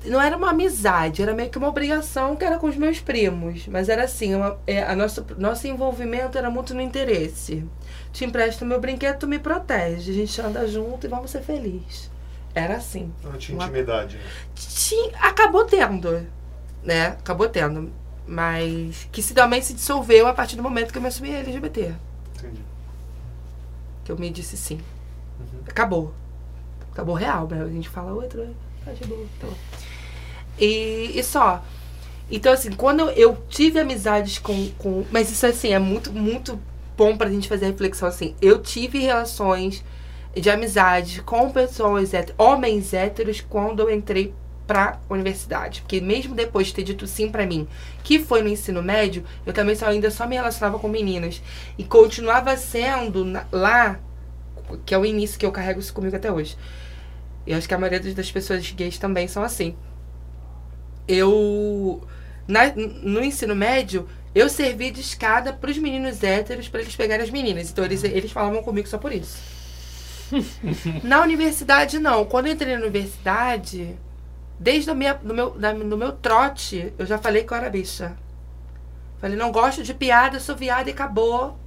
Não 0.05 0.21
era 0.21 0.37
uma 0.37 0.51
amizade, 0.51 1.21
era 1.23 1.35
meio 1.35 1.51
que 1.51 1.59
uma 1.59 1.69
obrigação 1.69 2.37
que 2.37 2.45
era 2.45 2.57
com 2.59 2.69
os 2.69 2.77
meus 2.77 3.01
primos. 3.01 3.67
Mas 3.67 3.89
era 3.89 4.05
assim, 4.05 4.35
uma, 4.35 4.57
é, 4.67 4.83
a 4.85 4.95
nosso, 4.95 5.25
nosso 5.37 5.67
envolvimento 5.67 6.39
era 6.39 6.49
muito 6.51 6.73
no 6.75 6.81
interesse. 6.81 7.65
Te 8.13 8.25
empresto 8.25 8.65
meu 8.65 8.81
brinquedo, 8.81 9.19
tu 9.19 9.27
me 9.29 9.39
protege. 9.39 10.11
A 10.11 10.15
gente 10.15 10.41
anda 10.41 10.67
junto 10.69 11.07
e 11.07 11.09
vamos 11.11 11.31
ser 11.31 11.43
felizes. 11.43 12.11
Era 12.55 12.77
assim. 12.77 13.13
Não 13.23 13.33
tinha 13.33 13.57
Uma- 13.59 13.65
intimidade. 13.65 14.17
né? 14.17 14.23
Tinha, 14.55 15.17
acabou 15.19 15.65
tendo, 15.65 16.27
né? 16.83 17.09
Acabou 17.09 17.49
tendo. 17.49 17.93
Mas 18.27 19.09
que 19.11 19.21
se 19.23 19.35
também 19.35 19.61
se 19.63 19.75
dissolveu 19.75 20.27
a 20.29 20.33
partir 20.35 20.55
do 20.57 20.63
momento 20.63 20.93
que 20.93 20.99
eu 20.99 21.03
me 21.03 21.09
assumi 21.09 21.31
LGBT. 21.35 21.93
Entendi. 22.39 22.61
Que 24.05 24.13
eu 24.13 24.19
me 24.19 24.31
disse 24.31 24.57
sim. 24.57 24.81
Acabou. 25.67 26.15
Acabou 26.93 27.15
real, 27.15 27.47
né? 27.49 27.63
A 27.63 27.69
gente 27.69 27.89
fala 27.89 28.13
outra, 28.13 28.51
tá 28.85 28.93
de 28.93 29.05
boa. 29.07 29.27
Tá 29.41 29.47
bom. 29.47 29.55
E, 30.61 31.13
e 31.15 31.23
só. 31.23 31.63
Então, 32.31 32.53
assim, 32.53 32.73
quando 32.73 33.01
eu, 33.01 33.11
eu 33.11 33.39
tive 33.49 33.79
amizades 33.81 34.39
com, 34.39 34.71
com. 34.79 35.05
Mas 35.11 35.31
isso, 35.31 35.47
assim, 35.47 35.73
é 35.73 35.79
muito, 35.79 36.13
muito 36.13 36.61
bom 36.97 37.17
pra 37.17 37.31
gente 37.31 37.49
fazer 37.49 37.67
a 37.67 37.69
reflexão, 37.69 38.09
assim. 38.09 38.35
Eu 38.41 38.61
tive 38.61 38.99
relações 38.99 39.85
de 40.35 40.51
amizade 40.51 41.23
com 41.23 41.51
pessoas, 41.51 42.11
homens 42.37 42.93
héteros, 42.93 43.41
quando 43.41 43.81
eu 43.81 43.91
entrei 43.91 44.35
pra 44.67 45.01
universidade. 45.09 45.81
Porque 45.81 46.01
mesmo 46.01 46.35
depois 46.35 46.67
de 46.67 46.75
ter 46.75 46.83
dito 46.83 47.07
sim 47.07 47.31
pra 47.31 47.47
mim, 47.47 47.67
que 48.05 48.19
foi 48.19 48.43
no 48.43 48.49
ensino 48.49 48.83
médio, 48.83 49.25
eu 49.47 49.53
também 49.55 49.75
só, 49.75 49.87
ainda 49.87 50.11
só 50.11 50.27
me 50.27 50.37
relacionava 50.37 50.79
com 50.79 50.89
meninas. 50.89 51.41
E 51.79 51.85
continuava 51.85 52.55
sendo 52.57 53.25
na- 53.25 53.47
lá, 53.51 53.99
que 54.85 54.95
é 54.95 54.99
o 54.99 55.07
início 55.07 55.39
que 55.39 55.47
eu 55.47 55.53
carrego 55.53 55.81
isso 55.81 55.95
comigo 55.95 56.15
até 56.15 56.31
hoje. 56.31 56.57
E 57.47 57.55
acho 57.55 57.67
que 57.67 57.73
a 57.73 57.79
maioria 57.79 58.13
das 58.15 58.31
pessoas 58.31 58.71
gays 58.71 58.99
também 58.99 59.27
são 59.27 59.43
assim. 59.43 59.75
Eu. 61.09 62.03
na- 62.47 62.73
no 62.77 63.25
ensino 63.25 63.55
médio, 63.57 64.09
eu 64.35 64.49
servi 64.49 64.91
de 64.91 65.01
escada 65.01 65.53
pros 65.53 65.79
meninos 65.79 66.23
héteros 66.23 66.69
pra 66.69 66.81
eles 66.81 66.95
pegarem 66.97 67.25
as 67.25 67.31
meninas. 67.31 67.71
Então 67.71 67.85
eles, 67.85 68.05
eles 68.05 68.31
falavam 68.33 68.63
comigo 68.63 68.87
só 68.89 68.99
por 68.99 69.13
isso. 69.13 69.39
na 71.03 71.23
universidade, 71.23 71.99
não. 71.99 72.25
Quando 72.25 72.47
eu 72.47 72.53
entrei 72.53 72.75
na 72.75 72.81
universidade, 72.83 73.97
desde 74.59 74.91
o 74.91 74.95
minha, 74.95 75.15
do 75.15 75.35
meu, 75.35 75.51
da, 75.51 75.73
no 75.73 75.97
meu 75.97 76.13
trote, 76.13 76.93
eu 76.99 77.07
já 77.07 77.19
falei 77.19 77.45
que 77.45 77.53
eu 77.53 77.57
era 77.57 77.71
bicha. 77.71 78.17
Falei, 79.21 79.37
não 79.37 79.51
gosto 79.51 79.83
de 79.83 79.95
piada, 79.95 80.39
sou 80.41 80.57
viada 80.57 80.89
e 80.89 80.93
acabou. 80.93 81.59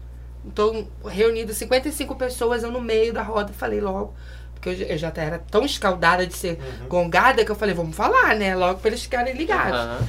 Então, 0.45 0.87
reunido 1.05 1.53
55 1.53 2.15
pessoas, 2.15 2.63
eu 2.63 2.71
no 2.71 2.81
meio 2.81 3.13
da 3.13 3.21
roda 3.21 3.53
falei 3.53 3.81
logo. 3.81 4.13
Porque 4.61 4.69
eu, 4.69 4.75
já- 4.75 4.85
eu 4.93 4.97
já 4.97 5.11
era 5.15 5.39
tão 5.39 5.65
escaldada 5.65 6.25
de 6.27 6.35
ser 6.35 6.59
gongada 6.87 7.43
que 7.43 7.49
eu 7.49 7.55
falei, 7.55 7.73
vamos 7.73 7.95
falar, 7.95 8.35
né? 8.35 8.55
Logo 8.55 8.79
pra 8.79 8.89
eles 8.89 9.01
ficarem 9.01 9.33
ligados. 9.33 9.79
Aham. 9.79 10.07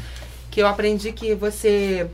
Que 0.50 0.60
eu 0.60 0.66
aprendi 0.66 1.10
que 1.12 1.34
você 1.34 2.06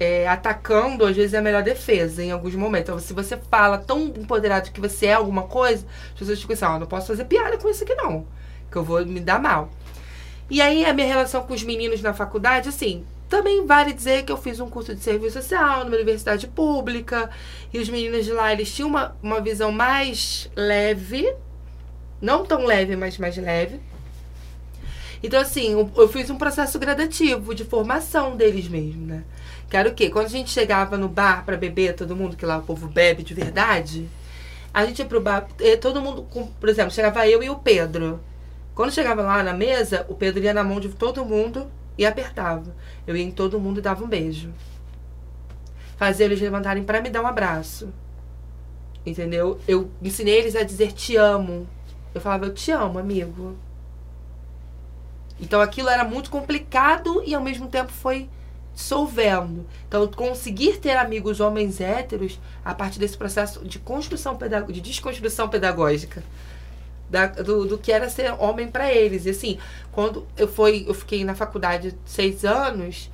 é, 0.00 0.26
atacando, 0.26 1.04
às 1.04 1.14
vezes, 1.14 1.34
é 1.34 1.38
a 1.38 1.42
melhor 1.42 1.62
defesa 1.62 2.24
em 2.24 2.30
alguns 2.32 2.54
momentos. 2.54 2.88
Então, 2.88 2.98
se 2.98 3.12
você 3.12 3.36
fala 3.50 3.76
tão 3.76 4.04
empoderado 4.16 4.70
que 4.72 4.80
você 4.80 5.06
é 5.06 5.12
alguma 5.12 5.42
coisa, 5.42 5.86
as 6.14 6.18
pessoas 6.18 6.40
ficam 6.40 6.54
assim, 6.54 6.64
ó, 6.64 6.78
não 6.78 6.86
posso 6.86 7.08
fazer 7.08 7.26
piada 7.26 7.58
com 7.58 7.68
isso 7.68 7.84
aqui 7.84 7.94
não. 7.94 8.26
Que 8.70 8.78
eu 8.78 8.82
vou 8.82 9.04
me 9.04 9.20
dar 9.20 9.38
mal. 9.38 9.68
E 10.48 10.62
aí, 10.62 10.86
a 10.86 10.94
minha 10.94 11.06
relação 11.06 11.42
com 11.42 11.52
os 11.52 11.62
meninos 11.62 12.00
na 12.00 12.14
faculdade, 12.14 12.70
assim, 12.70 13.04
também 13.28 13.66
vale 13.66 13.92
dizer 13.92 14.24
que 14.24 14.32
eu 14.32 14.36
fiz 14.38 14.58
um 14.60 14.68
curso 14.70 14.94
de 14.94 15.02
serviço 15.02 15.40
social 15.40 15.84
numa 15.84 15.94
universidade 15.96 16.46
pública. 16.48 17.28
E 17.72 17.78
os 17.78 17.88
meninos 17.90 18.24
de 18.24 18.32
lá, 18.32 18.50
eles 18.50 18.74
tinham 18.74 18.88
uma, 18.88 19.14
uma 19.22 19.40
visão 19.42 19.70
mais 19.70 20.50
leve. 20.56 21.32
Não 22.22 22.46
tão 22.46 22.64
leve, 22.64 22.94
mas 22.96 23.18
mais 23.18 23.36
leve. 23.36 23.80
Então, 25.22 25.40
assim, 25.40 25.72
eu- 25.72 26.08
fiz 26.08 26.30
um 26.30 26.38
processo 26.38 26.78
gradativo 26.78 27.54
de 27.54 27.64
formação 27.64 28.36
deles 28.36 28.68
mesmo, 28.68 29.04
né? 29.06 29.24
Que 29.68 29.76
era 29.76 29.88
o 29.88 29.94
quê? 29.94 30.08
Quando 30.08 30.26
a 30.26 30.30
gente 30.30 30.50
chegava 30.50 30.96
no 30.96 31.08
bar 31.08 31.44
pra 31.44 31.56
beber, 31.56 31.94
todo 31.94 32.14
mundo, 32.16 32.36
que 32.36 32.46
lá 32.46 32.58
o 32.58 32.62
povo 32.62 32.86
bebe 32.86 33.22
de 33.24 33.34
verdade, 33.34 34.08
a 34.72 34.86
gente 34.86 35.00
ia 35.00 35.04
pro 35.04 35.20
bar, 35.20 35.48
todo 35.80 36.00
mundo, 36.00 36.22
por 36.60 36.68
exemplo, 36.68 36.92
chegava 36.92 37.26
eu 37.26 37.42
e 37.42 37.50
o 37.50 37.56
Pedro. 37.56 38.20
Quando 38.74 38.92
chegava 38.92 39.20
lá 39.22 39.42
na 39.42 39.52
mesa, 39.52 40.06
o 40.08 40.14
Pedro 40.14 40.42
ia 40.42 40.54
na 40.54 40.64
mão 40.64 40.80
de 40.80 40.88
todo 40.90 41.24
mundo 41.24 41.70
e 41.98 42.06
apertava. 42.06 42.74
Eu 43.06 43.16
ia 43.16 43.24
em 43.24 43.30
todo 43.30 43.60
mundo 43.60 43.78
e 43.78 43.82
dava 43.82 44.02
um 44.04 44.08
beijo. 44.08 44.50
Fazia 45.96 46.24
eles 46.26 46.40
levantarem 46.40 46.84
pra 46.84 47.00
me 47.00 47.10
dar 47.10 47.20
um 47.22 47.26
abraço. 47.26 47.92
Entendeu? 49.04 49.60
Eu 49.68 49.90
ensinei 50.00 50.36
eles 50.38 50.54
a 50.56 50.62
dizer 50.62 50.92
te 50.92 51.16
amo. 51.16 51.66
Eu 52.14 52.20
falava, 52.20 52.46
eu 52.46 52.54
te 52.54 52.70
amo, 52.70 52.98
amigo. 52.98 53.56
Então 55.40 55.60
aquilo 55.60 55.88
era 55.88 56.04
muito 56.04 56.30
complicado 56.30 57.22
e 57.24 57.34
ao 57.34 57.42
mesmo 57.42 57.68
tempo 57.68 57.90
foi 57.92 58.28
dissolvendo. 58.74 59.66
Então 59.88 60.06
conseguir 60.08 60.78
ter 60.78 60.96
amigos 60.96 61.40
homens 61.40 61.80
héteros 61.80 62.40
a 62.64 62.74
partir 62.74 62.98
desse 62.98 63.16
processo 63.16 63.64
de 63.66 63.78
construção 63.78 64.38
de 64.70 64.80
desconstrução 64.80 65.48
pedagógica. 65.48 66.22
da- 67.10 67.26
do, 67.28 67.66
do 67.66 67.78
que 67.78 67.92
era 67.92 68.08
ser 68.10 68.32
homem 68.40 68.68
para 68.68 68.92
eles. 68.92 69.26
E 69.26 69.30
assim, 69.30 69.58
quando 69.92 70.26
eu, 70.36 70.48
foi, 70.48 70.84
eu 70.88 70.94
fiquei 70.94 71.24
na 71.24 71.34
faculdade 71.34 71.94
seis 72.06 72.44
anos, 72.44 73.10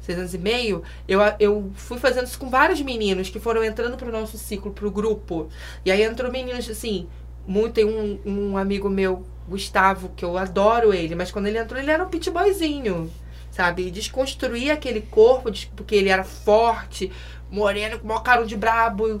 seis 0.00 0.18
anos 0.18 0.34
e 0.34 0.38
meio, 0.38 0.82
eu, 1.08 1.20
eu 1.40 1.70
fui 1.74 1.98
fazendo 1.98 2.26
isso 2.26 2.38
com 2.38 2.50
vários 2.50 2.80
meninos 2.82 3.28
que 3.30 3.40
foram 3.40 3.64
entrando 3.64 3.96
pro 3.96 4.12
nosso 4.12 4.38
ciclo, 4.38 4.72
pro 4.72 4.90
grupo. 4.90 5.48
E 5.84 5.90
aí 5.92 6.02
entrou 6.02 6.30
meninos 6.32 6.68
assim, 6.70 7.08
muito, 7.50 7.74
tem 7.74 7.84
um, 7.84 8.20
um 8.24 8.56
amigo 8.56 8.88
meu, 8.88 9.26
Gustavo, 9.48 10.10
que 10.10 10.24
eu 10.24 10.38
adoro 10.38 10.94
ele, 10.94 11.16
mas 11.16 11.32
quando 11.32 11.48
ele 11.48 11.58
entrou, 11.58 11.80
ele 11.80 11.90
era 11.90 12.04
um 12.04 12.08
pit 12.08 12.30
boyzinho, 12.30 13.10
sabe? 13.50 13.88
E 13.88 13.90
desconstruir 13.90 14.70
aquele 14.70 15.00
corpo, 15.00 15.50
porque 15.74 15.96
ele 15.96 16.10
era 16.10 16.22
forte, 16.22 17.10
moreno, 17.50 17.98
com 17.98 18.04
o 18.04 18.06
maior 18.06 18.22
carão 18.22 18.46
de 18.46 18.56
brabo. 18.56 19.20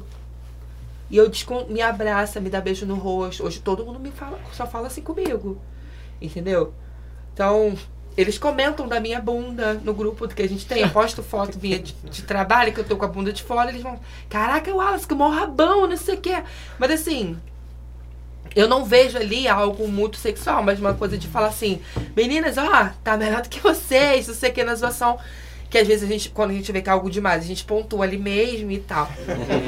E 1.10 1.16
eu 1.16 1.28
me 1.68 1.82
abraça, 1.82 2.40
me 2.40 2.48
dá 2.48 2.60
beijo 2.60 2.86
no 2.86 2.94
rosto. 2.94 3.44
Hoje 3.44 3.58
todo 3.58 3.84
mundo 3.84 3.98
me 3.98 4.12
fala, 4.12 4.38
só 4.52 4.64
fala 4.64 4.86
assim 4.86 5.02
comigo. 5.02 5.60
Entendeu? 6.22 6.72
Então, 7.34 7.76
eles 8.16 8.38
comentam 8.38 8.86
da 8.86 9.00
minha 9.00 9.20
bunda 9.20 9.74
no 9.82 9.92
grupo 9.92 10.28
que 10.28 10.42
a 10.42 10.48
gente 10.48 10.64
tem. 10.66 10.82
Eu 10.82 10.90
posto 10.90 11.20
foto 11.20 11.58
minha 11.60 11.80
de, 11.80 11.94
de 11.94 12.22
trabalho, 12.22 12.72
que 12.72 12.78
eu 12.78 12.84
tô 12.84 12.96
com 12.96 13.04
a 13.04 13.08
bunda 13.08 13.32
de 13.32 13.42
fora, 13.42 13.70
eles 13.70 13.82
vão. 13.82 13.98
Caraca, 14.28 14.72
Wallace, 14.72 15.08
que 15.08 15.14
maior 15.16 15.34
rabão, 15.34 15.88
não 15.88 15.96
sei 15.96 16.14
o 16.14 16.20
quê. 16.20 16.44
Mas 16.78 16.92
assim, 16.92 17.36
eu 18.54 18.68
não 18.68 18.84
vejo 18.84 19.16
ali 19.16 19.46
algo 19.46 19.86
muito 19.88 20.16
sexual, 20.16 20.62
mas 20.62 20.80
uma 20.80 20.94
coisa 20.94 21.16
de 21.16 21.28
falar 21.28 21.48
assim, 21.48 21.80
meninas, 22.16 22.56
ó, 22.58 22.90
tá 23.02 23.16
melhor 23.16 23.42
do 23.42 23.48
que 23.48 23.60
vocês, 23.60 24.26
não 24.28 24.34
sei 24.34 24.50
o 24.50 24.52
que 24.52 24.64
na 24.64 24.74
situação. 24.74 25.18
Que 25.68 25.78
às 25.78 25.86
vezes 25.86 26.02
a 26.02 26.12
gente, 26.12 26.30
quando 26.30 26.50
a 26.50 26.54
gente 26.54 26.72
vê 26.72 26.82
que 26.82 26.88
é 26.88 26.92
algo 26.92 27.08
demais, 27.08 27.44
a 27.44 27.46
gente 27.46 27.64
pontua 27.64 28.04
ali 28.04 28.18
mesmo 28.18 28.72
e 28.72 28.80
tal. 28.80 29.08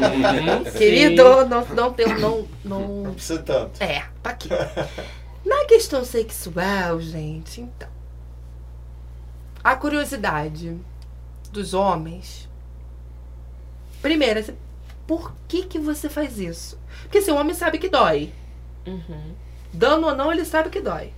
Querido, 0.76 1.46
não, 1.46 1.64
não 1.66 1.92
tem, 1.92 2.08
não, 2.18 2.48
não, 2.64 3.02
Não 3.04 3.14
precisa 3.14 3.40
tanto. 3.40 3.80
é, 3.80 4.04
tá 4.20 4.30
aqui. 4.30 4.48
Na 5.46 5.64
questão 5.66 6.04
sexual, 6.04 7.00
gente, 7.00 7.60
então. 7.60 7.88
A 9.62 9.76
curiosidade 9.76 10.76
dos 11.52 11.72
homens. 11.72 12.48
Primeiro, 14.00 14.40
assim, 14.40 14.56
por 15.06 15.32
que 15.46 15.62
que 15.62 15.78
você 15.78 16.08
faz 16.08 16.38
isso? 16.38 16.76
Porque 17.02 17.18
assim, 17.18 17.30
o 17.30 17.36
homem 17.36 17.54
sabe 17.54 17.78
que 17.78 17.88
dói. 17.88 18.32
Uhum. 18.86 19.34
Dano 19.72 20.08
ou 20.08 20.14
não, 20.14 20.32
ele 20.32 20.44
sabe 20.44 20.70
que 20.70 20.80
dói. 20.80 21.12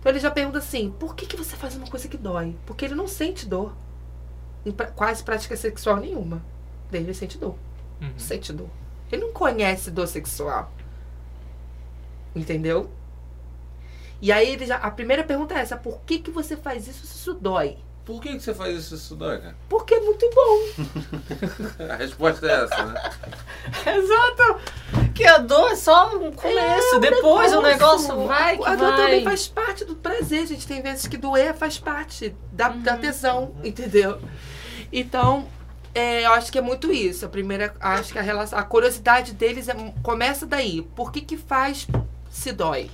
Então 0.00 0.10
ele 0.10 0.18
já 0.20 0.30
pergunta 0.30 0.58
assim: 0.58 0.90
por 0.90 1.14
que, 1.14 1.26
que 1.26 1.36
você 1.36 1.54
faz 1.56 1.76
uma 1.76 1.86
coisa 1.86 2.08
que 2.08 2.16
dói? 2.16 2.56
Porque 2.66 2.84
ele 2.84 2.94
não 2.94 3.06
sente 3.06 3.46
dor. 3.46 3.72
Em 4.66 4.72
pra- 4.72 4.86
quase 4.86 5.22
prática 5.22 5.56
sexual 5.56 5.96
nenhuma. 5.96 6.42
Daí 6.90 7.02
ele 7.02 7.14
sente 7.14 7.38
dor. 7.38 7.56
Uhum. 8.00 8.18
Sente 8.18 8.52
dor. 8.52 8.68
Ele 9.10 9.22
não 9.22 9.32
conhece 9.32 9.90
dor 9.90 10.06
sexual. 10.08 10.72
Entendeu? 12.34 12.90
E 14.20 14.30
aí 14.32 14.48
ele 14.50 14.64
já, 14.66 14.76
a 14.76 14.90
primeira 14.90 15.22
pergunta 15.24 15.54
é 15.54 15.58
essa: 15.58 15.76
por 15.76 16.00
que, 16.00 16.18
que 16.18 16.30
você 16.30 16.56
faz 16.56 16.88
isso 16.88 17.06
se 17.06 17.14
isso 17.16 17.34
dói? 17.34 17.76
Por 18.04 18.20
que, 18.20 18.32
que 18.34 18.40
você 18.40 18.52
faz 18.52 18.76
isso, 18.76 18.96
isso 18.96 19.14
dói, 19.14 19.38
cara? 19.38 19.54
Porque 19.68 19.94
é 19.94 20.00
muito 20.00 20.28
bom. 20.34 20.58
A 21.88 21.94
resposta 21.96 22.46
é 22.46 22.64
essa, 22.64 22.84
né? 22.86 23.00
Exato! 23.86 24.60
Que 25.14 25.24
a 25.24 25.38
dor 25.38 25.70
é 25.70 25.76
só 25.76 26.16
um 26.16 26.32
começo, 26.32 26.96
É 26.96 26.98
depois 27.00 27.52
o 27.52 27.60
negócio 27.62 28.26
vai 28.26 28.56
que 28.58 28.64
A 28.66 28.74
dor 28.74 28.88
vai. 28.92 28.96
também 28.96 29.24
faz 29.24 29.46
parte 29.46 29.84
do 29.84 29.94
prazer, 29.94 30.46
gente. 30.46 30.66
Tem 30.66 30.82
vezes 30.82 31.06
que 31.06 31.16
doer 31.16 31.54
faz 31.54 31.78
parte 31.78 32.34
da, 32.50 32.70
da 32.70 32.96
tesão, 32.96 33.54
entendeu? 33.62 34.20
Então, 34.92 35.46
é, 35.94 36.24
eu 36.26 36.32
acho 36.32 36.50
que 36.50 36.58
é 36.58 36.62
muito 36.62 36.90
isso. 36.92 37.24
A 37.24 37.28
primeira, 37.28 37.74
acho 37.78 38.12
que 38.12 38.18
a 38.18 38.22
relação, 38.22 38.58
a 38.58 38.62
curiosidade 38.62 39.32
deles 39.32 39.68
é- 39.68 39.94
começa 40.02 40.44
daí. 40.46 40.82
Por 40.96 41.12
que 41.12 41.20
que 41.20 41.36
faz 41.36 41.86
se 42.30 42.50
dói? 42.52 42.90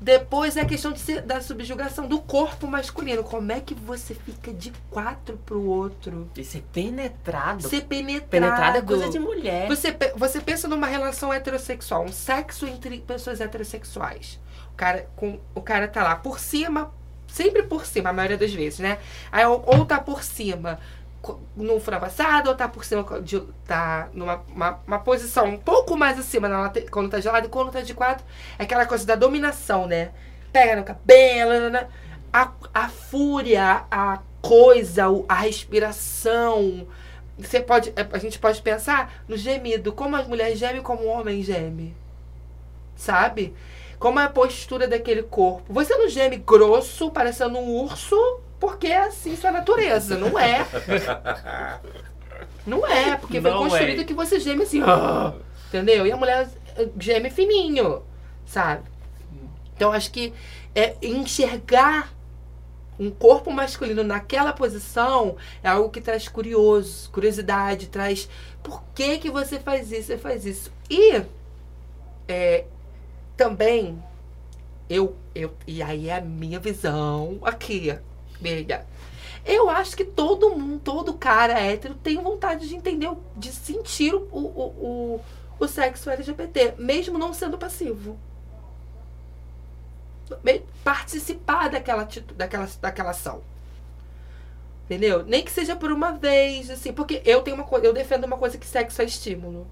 Depois 0.00 0.56
é 0.56 0.60
a 0.60 0.64
questão 0.64 0.94
ser- 0.94 1.22
da 1.22 1.40
subjugação 1.40 2.06
do 2.06 2.20
corpo 2.20 2.66
masculino. 2.68 3.24
Como 3.24 3.50
é 3.50 3.60
que 3.60 3.74
você 3.74 4.14
fica 4.14 4.52
de 4.52 4.72
quatro 4.90 5.36
pro 5.44 5.60
outro? 5.62 6.30
E 6.36 6.44
ser 6.44 6.62
penetrado. 6.72 7.68
Ser 7.68 7.82
penetrado. 7.82 8.28
Penetrado 8.28 8.78
é 8.78 8.82
coisa 8.82 9.08
de 9.08 9.18
mulher. 9.18 9.66
Você, 9.68 9.96
você 10.14 10.40
pensa 10.40 10.68
numa 10.68 10.86
relação 10.86 11.32
heterossexual, 11.32 12.04
um 12.04 12.12
sexo 12.12 12.66
entre 12.66 12.98
pessoas 13.00 13.40
heterossexuais. 13.40 14.38
O 14.72 14.76
cara, 14.76 15.08
com, 15.16 15.40
o 15.54 15.60
cara 15.60 15.88
tá 15.88 16.04
lá 16.04 16.14
por 16.14 16.38
cima, 16.38 16.92
sempre 17.26 17.64
por 17.64 17.84
cima, 17.84 18.10
a 18.10 18.12
maioria 18.12 18.38
das 18.38 18.52
vezes, 18.52 18.78
né? 18.78 18.98
Aí, 19.32 19.44
ou, 19.44 19.62
ou 19.66 19.84
tá 19.84 19.98
por 20.00 20.22
cima 20.22 20.78
no 21.56 21.80
frango 21.80 22.04
assado, 22.04 22.48
ou 22.50 22.56
tá 22.56 22.68
por 22.68 22.84
cima 22.84 23.04
de, 23.20 23.40
tá 23.66 24.08
numa 24.12 24.42
uma, 24.48 24.80
uma 24.86 24.98
posição 24.98 25.46
um 25.46 25.58
pouco 25.58 25.96
mais 25.96 26.18
acima 26.18 26.48
na 26.48 26.72
quando 26.90 27.10
tá 27.10 27.20
gelado 27.20 27.46
e 27.46 27.50
quando 27.50 27.72
tá 27.72 27.80
de 27.80 27.94
quatro. 27.94 28.24
É 28.58 28.62
aquela 28.62 28.86
coisa 28.86 29.04
da 29.06 29.14
dominação, 29.14 29.86
né? 29.86 30.10
Pega 30.52 30.76
no 30.76 30.84
cabelo, 30.84 31.50
né, 31.50 31.70
né? 31.70 31.88
a, 32.32 32.52
a 32.72 32.88
fúria, 32.88 33.84
a 33.90 34.20
coisa, 34.40 35.04
a 35.28 35.34
respiração. 35.34 36.86
Você 37.36 37.60
pode, 37.60 37.92
é, 37.96 38.06
a 38.12 38.18
gente 38.18 38.38
pode 38.38 38.60
pensar 38.62 39.22
no 39.28 39.36
gemido, 39.36 39.92
como 39.92 40.16
as 40.16 40.26
mulheres 40.26 40.58
gemem, 40.58 40.82
como 40.82 41.04
o 41.04 41.08
homem 41.08 41.42
geme. 41.42 41.94
Sabe? 42.96 43.54
Como 43.98 44.18
é 44.18 44.24
a 44.24 44.28
postura 44.28 44.86
daquele 44.86 45.22
corpo. 45.22 45.72
Você 45.72 45.96
não 45.96 46.08
geme 46.08 46.36
grosso, 46.36 47.10
parecendo 47.10 47.58
um 47.58 47.68
urso, 47.82 48.40
porque 48.60 48.86
é 48.88 48.98
assim 49.06 49.36
sua 49.36 49.50
natureza. 49.52 50.16
Não 50.16 50.38
é. 50.38 50.66
Não 52.66 52.86
é, 52.86 53.16
porque 53.16 53.40
foi 53.40 53.50
Não 53.50 53.58
construído 53.60 54.00
é. 54.02 54.04
que 54.04 54.14
você 54.14 54.38
geme 54.38 54.62
assim. 54.62 54.82
"Ah", 54.82 55.32
entendeu? 55.68 56.06
E 56.06 56.12
a 56.12 56.16
mulher 56.16 56.48
eh, 56.76 56.88
geme 56.98 57.30
fininho, 57.30 58.02
sabe? 58.46 58.82
Então 59.74 59.92
acho 59.92 60.10
que 60.12 60.34
é 60.74 60.96
enxergar 61.02 62.12
um 62.98 63.10
corpo 63.10 63.52
masculino 63.52 64.02
naquela 64.02 64.52
posição 64.52 65.36
é 65.62 65.68
algo 65.68 65.88
que 65.88 66.00
traz 66.00 66.26
curioso, 66.28 67.08
curiosidade, 67.10 67.86
traz 67.86 68.28
por 68.62 68.82
que 68.94 69.18
que 69.18 69.30
você 69.30 69.58
faz 69.60 69.92
isso, 69.92 70.08
você 70.08 70.18
faz 70.18 70.44
isso. 70.44 70.72
E 70.90 71.22
é, 72.26 72.64
também 73.36 74.02
eu, 74.90 75.14
eu 75.34 75.54
e 75.66 75.80
aí 75.82 76.08
é 76.08 76.16
a 76.16 76.20
minha 76.20 76.58
visão 76.58 77.38
aqui, 77.42 77.96
amiga. 78.40 78.86
Eu 79.44 79.70
acho 79.70 79.96
que 79.96 80.04
todo 80.04 80.50
mundo, 80.50 80.80
todo 80.80 81.14
cara 81.14 81.58
hétero 81.58 81.94
tem 81.94 82.16
vontade 82.16 82.68
de 82.68 82.76
entender, 82.76 83.10
de 83.36 83.52
sentir 83.52 84.14
o, 84.14 84.28
o, 84.30 84.40
o, 84.40 85.20
o 85.58 85.68
sexo 85.68 86.10
LGBT, 86.10 86.74
mesmo 86.78 87.18
não 87.18 87.32
sendo 87.32 87.56
passivo 87.56 88.18
participar 90.84 91.70
daquela, 91.70 92.06
daquela, 92.36 92.68
daquela 92.80 93.10
ação. 93.10 93.42
Entendeu? 94.84 95.24
Nem 95.24 95.44
que 95.44 95.50
seja 95.50 95.76
por 95.76 95.92
uma 95.92 96.12
vez, 96.12 96.70
assim, 96.70 96.92
porque 96.92 97.22
eu 97.24 97.42
tenho 97.42 97.56
uma 97.56 97.64
coisa, 97.64 97.86
eu 97.86 97.92
defendo 97.92 98.24
uma 98.24 98.38
coisa 98.38 98.56
que 98.56 98.66
sexo 98.66 99.02
é 99.02 99.04
estímulo. 99.04 99.66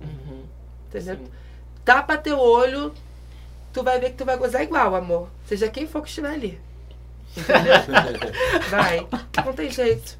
Uhum. 0.00 0.44
Entendeu? 0.88 1.16
Sim. 1.16 1.30
Tapa 1.84 2.16
teu 2.16 2.38
olho, 2.38 2.94
tu 3.72 3.82
vai 3.82 4.00
ver 4.00 4.10
que 4.10 4.16
tu 4.16 4.24
vai 4.24 4.38
gozar 4.38 4.62
igual, 4.62 4.94
amor. 4.94 5.28
Seja 5.46 5.68
quem 5.68 5.86
for 5.86 6.02
que 6.02 6.08
estiver 6.08 6.32
ali. 6.32 6.60
Entendeu? 7.36 7.74
vai. 8.70 9.06
Não 9.44 9.52
tem 9.52 9.70
jeito. 9.70 10.18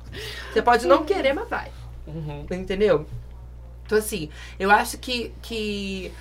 Você 0.52 0.62
pode 0.62 0.86
não 0.86 1.04
querer, 1.04 1.32
mas 1.32 1.48
vai. 1.48 1.70
Uhum. 2.06 2.46
Entendeu? 2.50 3.06
Então, 3.84 3.98
assim, 3.98 4.28
eu 4.58 4.70
acho 4.70 4.98
que, 4.98 5.32
que 5.42 6.12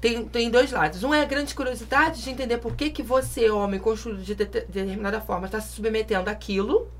tem, 0.00 0.24
tem 0.24 0.50
dois 0.50 0.72
lados. 0.72 1.04
Um 1.04 1.12
é 1.12 1.22
a 1.22 1.26
grande 1.26 1.54
curiosidade 1.54 2.22
de 2.22 2.30
entender 2.30 2.58
por 2.58 2.74
que, 2.74 2.90
que 2.90 3.02
você, 3.02 3.50
homem, 3.50 3.78
construído 3.78 4.22
de, 4.22 4.34
de- 4.34 4.44
determinada 4.44 5.20
forma, 5.20 5.46
está 5.46 5.60
se 5.60 5.72
submetendo 5.72 6.30
àquilo, 6.30 6.90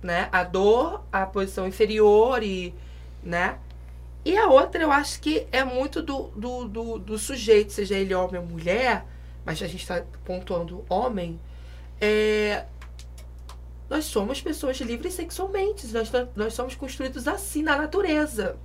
né? 0.00 0.28
A 0.32 0.44
dor, 0.44 1.02
a 1.12 1.26
posição 1.26 1.66
inferior 1.66 2.42
e, 2.42 2.74
né? 3.22 3.58
E 4.24 4.36
a 4.36 4.48
outra, 4.48 4.80
eu 4.80 4.92
acho 4.92 5.20
que 5.20 5.46
é 5.50 5.64
muito 5.64 6.00
do, 6.00 6.28
do, 6.36 6.68
do, 6.68 6.98
do 6.98 7.18
sujeito, 7.18 7.72
seja 7.72 7.96
ele 7.96 8.14
homem 8.14 8.40
ou 8.40 8.46
mulher, 8.46 9.04
mas 9.44 9.60
a 9.60 9.66
gente 9.66 9.82
está 9.82 10.02
pontuando 10.24 10.84
homem, 10.88 11.40
é, 12.02 12.66
nós 13.88 14.04
somos 14.06 14.40
pessoas 14.40 14.78
livres 14.80 15.14
sexualmente. 15.14 15.86
Nós, 15.88 16.10
nós 16.34 16.54
somos 16.54 16.74
construídos 16.74 17.28
assim 17.28 17.62
na 17.62 17.76
natureza. 17.76 18.56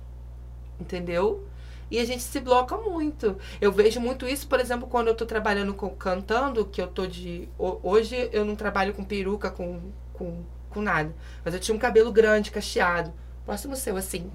Entendeu? 0.80 1.46
E 1.90 1.98
a 1.98 2.04
gente 2.04 2.22
se 2.22 2.40
bloca 2.40 2.76
muito. 2.76 3.36
Eu 3.60 3.72
vejo 3.72 4.00
muito 4.00 4.26
isso, 4.28 4.46
por 4.46 4.60
exemplo, 4.60 4.86
quando 4.88 5.08
eu 5.08 5.14
tô 5.14 5.24
trabalhando 5.26 5.74
com 5.74 5.88
cantando, 5.90 6.64
que 6.66 6.80
eu 6.80 6.86
tô 6.88 7.06
de. 7.06 7.48
ho- 7.58 7.80
Hoje 7.82 8.28
eu 8.32 8.44
não 8.44 8.54
trabalho 8.56 8.92
com 8.94 9.04
peruca, 9.04 9.50
com, 9.50 9.80
com, 10.12 10.42
com 10.70 10.82
nada. 10.82 11.14
Mas 11.44 11.54
eu 11.54 11.60
tinha 11.60 11.74
um 11.74 11.78
cabelo 11.78 12.12
grande, 12.12 12.50
cacheado. 12.50 13.12
Próximo 13.44 13.74
seu, 13.76 13.96
assim. 13.96 14.30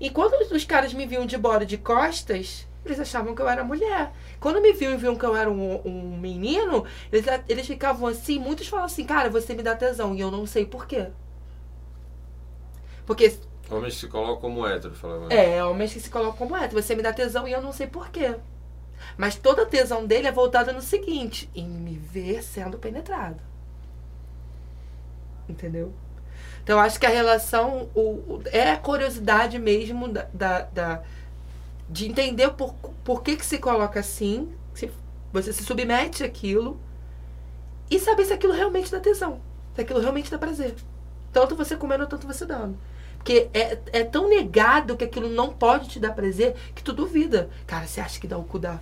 E 0.00 0.10
quando 0.10 0.34
os 0.54 0.64
caras 0.64 0.94
me 0.94 1.06
viam 1.06 1.26
de 1.26 1.36
bora 1.36 1.66
de 1.66 1.76
costas, 1.76 2.66
eles 2.84 2.98
achavam 3.00 3.34
que 3.34 3.42
eu 3.42 3.48
era 3.48 3.62
mulher. 3.64 4.12
Quando 4.40 4.60
me 4.60 4.72
viam 4.72 4.92
e 4.92 4.96
viam 4.96 5.16
que 5.16 5.24
eu 5.24 5.36
era 5.36 5.50
um, 5.50 5.80
um 5.86 6.18
menino, 6.18 6.84
eles, 7.12 7.26
eles 7.48 7.66
ficavam 7.66 8.08
assim, 8.08 8.38
muitos 8.38 8.68
falam 8.68 8.86
assim, 8.86 9.04
cara, 9.04 9.28
você 9.30 9.54
me 9.54 9.62
dá 9.62 9.76
tesão. 9.76 10.14
E 10.14 10.20
eu 10.20 10.30
não 10.30 10.46
sei 10.46 10.64
por 10.66 10.86
quê. 10.86 11.08
Porque 13.06 13.36
Homens 13.70 13.94
se 13.96 14.08
colocam 14.08 14.40
como 14.40 14.66
héteros, 14.66 14.98
falava. 14.98 15.32
é, 15.32 15.64
homens 15.64 15.92
que 15.92 16.00
se 16.00 16.10
colocam 16.10 16.36
como 16.36 16.56
hétero. 16.56 16.82
Você 16.82 16.94
me 16.94 17.02
dá 17.02 17.12
tesão 17.12 17.46
e 17.46 17.52
eu 17.52 17.62
não 17.62 17.72
sei 17.72 17.86
por 17.86 18.08
quê. 18.10 18.34
Mas 19.16 19.36
toda 19.36 19.62
a 19.62 19.66
tesão 19.66 20.06
dele 20.06 20.26
é 20.28 20.32
voltada 20.32 20.72
no 20.72 20.82
seguinte: 20.82 21.48
em 21.54 21.68
me 21.68 21.96
ver 21.96 22.42
sendo 22.42 22.78
penetrado. 22.78 23.42
Entendeu? 25.48 25.92
Então 26.62 26.78
acho 26.78 27.00
que 27.00 27.06
a 27.06 27.10
relação 27.10 27.88
o, 27.94 28.00
o- 28.00 28.42
é 28.52 28.70
a 28.70 28.76
curiosidade 28.76 29.58
mesmo 29.58 30.08
da, 30.08 30.26
da, 30.32 30.60
da- 30.62 31.02
de 31.90 32.06
entender 32.06 32.50
por, 32.50 32.72
por 33.04 33.22
que, 33.22 33.36
que 33.36 33.44
se 33.44 33.58
coloca 33.58 33.98
assim, 33.98 34.52
se 34.72 34.90
você 35.32 35.52
se 35.52 35.64
submete 35.64 36.22
àquilo 36.22 36.80
e 37.90 37.98
saber 37.98 38.24
se 38.24 38.32
aquilo 38.32 38.52
realmente 38.52 38.90
dá 38.92 39.00
tesão, 39.00 39.40
se 39.74 39.80
aquilo 39.80 39.98
realmente 39.98 40.30
dá 40.30 40.38
prazer. 40.38 40.76
Tanto 41.32 41.56
você 41.56 41.76
comendo, 41.76 42.06
tanto 42.06 42.26
você 42.26 42.46
dando. 42.46 42.78
Porque 43.16 43.48
é, 43.52 43.78
é 43.92 44.04
tão 44.04 44.28
negado 44.28 44.96
que 44.96 45.04
aquilo 45.04 45.28
não 45.28 45.52
pode 45.52 45.88
te 45.88 46.00
dar 46.00 46.12
prazer 46.12 46.54
que 46.74 46.82
tu 46.82 46.92
duvida. 46.92 47.50
Cara, 47.66 47.86
você 47.86 48.00
acha 48.00 48.18
que 48.18 48.26
dá 48.26 48.38
o 48.38 48.44
cu 48.44 48.58
da. 48.58 48.80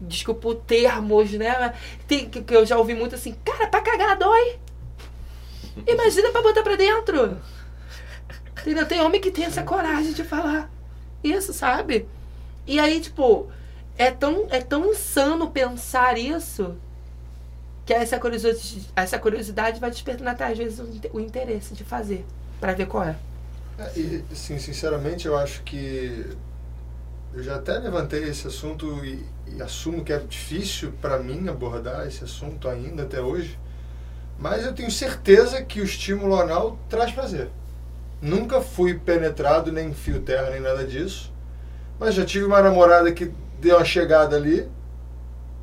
Desculpa 0.00 0.48
o 0.48 0.54
termos, 0.54 1.32
né? 1.32 1.74
Tem, 2.06 2.28
que, 2.28 2.42
que 2.42 2.54
eu 2.54 2.66
já 2.66 2.76
ouvi 2.76 2.94
muito 2.94 3.14
assim, 3.14 3.34
cara, 3.44 3.68
pra 3.68 3.80
cagar 3.80 4.18
dói. 4.18 4.58
Imagina 5.86 6.30
pra 6.30 6.42
botar 6.42 6.62
pra 6.62 6.76
dentro. 6.76 7.38
Entendeu? 8.60 8.86
Tem 8.86 9.00
homem 9.00 9.20
que 9.20 9.30
tem 9.30 9.44
essa 9.44 9.62
coragem 9.62 10.12
de 10.12 10.22
falar 10.22 10.70
isso, 11.24 11.52
sabe? 11.52 12.06
E 12.66 12.78
aí, 12.80 13.00
tipo, 13.00 13.50
é 13.96 14.10
tão, 14.10 14.46
é 14.50 14.60
tão 14.60 14.86
insano 14.90 15.50
pensar 15.50 16.18
isso 16.18 16.76
que 17.84 17.92
essa 17.92 18.18
curiosidade, 18.18 18.90
essa 18.94 19.18
curiosidade 19.18 19.80
vai 19.80 19.90
despertar, 19.90 20.40
às 20.50 20.58
vezes, 20.58 20.78
o 20.78 20.84
inte- 20.86 21.10
o 21.12 21.20
interesse 21.20 21.74
de 21.74 21.84
fazer, 21.84 22.24
pra 22.60 22.72
ver 22.74 22.86
qual 22.86 23.04
é. 23.04 23.16
É, 23.78 23.98
e, 23.98 24.24
assim, 24.30 24.58
sinceramente, 24.58 25.26
eu 25.26 25.36
acho 25.36 25.62
que 25.62 26.36
eu 27.32 27.42
já 27.42 27.56
até 27.56 27.78
levantei 27.78 28.24
esse 28.24 28.46
assunto 28.46 29.04
e, 29.04 29.24
e 29.46 29.62
assumo 29.62 30.04
que 30.04 30.12
é 30.12 30.18
difícil 30.18 30.92
para 31.00 31.18
mim 31.18 31.48
abordar 31.48 32.06
esse 32.06 32.22
assunto 32.24 32.68
ainda 32.68 33.04
até 33.04 33.20
hoje, 33.20 33.58
mas 34.38 34.64
eu 34.66 34.74
tenho 34.74 34.90
certeza 34.90 35.62
que 35.64 35.80
o 35.80 35.84
estímulo 35.84 36.36
anal 36.40 36.78
traz 36.90 37.12
prazer. 37.12 37.50
Nunca 38.22 38.60
fui 38.62 38.94
penetrado 38.98 39.72
nem 39.72 39.94
fio 39.94 40.22
terra 40.22 40.50
nem 40.50 40.60
nada 40.60 40.86
disso, 40.86 41.31
mas 42.02 42.16
já 42.16 42.24
tive 42.24 42.44
uma 42.44 42.60
namorada 42.60 43.12
que 43.12 43.30
deu 43.60 43.76
uma 43.76 43.84
chegada 43.84 44.34
ali, 44.34 44.68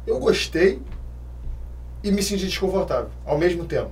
eu 0.07 0.17
gostei 0.19 0.81
e 2.01 2.09
me 2.13 2.23
senti 2.23 2.45
desconfortável 2.45 3.09
ao 3.25 3.37
mesmo 3.37 3.65
tempo. 3.65 3.91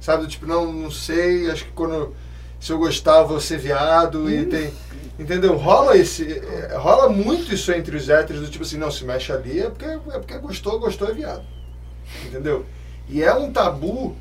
Sabe, 0.00 0.26
tipo, 0.26 0.46
não, 0.46 0.72
não 0.72 0.90
sei, 0.90 1.50
acho 1.50 1.66
que 1.66 1.72
quando 1.72 2.16
se 2.58 2.72
eu 2.72 2.78
gostar 2.78 3.22
vou 3.24 3.38
ser 3.38 3.58
viado 3.58 4.30
e 4.30 4.46
tem. 4.46 4.72
Entendeu? 5.18 5.58
Rola 5.58 5.94
esse. 5.94 6.32
é, 6.32 6.74
Rola 6.78 7.10
muito 7.10 7.52
isso 7.52 7.70
entre 7.70 7.94
os 7.94 8.08
héteros, 8.08 8.40
do 8.40 8.48
tipo 8.48 8.64
assim, 8.64 8.78
não, 8.78 8.90
se 8.90 9.04
mexe 9.04 9.30
ali 9.30 9.60
é 9.60 9.68
porque, 9.68 9.84
é 9.84 10.18
porque 10.18 10.38
gostou, 10.38 10.80
gostou 10.80 11.10
é 11.10 11.12
viado. 11.12 11.44
Entendeu? 12.24 12.64
E 13.10 13.22
é 13.22 13.34
um 13.34 13.52
tabu 13.52 14.16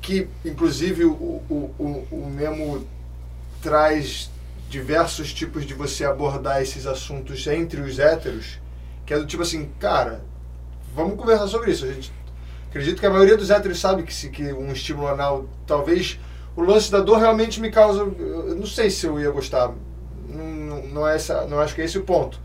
que, 0.00 0.28
inclusive, 0.44 1.04
o, 1.04 1.10
o, 1.10 1.74
o, 1.76 2.06
o 2.12 2.30
Memo 2.30 2.86
traz 3.60 4.30
diversos 4.74 5.32
tipos 5.32 5.64
de 5.64 5.72
você 5.72 6.04
abordar 6.04 6.60
esses 6.60 6.84
assuntos 6.84 7.46
entre 7.46 7.80
os 7.80 8.00
héteros, 8.00 8.58
que 9.06 9.14
é 9.14 9.18
do 9.18 9.24
tipo 9.24 9.44
assim, 9.44 9.70
cara, 9.78 10.24
vamos 10.92 11.16
conversar 11.16 11.46
sobre 11.46 11.70
isso. 11.70 11.84
A 11.84 11.92
gente 11.92 12.12
acredito 12.68 12.98
que 12.98 13.06
a 13.06 13.10
maioria 13.10 13.36
dos 13.36 13.50
héteros 13.50 13.78
sabe 13.78 14.02
que, 14.02 14.12
se, 14.12 14.30
que 14.30 14.52
um 14.52 14.72
estímulo 14.72 15.06
anal, 15.06 15.46
talvez 15.64 16.18
o 16.56 16.62
lance 16.62 16.90
da 16.90 16.98
dor 16.98 17.18
realmente 17.18 17.60
me 17.60 17.70
causa. 17.70 18.00
Eu 18.00 18.56
não 18.56 18.66
sei 18.66 18.90
se 18.90 19.06
eu 19.06 19.20
ia 19.20 19.30
gostar. 19.30 19.72
Não, 20.28 20.44
não, 20.44 20.86
não 20.88 21.08
é 21.08 21.14
essa, 21.14 21.46
não 21.46 21.60
acho 21.60 21.72
que 21.72 21.80
é 21.80 21.84
esse 21.84 21.96
o 21.96 22.02
ponto. 22.02 22.40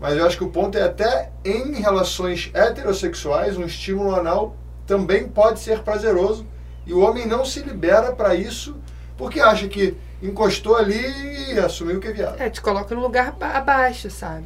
Mas 0.00 0.16
eu 0.16 0.26
acho 0.26 0.36
que 0.36 0.44
o 0.44 0.50
ponto 0.50 0.76
é 0.76 0.82
até 0.82 1.30
em 1.44 1.74
relações 1.74 2.50
heterossexuais, 2.52 3.56
um 3.56 3.64
estímulo 3.64 4.12
anal 4.12 4.56
também 4.88 5.28
pode 5.28 5.60
ser 5.60 5.84
prazeroso 5.84 6.44
e 6.84 6.92
o 6.92 6.98
homem 6.98 7.28
não 7.28 7.44
se 7.44 7.60
libera 7.60 8.10
para 8.10 8.34
isso 8.34 8.76
porque 9.16 9.38
acha 9.38 9.68
que 9.68 9.96
encostou 10.22 10.76
ali 10.76 11.52
e 11.54 11.58
assumiu 11.58 11.98
que 12.00 12.08
é 12.08 12.12
viado. 12.12 12.40
É, 12.40 12.48
te 12.50 12.60
coloca 12.60 12.94
no 12.94 13.00
lugar 13.00 13.32
ba- 13.32 13.52
abaixo, 13.56 14.10
sabe? 14.10 14.44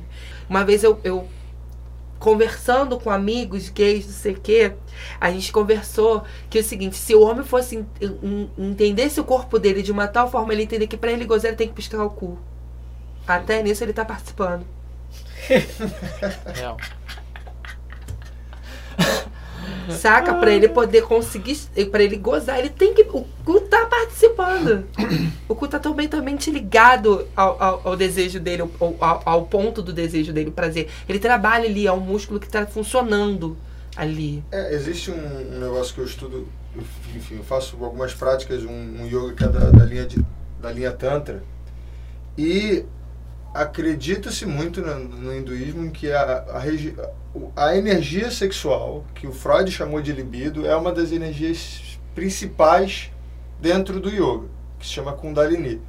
Uma 0.48 0.64
vez 0.64 0.82
eu, 0.84 1.00
eu 1.04 1.26
conversando 2.18 2.98
com 2.98 3.10
amigos 3.10 3.68
gays, 3.68 4.06
não 4.06 4.12
sei 4.12 4.32
o 4.32 4.40
quê, 4.40 4.72
a 5.20 5.30
gente 5.30 5.52
conversou 5.52 6.22
que 6.48 6.56
é 6.58 6.60
o 6.60 6.64
seguinte, 6.64 6.96
se 6.96 7.14
o 7.14 7.20
homem 7.20 7.44
fosse 7.44 7.76
en- 7.76 7.86
en- 8.00 8.50
entendesse 8.56 9.20
o 9.20 9.24
corpo 9.24 9.58
dele 9.58 9.82
de 9.82 9.92
uma 9.92 10.06
tal 10.08 10.30
forma, 10.30 10.52
ele 10.52 10.62
entender 10.62 10.86
que 10.86 10.96
pra 10.96 11.12
ele 11.12 11.24
gozar 11.26 11.48
ele 11.50 11.56
tem 11.56 11.68
que 11.68 11.74
piscar 11.74 12.02
o 12.02 12.10
cu. 12.10 12.38
Até 13.26 13.62
nisso 13.62 13.82
ele 13.84 13.92
tá 13.92 14.04
participando. 14.04 14.64
Real. 16.54 16.76
Saca? 19.90 20.34
Pra 20.34 20.52
ele 20.52 20.68
poder 20.68 21.02
conseguir, 21.02 21.56
pra 21.90 22.02
ele 22.02 22.16
gozar, 22.16 22.58
ele 22.58 22.70
tem 22.70 22.94
que. 22.94 23.02
O 23.02 23.26
cu 23.44 23.60
tá 23.60 23.86
participando. 23.86 24.84
O 25.46 25.54
cu 25.54 25.68
tá 25.68 25.78
também, 25.78 26.08
também 26.08 26.36
ligado 26.48 27.26
ao, 27.36 27.62
ao, 27.62 27.80
ao 27.88 27.96
desejo 27.96 28.40
dele, 28.40 28.62
ao, 28.62 28.70
ao, 28.98 29.22
ao 29.24 29.42
ponto 29.42 29.82
do 29.82 29.92
desejo 29.92 30.32
dele, 30.32 30.48
o 30.48 30.52
prazer. 30.52 30.88
Ele 31.06 31.18
trabalha 31.18 31.66
ali, 31.66 31.86
é 31.86 31.92
um 31.92 32.00
músculo 32.00 32.40
que 32.40 32.48
tá 32.48 32.66
funcionando 32.66 33.56
ali. 33.94 34.42
É, 34.50 34.74
existe 34.74 35.10
um, 35.10 35.14
um 35.14 35.60
negócio 35.60 35.94
que 35.94 36.00
eu 36.00 36.04
estudo, 36.04 36.48
enfim, 37.14 37.36
eu 37.36 37.44
faço 37.44 37.76
algumas 37.80 38.14
práticas, 38.14 38.64
um, 38.64 38.70
um 38.70 39.06
yoga 39.06 39.34
que 39.34 39.44
é 39.44 39.48
da, 39.48 39.70
da 39.70 39.84
linha, 39.84 40.06
de, 40.06 40.24
da 40.60 40.72
linha 40.72 40.92
Tantra. 40.92 41.42
E 42.36 42.84
acredita-se 43.54 44.44
muito 44.44 44.80
no, 44.82 44.98
no 44.98 45.34
hinduísmo 45.34 45.88
que 45.92 46.10
a, 46.10 46.44
a, 47.56 47.68
a 47.68 47.76
energia 47.76 48.28
sexual, 48.32 49.04
que 49.14 49.28
o 49.28 49.32
Freud 49.32 49.70
chamou 49.70 50.02
de 50.02 50.12
libido, 50.12 50.66
é 50.66 50.74
uma 50.74 50.92
das 50.92 51.12
energias 51.12 52.00
principais 52.16 53.12
dentro 53.60 54.00
do 54.00 54.10
yoga, 54.10 54.48
que 54.78 54.86
se 54.86 54.92
chama 54.92 55.12
Kundalini. 55.12 55.80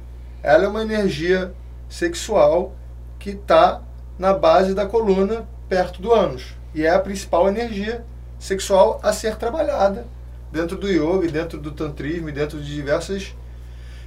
Ela 0.44 0.64
é 0.66 0.68
uma 0.68 0.82
energia 0.82 1.52
sexual 1.88 2.76
que 3.18 3.30
está 3.30 3.82
na 4.16 4.32
base 4.32 4.72
da 4.72 4.86
coluna, 4.86 5.46
perto 5.68 6.00
do 6.00 6.12
ânus. 6.12 6.54
E 6.72 6.84
é 6.84 6.90
a 6.90 7.00
principal 7.00 7.48
energia 7.48 8.04
sexual 8.38 9.00
a 9.02 9.12
ser 9.12 9.34
trabalhada 9.36 10.06
dentro 10.52 10.76
do 10.76 10.88
yoga, 10.88 11.26
dentro 11.26 11.58
do 11.58 11.72
tantrismo 11.72 12.28
e 12.28 12.32
dentro 12.32 12.60
de 12.60 12.72
diversas 12.72 13.34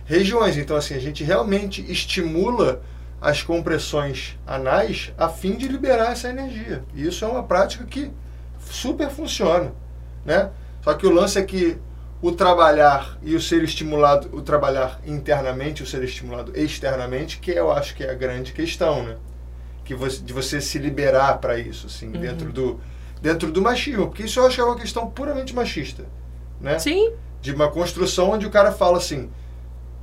regiões. 0.05 0.57
Então, 0.57 0.77
assim, 0.77 0.93
a 0.93 0.99
gente 0.99 1.23
realmente 1.23 1.81
estimula 1.91 2.81
as 3.21 3.41
compressões 3.41 4.37
anais 4.47 5.13
a 5.17 5.27
fim 5.27 5.55
de 5.55 5.67
liberar 5.67 6.11
essa 6.11 6.29
energia. 6.29 6.83
E 6.93 7.05
isso 7.05 7.25
é 7.25 7.27
uma 7.27 7.43
prática 7.43 7.83
que 7.85 8.11
super 8.59 9.09
funciona, 9.09 9.73
né? 10.25 10.49
Só 10.81 10.93
que 10.93 11.05
o 11.05 11.11
lance 11.11 11.37
é 11.37 11.43
que 11.43 11.77
o 12.21 12.31
trabalhar 12.31 13.17
e 13.21 13.35
o 13.35 13.41
ser 13.41 13.63
estimulado, 13.63 14.29
o 14.35 14.41
trabalhar 14.41 14.99
internamente, 15.05 15.83
o 15.83 15.85
ser 15.85 16.03
estimulado 16.03 16.51
externamente, 16.55 17.39
que 17.39 17.51
eu 17.51 17.71
acho 17.71 17.95
que 17.95 18.03
é 18.03 18.11
a 18.11 18.13
grande 18.13 18.51
questão, 18.53 19.03
né? 19.03 19.17
Que 19.85 19.95
você, 19.95 20.21
de 20.21 20.33
você 20.33 20.61
se 20.61 20.77
liberar 20.77 21.39
para 21.39 21.57
isso, 21.57 21.87
assim, 21.87 22.11
dentro 22.11 22.51
do 22.51 22.79
dentro 23.21 23.51
do 23.51 23.61
machismo, 23.61 24.07
porque 24.07 24.23
isso 24.23 24.39
eu 24.39 24.47
acho 24.47 24.55
que 24.55 24.61
é 24.61 24.63
uma 24.63 24.77
questão 24.77 25.09
puramente 25.09 25.53
machista, 25.53 26.05
né? 26.59 26.79
Sim. 26.79 27.13
de 27.41 27.53
uma 27.53 27.69
construção 27.69 28.31
onde 28.31 28.45
o 28.45 28.49
cara 28.49 28.71
fala 28.71 28.97
assim: 28.97 29.29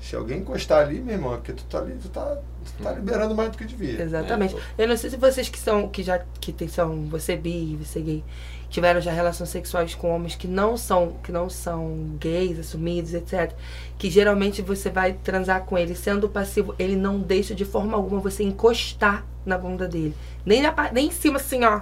se 0.01 0.15
alguém 0.15 0.39
encostar 0.39 0.87
ali, 0.87 1.01
meu 1.01 1.15
irmão, 1.15 1.35
é 1.35 1.37
porque 1.37 1.53
tu 1.53 1.65
tá 1.65 1.79
ali, 1.79 1.97
tu 2.01 2.09
tá, 2.09 2.37
tu 2.65 2.83
tá 2.83 2.93
liberando 2.93 3.35
mais 3.35 3.51
do 3.51 3.59
que 3.59 3.65
devia. 3.65 4.03
Exatamente. 4.03 4.57
Eu 4.77 4.87
não 4.87 4.97
sei 4.97 5.11
se 5.11 5.17
vocês 5.17 5.49
que 5.49 5.59
são, 5.59 5.89
que 5.89 6.03
já 6.03 6.21
que 6.41 6.53
tem, 6.53 6.69
são, 6.69 7.07
você 7.07 7.37
bi, 7.37 7.77
você 7.77 8.01
gay, 8.01 8.25
tiveram 8.69 9.01
já 9.01 9.11
relações 9.11 9.49
sexuais 9.49 9.95
com 9.95 10.15
homens 10.15 10.37
que 10.37 10.47
não 10.47 10.77
são, 10.77 11.15
que 11.23 11.33
não 11.33 11.49
são 11.49 12.17
gays, 12.21 12.59
assumidos, 12.59 13.15
etc. 13.15 13.53
Que 13.99 14.11
geralmente 14.11 14.63
você 14.63 14.91
vai 14.91 15.15
transar 15.15 15.63
com 15.65 15.79
ele 15.79 15.95
sendo 15.95 16.29
passivo, 16.29 16.75
ele 16.79 16.97
não 16.97 17.19
deixa 17.19 17.55
de 17.55 17.65
forma 17.65 17.97
alguma 17.97 18.21
você 18.21 18.43
encostar 18.43 19.25
na 19.45 19.57
bunda 19.57 19.87
dele. 19.87 20.15
Nem, 20.45 20.61
na, 20.61 20.75
nem 20.93 21.07
em 21.07 21.11
cima 21.11 21.37
assim, 21.37 21.65
ó. 21.65 21.81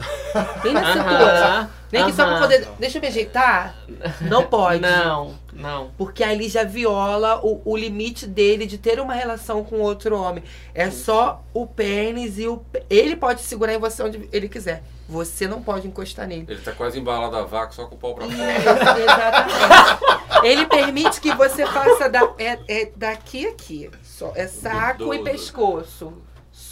Nem 0.63 0.75
na 0.75 0.93
cintura. 0.93 1.71
Nem 1.95 2.07
que 2.07 2.13
só 2.17 2.25
pra 2.25 2.33
aham. 2.35 2.43
poder. 2.43 2.69
Deixa 2.79 2.99
eu 2.99 3.03
me 3.03 3.09
ajeitar. 3.09 3.75
Não 4.23 4.45
pode. 4.49 4.81
Não, 4.81 5.35
não. 5.53 5.91
Porque 5.97 6.23
aí 6.25 6.35
ele 6.35 6.49
já 6.49 6.65
viola 6.65 7.41
o, 7.45 7.61
o 7.65 7.77
limite 7.77 8.27
dele 8.27 8.67
de 8.67 8.79
ter 8.79 8.99
uma 9.01 9.15
relação 9.15 9.63
com 9.65 9.81
outro 9.81 10.19
homem. 10.21 10.43
É 10.75 10.91
só 10.91 11.43
o 11.53 11.67
pênis 11.67 12.39
e 12.39 12.47
o. 12.47 12.59
pê- 12.59 12.83
Ele 12.91 13.17
pode 13.17 13.41
segurar 13.43 13.73
em 13.75 13.79
você 13.79 14.03
onde 14.03 14.29
ele 14.33 14.49
quiser. 14.49 14.83
Você 15.09 15.47
não 15.47 15.63
pode 15.63 15.87
encostar 15.87 16.27
nele. 16.27 16.47
Ele 16.49 16.61
tá 16.63 16.73
quase 16.73 16.99
embalado 16.99 17.37
a 17.37 17.43
vaca, 17.45 17.73
só 17.73 17.85
com 17.87 17.95
o 17.95 17.99
pau 17.99 18.15
pra 18.15 18.25
fora. 18.27 18.57
Exatamente. 18.57 20.47
Ele 20.47 20.67
permite 20.67 21.21
que 21.21 21.35
você 21.35 21.67
faça 21.67 22.09
da, 22.09 22.21
é, 22.39 22.59
é 22.69 22.91
daqui 22.97 23.47
a 23.47 23.51
aqui. 23.51 23.91
Só. 24.03 24.33
É 24.35 24.47
saco 24.47 25.13
e 25.15 25.23
pescoço. 25.23 26.15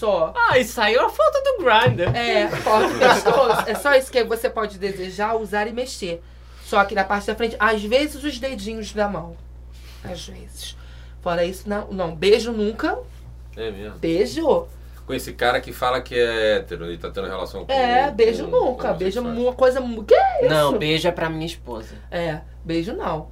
Só. 0.02 0.34
Ah, 0.36 0.58
isso 0.58 0.80
aí 0.80 0.94
é 0.96 0.98
a 1.00 1.08
falta 1.08 1.40
do 1.44 1.58
grinder. 1.64 2.12
É, 2.16 2.48
corta 2.64 2.88
o 2.92 2.98
pescoço. 2.98 3.70
É 3.70 3.74
só 3.76 3.94
isso 3.94 4.10
que 4.10 4.24
você 4.24 4.50
pode 4.50 4.76
desejar, 4.76 5.36
usar 5.36 5.68
e 5.68 5.72
mexer. 5.72 6.20
Só 6.64 6.84
que 6.84 6.92
na 6.92 7.04
parte 7.04 7.28
da 7.28 7.36
frente, 7.36 7.54
às 7.56 7.84
vezes 7.84 8.24
os 8.24 8.36
dedinhos 8.36 8.92
da 8.92 9.06
mão. 9.08 9.36
Às 10.02 10.26
vezes. 10.26 10.76
Fora 11.20 11.44
isso, 11.44 11.68
não. 11.68 11.86
Não, 11.92 12.16
beijo 12.16 12.50
nunca. 12.50 12.98
É 13.56 13.70
mesmo. 13.70 13.96
Beijo. 14.00 14.66
Com 15.06 15.14
esse 15.14 15.32
cara 15.34 15.60
que 15.60 15.72
fala 15.72 16.00
que 16.00 16.18
é 16.18 16.56
hétero 16.56 16.90
e 16.90 16.98
tá 16.98 17.08
tendo 17.08 17.28
relação 17.28 17.64
com 17.64 17.72
É, 17.72 18.08
com- 18.08 18.14
beijo 18.16 18.44
com 18.46 18.50
nunca. 18.50 18.92
Beijo 18.94 19.18
é 19.20 19.22
uma 19.22 19.52
coisa. 19.52 19.80
Que 20.04 20.14
é 20.16 20.46
isso? 20.46 20.48
Não, 20.52 20.78
beijo 20.78 21.06
é 21.06 21.12
pra 21.12 21.30
minha 21.30 21.46
esposa. 21.46 21.94
É, 22.10 22.40
beijo 22.64 22.92
não. 22.92 23.28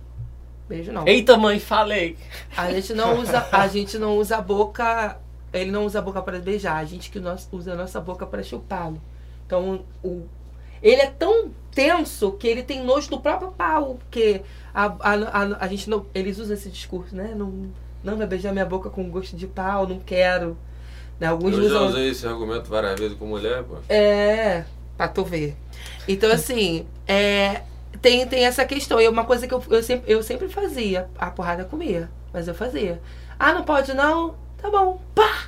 Beijo 0.69 0.93
não. 0.93 1.05
Eita, 1.05 1.37
mãe, 1.37 1.59
falei. 1.59 2.17
A 2.57 2.71
gente 2.71 2.95
não 2.95 3.19
usa, 3.19 3.45
a 3.51 3.67
gente 3.67 3.99
não 3.99 4.17
usa 4.19 4.37
a 4.37 4.41
boca, 4.41 5.19
ele 5.53 5.71
não 5.71 5.85
usa 5.85 5.99
a 5.99 6.03
boca 6.03 6.23
para 6.23 6.39
beijar, 6.39 6.77
a 6.77 6.85
gente 6.85 7.11
que 7.11 7.19
nós, 7.19 7.49
usa 7.51 7.73
a 7.73 7.77
nossa 7.77 8.01
boca 8.01 8.27
para 8.27 8.43
chupá-lo. 8.43 9.01
Então, 9.47 9.85
o, 10.03 10.23
ele 10.83 11.03
é 11.03 11.11
tão 11.11 11.51
tenso 11.73 12.33
que 12.33 12.47
ele 12.47 12.63
tem 12.63 12.85
nojo 12.85 13.11
do 13.11 13.21
próprio 13.21 13.51
pau, 13.53 13.97
porque 13.97 14.43
a, 14.73 14.87
a, 14.87 15.15
a, 15.15 15.65
a 15.65 15.69
gente 15.69 15.91
não, 15.91 16.07
eles 16.15 16.39
usam 16.39 16.55
esse 16.55 16.71
discurso, 16.71 17.15
né? 17.15 17.35
Não, 17.37 17.71
não 18.03 18.17
vai 18.17 18.27
beijar 18.27 18.53
minha 18.53 18.65
boca 18.65 18.89
com 18.89 19.11
gosto 19.11 19.37
de 19.37 19.47
pau, 19.47 19.87
não 19.87 19.99
quero. 19.99 20.57
Né? 21.19 21.27
Alguns 21.27 21.55
Eu 21.55 21.69
já 21.69 21.77
usam 21.77 21.89
usei 21.89 22.09
esse 22.09 22.27
argumento 22.27 22.71
várias 22.71 22.99
vezes 22.99 23.17
com 23.19 23.27
mulher, 23.27 23.63
pô. 23.65 23.77
é, 23.89 24.65
pra 24.97 25.09
tu 25.09 25.25
ver. 25.25 25.57
Então, 26.09 26.31
assim, 26.31 26.87
é, 27.07 27.63
tem, 28.01 28.27
tem 28.27 28.47
essa 28.47 28.65
questão. 28.65 29.01
E 29.01 29.09
uma 29.09 29.25
coisa 29.25 29.47
que 29.47 29.53
eu, 29.53 29.63
eu, 29.69 29.83
sempre, 29.83 30.11
eu 30.11 30.23
sempre 30.23 30.49
fazia, 30.49 31.09
a 31.19 31.31
porrada 31.31 31.65
comia. 31.65 32.11
Mas 32.33 32.49
eu 32.49 32.55
fazia. 32.55 33.01
Ah, 33.39 33.53
não 33.53 33.65
pode 33.65 33.93
não? 33.93 34.35
Tá 34.61 34.71
bom. 34.71 35.01
Pá! 35.15 35.45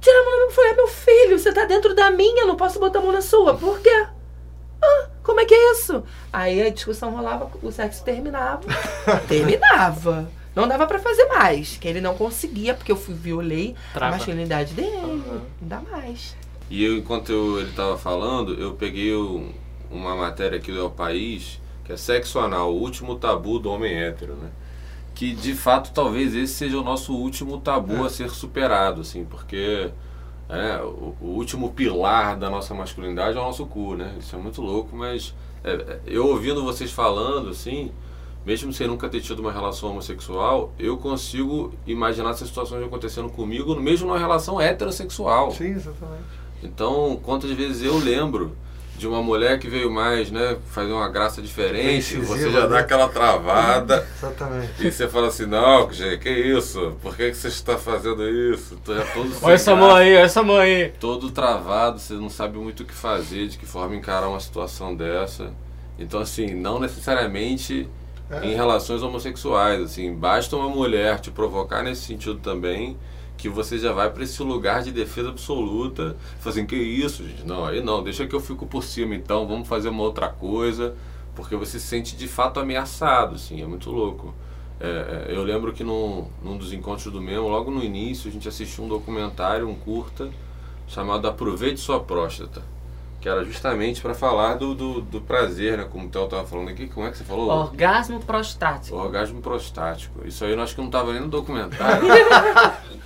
Tira 0.00 0.20
a 0.20 0.24
mão 0.24 0.32
da 0.32 0.38
minha. 0.38 0.50
Falei, 0.50 0.70
"Ah, 0.72 0.74
meu 0.76 0.88
filho, 0.88 1.38
você 1.38 1.52
tá 1.52 1.64
dentro 1.64 1.94
da 1.94 2.10
minha, 2.10 2.42
eu 2.42 2.46
não 2.46 2.56
posso 2.56 2.78
botar 2.80 2.98
a 2.98 3.02
mão 3.02 3.12
na 3.12 3.22
sua. 3.22 3.54
Por 3.54 3.80
quê? 3.80 4.06
Ah, 4.82 5.06
como 5.22 5.40
é 5.40 5.44
que 5.44 5.54
é 5.54 5.72
isso? 5.72 6.02
Aí 6.32 6.60
a 6.60 6.70
discussão 6.70 7.10
rolava, 7.14 7.50
o 7.62 7.70
sexo 7.70 8.02
terminava. 8.04 8.62
terminava. 9.28 10.28
Não 10.54 10.66
dava 10.68 10.86
pra 10.86 10.98
fazer 10.98 11.24
mais. 11.26 11.76
Que 11.78 11.88
ele 11.88 12.00
não 12.00 12.14
conseguia, 12.14 12.74
porque 12.74 12.92
eu 12.92 12.96
fui, 12.96 13.14
violei 13.14 13.74
Trava. 13.94 14.14
a 14.14 14.18
masculinidade 14.18 14.74
dele. 14.74 14.90
Não 15.26 15.42
dá 15.60 15.80
mais. 15.80 16.36
E 16.68 16.84
eu, 16.84 16.96
enquanto 16.96 17.30
eu- 17.32 17.60
ele 17.60 17.72
tava 17.72 17.96
falando, 17.96 18.54
eu 18.60 18.74
peguei 18.74 19.14
um- 19.14 19.52
uma 19.90 20.14
matéria 20.16 20.58
aqui 20.58 20.72
do 20.72 20.78
El 20.80 20.90
País, 20.90 21.60
que 21.84 21.92
é 21.92 21.96
sexo 21.96 22.38
anal, 22.38 22.72
o 22.72 22.80
último 22.80 23.16
tabu 23.16 23.58
do 23.58 23.70
homem 23.70 23.94
hétero, 24.02 24.34
né? 24.34 24.50
Que 25.14 25.34
de 25.34 25.54
fato 25.54 25.92
talvez 25.92 26.34
esse 26.34 26.54
seja 26.54 26.78
o 26.78 26.82
nosso 26.82 27.14
último 27.14 27.58
tabu 27.58 28.04
a 28.04 28.08
ser 28.08 28.30
superado, 28.30 29.02
assim, 29.02 29.24
porque 29.24 29.90
é, 30.48 30.82
o, 30.82 31.14
o 31.20 31.26
último 31.26 31.72
pilar 31.72 32.36
da 32.36 32.50
nossa 32.50 32.74
masculinidade 32.74 33.36
é 33.36 33.40
o 33.40 33.44
nosso 33.44 33.64
cu, 33.66 33.94
né? 33.94 34.14
Isso 34.18 34.34
é 34.34 34.38
muito 34.38 34.60
louco, 34.60 34.96
mas 34.96 35.34
é, 35.64 35.72
é, 35.72 36.00
eu 36.06 36.26
ouvindo 36.26 36.62
vocês 36.62 36.90
falando, 36.90 37.48
assim, 37.48 37.90
mesmo 38.44 38.72
sem 38.72 38.86
nunca 38.86 39.08
ter 39.08 39.20
tido 39.20 39.38
uma 39.38 39.52
relação 39.52 39.90
homossexual, 39.90 40.72
eu 40.78 40.96
consigo 40.98 41.72
imaginar 41.86 42.30
essas 42.30 42.48
situações 42.48 42.84
acontecendo 42.84 43.30
comigo, 43.30 43.74
mesmo 43.76 44.08
numa 44.08 44.18
relação 44.18 44.60
heterossexual. 44.60 45.52
Sim, 45.52 45.70
exatamente. 45.70 46.24
Então, 46.62 47.18
quantas 47.22 47.50
vezes 47.52 47.82
eu 47.82 47.96
lembro 47.98 48.56
de 49.02 49.08
uma 49.08 49.20
mulher 49.22 49.58
que 49.58 49.68
veio 49.68 49.90
mais, 49.90 50.30
né, 50.30 50.56
fazer 50.70 50.92
uma 50.92 51.08
graça 51.08 51.42
diferente, 51.42 52.16
você 52.18 52.48
já 52.50 52.60
né? 52.62 52.68
dá 52.68 52.78
aquela 52.78 53.08
travada 53.08 54.06
Exatamente. 54.16 54.70
e 54.86 54.90
você 54.92 55.08
fala 55.08 55.26
assim, 55.26 55.44
não, 55.46 55.92
gente, 55.92 56.18
que 56.18 56.30
isso? 56.30 56.96
Por 57.02 57.16
que, 57.16 57.30
que 57.30 57.36
você 57.36 57.48
está 57.48 57.76
fazendo 57.76 58.22
isso? 58.28 58.78
Tu 58.84 58.94
já 58.94 59.04
todo 59.06 59.32
sem 59.32 59.44
Olha 59.46 59.54
essa 59.54 59.74
mão 59.74 59.94
aí, 59.94 60.14
olha 60.14 60.24
essa 60.24 60.42
mão 60.42 60.56
aí. 60.56 60.92
todo 61.00 61.30
travado, 61.30 61.98
você 61.98 62.14
não 62.14 62.30
sabe 62.30 62.58
muito 62.58 62.84
o 62.84 62.86
que 62.86 62.94
fazer, 62.94 63.48
de 63.48 63.58
que 63.58 63.66
forma 63.66 63.96
encarar 63.96 64.28
uma 64.28 64.40
situação 64.40 64.94
dessa. 64.94 65.50
Então, 65.98 66.20
assim, 66.20 66.54
não 66.54 66.78
necessariamente 66.80 67.88
É. 68.30 68.46
em 68.46 68.54
relações 68.54 69.02
homossexuais, 69.02 69.80
assim, 69.82 70.14
basta 70.14 70.56
uma 70.56 70.68
mulher 70.68 71.20
te 71.20 71.30
provocar 71.30 71.82
nesse 71.82 72.02
sentido 72.02 72.36
também, 72.36 72.96
que 73.42 73.48
você 73.48 73.76
já 73.76 73.92
vai 73.92 74.08
para 74.08 74.22
esse 74.22 74.40
lugar 74.40 74.84
de 74.84 74.92
defesa 74.92 75.30
absoluta, 75.30 76.16
fala 76.38 76.54
assim, 76.54 76.64
que 76.64 76.76
isso, 76.76 77.26
gente? 77.26 77.44
Não, 77.44 77.64
aí 77.64 77.82
não, 77.82 78.00
deixa 78.00 78.24
que 78.24 78.36
eu 78.36 78.38
fico 78.38 78.66
por 78.66 78.84
cima 78.84 79.16
então, 79.16 79.48
vamos 79.48 79.66
fazer 79.66 79.88
uma 79.88 80.04
outra 80.04 80.28
coisa, 80.28 80.94
porque 81.34 81.56
você 81.56 81.80
se 81.80 81.86
sente 81.88 82.14
de 82.14 82.28
fato 82.28 82.60
ameaçado, 82.60 83.34
assim, 83.34 83.60
é 83.60 83.66
muito 83.66 83.90
louco. 83.90 84.32
É, 84.78 85.26
é, 85.28 85.36
eu 85.36 85.42
lembro 85.42 85.72
que 85.72 85.82
num, 85.82 86.28
num 86.40 86.56
dos 86.56 86.72
encontros 86.72 87.12
do 87.12 87.20
Memo, 87.20 87.48
logo 87.48 87.68
no 87.68 87.82
início, 87.82 88.30
a 88.30 88.32
gente 88.32 88.46
assistiu 88.46 88.84
um 88.84 88.88
documentário, 88.88 89.68
um 89.68 89.74
curta, 89.74 90.30
chamado 90.86 91.26
Aproveite 91.26 91.80
Sua 91.80 91.98
Próstata 91.98 92.62
que 93.20 93.28
era 93.28 93.44
justamente 93.44 94.02
para 94.02 94.14
falar 94.14 94.56
do, 94.56 94.74
do, 94.74 95.00
do, 95.00 95.20
prazer, 95.20 95.78
né? 95.78 95.86
Como 95.88 96.08
o 96.08 96.10
Theo 96.10 96.24
estava 96.24 96.44
falando 96.44 96.70
aqui. 96.70 96.88
Como 96.88 97.06
é 97.06 97.10
que 97.12 97.16
você 97.16 97.22
falou? 97.22 97.48
Orgasmo 97.48 98.18
prostático. 98.18 98.96
Orgasmo 98.96 99.40
prostático. 99.40 100.26
Isso 100.26 100.44
aí 100.44 100.52
eu 100.52 100.60
acho 100.60 100.74
que 100.74 100.80
não 100.80 100.88
estava 100.88 101.12
nem 101.12 101.22
no 101.22 101.28
documentário. 101.28 102.02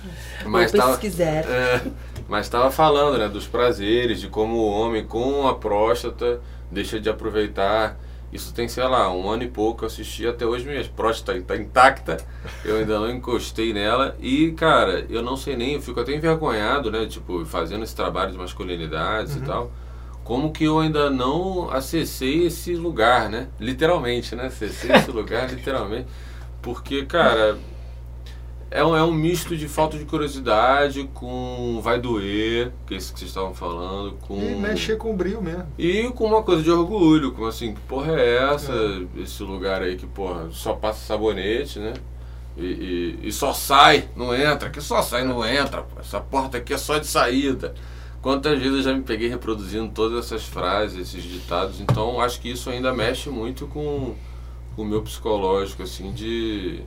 mas 0.73 0.83
Vou 0.83 0.91
pesquisar. 0.91 1.45
É, 1.47 1.81
mas 2.27 2.45
estava 2.45 2.69
falando, 2.71 3.17
né? 3.17 3.27
Dos 3.27 3.47
prazeres, 3.47 4.19
de 4.19 4.27
como 4.27 4.57
o 4.57 4.69
homem 4.69 5.05
com 5.05 5.47
a 5.47 5.55
próstata 5.55 6.41
deixa 6.71 6.99
de 6.99 7.09
aproveitar. 7.09 7.97
Isso 8.31 8.53
tem, 8.53 8.67
sei 8.67 8.83
lá, 8.83 9.09
um 9.11 9.29
ano 9.29 9.43
e 9.43 9.47
pouco. 9.47 9.83
Eu 9.83 9.87
assisti 9.87 10.27
até 10.27 10.45
hoje, 10.45 10.65
minha 10.65 10.83
próstata 10.95 11.37
está 11.37 11.55
intacta. 11.55 12.17
Eu 12.65 12.77
ainda 12.77 12.99
não 12.99 13.09
encostei 13.09 13.73
nela. 13.73 14.17
E, 14.19 14.51
cara, 14.51 15.05
eu 15.09 15.21
não 15.21 15.37
sei 15.37 15.55
nem, 15.55 15.75
eu 15.75 15.81
fico 15.81 15.99
até 15.99 16.13
envergonhado, 16.13 16.91
né? 16.91 17.05
Tipo, 17.05 17.45
fazendo 17.45 17.83
esse 17.83 17.95
trabalho 17.95 18.33
de 18.33 18.37
masculinidades 18.37 19.35
uhum. 19.35 19.43
e 19.43 19.45
tal 19.45 19.71
como 20.27 20.51
que 20.51 20.65
eu 20.65 20.77
ainda 20.79 21.09
não 21.09 21.71
acessei 21.71 22.47
esse 22.47 22.75
lugar, 22.75 23.29
né? 23.29 23.47
Literalmente, 23.57 24.35
né? 24.35 24.47
Acessei 24.47 24.93
esse 24.93 25.09
lugar, 25.09 25.47
literalmente. 25.55 26.07
Porque, 26.61 27.05
cara, 27.05 27.57
é 28.69 28.83
um, 28.83 28.95
é 28.95 29.03
um 29.03 29.13
misto 29.13 29.55
de 29.55 29.67
falta 29.67 29.97
de 29.97 30.05
curiosidade 30.05 31.09
com 31.13 31.79
vai 31.81 31.99
doer, 31.99 32.71
que 32.85 32.93
é 32.93 32.97
isso 32.97 33.13
que 33.13 33.19
vocês 33.19 33.31
estavam 33.31 33.53
falando, 33.53 34.17
com... 34.27 34.37
E 34.37 34.55
mexer 34.55 34.97
com 34.97 35.11
o 35.11 35.13
brilho 35.15 35.41
mesmo. 35.41 35.67
E 35.77 36.09
com 36.09 36.25
uma 36.25 36.43
coisa 36.43 36.61
de 36.61 36.69
orgulho, 36.69 37.31
como 37.31 37.47
assim, 37.47 37.73
que 37.73 37.79
porra 37.81 38.13
é 38.13 38.53
essa? 38.53 38.73
É. 38.73 39.21
Esse 39.21 39.41
lugar 39.43 39.81
aí 39.81 39.95
que, 39.95 40.05
porra, 40.05 40.49
só 40.51 40.73
passa 40.73 41.05
sabonete, 41.05 41.79
né? 41.79 41.93
E, 42.57 42.65
e, 43.21 43.27
e, 43.27 43.31
só 43.31 43.53
sai, 43.53 44.09
não 44.15 44.33
entra, 44.35 44.69
que 44.69 44.81
só 44.81 45.01
sai, 45.01 45.23
não 45.23 45.45
entra. 45.45 45.83
Pô. 45.83 45.99
Essa 45.99 46.19
porta 46.19 46.57
aqui 46.57 46.73
é 46.73 46.77
só 46.77 46.97
de 46.97 47.05
saída. 47.05 47.73
Quantas 48.21 48.57
vezes 48.57 48.77
eu 48.77 48.81
já 48.81 48.93
me 48.93 49.03
peguei 49.03 49.29
reproduzindo 49.29 49.91
todas 49.93 50.25
essas 50.25 50.43
frases, 50.43 50.97
esses 50.97 51.23
ditados, 51.23 51.79
então 51.79 52.19
acho 52.19 52.41
que 52.41 52.49
isso 52.49 52.69
ainda 52.69 52.91
mexe 52.91 53.29
muito 53.29 53.67
com, 53.67 54.15
com 54.75 54.81
o 54.81 54.85
meu 54.85 55.03
psicológico, 55.03 55.83
assim, 55.83 56.11
de 56.11 56.81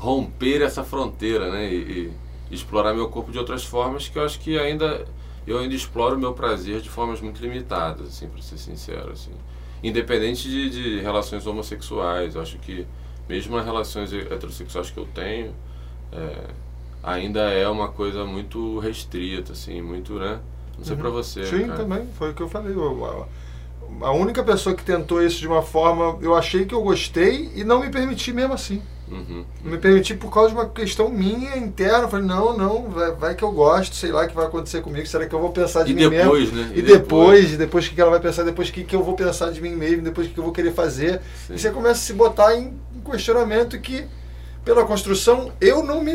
romper 0.00 0.62
essa 0.62 0.82
fronteira, 0.82 1.50
né? 1.50 1.70
E, 1.70 2.10
e, 2.50 2.54
explorar 2.54 2.92
meu 2.94 3.08
corpo 3.08 3.30
de 3.30 3.38
outras 3.38 3.62
formas 3.62 4.08
que 4.08 4.18
eu 4.18 4.24
acho 4.24 4.40
que 4.40 4.58
ainda 4.58 5.06
eu 5.46 5.58
ainda 5.58 5.74
exploro 5.74 6.16
o 6.16 6.18
meu 6.18 6.32
prazer 6.32 6.80
de 6.80 6.88
formas 6.88 7.20
muito 7.20 7.40
limitadas, 7.40 8.08
assim, 8.08 8.26
para 8.26 8.42
ser 8.42 8.58
sincero, 8.58 9.12
assim. 9.12 9.30
Independente 9.82 10.48
de, 10.48 10.70
de 10.70 11.00
relações 11.00 11.46
homossexuais, 11.46 12.34
eu 12.34 12.42
acho 12.42 12.58
que 12.58 12.86
mesmo 13.28 13.56
nas 13.56 13.64
relações 13.64 14.12
heterossexuais 14.12 14.90
que 14.90 14.98
eu 14.98 15.06
tenho, 15.14 15.54
é, 16.12 16.46
ainda 17.02 17.42
é 17.42 17.68
uma 17.68 17.88
coisa 17.88 18.24
muito 18.24 18.78
restrita, 18.78 19.52
assim, 19.52 19.80
muito, 19.80 20.14
né? 20.14 20.40
Não 20.76 20.84
sei 20.84 20.94
uhum. 20.94 21.00
pra 21.00 21.10
você. 21.10 21.44
Sim, 21.44 21.66
cara. 21.66 21.76
também. 21.76 22.06
Foi 22.18 22.30
o 22.30 22.34
que 22.34 22.42
eu 22.42 22.48
falei. 22.48 22.74
A 24.02 24.12
única 24.12 24.42
pessoa 24.42 24.74
que 24.74 24.84
tentou 24.84 25.22
isso 25.22 25.40
de 25.40 25.46
uma 25.46 25.62
forma, 25.62 26.18
eu 26.20 26.34
achei 26.34 26.64
que 26.64 26.74
eu 26.74 26.82
gostei 26.82 27.50
e 27.54 27.64
não 27.64 27.80
me 27.80 27.90
permiti 27.90 28.32
mesmo 28.32 28.54
assim. 28.54 28.82
Uhum. 29.10 29.44
Me 29.64 29.76
permiti 29.76 30.14
por 30.14 30.32
causa 30.32 30.50
de 30.50 30.54
uma 30.54 30.68
questão 30.68 31.08
minha 31.08 31.56
interna. 31.56 32.06
falei, 32.06 32.24
não, 32.24 32.56
não, 32.56 32.88
vai, 32.88 33.10
vai, 33.12 33.34
que 33.34 33.42
eu 33.42 33.50
gosto, 33.50 33.96
sei 33.96 34.12
lá 34.12 34.24
o 34.24 34.28
que 34.28 34.34
vai 34.34 34.46
acontecer 34.46 34.80
comigo. 34.82 35.06
Será 35.06 35.26
que 35.26 35.34
eu 35.34 35.40
vou 35.40 35.50
pensar 35.50 35.82
de 35.82 35.92
e 35.92 35.94
mim 35.94 36.08
depois, 36.08 36.52
mesmo? 36.52 36.56
Né? 36.56 36.72
E, 36.74 36.78
e 36.78 36.82
depois, 36.82 37.00
depois, 37.00 37.58
depois 37.58 37.86
o 37.86 37.90
que 37.90 38.00
ela 38.00 38.10
vai 38.10 38.20
pensar, 38.20 38.44
depois 38.44 38.68
o 38.68 38.72
que, 38.72 38.84
que 38.84 38.94
eu 38.94 39.02
vou 39.02 39.14
pensar 39.14 39.50
de 39.50 39.60
mim 39.60 39.74
mesmo, 39.74 40.02
depois 40.02 40.28
o 40.28 40.30
que 40.30 40.38
eu 40.38 40.44
vou 40.44 40.52
querer 40.52 40.72
fazer. 40.72 41.20
Sim. 41.46 41.54
E 41.54 41.58
você 41.58 41.70
começa 41.70 41.94
a 41.94 42.02
se 42.02 42.12
botar 42.12 42.54
em 42.54 42.78
questionamento 43.10 43.78
que, 43.80 44.04
pela 44.64 44.84
construção, 44.84 45.52
eu 45.60 45.82
não 45.82 46.02
me, 46.02 46.14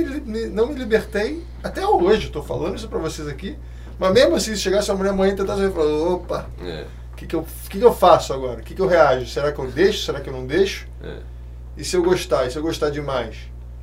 não 0.49 0.67
me 0.67 0.75
libertei 0.75 1.43
até 1.61 1.85
hoje. 1.85 2.27
Estou 2.27 2.43
falando 2.43 2.77
isso 2.77 2.87
para 2.87 2.99
vocês 2.99 3.27
aqui. 3.27 3.57
Mas 3.99 4.13
mesmo 4.13 4.35
assim, 4.35 4.55
se 4.55 4.61
chegasse 4.61 4.89
uma 4.89 4.97
mulher 4.97 5.11
amanhã 5.11 5.33
e 5.33 5.35
tentasse, 5.35 5.61
eu 5.61 5.71
falar, 5.71 5.85
opa, 5.85 6.49
o 6.61 6.65
é. 6.65 6.85
que, 7.15 7.27
que, 7.27 7.35
eu, 7.35 7.45
que, 7.69 7.79
que 7.79 7.85
eu 7.85 7.93
faço 7.93 8.33
agora? 8.33 8.59
O 8.59 8.63
que, 8.63 8.73
que 8.73 8.81
eu 8.81 8.87
reajo? 8.87 9.25
Será 9.25 9.51
que 9.51 9.59
eu 9.59 9.67
deixo? 9.67 10.05
Será 10.05 10.19
que 10.19 10.29
eu 10.29 10.33
não 10.33 10.45
deixo? 10.45 10.87
É. 11.03 11.34
E 11.77 11.83
se 11.83 11.95
eu 11.95 12.03
gostar? 12.03 12.45
E 12.45 12.51
se 12.51 12.57
eu 12.57 12.61
gostar 12.61 12.89
demais? 12.89 13.35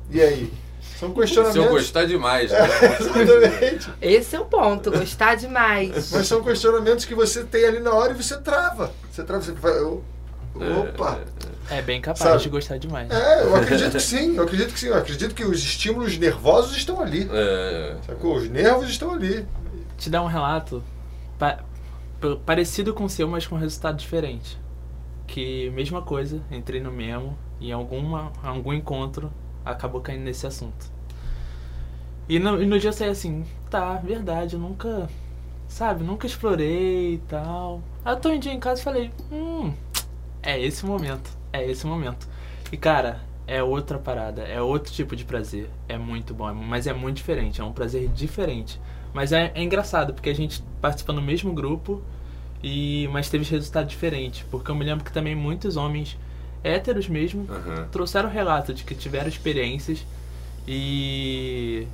E 0.09 0.21
aí? 0.21 0.51
São 0.99 1.11
questionamentos. 1.11 1.61
Se 1.61 1.67
eu 1.67 1.71
gostar 1.71 2.05
demais. 2.05 2.51
Né? 2.51 2.57
É, 2.59 3.19
exatamente. 3.21 3.93
Esse 4.01 4.35
é 4.35 4.39
o 4.39 4.45
ponto, 4.45 4.91
gostar 4.91 5.35
demais. 5.35 6.11
Mas 6.11 6.27
são 6.27 6.43
questionamentos 6.43 7.05
que 7.05 7.15
você 7.15 7.43
tem 7.43 7.65
ali 7.65 7.79
na 7.79 7.93
hora 7.93 8.13
e 8.13 8.15
você 8.15 8.37
trava. 8.37 8.91
Você 9.11 9.23
trava, 9.23 9.43
você 9.43 9.53
fala, 9.53 10.01
opa. 10.55 11.19
É, 11.69 11.79
é, 11.79 11.81
bem 11.81 11.99
capaz 12.01 12.19
Sabe? 12.19 12.43
de 12.43 12.49
gostar 12.49 12.77
demais. 12.77 13.09
É, 13.11 13.43
eu 13.43 13.55
acredito 13.55 13.91
que 13.91 13.99
sim, 14.01 14.35
eu 14.35 14.43
acredito 14.43 14.73
que 14.73 14.79
sim. 14.79 14.87
Eu 14.87 14.97
acredito 14.97 15.35
que 15.35 15.43
os 15.43 15.59
estímulos 15.59 16.17
nervosos 16.17 16.75
estão 16.77 17.01
ali. 17.01 17.29
É. 17.31 17.95
Sacou? 18.05 18.35
Os 18.35 18.49
nervos 18.49 18.89
estão 18.89 19.13
ali 19.13 19.45
te 20.03 20.09
dar 20.09 20.21
um 20.21 20.27
relato 20.27 20.83
pa 21.39 21.63
parecido 22.45 22.93
com 22.93 23.03
o 23.03 23.09
seu, 23.09 23.27
mas 23.27 23.45
com 23.45 23.55
resultado 23.55 23.97
diferente. 23.97 24.57
Que 25.27 25.69
mesma 25.71 26.01
coisa, 26.01 26.41
entrei 26.51 26.79
no 26.79 26.91
Memo 26.91 27.37
e 27.42 27.42
em 27.59 27.71
alguma, 27.71 28.31
algum 28.43 28.73
encontro 28.73 29.31
acabou 29.65 30.01
caindo 30.01 30.23
nesse 30.23 30.45
assunto. 30.45 30.91
E 32.27 32.39
no, 32.39 32.61
e 32.61 32.65
no 32.65 32.79
dia 32.79 32.89
eu 32.89 32.93
saí 32.93 33.09
assim, 33.09 33.45
tá, 33.69 33.95
verdade, 33.95 34.55
eu 34.55 34.59
nunca, 34.59 35.09
sabe, 35.67 36.03
nunca 36.03 36.25
explorei 36.25 37.15
e 37.15 37.17
tal. 37.27 37.81
Aí 38.03 38.13
eu 38.13 38.19
tô 38.19 38.29
um 38.29 38.39
dia 38.39 38.53
em 38.53 38.59
casa 38.59 38.81
e 38.81 38.83
falei, 38.83 39.11
hum, 39.31 39.73
é 40.41 40.59
esse 40.59 40.85
momento, 40.85 41.29
é 41.51 41.69
esse 41.69 41.85
momento. 41.85 42.27
E 42.71 42.77
cara, 42.77 43.21
é 43.45 43.61
outra 43.61 43.99
parada, 43.99 44.43
é 44.43 44.61
outro 44.61 44.91
tipo 44.91 45.15
de 45.15 45.25
prazer. 45.25 45.69
É 45.87 45.97
muito 45.97 46.33
bom, 46.33 46.53
mas 46.53 46.87
é 46.87 46.93
muito 46.93 47.17
diferente, 47.17 47.61
é 47.61 47.63
um 47.63 47.73
prazer 47.73 48.07
diferente. 48.09 48.79
Mas 49.13 49.31
é, 49.31 49.51
é 49.53 49.61
engraçado, 49.61 50.13
porque 50.13 50.29
a 50.29 50.35
gente 50.35 50.63
participa 50.81 51.13
no 51.13 51.21
mesmo 51.21 51.53
grupo, 51.53 52.01
e 52.63 53.07
mas 53.11 53.29
teve 53.29 53.43
resultado 53.43 53.87
diferente. 53.87 54.45
Porque 54.49 54.71
eu 54.71 54.75
me 54.75 54.85
lembro 54.85 55.03
que 55.03 55.11
também 55.11 55.35
muitos 55.35 55.75
homens 55.75 56.17
héteros 56.63 57.07
mesmo 57.07 57.41
uhum. 57.41 57.87
trouxeram 57.91 58.29
relato 58.29 58.73
de 58.73 58.83
que 58.83 58.95
tiveram 58.95 59.27
experiências 59.27 60.05
e, 60.67 61.87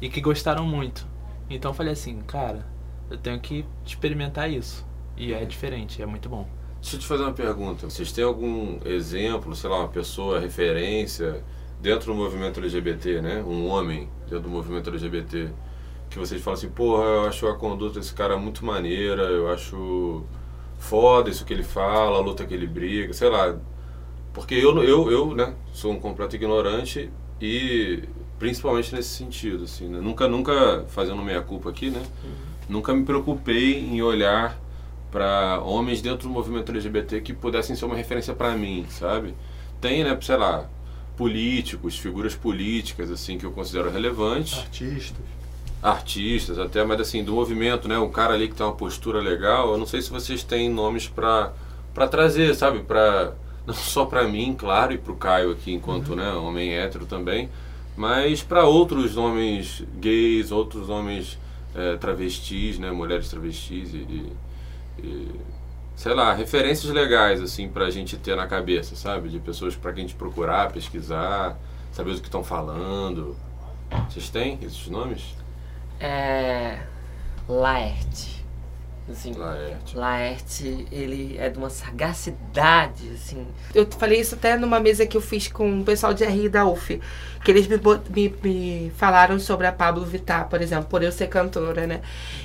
e 0.00 0.08
que 0.08 0.20
gostaram 0.20 0.64
muito. 0.64 1.06
Então 1.48 1.70
eu 1.70 1.74
falei 1.74 1.92
assim, 1.92 2.20
cara, 2.26 2.66
eu 3.10 3.16
tenho 3.16 3.38
que 3.38 3.64
experimentar 3.84 4.50
isso. 4.50 4.84
E 5.16 5.32
é 5.32 5.44
diferente, 5.44 6.02
é 6.02 6.06
muito 6.06 6.28
bom. 6.28 6.46
Deixa 6.80 6.96
eu 6.96 7.00
te 7.00 7.06
fazer 7.06 7.22
uma 7.22 7.32
pergunta. 7.32 7.88
Vocês 7.88 8.12
têm 8.12 8.24
algum 8.24 8.78
exemplo, 8.84 9.54
sei 9.54 9.70
lá, 9.70 9.78
uma 9.78 9.88
pessoa, 9.88 10.38
referência 10.38 11.42
dentro 11.80 12.12
do 12.12 12.14
movimento 12.14 12.60
LGBT, 12.60 13.22
né? 13.22 13.42
Um 13.42 13.68
homem 13.68 14.08
dentro 14.28 14.40
do 14.40 14.48
movimento 14.48 14.90
LGBT 14.90 15.50
que 16.10 16.18
vocês 16.18 16.40
falam 16.40 16.58
assim, 16.58 16.68
porra, 16.68 17.04
eu 17.04 17.26
acho 17.26 17.46
a 17.46 17.54
conduta 17.54 17.98
desse 17.98 18.14
cara 18.14 18.36
muito 18.36 18.64
maneira, 18.64 19.22
eu 19.22 19.50
acho 19.50 20.24
foda 20.78 21.28
isso 21.30 21.44
que 21.44 21.52
ele 21.52 21.62
fala, 21.62 22.18
a 22.18 22.20
luta 22.20 22.44
que 22.44 22.54
ele 22.54 22.66
briga, 22.66 23.12
sei 23.12 23.28
lá. 23.28 23.56
Porque 24.36 24.54
eu, 24.54 24.84
eu, 24.84 25.10
eu 25.10 25.34
né, 25.34 25.54
sou 25.72 25.92
um 25.92 25.98
completo 25.98 26.36
ignorante 26.36 27.08
e 27.40 28.02
principalmente 28.38 28.94
nesse 28.94 29.08
sentido, 29.08 29.64
assim, 29.64 29.88
né? 29.88 29.98
Nunca, 29.98 30.28
nunca, 30.28 30.84
fazendo 30.88 31.22
meia 31.22 31.40
culpa 31.40 31.70
aqui, 31.70 31.88
né? 31.88 32.02
Uhum. 32.22 32.30
Nunca 32.68 32.92
me 32.92 33.02
preocupei 33.02 33.78
em 33.78 34.02
olhar 34.02 34.60
para 35.10 35.58
homens 35.62 36.02
dentro 36.02 36.28
do 36.28 36.34
movimento 36.34 36.70
LGBT 36.70 37.22
que 37.22 37.32
pudessem 37.32 37.74
ser 37.74 37.86
uma 37.86 37.96
referência 37.96 38.34
para 38.34 38.54
mim, 38.54 38.84
sabe? 38.90 39.34
Tem, 39.80 40.04
né, 40.04 40.18
sei 40.20 40.36
lá, 40.36 40.68
políticos, 41.16 41.98
figuras 41.98 42.34
políticas, 42.34 43.10
assim, 43.10 43.38
que 43.38 43.46
eu 43.46 43.52
considero 43.52 43.90
relevantes. 43.90 44.58
Artistas 44.58 45.24
artistas 45.82 46.58
até, 46.58 46.84
mas 46.84 47.00
assim, 47.00 47.22
do 47.22 47.32
movimento, 47.32 47.86
né? 47.86 47.98
Um 47.98 48.10
cara 48.10 48.34
ali 48.34 48.48
que 48.48 48.54
tem 48.54 48.66
uma 48.66 48.74
postura 48.74 49.20
legal. 49.20 49.70
Eu 49.70 49.78
não 49.78 49.86
sei 49.86 50.02
se 50.02 50.10
vocês 50.10 50.42
têm 50.42 50.68
nomes 50.68 51.08
para 51.08 51.52
para 51.94 52.06
trazer, 52.08 52.54
sabe? 52.54 52.80
Para 52.80 53.32
não 53.66 53.74
só 53.74 54.04
para 54.04 54.26
mim, 54.28 54.54
claro, 54.56 54.92
e 54.92 54.98
para 54.98 55.12
o 55.12 55.16
Caio 55.16 55.50
aqui 55.50 55.72
enquanto, 55.72 56.10
uhum. 56.10 56.16
né, 56.16 56.30
homem 56.32 56.72
hétero 56.72 57.06
também, 57.06 57.48
mas 57.96 58.42
para 58.42 58.64
outros 58.64 59.16
homens 59.16 59.82
gays, 59.98 60.52
outros 60.52 60.88
homens 60.88 61.38
é, 61.74 61.96
travestis, 61.96 62.78
né, 62.78 62.90
mulheres 62.90 63.28
travestis 63.28 63.92
e, 63.92 64.32
e, 64.98 65.30
sei 65.94 66.14
lá, 66.14 66.32
referências 66.32 66.92
legais 66.92 67.40
assim 67.40 67.68
para 67.68 67.86
a 67.86 67.90
gente 67.90 68.16
ter 68.16 68.36
na 68.36 68.46
cabeça, 68.46 68.94
sabe? 68.94 69.28
De 69.30 69.38
pessoas 69.38 69.74
para 69.74 69.92
quem 69.92 70.04
a 70.04 70.06
gente 70.06 70.16
procurar, 70.16 70.70
pesquisar, 70.70 71.58
saber 71.92 72.12
o 72.12 72.14
que 72.14 72.26
estão 72.26 72.44
falando. 72.44 73.36
Vocês 74.08 74.28
têm 74.28 74.58
esses 74.62 74.88
nomes? 74.88 75.34
É. 75.98 76.80
Laerte. 77.48 78.35
Assim, 79.08 79.32
Laerte. 79.34 79.96
Laerte, 79.96 80.86
ele 80.90 81.36
é 81.38 81.48
de 81.48 81.56
uma 81.56 81.70
sagacidade, 81.70 83.08
assim. 83.14 83.46
Eu 83.72 83.86
falei 83.86 84.20
isso 84.20 84.34
até 84.34 84.56
numa 84.56 84.80
mesa 84.80 85.06
que 85.06 85.16
eu 85.16 85.20
fiz 85.20 85.46
com 85.46 85.80
o 85.80 85.84
pessoal 85.84 86.12
de 86.12 86.24
RI 86.24 86.48
da 86.48 86.66
UF. 86.66 87.00
Que 87.44 87.52
eles 87.52 87.68
me, 87.68 87.76
me, 88.10 88.34
me 88.42 88.92
falaram 88.96 89.38
sobre 89.38 89.64
a 89.68 89.72
Pablo 89.72 90.04
Vittar, 90.04 90.48
por 90.48 90.60
exemplo, 90.60 90.86
por 90.86 91.04
eu 91.04 91.12
ser 91.12 91.28
cantora, 91.28 91.86
né? 91.86 92.00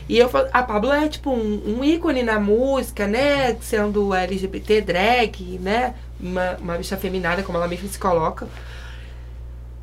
E 0.08 0.20
eu 0.20 0.30
falo, 0.30 0.50
a 0.54 0.62
Pablo 0.62 0.92
é 0.92 1.10
tipo 1.10 1.32
um, 1.32 1.80
um 1.80 1.84
ícone 1.84 2.22
na 2.22 2.40
música, 2.40 3.08
né? 3.08 3.56
Sendo 3.56 4.14
LGBT, 4.14 4.82
drag, 4.82 5.60
né? 5.60 5.96
Uma, 6.20 6.58
uma 6.58 6.78
bicha 6.78 6.96
feminada, 6.96 7.42
como 7.42 7.58
ela 7.58 7.68
mesma 7.68 7.90
se 7.90 7.98
coloca. 7.98 8.48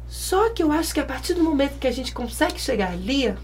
Só 0.06 0.50
que 0.50 0.62
eu 0.62 0.70
acho 0.70 0.94
que 0.94 1.00
a 1.00 1.04
partir 1.04 1.34
do 1.34 1.42
momento 1.42 1.78
que 1.80 1.88
a 1.88 1.92
gente 1.92 2.12
consegue 2.12 2.60
chegar 2.60 2.92
ali, 2.92 3.34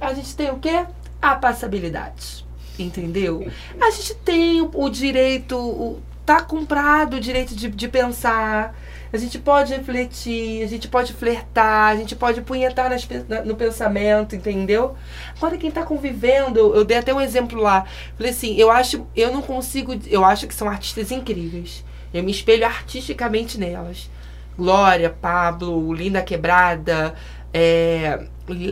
a 0.00 0.12
gente 0.12 0.34
tem 0.34 0.50
o 0.50 0.58
quê? 0.58 0.84
A 1.22 1.36
passabilidade. 1.36 2.45
Entendeu? 2.78 3.46
A 3.80 3.90
gente 3.90 4.14
tem 4.16 4.60
o, 4.60 4.70
o 4.74 4.90
direito, 4.90 5.56
o, 5.56 6.02
tá 6.26 6.42
comprado 6.42 7.14
o 7.14 7.20
direito 7.20 7.54
de, 7.54 7.68
de 7.68 7.88
pensar. 7.88 8.76
A 9.12 9.16
gente 9.16 9.38
pode 9.38 9.72
refletir, 9.72 10.62
a 10.64 10.66
gente 10.66 10.88
pode 10.88 11.12
flertar, 11.12 11.92
a 11.92 11.96
gente 11.96 12.16
pode 12.16 12.42
punhetar 12.42 12.90
nas 12.90 13.08
no 13.44 13.54
pensamento, 13.54 14.34
entendeu? 14.34 14.96
Agora 15.36 15.56
quem 15.56 15.70
tá 15.70 15.84
convivendo, 15.84 16.74
eu 16.74 16.84
dei 16.84 16.98
até 16.98 17.14
um 17.14 17.20
exemplo 17.20 17.60
lá. 17.60 17.86
Falei 18.16 18.32
assim, 18.32 18.56
eu 18.56 18.70
acho, 18.70 19.06
eu 19.14 19.32
não 19.32 19.40
consigo, 19.40 19.94
eu 20.06 20.24
acho 20.24 20.46
que 20.48 20.54
são 20.54 20.68
artistas 20.68 21.12
incríveis. 21.12 21.84
Eu 22.12 22.24
me 22.24 22.32
espelho 22.32 22.66
artisticamente 22.66 23.58
nelas. 23.58 24.10
Glória, 24.56 25.10
Pablo, 25.10 25.92
Linda 25.92 26.22
Quebrada, 26.22 27.14
é, 27.52 28.26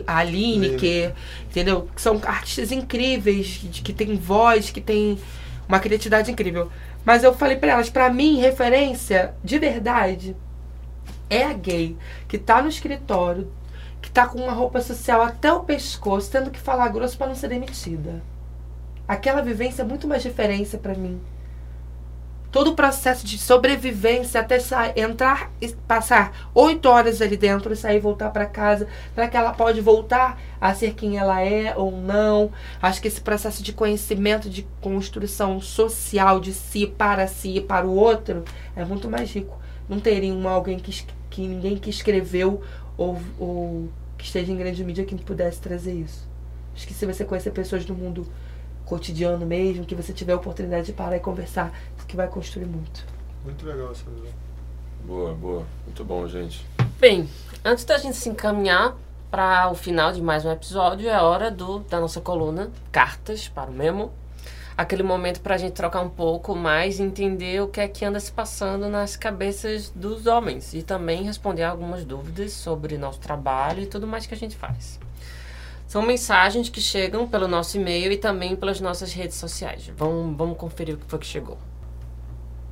a 0.07 0.17
Aline, 0.17 0.75
que, 0.77 1.11
entendeu? 1.49 1.87
Que 1.95 2.01
são 2.01 2.19
artistas 2.25 2.71
incríveis, 2.71 3.57
que, 3.57 3.81
que 3.81 3.93
têm 3.93 4.15
voz, 4.15 4.69
que 4.69 4.81
têm 4.81 5.17
uma 5.67 5.79
criatividade 5.79 6.31
incrível. 6.31 6.69
Mas 7.03 7.23
eu 7.23 7.33
falei 7.33 7.57
pra 7.57 7.71
elas, 7.71 7.89
pra 7.89 8.09
mim, 8.09 8.39
referência 8.39 9.33
de 9.43 9.59
verdade 9.59 10.35
é 11.29 11.43
a 11.43 11.53
gay 11.53 11.97
que 12.27 12.37
tá 12.37 12.61
no 12.61 12.69
escritório, 12.69 13.51
que 14.01 14.09
tá 14.11 14.27
com 14.27 14.39
uma 14.39 14.51
roupa 14.51 14.81
social 14.81 15.21
até 15.21 15.51
o 15.51 15.63
pescoço, 15.63 16.31
tendo 16.31 16.51
que 16.51 16.59
falar 16.59 16.89
grosso 16.89 17.17
pra 17.17 17.27
não 17.27 17.35
ser 17.35 17.49
demitida. 17.49 18.21
Aquela 19.07 19.41
vivência 19.41 19.83
é 19.83 19.85
muito 19.85 20.07
mais 20.07 20.23
referência 20.23 20.79
pra 20.79 20.95
mim. 20.95 21.19
Todo 22.55 22.69
o 22.69 22.73
processo 22.73 23.25
de 23.25 23.37
sobrevivência 23.37 24.39
até 24.39 24.59
sa- 24.59 24.93
entrar 24.95 25.51
e 25.59 25.67
passar 25.85 26.49
oito 26.55 26.87
horas 26.87 27.21
ali 27.21 27.35
dentro 27.35 27.73
e 27.73 27.75
sair 27.75 27.99
voltar 27.99 28.29
pra 28.29 28.45
casa, 28.45 28.87
para 29.13 29.27
que 29.27 29.35
ela 29.35 29.51
pode 29.51 29.81
voltar 29.81 30.39
a 30.61 30.73
ser 30.73 30.93
quem 30.93 31.17
ela 31.17 31.41
é 31.41 31.75
ou 31.75 31.91
não. 31.91 32.49
Acho 32.81 33.01
que 33.01 33.09
esse 33.09 33.19
processo 33.19 33.61
de 33.61 33.73
conhecimento, 33.73 34.49
de 34.49 34.65
construção 34.79 35.59
social 35.59 36.39
de 36.39 36.53
si, 36.53 36.87
para 36.87 37.27
si 37.27 37.57
e 37.57 37.61
para 37.61 37.85
o 37.85 37.93
outro, 37.93 38.45
é 38.73 38.85
muito 38.85 39.09
mais 39.09 39.29
rico. 39.33 39.59
Não 39.89 39.99
teria 39.99 40.33
uma, 40.33 40.51
alguém 40.51 40.79
que, 40.79 41.05
que 41.29 41.41
ninguém 41.45 41.75
que 41.75 41.89
escreveu 41.89 42.61
ou, 42.97 43.19
ou 43.37 43.89
que 44.17 44.23
esteja 44.23 44.53
em 44.53 44.55
grande 44.55 44.81
mídia 44.81 45.03
que 45.03 45.13
pudesse 45.15 45.59
trazer 45.59 45.91
isso. 45.91 46.25
Acho 46.73 46.87
que 46.87 46.93
se 46.93 47.05
você 47.05 47.25
conhecer 47.25 47.51
pessoas 47.51 47.83
do 47.83 47.93
mundo 47.93 48.25
cotidiano 48.85 49.45
mesmo, 49.45 49.85
que 49.85 49.95
você 49.95 50.13
tiver 50.13 50.33
a 50.33 50.37
oportunidade 50.37 50.85
de 50.85 50.93
parar 50.93 51.17
e 51.17 51.19
conversar, 51.19 51.73
isso 51.97 52.05
que 52.05 52.15
vai 52.15 52.27
construir 52.27 52.65
muito. 52.65 53.05
Muito 53.43 53.65
legal 53.65 53.91
essa 53.91 54.09
visão. 54.09 54.31
Boa, 55.05 55.33
boa. 55.33 55.65
Muito 55.85 56.03
bom, 56.03 56.27
gente. 56.27 56.65
Bem, 56.99 57.29
antes 57.63 57.83
da 57.83 57.97
gente 57.97 58.15
se 58.15 58.29
encaminhar 58.29 58.95
para 59.29 59.69
o 59.69 59.75
final 59.75 60.11
de 60.11 60.21
mais 60.21 60.45
um 60.45 60.51
episódio, 60.51 61.09
é 61.09 61.21
hora 61.21 61.51
do, 61.51 61.79
da 61.79 61.99
nossa 61.99 62.21
coluna 62.21 62.71
Cartas 62.91 63.47
para 63.47 63.69
o 63.69 63.73
Memo. 63.73 64.11
Aquele 64.77 65.03
momento 65.03 65.39
para 65.41 65.55
a 65.55 65.57
gente 65.57 65.73
trocar 65.73 66.01
um 66.01 66.09
pouco 66.09 66.53
mais 66.55 66.99
e 66.99 67.03
entender 67.03 67.61
o 67.61 67.67
que 67.67 67.79
é 67.79 67.87
que 67.87 68.03
anda 68.03 68.19
se 68.19 68.31
passando 68.31 68.89
nas 68.89 69.15
cabeças 69.15 69.89
dos 69.89 70.25
homens 70.25 70.73
e 70.73 70.83
também 70.83 71.23
responder 71.23 71.63
algumas 71.63 72.03
dúvidas 72.03 72.51
sobre 72.51 72.97
nosso 72.97 73.19
trabalho 73.19 73.83
e 73.83 73.85
tudo 73.85 74.05
mais 74.05 74.25
que 74.25 74.33
a 74.33 74.37
gente 74.37 74.55
faz. 74.55 74.99
São 75.87 76.01
mensagens 76.01 76.67
que 76.67 76.81
chegam 76.81 77.27
pelo 77.27 77.47
nosso 77.47 77.77
e-mail 77.77 78.11
e 78.11 78.17
também 78.17 78.55
pelas 78.55 78.81
nossas 78.81 79.13
redes 79.13 79.37
sociais. 79.37 79.91
Vamos, 79.95 80.35
vamos 80.35 80.57
conferir 80.57 80.95
o 80.95 80.97
que 80.97 81.05
foi 81.05 81.19
que 81.19 81.27
chegou. 81.27 81.57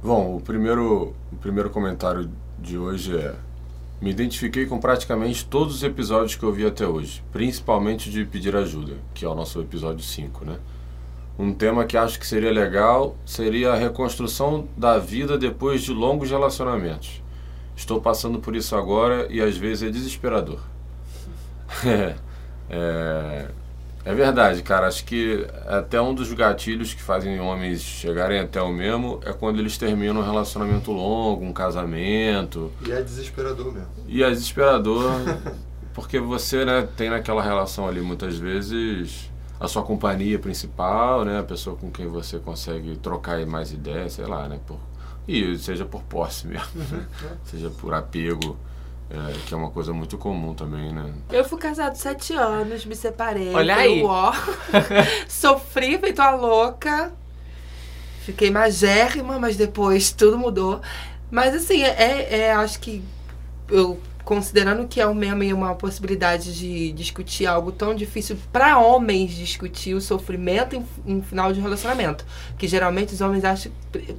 Bom, 0.02 0.36
o 0.36 0.42
primeiro, 0.42 1.14
o 1.32 1.36
primeiro 1.38 1.70
comentário 1.70 2.30
de 2.60 2.78
hoje 2.78 3.16
é: 3.16 3.36
Me 4.02 4.10
identifiquei 4.10 4.66
com 4.66 4.80
praticamente 4.80 5.46
todos 5.46 5.76
os 5.76 5.84
episódios 5.84 6.36
que 6.36 6.44
eu 6.44 6.52
vi 6.52 6.66
até 6.66 6.88
hoje, 6.88 7.24
principalmente 7.32 8.10
de 8.10 8.26
pedir 8.26 8.56
ajuda, 8.56 8.98
que 9.14 9.24
é 9.24 9.30
o 9.30 9.36
nosso 9.36 9.62
episódio 9.62 10.04
5, 10.04 10.44
né? 10.44 10.60
Um 11.38 11.54
tema 11.54 11.86
que 11.86 11.98
acho 11.98 12.20
que 12.20 12.28
seria 12.28 12.52
legal 12.52 13.16
seria 13.26 13.74
a 13.74 13.76
reconstrução 13.76 14.68
da 14.78 15.00
vida 15.00 15.38
depois 15.38 15.82
de 15.82 15.92
longos 15.92 16.30
relacionamentos. 16.30 17.24
Estou 17.76 18.00
passando 18.02 18.40
por 18.40 18.56
isso 18.56 18.76
agora 18.76 19.28
e 19.32 19.42
às 19.42 19.58
vezes 19.58 19.88
é 19.88 19.92
desesperador. 19.92 20.60
é, 22.70 23.48
é, 24.06 24.14
verdade, 24.14 24.62
cara. 24.62 24.88
Acho 24.88 25.06
que 25.06 25.46
até 25.68 26.02
um 26.02 26.14
dos 26.14 26.32
gatilhos 26.34 26.94
que 26.94 27.02
fazem 27.02 27.40
homens 27.40 27.82
chegarem 27.82 28.40
até 28.40 28.62
o 28.62 28.72
mesmo 28.72 29.20
é 29.26 29.34
quando 29.34 29.60
eles 29.60 29.78
terminam 29.78 30.22
um 30.22 30.26
relacionamento 30.26 30.92
longo, 30.92 31.46
um 31.46 31.54
casamento. 31.54 32.72
E 32.86 32.92
é 32.92 33.02
desesperador 33.02 33.74
mesmo. 33.74 33.90
E 34.08 34.24
é 34.24 34.30
desesperador 34.30 35.12
porque 35.94 36.20
você 36.20 36.66
né, 36.66 36.88
tem 36.98 37.10
naquela 37.10 37.42
relação 37.42 37.88
ali 37.88 38.02
muitas 38.02 38.38
vezes 38.38 39.32
a 39.60 39.68
sua 39.68 39.84
companhia 39.84 40.38
principal, 40.38 41.24
né, 41.24 41.40
a 41.40 41.44
pessoa 41.44 41.76
com 41.76 41.90
quem 41.90 42.08
você 42.08 42.38
consegue 42.40 42.98
trocar 42.98 43.46
mais 43.46 43.72
ideias, 43.72 44.14
sei 44.14 44.26
lá, 44.26 44.48
né, 44.50 44.60
por, 44.66 44.78
e 45.28 45.58
seja 45.58 45.86
por 45.86 46.02
posse 46.04 46.48
mesmo, 46.48 46.84
né, 46.92 47.06
seja 47.46 47.70
por 47.70 47.94
apego, 47.94 48.58
é, 49.10 49.34
que 49.46 49.54
é 49.54 49.58
uma 49.58 49.70
coisa 49.70 49.94
muito 49.94 50.18
comum 50.18 50.54
também, 50.54 50.94
né. 50.94 51.14
Eu 51.32 51.46
fui 51.46 51.60
casado 51.60 51.96
sete 51.96 52.34
anos, 52.34 52.86
me 52.86 52.96
separei. 52.96 53.54
Olha 53.54 53.76
aí. 53.76 54.04
ó. 54.04 54.34
Sofri 55.28 55.98
feito 55.98 56.20
a 56.20 56.32
louca. 56.32 57.14
Fiquei 58.22 58.50
magérrima, 58.50 59.38
mas 59.38 59.56
depois 59.56 60.12
tudo 60.12 60.38
mudou. 60.38 60.82
Mas 61.30 61.54
assim, 61.54 61.84
é, 61.84 62.48
é 62.48 62.52
acho 62.54 62.80
que 62.80 63.04
eu 63.70 64.00
considerando 64.24 64.88
que 64.88 65.02
é 65.02 65.06
o 65.06 65.14
mesmo 65.14 65.44
uma 65.54 65.76
possibilidade 65.76 66.58
de 66.58 66.92
discutir 66.94 67.46
algo 67.46 67.72
tão 67.72 67.94
difícil 67.94 68.38
para 68.52 68.80
homens 68.80 69.32
discutir 69.32 69.94
o 69.94 70.02
sofrimento 70.02 70.76
em, 70.76 70.86
em 71.06 71.22
final 71.22 71.52
de 71.52 71.60
relacionamento. 71.60 72.26
Que 72.58 72.68
geralmente 72.68 73.14
os 73.14 73.22
homens 73.22 73.44
acham. 73.44 73.72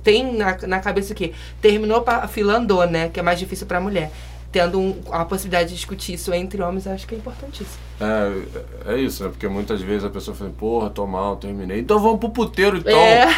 Tem 0.03 0.37
na, 0.37 0.57
na 0.67 0.81
cabeça 0.81 1.13
o 1.13 1.17
quê? 1.17 1.33
Terminou, 1.61 2.03
pra, 2.03 2.29
fila 2.29 2.57
andou, 2.57 2.87
né? 2.87 3.09
Que 3.09 3.21
é 3.21 3.23
mais 3.23 3.39
difícil 3.39 3.67
para 3.67 3.81
mulher. 3.81 4.13
Tendo 4.55 4.79
um- 4.79 5.03
a 5.11 5.25
possibilidade 5.25 5.71
de 5.71 5.75
discutir 5.75 6.13
isso 6.13 6.33
entre 6.33 6.63
homens, 6.63 6.87
acho 6.87 7.09
que 7.09 7.17
é 7.17 7.19
importantíssimo. 7.19 7.77
É, 8.01 8.93
é 8.95 8.97
isso, 9.01 9.25
né, 9.25 9.29
porque 9.31 9.49
muitas 9.49 9.81
vezes 9.83 10.05
a 10.05 10.09
pessoa 10.09 10.33
fala, 10.33 10.51
porra, 10.57 10.91
tô 10.91 11.05
mal, 11.09 11.35
terminei, 11.35 11.81
então 11.81 11.99
vamos 11.99 12.21
pro 12.21 12.29
puteiro 12.29 12.77
então. 12.77 12.97
É. 12.97 13.37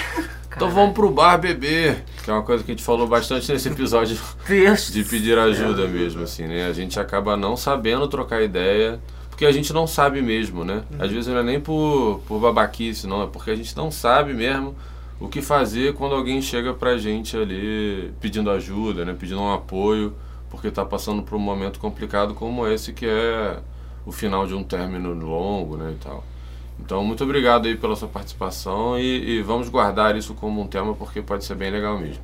Então 0.55 0.71
vamos 0.71 0.93
pro 0.93 1.11
bar 1.11 1.39
beber, 1.39 2.05
que 2.23 2.29
é 2.31 2.35
uma 2.35 2.43
coisa 2.43 2.63
que 2.63 2.71
a 2.71 2.75
gente 2.75 2.85
falou 2.85 3.07
bastante 3.07 3.51
nesse 3.51 3.67
episódio 3.67 4.19
Deus 4.47 4.93
de 4.93 5.05
pedir 5.05 5.39
ajuda 5.39 5.89
mesmo, 5.89 6.23
assim, 6.23 6.45
né? 6.47 6.67
A 6.67 6.73
gente 6.75 7.01
acaba 7.01 7.35
não 7.35 7.57
sabendo 7.57 8.07
trocar 8.09 8.43
ideia, 8.43 9.01
porque 9.31 9.47
a 9.47 9.53
gente 9.53 9.73
não 9.73 9.87
sabe 9.87 10.21
mesmo, 10.21 10.65
né? 10.67 10.83
Às 10.99 11.11
vezes 11.11 11.29
não 11.29 11.39
é 11.39 11.43
nem 11.43 11.59
por, 11.59 12.21
por 12.29 12.39
babaquice, 12.39 13.07
não, 13.07 13.23
é 13.23 13.27
porque 13.27 13.51
a 13.51 13.57
gente 13.57 13.75
não 13.75 13.91
sabe 13.91 14.35
mesmo 14.35 14.75
o 15.19 15.29
que 15.29 15.41
fazer 15.41 15.95
quando 15.95 16.15
alguém 16.15 16.43
chega 16.43 16.75
pra 16.75 16.99
gente 16.99 17.35
ali 17.39 18.13
pedindo 18.21 18.51
ajuda, 18.51 19.03
né? 19.03 19.17
Pedindo 19.19 19.41
um 19.41 19.51
apoio, 19.51 20.15
porque 20.51 20.71
tá 20.71 20.85
passando 20.85 21.23
por 21.23 21.37
um 21.37 21.41
momento 21.41 21.79
complicado 21.79 22.35
como 22.35 22.67
esse 22.67 22.93
que 22.93 23.07
é 23.07 23.59
o 24.05 24.13
final 24.13 24.47
de 24.47 24.55
um 24.55 24.63
término 24.63 25.13
longo, 25.13 25.77
né, 25.77 25.93
e 25.93 26.03
tal. 26.03 26.25
Então, 26.79 27.03
muito 27.05 27.25
obrigado 27.25 27.67
aí 27.67 27.77
pela 27.77 27.97
sua 27.97 28.09
participação 28.09 28.99
e, 28.99 29.39
e 29.39 29.43
vamos 29.43 29.69
guardar 29.69 30.17
isso 30.17 30.35
como 30.35 30.61
um 30.61 30.67
tema 30.67 30.95
porque 30.95 31.23
pode 31.23 31.45
ser 31.45 31.55
bem 31.55 31.71
legal 31.71 31.99
mesmo. 31.99 32.23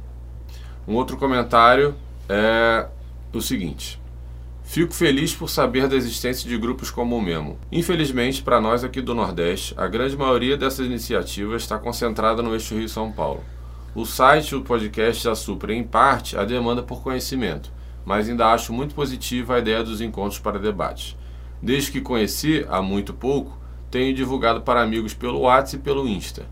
Um 0.86 0.94
outro 0.94 1.16
comentário 1.16 1.94
é 2.28 2.86
o 3.32 3.40
seguinte: 3.40 4.00
Fico 4.64 4.94
feliz 4.94 5.34
por 5.34 5.50
saber 5.50 5.86
da 5.86 5.96
existência 5.96 6.48
de 6.48 6.56
grupos 6.56 6.90
como 6.90 7.16
o 7.16 7.20
Memo. 7.20 7.58
Infelizmente, 7.70 8.42
para 8.42 8.60
nós 8.60 8.82
aqui 8.82 9.02
do 9.02 9.14
Nordeste, 9.14 9.74
a 9.76 9.86
grande 9.86 10.16
maioria 10.16 10.56
dessas 10.56 10.86
iniciativas 10.86 11.62
está 11.62 11.78
concentrada 11.78 12.42
no 12.42 12.54
eixo 12.54 12.74
Rio-São 12.74 13.12
Paulo. 13.12 13.44
O 13.94 14.06
site 14.06 14.52
e 14.52 14.54
o 14.54 14.62
podcast 14.62 15.22
já 15.22 15.34
suprem, 15.34 15.80
em 15.80 15.84
parte, 15.84 16.38
a 16.38 16.44
demanda 16.44 16.82
por 16.82 17.02
conhecimento, 17.02 17.70
mas 18.04 18.28
ainda 18.28 18.52
acho 18.52 18.72
muito 18.72 18.94
positiva 18.94 19.54
a 19.54 19.58
ideia 19.58 19.82
dos 19.82 20.00
encontros 20.00 20.38
para 20.38 20.58
debate. 20.58 21.16
Desde 21.62 21.92
que 21.92 22.00
conheci, 22.00 22.66
há 22.68 22.82
muito 22.82 23.14
pouco, 23.14 23.58
tenho 23.90 24.14
divulgado 24.14 24.62
para 24.62 24.82
amigos 24.82 25.14
pelo 25.14 25.40
WhatsApp 25.40 25.76
e 25.76 25.84
pelo 25.84 26.08
Insta. 26.08 26.46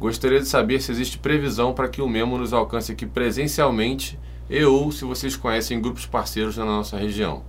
Gostaria 0.00 0.40
de 0.40 0.46
saber 0.46 0.80
se 0.80 0.90
existe 0.92 1.18
previsão 1.18 1.72
para 1.72 1.88
que 1.88 2.00
o 2.00 2.08
Memo 2.08 2.38
nos 2.38 2.52
alcance 2.52 2.92
aqui 2.92 3.04
presencialmente 3.04 4.18
e 4.48 4.64
ou 4.64 4.90
se 4.90 5.04
vocês 5.04 5.36
conhecem 5.36 5.80
grupos 5.80 6.06
parceiros 6.06 6.56
na 6.56 6.64
nossa 6.64 6.96
região. 6.96 7.42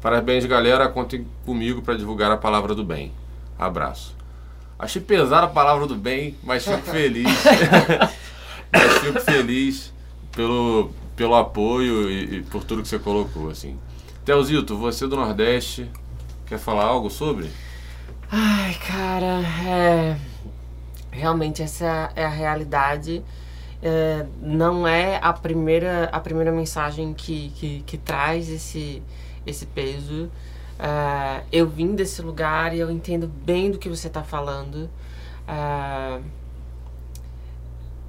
Parabéns, 0.00 0.46
galera. 0.46 0.88
Contem 0.88 1.26
comigo 1.44 1.82
para 1.82 1.94
divulgar 1.94 2.30
a 2.30 2.36
palavra 2.36 2.74
do 2.74 2.84
bem. 2.84 3.12
Abraço. 3.58 4.16
Achei 4.78 5.02
pesada 5.02 5.46
a 5.46 5.48
palavra 5.48 5.86
do 5.86 5.96
bem, 5.96 6.36
mas 6.42 6.64
fico 6.64 6.82
feliz. 6.82 7.26
mas 8.72 8.98
fico 8.98 9.20
feliz 9.20 9.92
pelo, 10.30 10.92
pelo 11.18 11.34
apoio 11.34 12.08
e, 12.08 12.36
e 12.36 12.42
por 12.44 12.62
tudo 12.62 12.80
que 12.80 12.88
você 12.88 12.98
colocou, 12.98 13.50
assim. 13.50 13.76
Telzito, 14.24 14.78
você 14.78 15.04
do 15.08 15.16
Nordeste, 15.16 15.90
quer 16.46 16.58
falar 16.58 16.84
algo 16.84 17.10
sobre? 17.10 17.50
Ai, 18.30 18.74
cara, 18.86 19.42
é... 19.66 20.16
realmente 21.10 21.60
essa 21.60 22.12
é 22.14 22.24
a 22.24 22.28
realidade. 22.28 23.24
É, 23.82 24.26
não 24.40 24.86
é 24.86 25.18
a 25.20 25.32
primeira, 25.32 26.08
a 26.12 26.20
primeira 26.20 26.52
mensagem 26.52 27.12
que, 27.12 27.50
que, 27.56 27.82
que 27.84 27.98
traz 27.98 28.48
esse, 28.48 29.02
esse 29.44 29.66
peso. 29.66 30.30
É, 30.78 31.42
eu 31.50 31.68
vim 31.68 31.96
desse 31.96 32.22
lugar 32.22 32.72
e 32.72 32.78
eu 32.78 32.90
entendo 32.92 33.26
bem 33.26 33.72
do 33.72 33.78
que 33.78 33.88
você 33.88 34.06
está 34.06 34.22
falando. 34.22 34.88
É, 35.48 36.20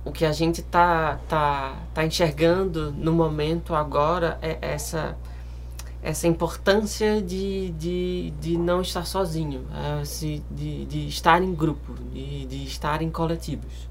o 0.06 0.12
que 0.12 0.26
a 0.26 0.32
gente 0.32 0.62
tá, 0.62 1.20
tá, 1.28 1.76
tá 1.94 2.06
enxergando 2.06 2.92
no 2.92 3.12
momento 3.12 3.76
agora 3.76 4.38
é 4.42 4.58
essa 4.62 5.18
essa 6.02 6.28
importância 6.28 7.22
de, 7.22 7.72
de, 7.72 8.34
de 8.40 8.58
não 8.58 8.82
estar 8.82 9.06
sozinho, 9.06 9.66
é, 9.74 10.02
de, 10.50 10.86
de 10.86 11.08
estar 11.08 11.44
em 11.44 11.54
grupo, 11.54 11.94
de, 12.14 12.46
de 12.46 12.64
estar 12.64 13.02
em 13.02 13.10
coletivos. 13.10 13.90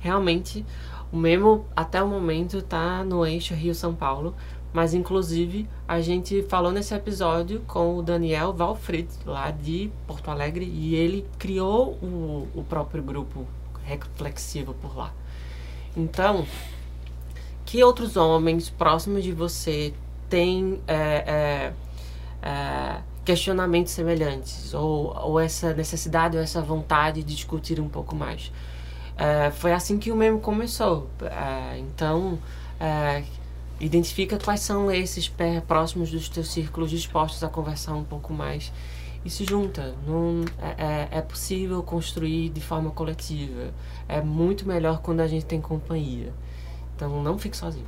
Realmente, 0.00 0.66
o 1.12 1.16
Memo, 1.16 1.64
até 1.74 2.02
o 2.02 2.08
momento, 2.08 2.58
está 2.58 3.04
no 3.04 3.24
eixo 3.24 3.54
Rio-São 3.54 3.94
Paulo, 3.94 4.34
mas 4.72 4.92
inclusive 4.92 5.68
a 5.86 6.00
gente 6.00 6.42
falou 6.42 6.72
nesse 6.72 6.94
episódio 6.94 7.62
com 7.66 7.96
o 7.96 8.02
Daniel 8.02 8.52
Valfried, 8.52 9.08
lá 9.24 9.50
de 9.50 9.90
Porto 10.06 10.30
Alegre, 10.30 10.64
e 10.64 10.96
ele 10.96 11.24
criou 11.38 11.92
o, 12.02 12.48
o 12.54 12.64
próprio 12.64 13.02
grupo 13.02 13.46
reflexivo 13.84 14.74
por 14.74 14.96
lá. 14.96 15.12
Então, 15.96 16.46
que 17.64 17.82
outros 17.82 18.16
homens 18.16 18.68
próximos 18.68 19.24
de 19.24 19.32
você 19.32 19.94
têm 20.28 20.80
é, 20.86 20.94
é, 20.94 21.72
é, 22.42 23.00
questionamentos 23.24 23.92
semelhantes, 23.92 24.74
ou, 24.74 25.16
ou 25.24 25.40
essa 25.40 25.72
necessidade 25.72 26.36
ou 26.36 26.42
essa 26.42 26.60
vontade 26.60 27.22
de 27.22 27.34
discutir 27.34 27.80
um 27.80 27.88
pouco 27.88 28.14
mais? 28.14 28.52
É, 29.16 29.50
foi 29.50 29.72
assim 29.72 29.98
que 29.98 30.12
o 30.12 30.16
meme 30.16 30.38
começou. 30.38 31.08
É, 31.22 31.78
então, 31.78 32.38
é, 32.78 33.24
identifica 33.80 34.38
quais 34.38 34.60
são 34.60 34.90
esses 34.90 35.32
próximos 35.66 36.10
dos 36.10 36.28
teus 36.28 36.52
círculos 36.52 36.90
dispostos 36.90 37.42
a 37.42 37.48
conversar 37.48 37.94
um 37.94 38.04
pouco 38.04 38.32
mais 38.34 38.70
e 39.26 39.30
se 39.30 39.44
junta. 39.44 39.94
Não, 40.06 40.44
é, 40.58 41.08
é, 41.12 41.18
é 41.18 41.20
possível 41.20 41.82
construir 41.82 42.48
de 42.50 42.60
forma 42.60 42.90
coletiva. 42.90 43.74
É 44.08 44.22
muito 44.22 44.66
melhor 44.66 45.00
quando 45.02 45.20
a 45.20 45.26
gente 45.26 45.44
tem 45.44 45.60
companhia. 45.60 46.32
Então 46.94 47.22
não 47.22 47.36
fique 47.36 47.56
sozinho. 47.56 47.86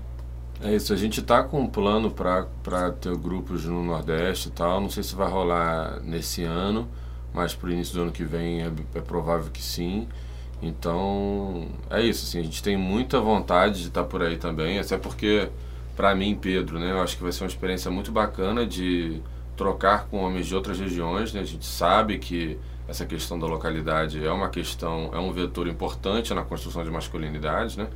É 0.60 0.74
isso, 0.74 0.92
a 0.92 0.96
gente 0.96 1.22
tá 1.22 1.44
com 1.44 1.60
um 1.60 1.68
plano 1.68 2.10
para 2.10 2.90
ter 3.00 3.16
grupos 3.16 3.64
no 3.64 3.84
Nordeste 3.84 4.48
e 4.48 4.50
tal. 4.50 4.80
Não 4.80 4.90
sei 4.90 5.04
se 5.04 5.14
vai 5.14 5.30
rolar 5.30 6.00
nesse 6.02 6.42
ano, 6.42 6.88
mas 7.32 7.54
pro 7.54 7.70
início 7.70 7.94
do 7.94 8.02
ano 8.02 8.10
que 8.10 8.24
vem 8.24 8.62
é, 8.62 8.72
é 8.96 9.00
provável 9.00 9.50
que 9.52 9.62
sim. 9.62 10.08
Então 10.60 11.68
é 11.88 12.02
isso, 12.02 12.24
assim, 12.24 12.40
a 12.40 12.42
gente 12.42 12.60
tem 12.60 12.76
muita 12.76 13.20
vontade 13.20 13.80
de 13.82 13.88
estar 13.88 14.02
tá 14.02 14.08
por 14.08 14.22
aí 14.22 14.36
também, 14.36 14.80
até 14.80 14.98
porque, 14.98 15.48
para 15.94 16.12
mim, 16.16 16.34
Pedro, 16.34 16.80
né, 16.80 16.90
eu 16.90 17.00
acho 17.00 17.16
que 17.16 17.22
vai 17.22 17.30
ser 17.30 17.44
uma 17.44 17.48
experiência 17.48 17.88
muito 17.92 18.10
bacana 18.10 18.66
de 18.66 19.22
trocar 19.58 20.06
com 20.06 20.18
homens 20.24 20.46
de 20.46 20.54
outras 20.54 20.78
regiões. 20.78 21.34
Né? 21.34 21.40
A 21.40 21.44
gente 21.44 21.66
sabe 21.66 22.18
que 22.18 22.56
essa 22.86 23.04
questão 23.04 23.38
da 23.38 23.46
localidade 23.46 24.24
é 24.24 24.32
uma 24.32 24.48
questão, 24.48 25.10
é 25.12 25.18
um 25.18 25.32
vetor 25.32 25.66
importante 25.66 26.32
na 26.32 26.42
construção 26.42 26.82
de 26.82 26.90
masculinidade, 26.90 27.76
né? 27.76 27.88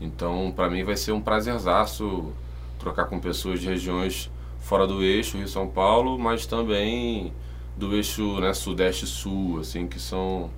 Então, 0.00 0.52
para 0.56 0.68
mim 0.68 0.82
vai 0.82 0.96
ser 0.96 1.12
um 1.12 1.20
prazerzaço 1.20 2.32
trocar 2.76 3.04
com 3.04 3.20
pessoas 3.20 3.60
de 3.60 3.68
regiões 3.68 4.28
fora 4.58 4.84
do 4.84 5.00
eixo 5.00 5.36
Rio 5.36 5.46
São 5.46 5.68
Paulo, 5.68 6.18
mas 6.18 6.44
também 6.44 7.32
do 7.76 7.94
eixo 7.94 8.40
né, 8.40 8.52
sudeste 8.52 9.06
sul, 9.06 9.60
assim, 9.60 9.86
que 9.86 10.00
são 10.00 10.50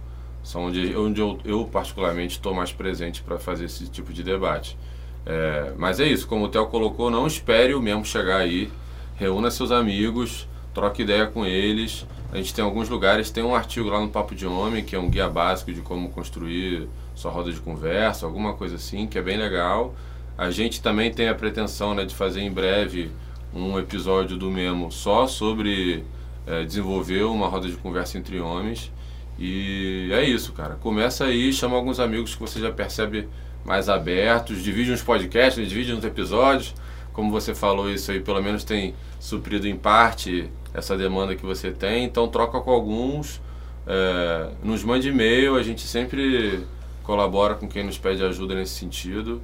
são 0.42 0.66
onde, 0.66 0.94
onde 0.94 1.20
eu, 1.20 1.38
eu 1.44 1.64
particularmente 1.64 2.36
estou 2.36 2.54
mais 2.54 2.70
presente 2.70 3.22
para 3.22 3.38
fazer 3.38 3.64
esse 3.64 3.88
tipo 3.88 4.12
de 4.12 4.22
debate. 4.22 4.78
É, 5.26 5.72
mas 5.76 6.00
é 6.00 6.06
isso, 6.06 6.26
como 6.26 6.44
o 6.44 6.48
Theo 6.48 6.66
colocou, 6.66 7.10
não 7.10 7.26
espere 7.26 7.74
o 7.74 7.80
mesmo 7.80 8.04
chegar 8.04 8.38
aí 8.38 8.70
reúna 9.16 9.50
seus 9.50 9.70
amigos, 9.70 10.48
troque 10.72 11.02
ideia 11.02 11.26
com 11.26 11.46
eles. 11.46 12.06
A 12.32 12.36
gente 12.36 12.52
tem 12.52 12.64
alguns 12.64 12.88
lugares, 12.88 13.30
tem 13.30 13.44
um 13.44 13.54
artigo 13.54 13.88
lá 13.88 14.00
no 14.00 14.08
Papo 14.08 14.34
de 14.34 14.46
Homem, 14.46 14.84
que 14.84 14.96
é 14.96 14.98
um 14.98 15.08
guia 15.08 15.28
básico 15.28 15.72
de 15.72 15.80
como 15.80 16.08
construir 16.08 16.88
sua 17.14 17.30
roda 17.30 17.52
de 17.52 17.60
conversa, 17.60 18.26
alguma 18.26 18.54
coisa 18.54 18.74
assim, 18.74 19.06
que 19.06 19.16
é 19.16 19.22
bem 19.22 19.36
legal. 19.36 19.94
A 20.36 20.50
gente 20.50 20.82
também 20.82 21.12
tem 21.12 21.28
a 21.28 21.34
pretensão 21.34 21.94
né, 21.94 22.04
de 22.04 22.14
fazer 22.14 22.40
em 22.40 22.50
breve 22.50 23.10
um 23.54 23.78
episódio 23.78 24.36
do 24.36 24.50
Memo 24.50 24.90
só 24.90 25.28
sobre 25.28 26.02
é, 26.44 26.64
desenvolver 26.64 27.22
uma 27.22 27.46
roda 27.46 27.68
de 27.68 27.76
conversa 27.76 28.18
entre 28.18 28.40
homens. 28.40 28.90
E 29.38 30.10
é 30.12 30.24
isso, 30.24 30.52
cara. 30.52 30.74
Começa 30.74 31.24
aí, 31.24 31.52
chama 31.52 31.76
alguns 31.76 32.00
amigos 32.00 32.34
que 32.34 32.40
você 32.40 32.58
já 32.58 32.72
percebe 32.72 33.28
mais 33.64 33.88
abertos, 33.88 34.62
divide 34.62 34.90
uns 34.90 35.02
podcasts, 35.02 35.68
divide 35.68 35.92
uns 35.92 36.04
episódios 36.04 36.74
como 37.14 37.30
você 37.30 37.54
falou 37.54 37.88
isso 37.88 38.10
aí, 38.10 38.20
pelo 38.20 38.42
menos 38.42 38.64
tem 38.64 38.94
suprido 39.18 39.66
em 39.66 39.76
parte 39.76 40.50
essa 40.74 40.96
demanda 40.98 41.34
que 41.34 41.46
você 41.46 41.70
tem. 41.70 42.04
Então 42.04 42.28
troca 42.28 42.60
com 42.60 42.70
alguns, 42.70 43.40
é, 43.86 44.50
nos 44.62 44.82
mande 44.84 45.08
e-mail, 45.08 45.54
a 45.54 45.62
gente 45.62 45.82
sempre 45.82 46.66
colabora 47.04 47.54
com 47.54 47.68
quem 47.68 47.84
nos 47.84 47.96
pede 47.96 48.22
ajuda 48.22 48.54
nesse 48.54 48.74
sentido. 48.74 49.40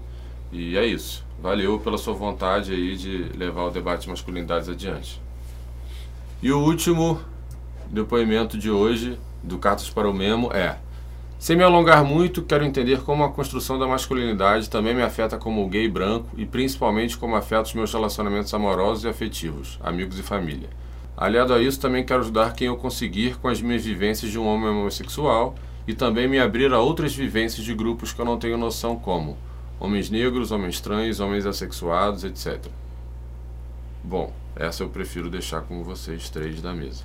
E 0.52 0.76
é 0.76 0.84
isso. 0.84 1.24
Valeu 1.40 1.78
pela 1.78 1.96
sua 1.96 2.12
vontade 2.12 2.72
aí 2.72 2.96
de 2.96 3.30
levar 3.36 3.62
o 3.62 3.70
debate 3.70 4.02
de 4.02 4.10
masculinidades 4.10 4.68
adiante. 4.68 5.22
E 6.42 6.50
o 6.50 6.58
último 6.58 7.20
depoimento 7.88 8.58
de 8.58 8.68
hoje 8.70 9.16
do 9.42 9.58
Cartas 9.58 9.88
para 9.88 10.10
o 10.10 10.12
Memo 10.12 10.52
é 10.52 10.76
sem 11.40 11.56
me 11.56 11.64
alongar 11.64 12.04
muito, 12.04 12.42
quero 12.42 12.66
entender 12.66 13.00
como 13.00 13.24
a 13.24 13.30
construção 13.30 13.78
da 13.78 13.86
masculinidade 13.86 14.68
também 14.68 14.94
me 14.94 15.00
afeta 15.00 15.38
como 15.38 15.66
gay 15.70 15.88
branco 15.88 16.28
e 16.36 16.44
principalmente 16.44 17.16
como 17.16 17.34
afeta 17.34 17.62
os 17.62 17.72
meus 17.72 17.90
relacionamentos 17.94 18.52
amorosos 18.52 19.04
e 19.04 19.08
afetivos, 19.08 19.78
amigos 19.82 20.18
e 20.18 20.22
família. 20.22 20.68
Aliado 21.16 21.54
a 21.54 21.58
isso, 21.58 21.80
também 21.80 22.04
quero 22.04 22.20
ajudar 22.20 22.52
quem 22.52 22.66
eu 22.66 22.76
conseguir 22.76 23.38
com 23.38 23.48
as 23.48 23.62
minhas 23.62 23.82
vivências 23.82 24.30
de 24.30 24.38
um 24.38 24.46
homem 24.46 24.68
homossexual 24.68 25.54
e 25.88 25.94
também 25.94 26.28
me 26.28 26.38
abrir 26.38 26.74
a 26.74 26.78
outras 26.78 27.16
vivências 27.16 27.64
de 27.64 27.72
grupos 27.72 28.12
que 28.12 28.20
eu 28.20 28.26
não 28.26 28.38
tenho 28.38 28.58
noção 28.58 28.96
como 28.96 29.38
homens 29.80 30.10
negros, 30.10 30.52
homens 30.52 30.78
trans, 30.78 31.20
homens 31.20 31.46
assexuados, 31.46 32.22
etc. 32.22 32.66
Bom, 34.04 34.30
essa 34.54 34.82
eu 34.82 34.90
prefiro 34.90 35.30
deixar 35.30 35.62
com 35.62 35.82
vocês 35.82 36.28
três 36.28 36.60
da 36.60 36.74
mesa. 36.74 37.02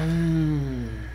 Hum. 0.00 1.09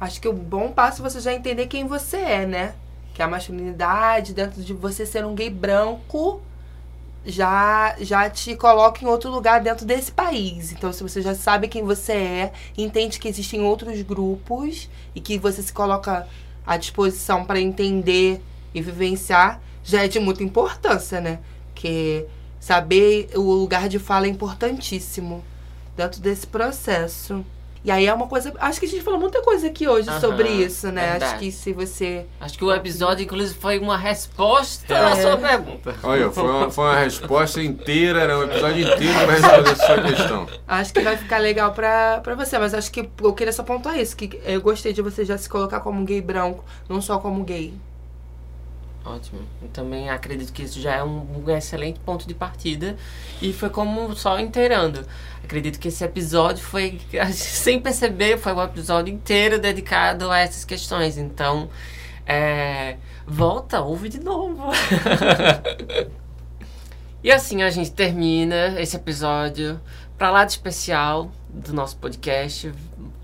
Acho 0.00 0.18
que 0.18 0.28
o 0.28 0.32
bom 0.32 0.72
passo 0.72 1.04
é 1.04 1.10
você 1.10 1.20
já 1.20 1.34
entender 1.34 1.66
quem 1.66 1.86
você 1.86 2.16
é, 2.16 2.46
né? 2.46 2.74
Que 3.12 3.22
a 3.22 3.28
masculinidade, 3.28 4.32
dentro 4.32 4.62
de 4.62 4.72
você 4.72 5.04
ser 5.04 5.26
um 5.26 5.34
gay 5.34 5.50
branco, 5.50 6.40
já, 7.24 7.94
já 8.00 8.30
te 8.30 8.56
coloca 8.56 9.04
em 9.04 9.06
outro 9.06 9.30
lugar 9.30 9.60
dentro 9.60 9.84
desse 9.84 10.10
país. 10.10 10.72
Então, 10.72 10.90
se 10.90 11.02
você 11.02 11.20
já 11.20 11.34
sabe 11.34 11.68
quem 11.68 11.84
você 11.84 12.12
é, 12.12 12.52
entende 12.78 13.18
que 13.18 13.28
existem 13.28 13.60
outros 13.60 14.00
grupos 14.00 14.88
e 15.14 15.20
que 15.20 15.38
você 15.38 15.62
se 15.62 15.72
coloca 15.72 16.26
à 16.66 16.78
disposição 16.78 17.44
para 17.44 17.60
entender 17.60 18.42
e 18.72 18.80
vivenciar, 18.80 19.60
já 19.84 20.04
é 20.04 20.08
de 20.08 20.18
muita 20.18 20.42
importância, 20.42 21.20
né? 21.20 21.40
Que 21.74 22.24
saber 22.58 23.30
o 23.34 23.40
lugar 23.40 23.86
de 23.86 23.98
fala 23.98 24.26
é 24.26 24.30
importantíssimo 24.30 25.44
dentro 25.94 26.22
desse 26.22 26.46
processo. 26.46 27.44
E 27.82 27.90
aí 27.90 28.06
é 28.06 28.12
uma 28.12 28.26
coisa. 28.26 28.52
Acho 28.58 28.78
que 28.78 28.86
a 28.86 28.88
gente 28.88 29.02
falou 29.02 29.18
muita 29.18 29.42
coisa 29.42 29.66
aqui 29.66 29.88
hoje 29.88 30.08
sobre 30.20 30.48
isso, 30.48 30.92
né? 30.92 31.12
Verdade. 31.12 31.24
Acho 31.24 31.38
que 31.38 31.52
se 31.52 31.72
você. 31.72 32.26
Acho 32.38 32.58
que 32.58 32.64
o 32.64 32.72
episódio, 32.72 33.24
inclusive, 33.24 33.58
foi 33.58 33.78
uma 33.78 33.96
resposta 33.96 34.92
é. 34.94 35.04
à 35.04 35.16
sua 35.16 35.36
pergunta. 35.36 35.94
Olha, 36.02 36.30
foi 36.30 36.44
uma, 36.44 36.70
foi 36.70 36.84
uma 36.84 36.98
resposta 36.98 37.62
inteira, 37.62 38.20
era 38.20 38.38
um 38.38 38.42
episódio 38.44 38.82
inteiro 38.82 39.14
para 39.14 39.32
responder 39.32 39.70
a 39.70 39.76
sua 39.76 40.02
questão. 40.02 40.46
Acho 40.68 40.92
que 40.92 41.00
vai 41.00 41.16
ficar 41.16 41.38
legal 41.38 41.72
pra, 41.72 42.20
pra 42.20 42.34
você, 42.34 42.58
mas 42.58 42.74
acho 42.74 42.92
que 42.92 43.08
eu 43.22 43.32
queria 43.32 43.52
só 43.52 43.62
pontuar 43.62 43.98
isso, 43.98 44.16
que 44.16 44.40
eu 44.44 44.60
gostei 44.60 44.92
de 44.92 45.00
você 45.00 45.24
já 45.24 45.38
se 45.38 45.48
colocar 45.48 45.80
como 45.80 46.04
gay 46.04 46.20
branco, 46.20 46.64
não 46.88 47.00
só 47.00 47.18
como 47.18 47.42
gay. 47.44 47.72
Ótimo. 49.04 49.40
Eu 49.62 49.68
também 49.68 50.10
acredito 50.10 50.52
que 50.52 50.62
isso 50.62 50.80
já 50.80 50.96
é 50.96 51.02
um, 51.02 51.44
um 51.44 51.50
excelente 51.50 51.98
ponto 52.00 52.26
de 52.28 52.34
partida. 52.34 52.96
E 53.40 53.52
foi 53.52 53.70
como 53.70 54.14
só 54.14 54.38
inteirando. 54.38 55.06
Acredito 55.42 55.78
que 55.78 55.88
esse 55.88 56.04
episódio 56.04 56.62
foi, 56.62 57.00
sem 57.32 57.80
perceber, 57.80 58.38
foi 58.38 58.52
um 58.52 58.62
episódio 58.62 59.12
inteiro 59.12 59.58
dedicado 59.58 60.30
a 60.30 60.38
essas 60.38 60.64
questões. 60.64 61.16
Então, 61.16 61.70
é, 62.26 62.96
volta, 63.26 63.80
ouve 63.80 64.08
de 64.08 64.20
novo. 64.20 64.70
e 67.24 67.32
assim 67.32 67.62
a 67.62 67.70
gente 67.70 67.92
termina 67.92 68.80
esse 68.80 68.96
episódio 68.96 69.80
para 70.18 70.30
lá 70.30 70.44
de 70.44 70.52
especial 70.52 71.30
do 71.48 71.72
nosso 71.72 71.96
podcast. 71.96 72.70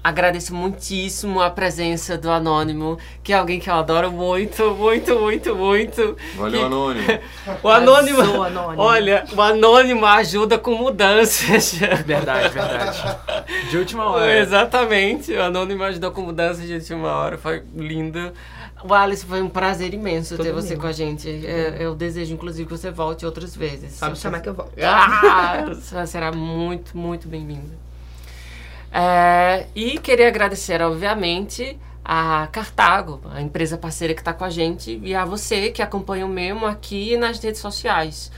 Agradeço 0.08 0.54
muitíssimo 0.54 1.40
a 1.40 1.50
presença 1.50 2.16
do 2.16 2.30
Anônimo, 2.30 2.98
que 3.22 3.32
é 3.32 3.36
alguém 3.36 3.58
que 3.58 3.68
eu 3.68 3.74
adoro 3.74 4.12
muito, 4.12 4.70
muito, 4.74 5.18
muito, 5.18 5.54
muito. 5.56 6.16
Valeu, 6.36 6.60
Que- 6.60 6.66
Anônimo. 6.66 7.06
O 7.62 7.68
Anônimo, 7.68 8.42
Anônimo. 8.42 8.82
olha, 8.82 9.24
o 9.36 9.40
Anônimo 9.40 10.06
ajuda 10.06 10.58
com 10.58 10.74
mudanças. 10.76 11.74
Verdade, 12.06 12.48
verdade. 12.50 13.16
De 13.70 13.76
última 13.78 14.04
hora. 14.10 14.38
Exatamente, 14.38 15.32
o 15.32 15.42
Anônimo 15.42 15.82
ajudou 15.84 16.10
com 16.12 16.22
mudanças 16.22 16.66
de 16.66 16.74
última 16.74 17.08
hora, 17.08 17.36
foi 17.38 17.62
lindo. 17.74 18.32
O 18.84 18.92
Alice, 18.94 19.24
foi 19.24 19.40
um 19.42 19.48
prazer 19.48 19.92
imenso 19.94 20.36
ter 20.36 20.44
Todo 20.50 20.54
você 20.62 20.74
mundo. 20.74 20.80
com 20.82 20.86
a 20.86 20.92
gente. 20.92 21.28
É, 21.46 21.76
Eu 21.80 21.94
desejo, 21.94 22.32
inclusive, 22.34 22.68
que 22.68 22.76
você 22.76 22.90
volte 22.90 23.24
outras 23.26 23.56
vezes. 23.56 23.94
Só 23.94 24.08
me 24.10 24.16
chamar 24.16 24.40
que 24.40 24.48
eu 24.48 24.54
volto. 24.54 24.72
Ah, 24.80 25.64
você 25.66 26.06
será 26.06 26.30
muito, 26.30 26.96
muito 26.96 27.26
bem-vinda. 27.26 27.85
É, 28.92 29.66
e 29.74 29.98
queria 29.98 30.28
agradecer, 30.28 30.80
obviamente, 30.80 31.78
a 32.04 32.48
Cartago, 32.52 33.20
a 33.30 33.42
empresa 33.42 33.76
parceira 33.76 34.14
que 34.14 34.20
está 34.20 34.32
com 34.32 34.44
a 34.44 34.50
gente, 34.50 35.00
e 35.02 35.14
a 35.14 35.24
você 35.24 35.70
que 35.70 35.82
acompanha 35.82 36.24
o 36.24 36.28
Memo 36.28 36.66
aqui 36.66 37.16
nas 37.16 37.40
redes 37.40 37.60
sociais. 37.60 38.30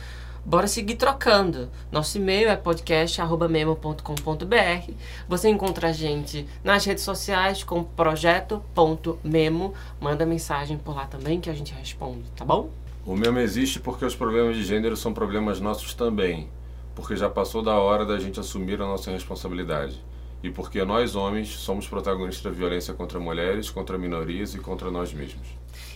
Bora 0.48 0.66
seguir 0.66 0.94
trocando. 0.94 1.68
Nosso 1.92 2.16
e-mail 2.16 2.48
é 2.48 2.56
podcast.memo.com.br. 2.56 4.92
Você 5.28 5.50
encontra 5.50 5.88
a 5.88 5.92
gente 5.92 6.48
nas 6.64 6.86
redes 6.86 7.04
sociais 7.04 7.62
com 7.62 7.84
projeto.memo. 7.84 9.74
Manda 10.00 10.24
mensagem 10.24 10.78
por 10.78 10.96
lá 10.96 11.04
também 11.04 11.38
que 11.38 11.50
a 11.50 11.54
gente 11.54 11.74
responde, 11.74 12.30
tá 12.34 12.46
bom? 12.46 12.70
O 13.04 13.14
mesmo 13.14 13.38
existe 13.38 13.78
porque 13.78 14.06
os 14.06 14.16
problemas 14.16 14.56
de 14.56 14.64
gênero 14.64 14.96
são 14.96 15.12
problemas 15.12 15.60
nossos 15.60 15.92
também. 15.92 16.48
Porque 16.94 17.14
já 17.14 17.28
passou 17.28 17.62
da 17.62 17.74
hora 17.74 18.06
da 18.06 18.18
gente 18.18 18.40
assumir 18.40 18.80
a 18.80 18.86
nossa 18.86 19.10
responsabilidade. 19.10 20.02
E 20.43 20.51
porque 20.51 20.85
nós, 20.85 21.16
homens, 21.16 21.48
somos 21.48 21.86
protagonistas 21.89 22.43
da 22.43 22.51
violência 22.51 22.94
contra 22.94 23.19
mulheres, 23.19 23.70
contra 23.70 23.98
minorias 23.98 24.55
e 24.55 24.59
contra 24.59 24.90
nós 24.90 25.12
mesmos. 25.12 25.47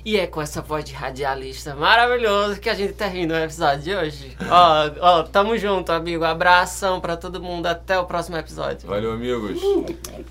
E 0.04 0.18
é 0.18 0.26
com 0.26 0.42
essa 0.42 0.60
voz 0.60 0.84
de 0.84 0.92
radialista 0.92 1.76
maravilhoso 1.76 2.58
que 2.60 2.68
a 2.68 2.74
gente 2.74 2.92
termina 2.94 3.34
o 3.34 3.38
episódio 3.38 3.82
de 3.82 3.94
hoje. 3.94 4.36
ó, 4.50 4.90
ó, 5.00 5.22
tamo 5.22 5.56
junto, 5.56 5.92
amigo. 5.92 6.24
Abração 6.24 7.00
pra 7.00 7.16
todo 7.16 7.40
mundo. 7.40 7.66
Até 7.66 7.96
o 7.98 8.04
próximo 8.04 8.36
episódio. 8.36 8.88
Valeu, 8.88 9.12
amigos! 9.12 9.60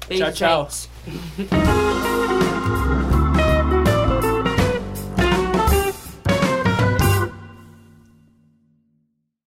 Tchau, 0.09 0.31
tchau. 0.33 0.67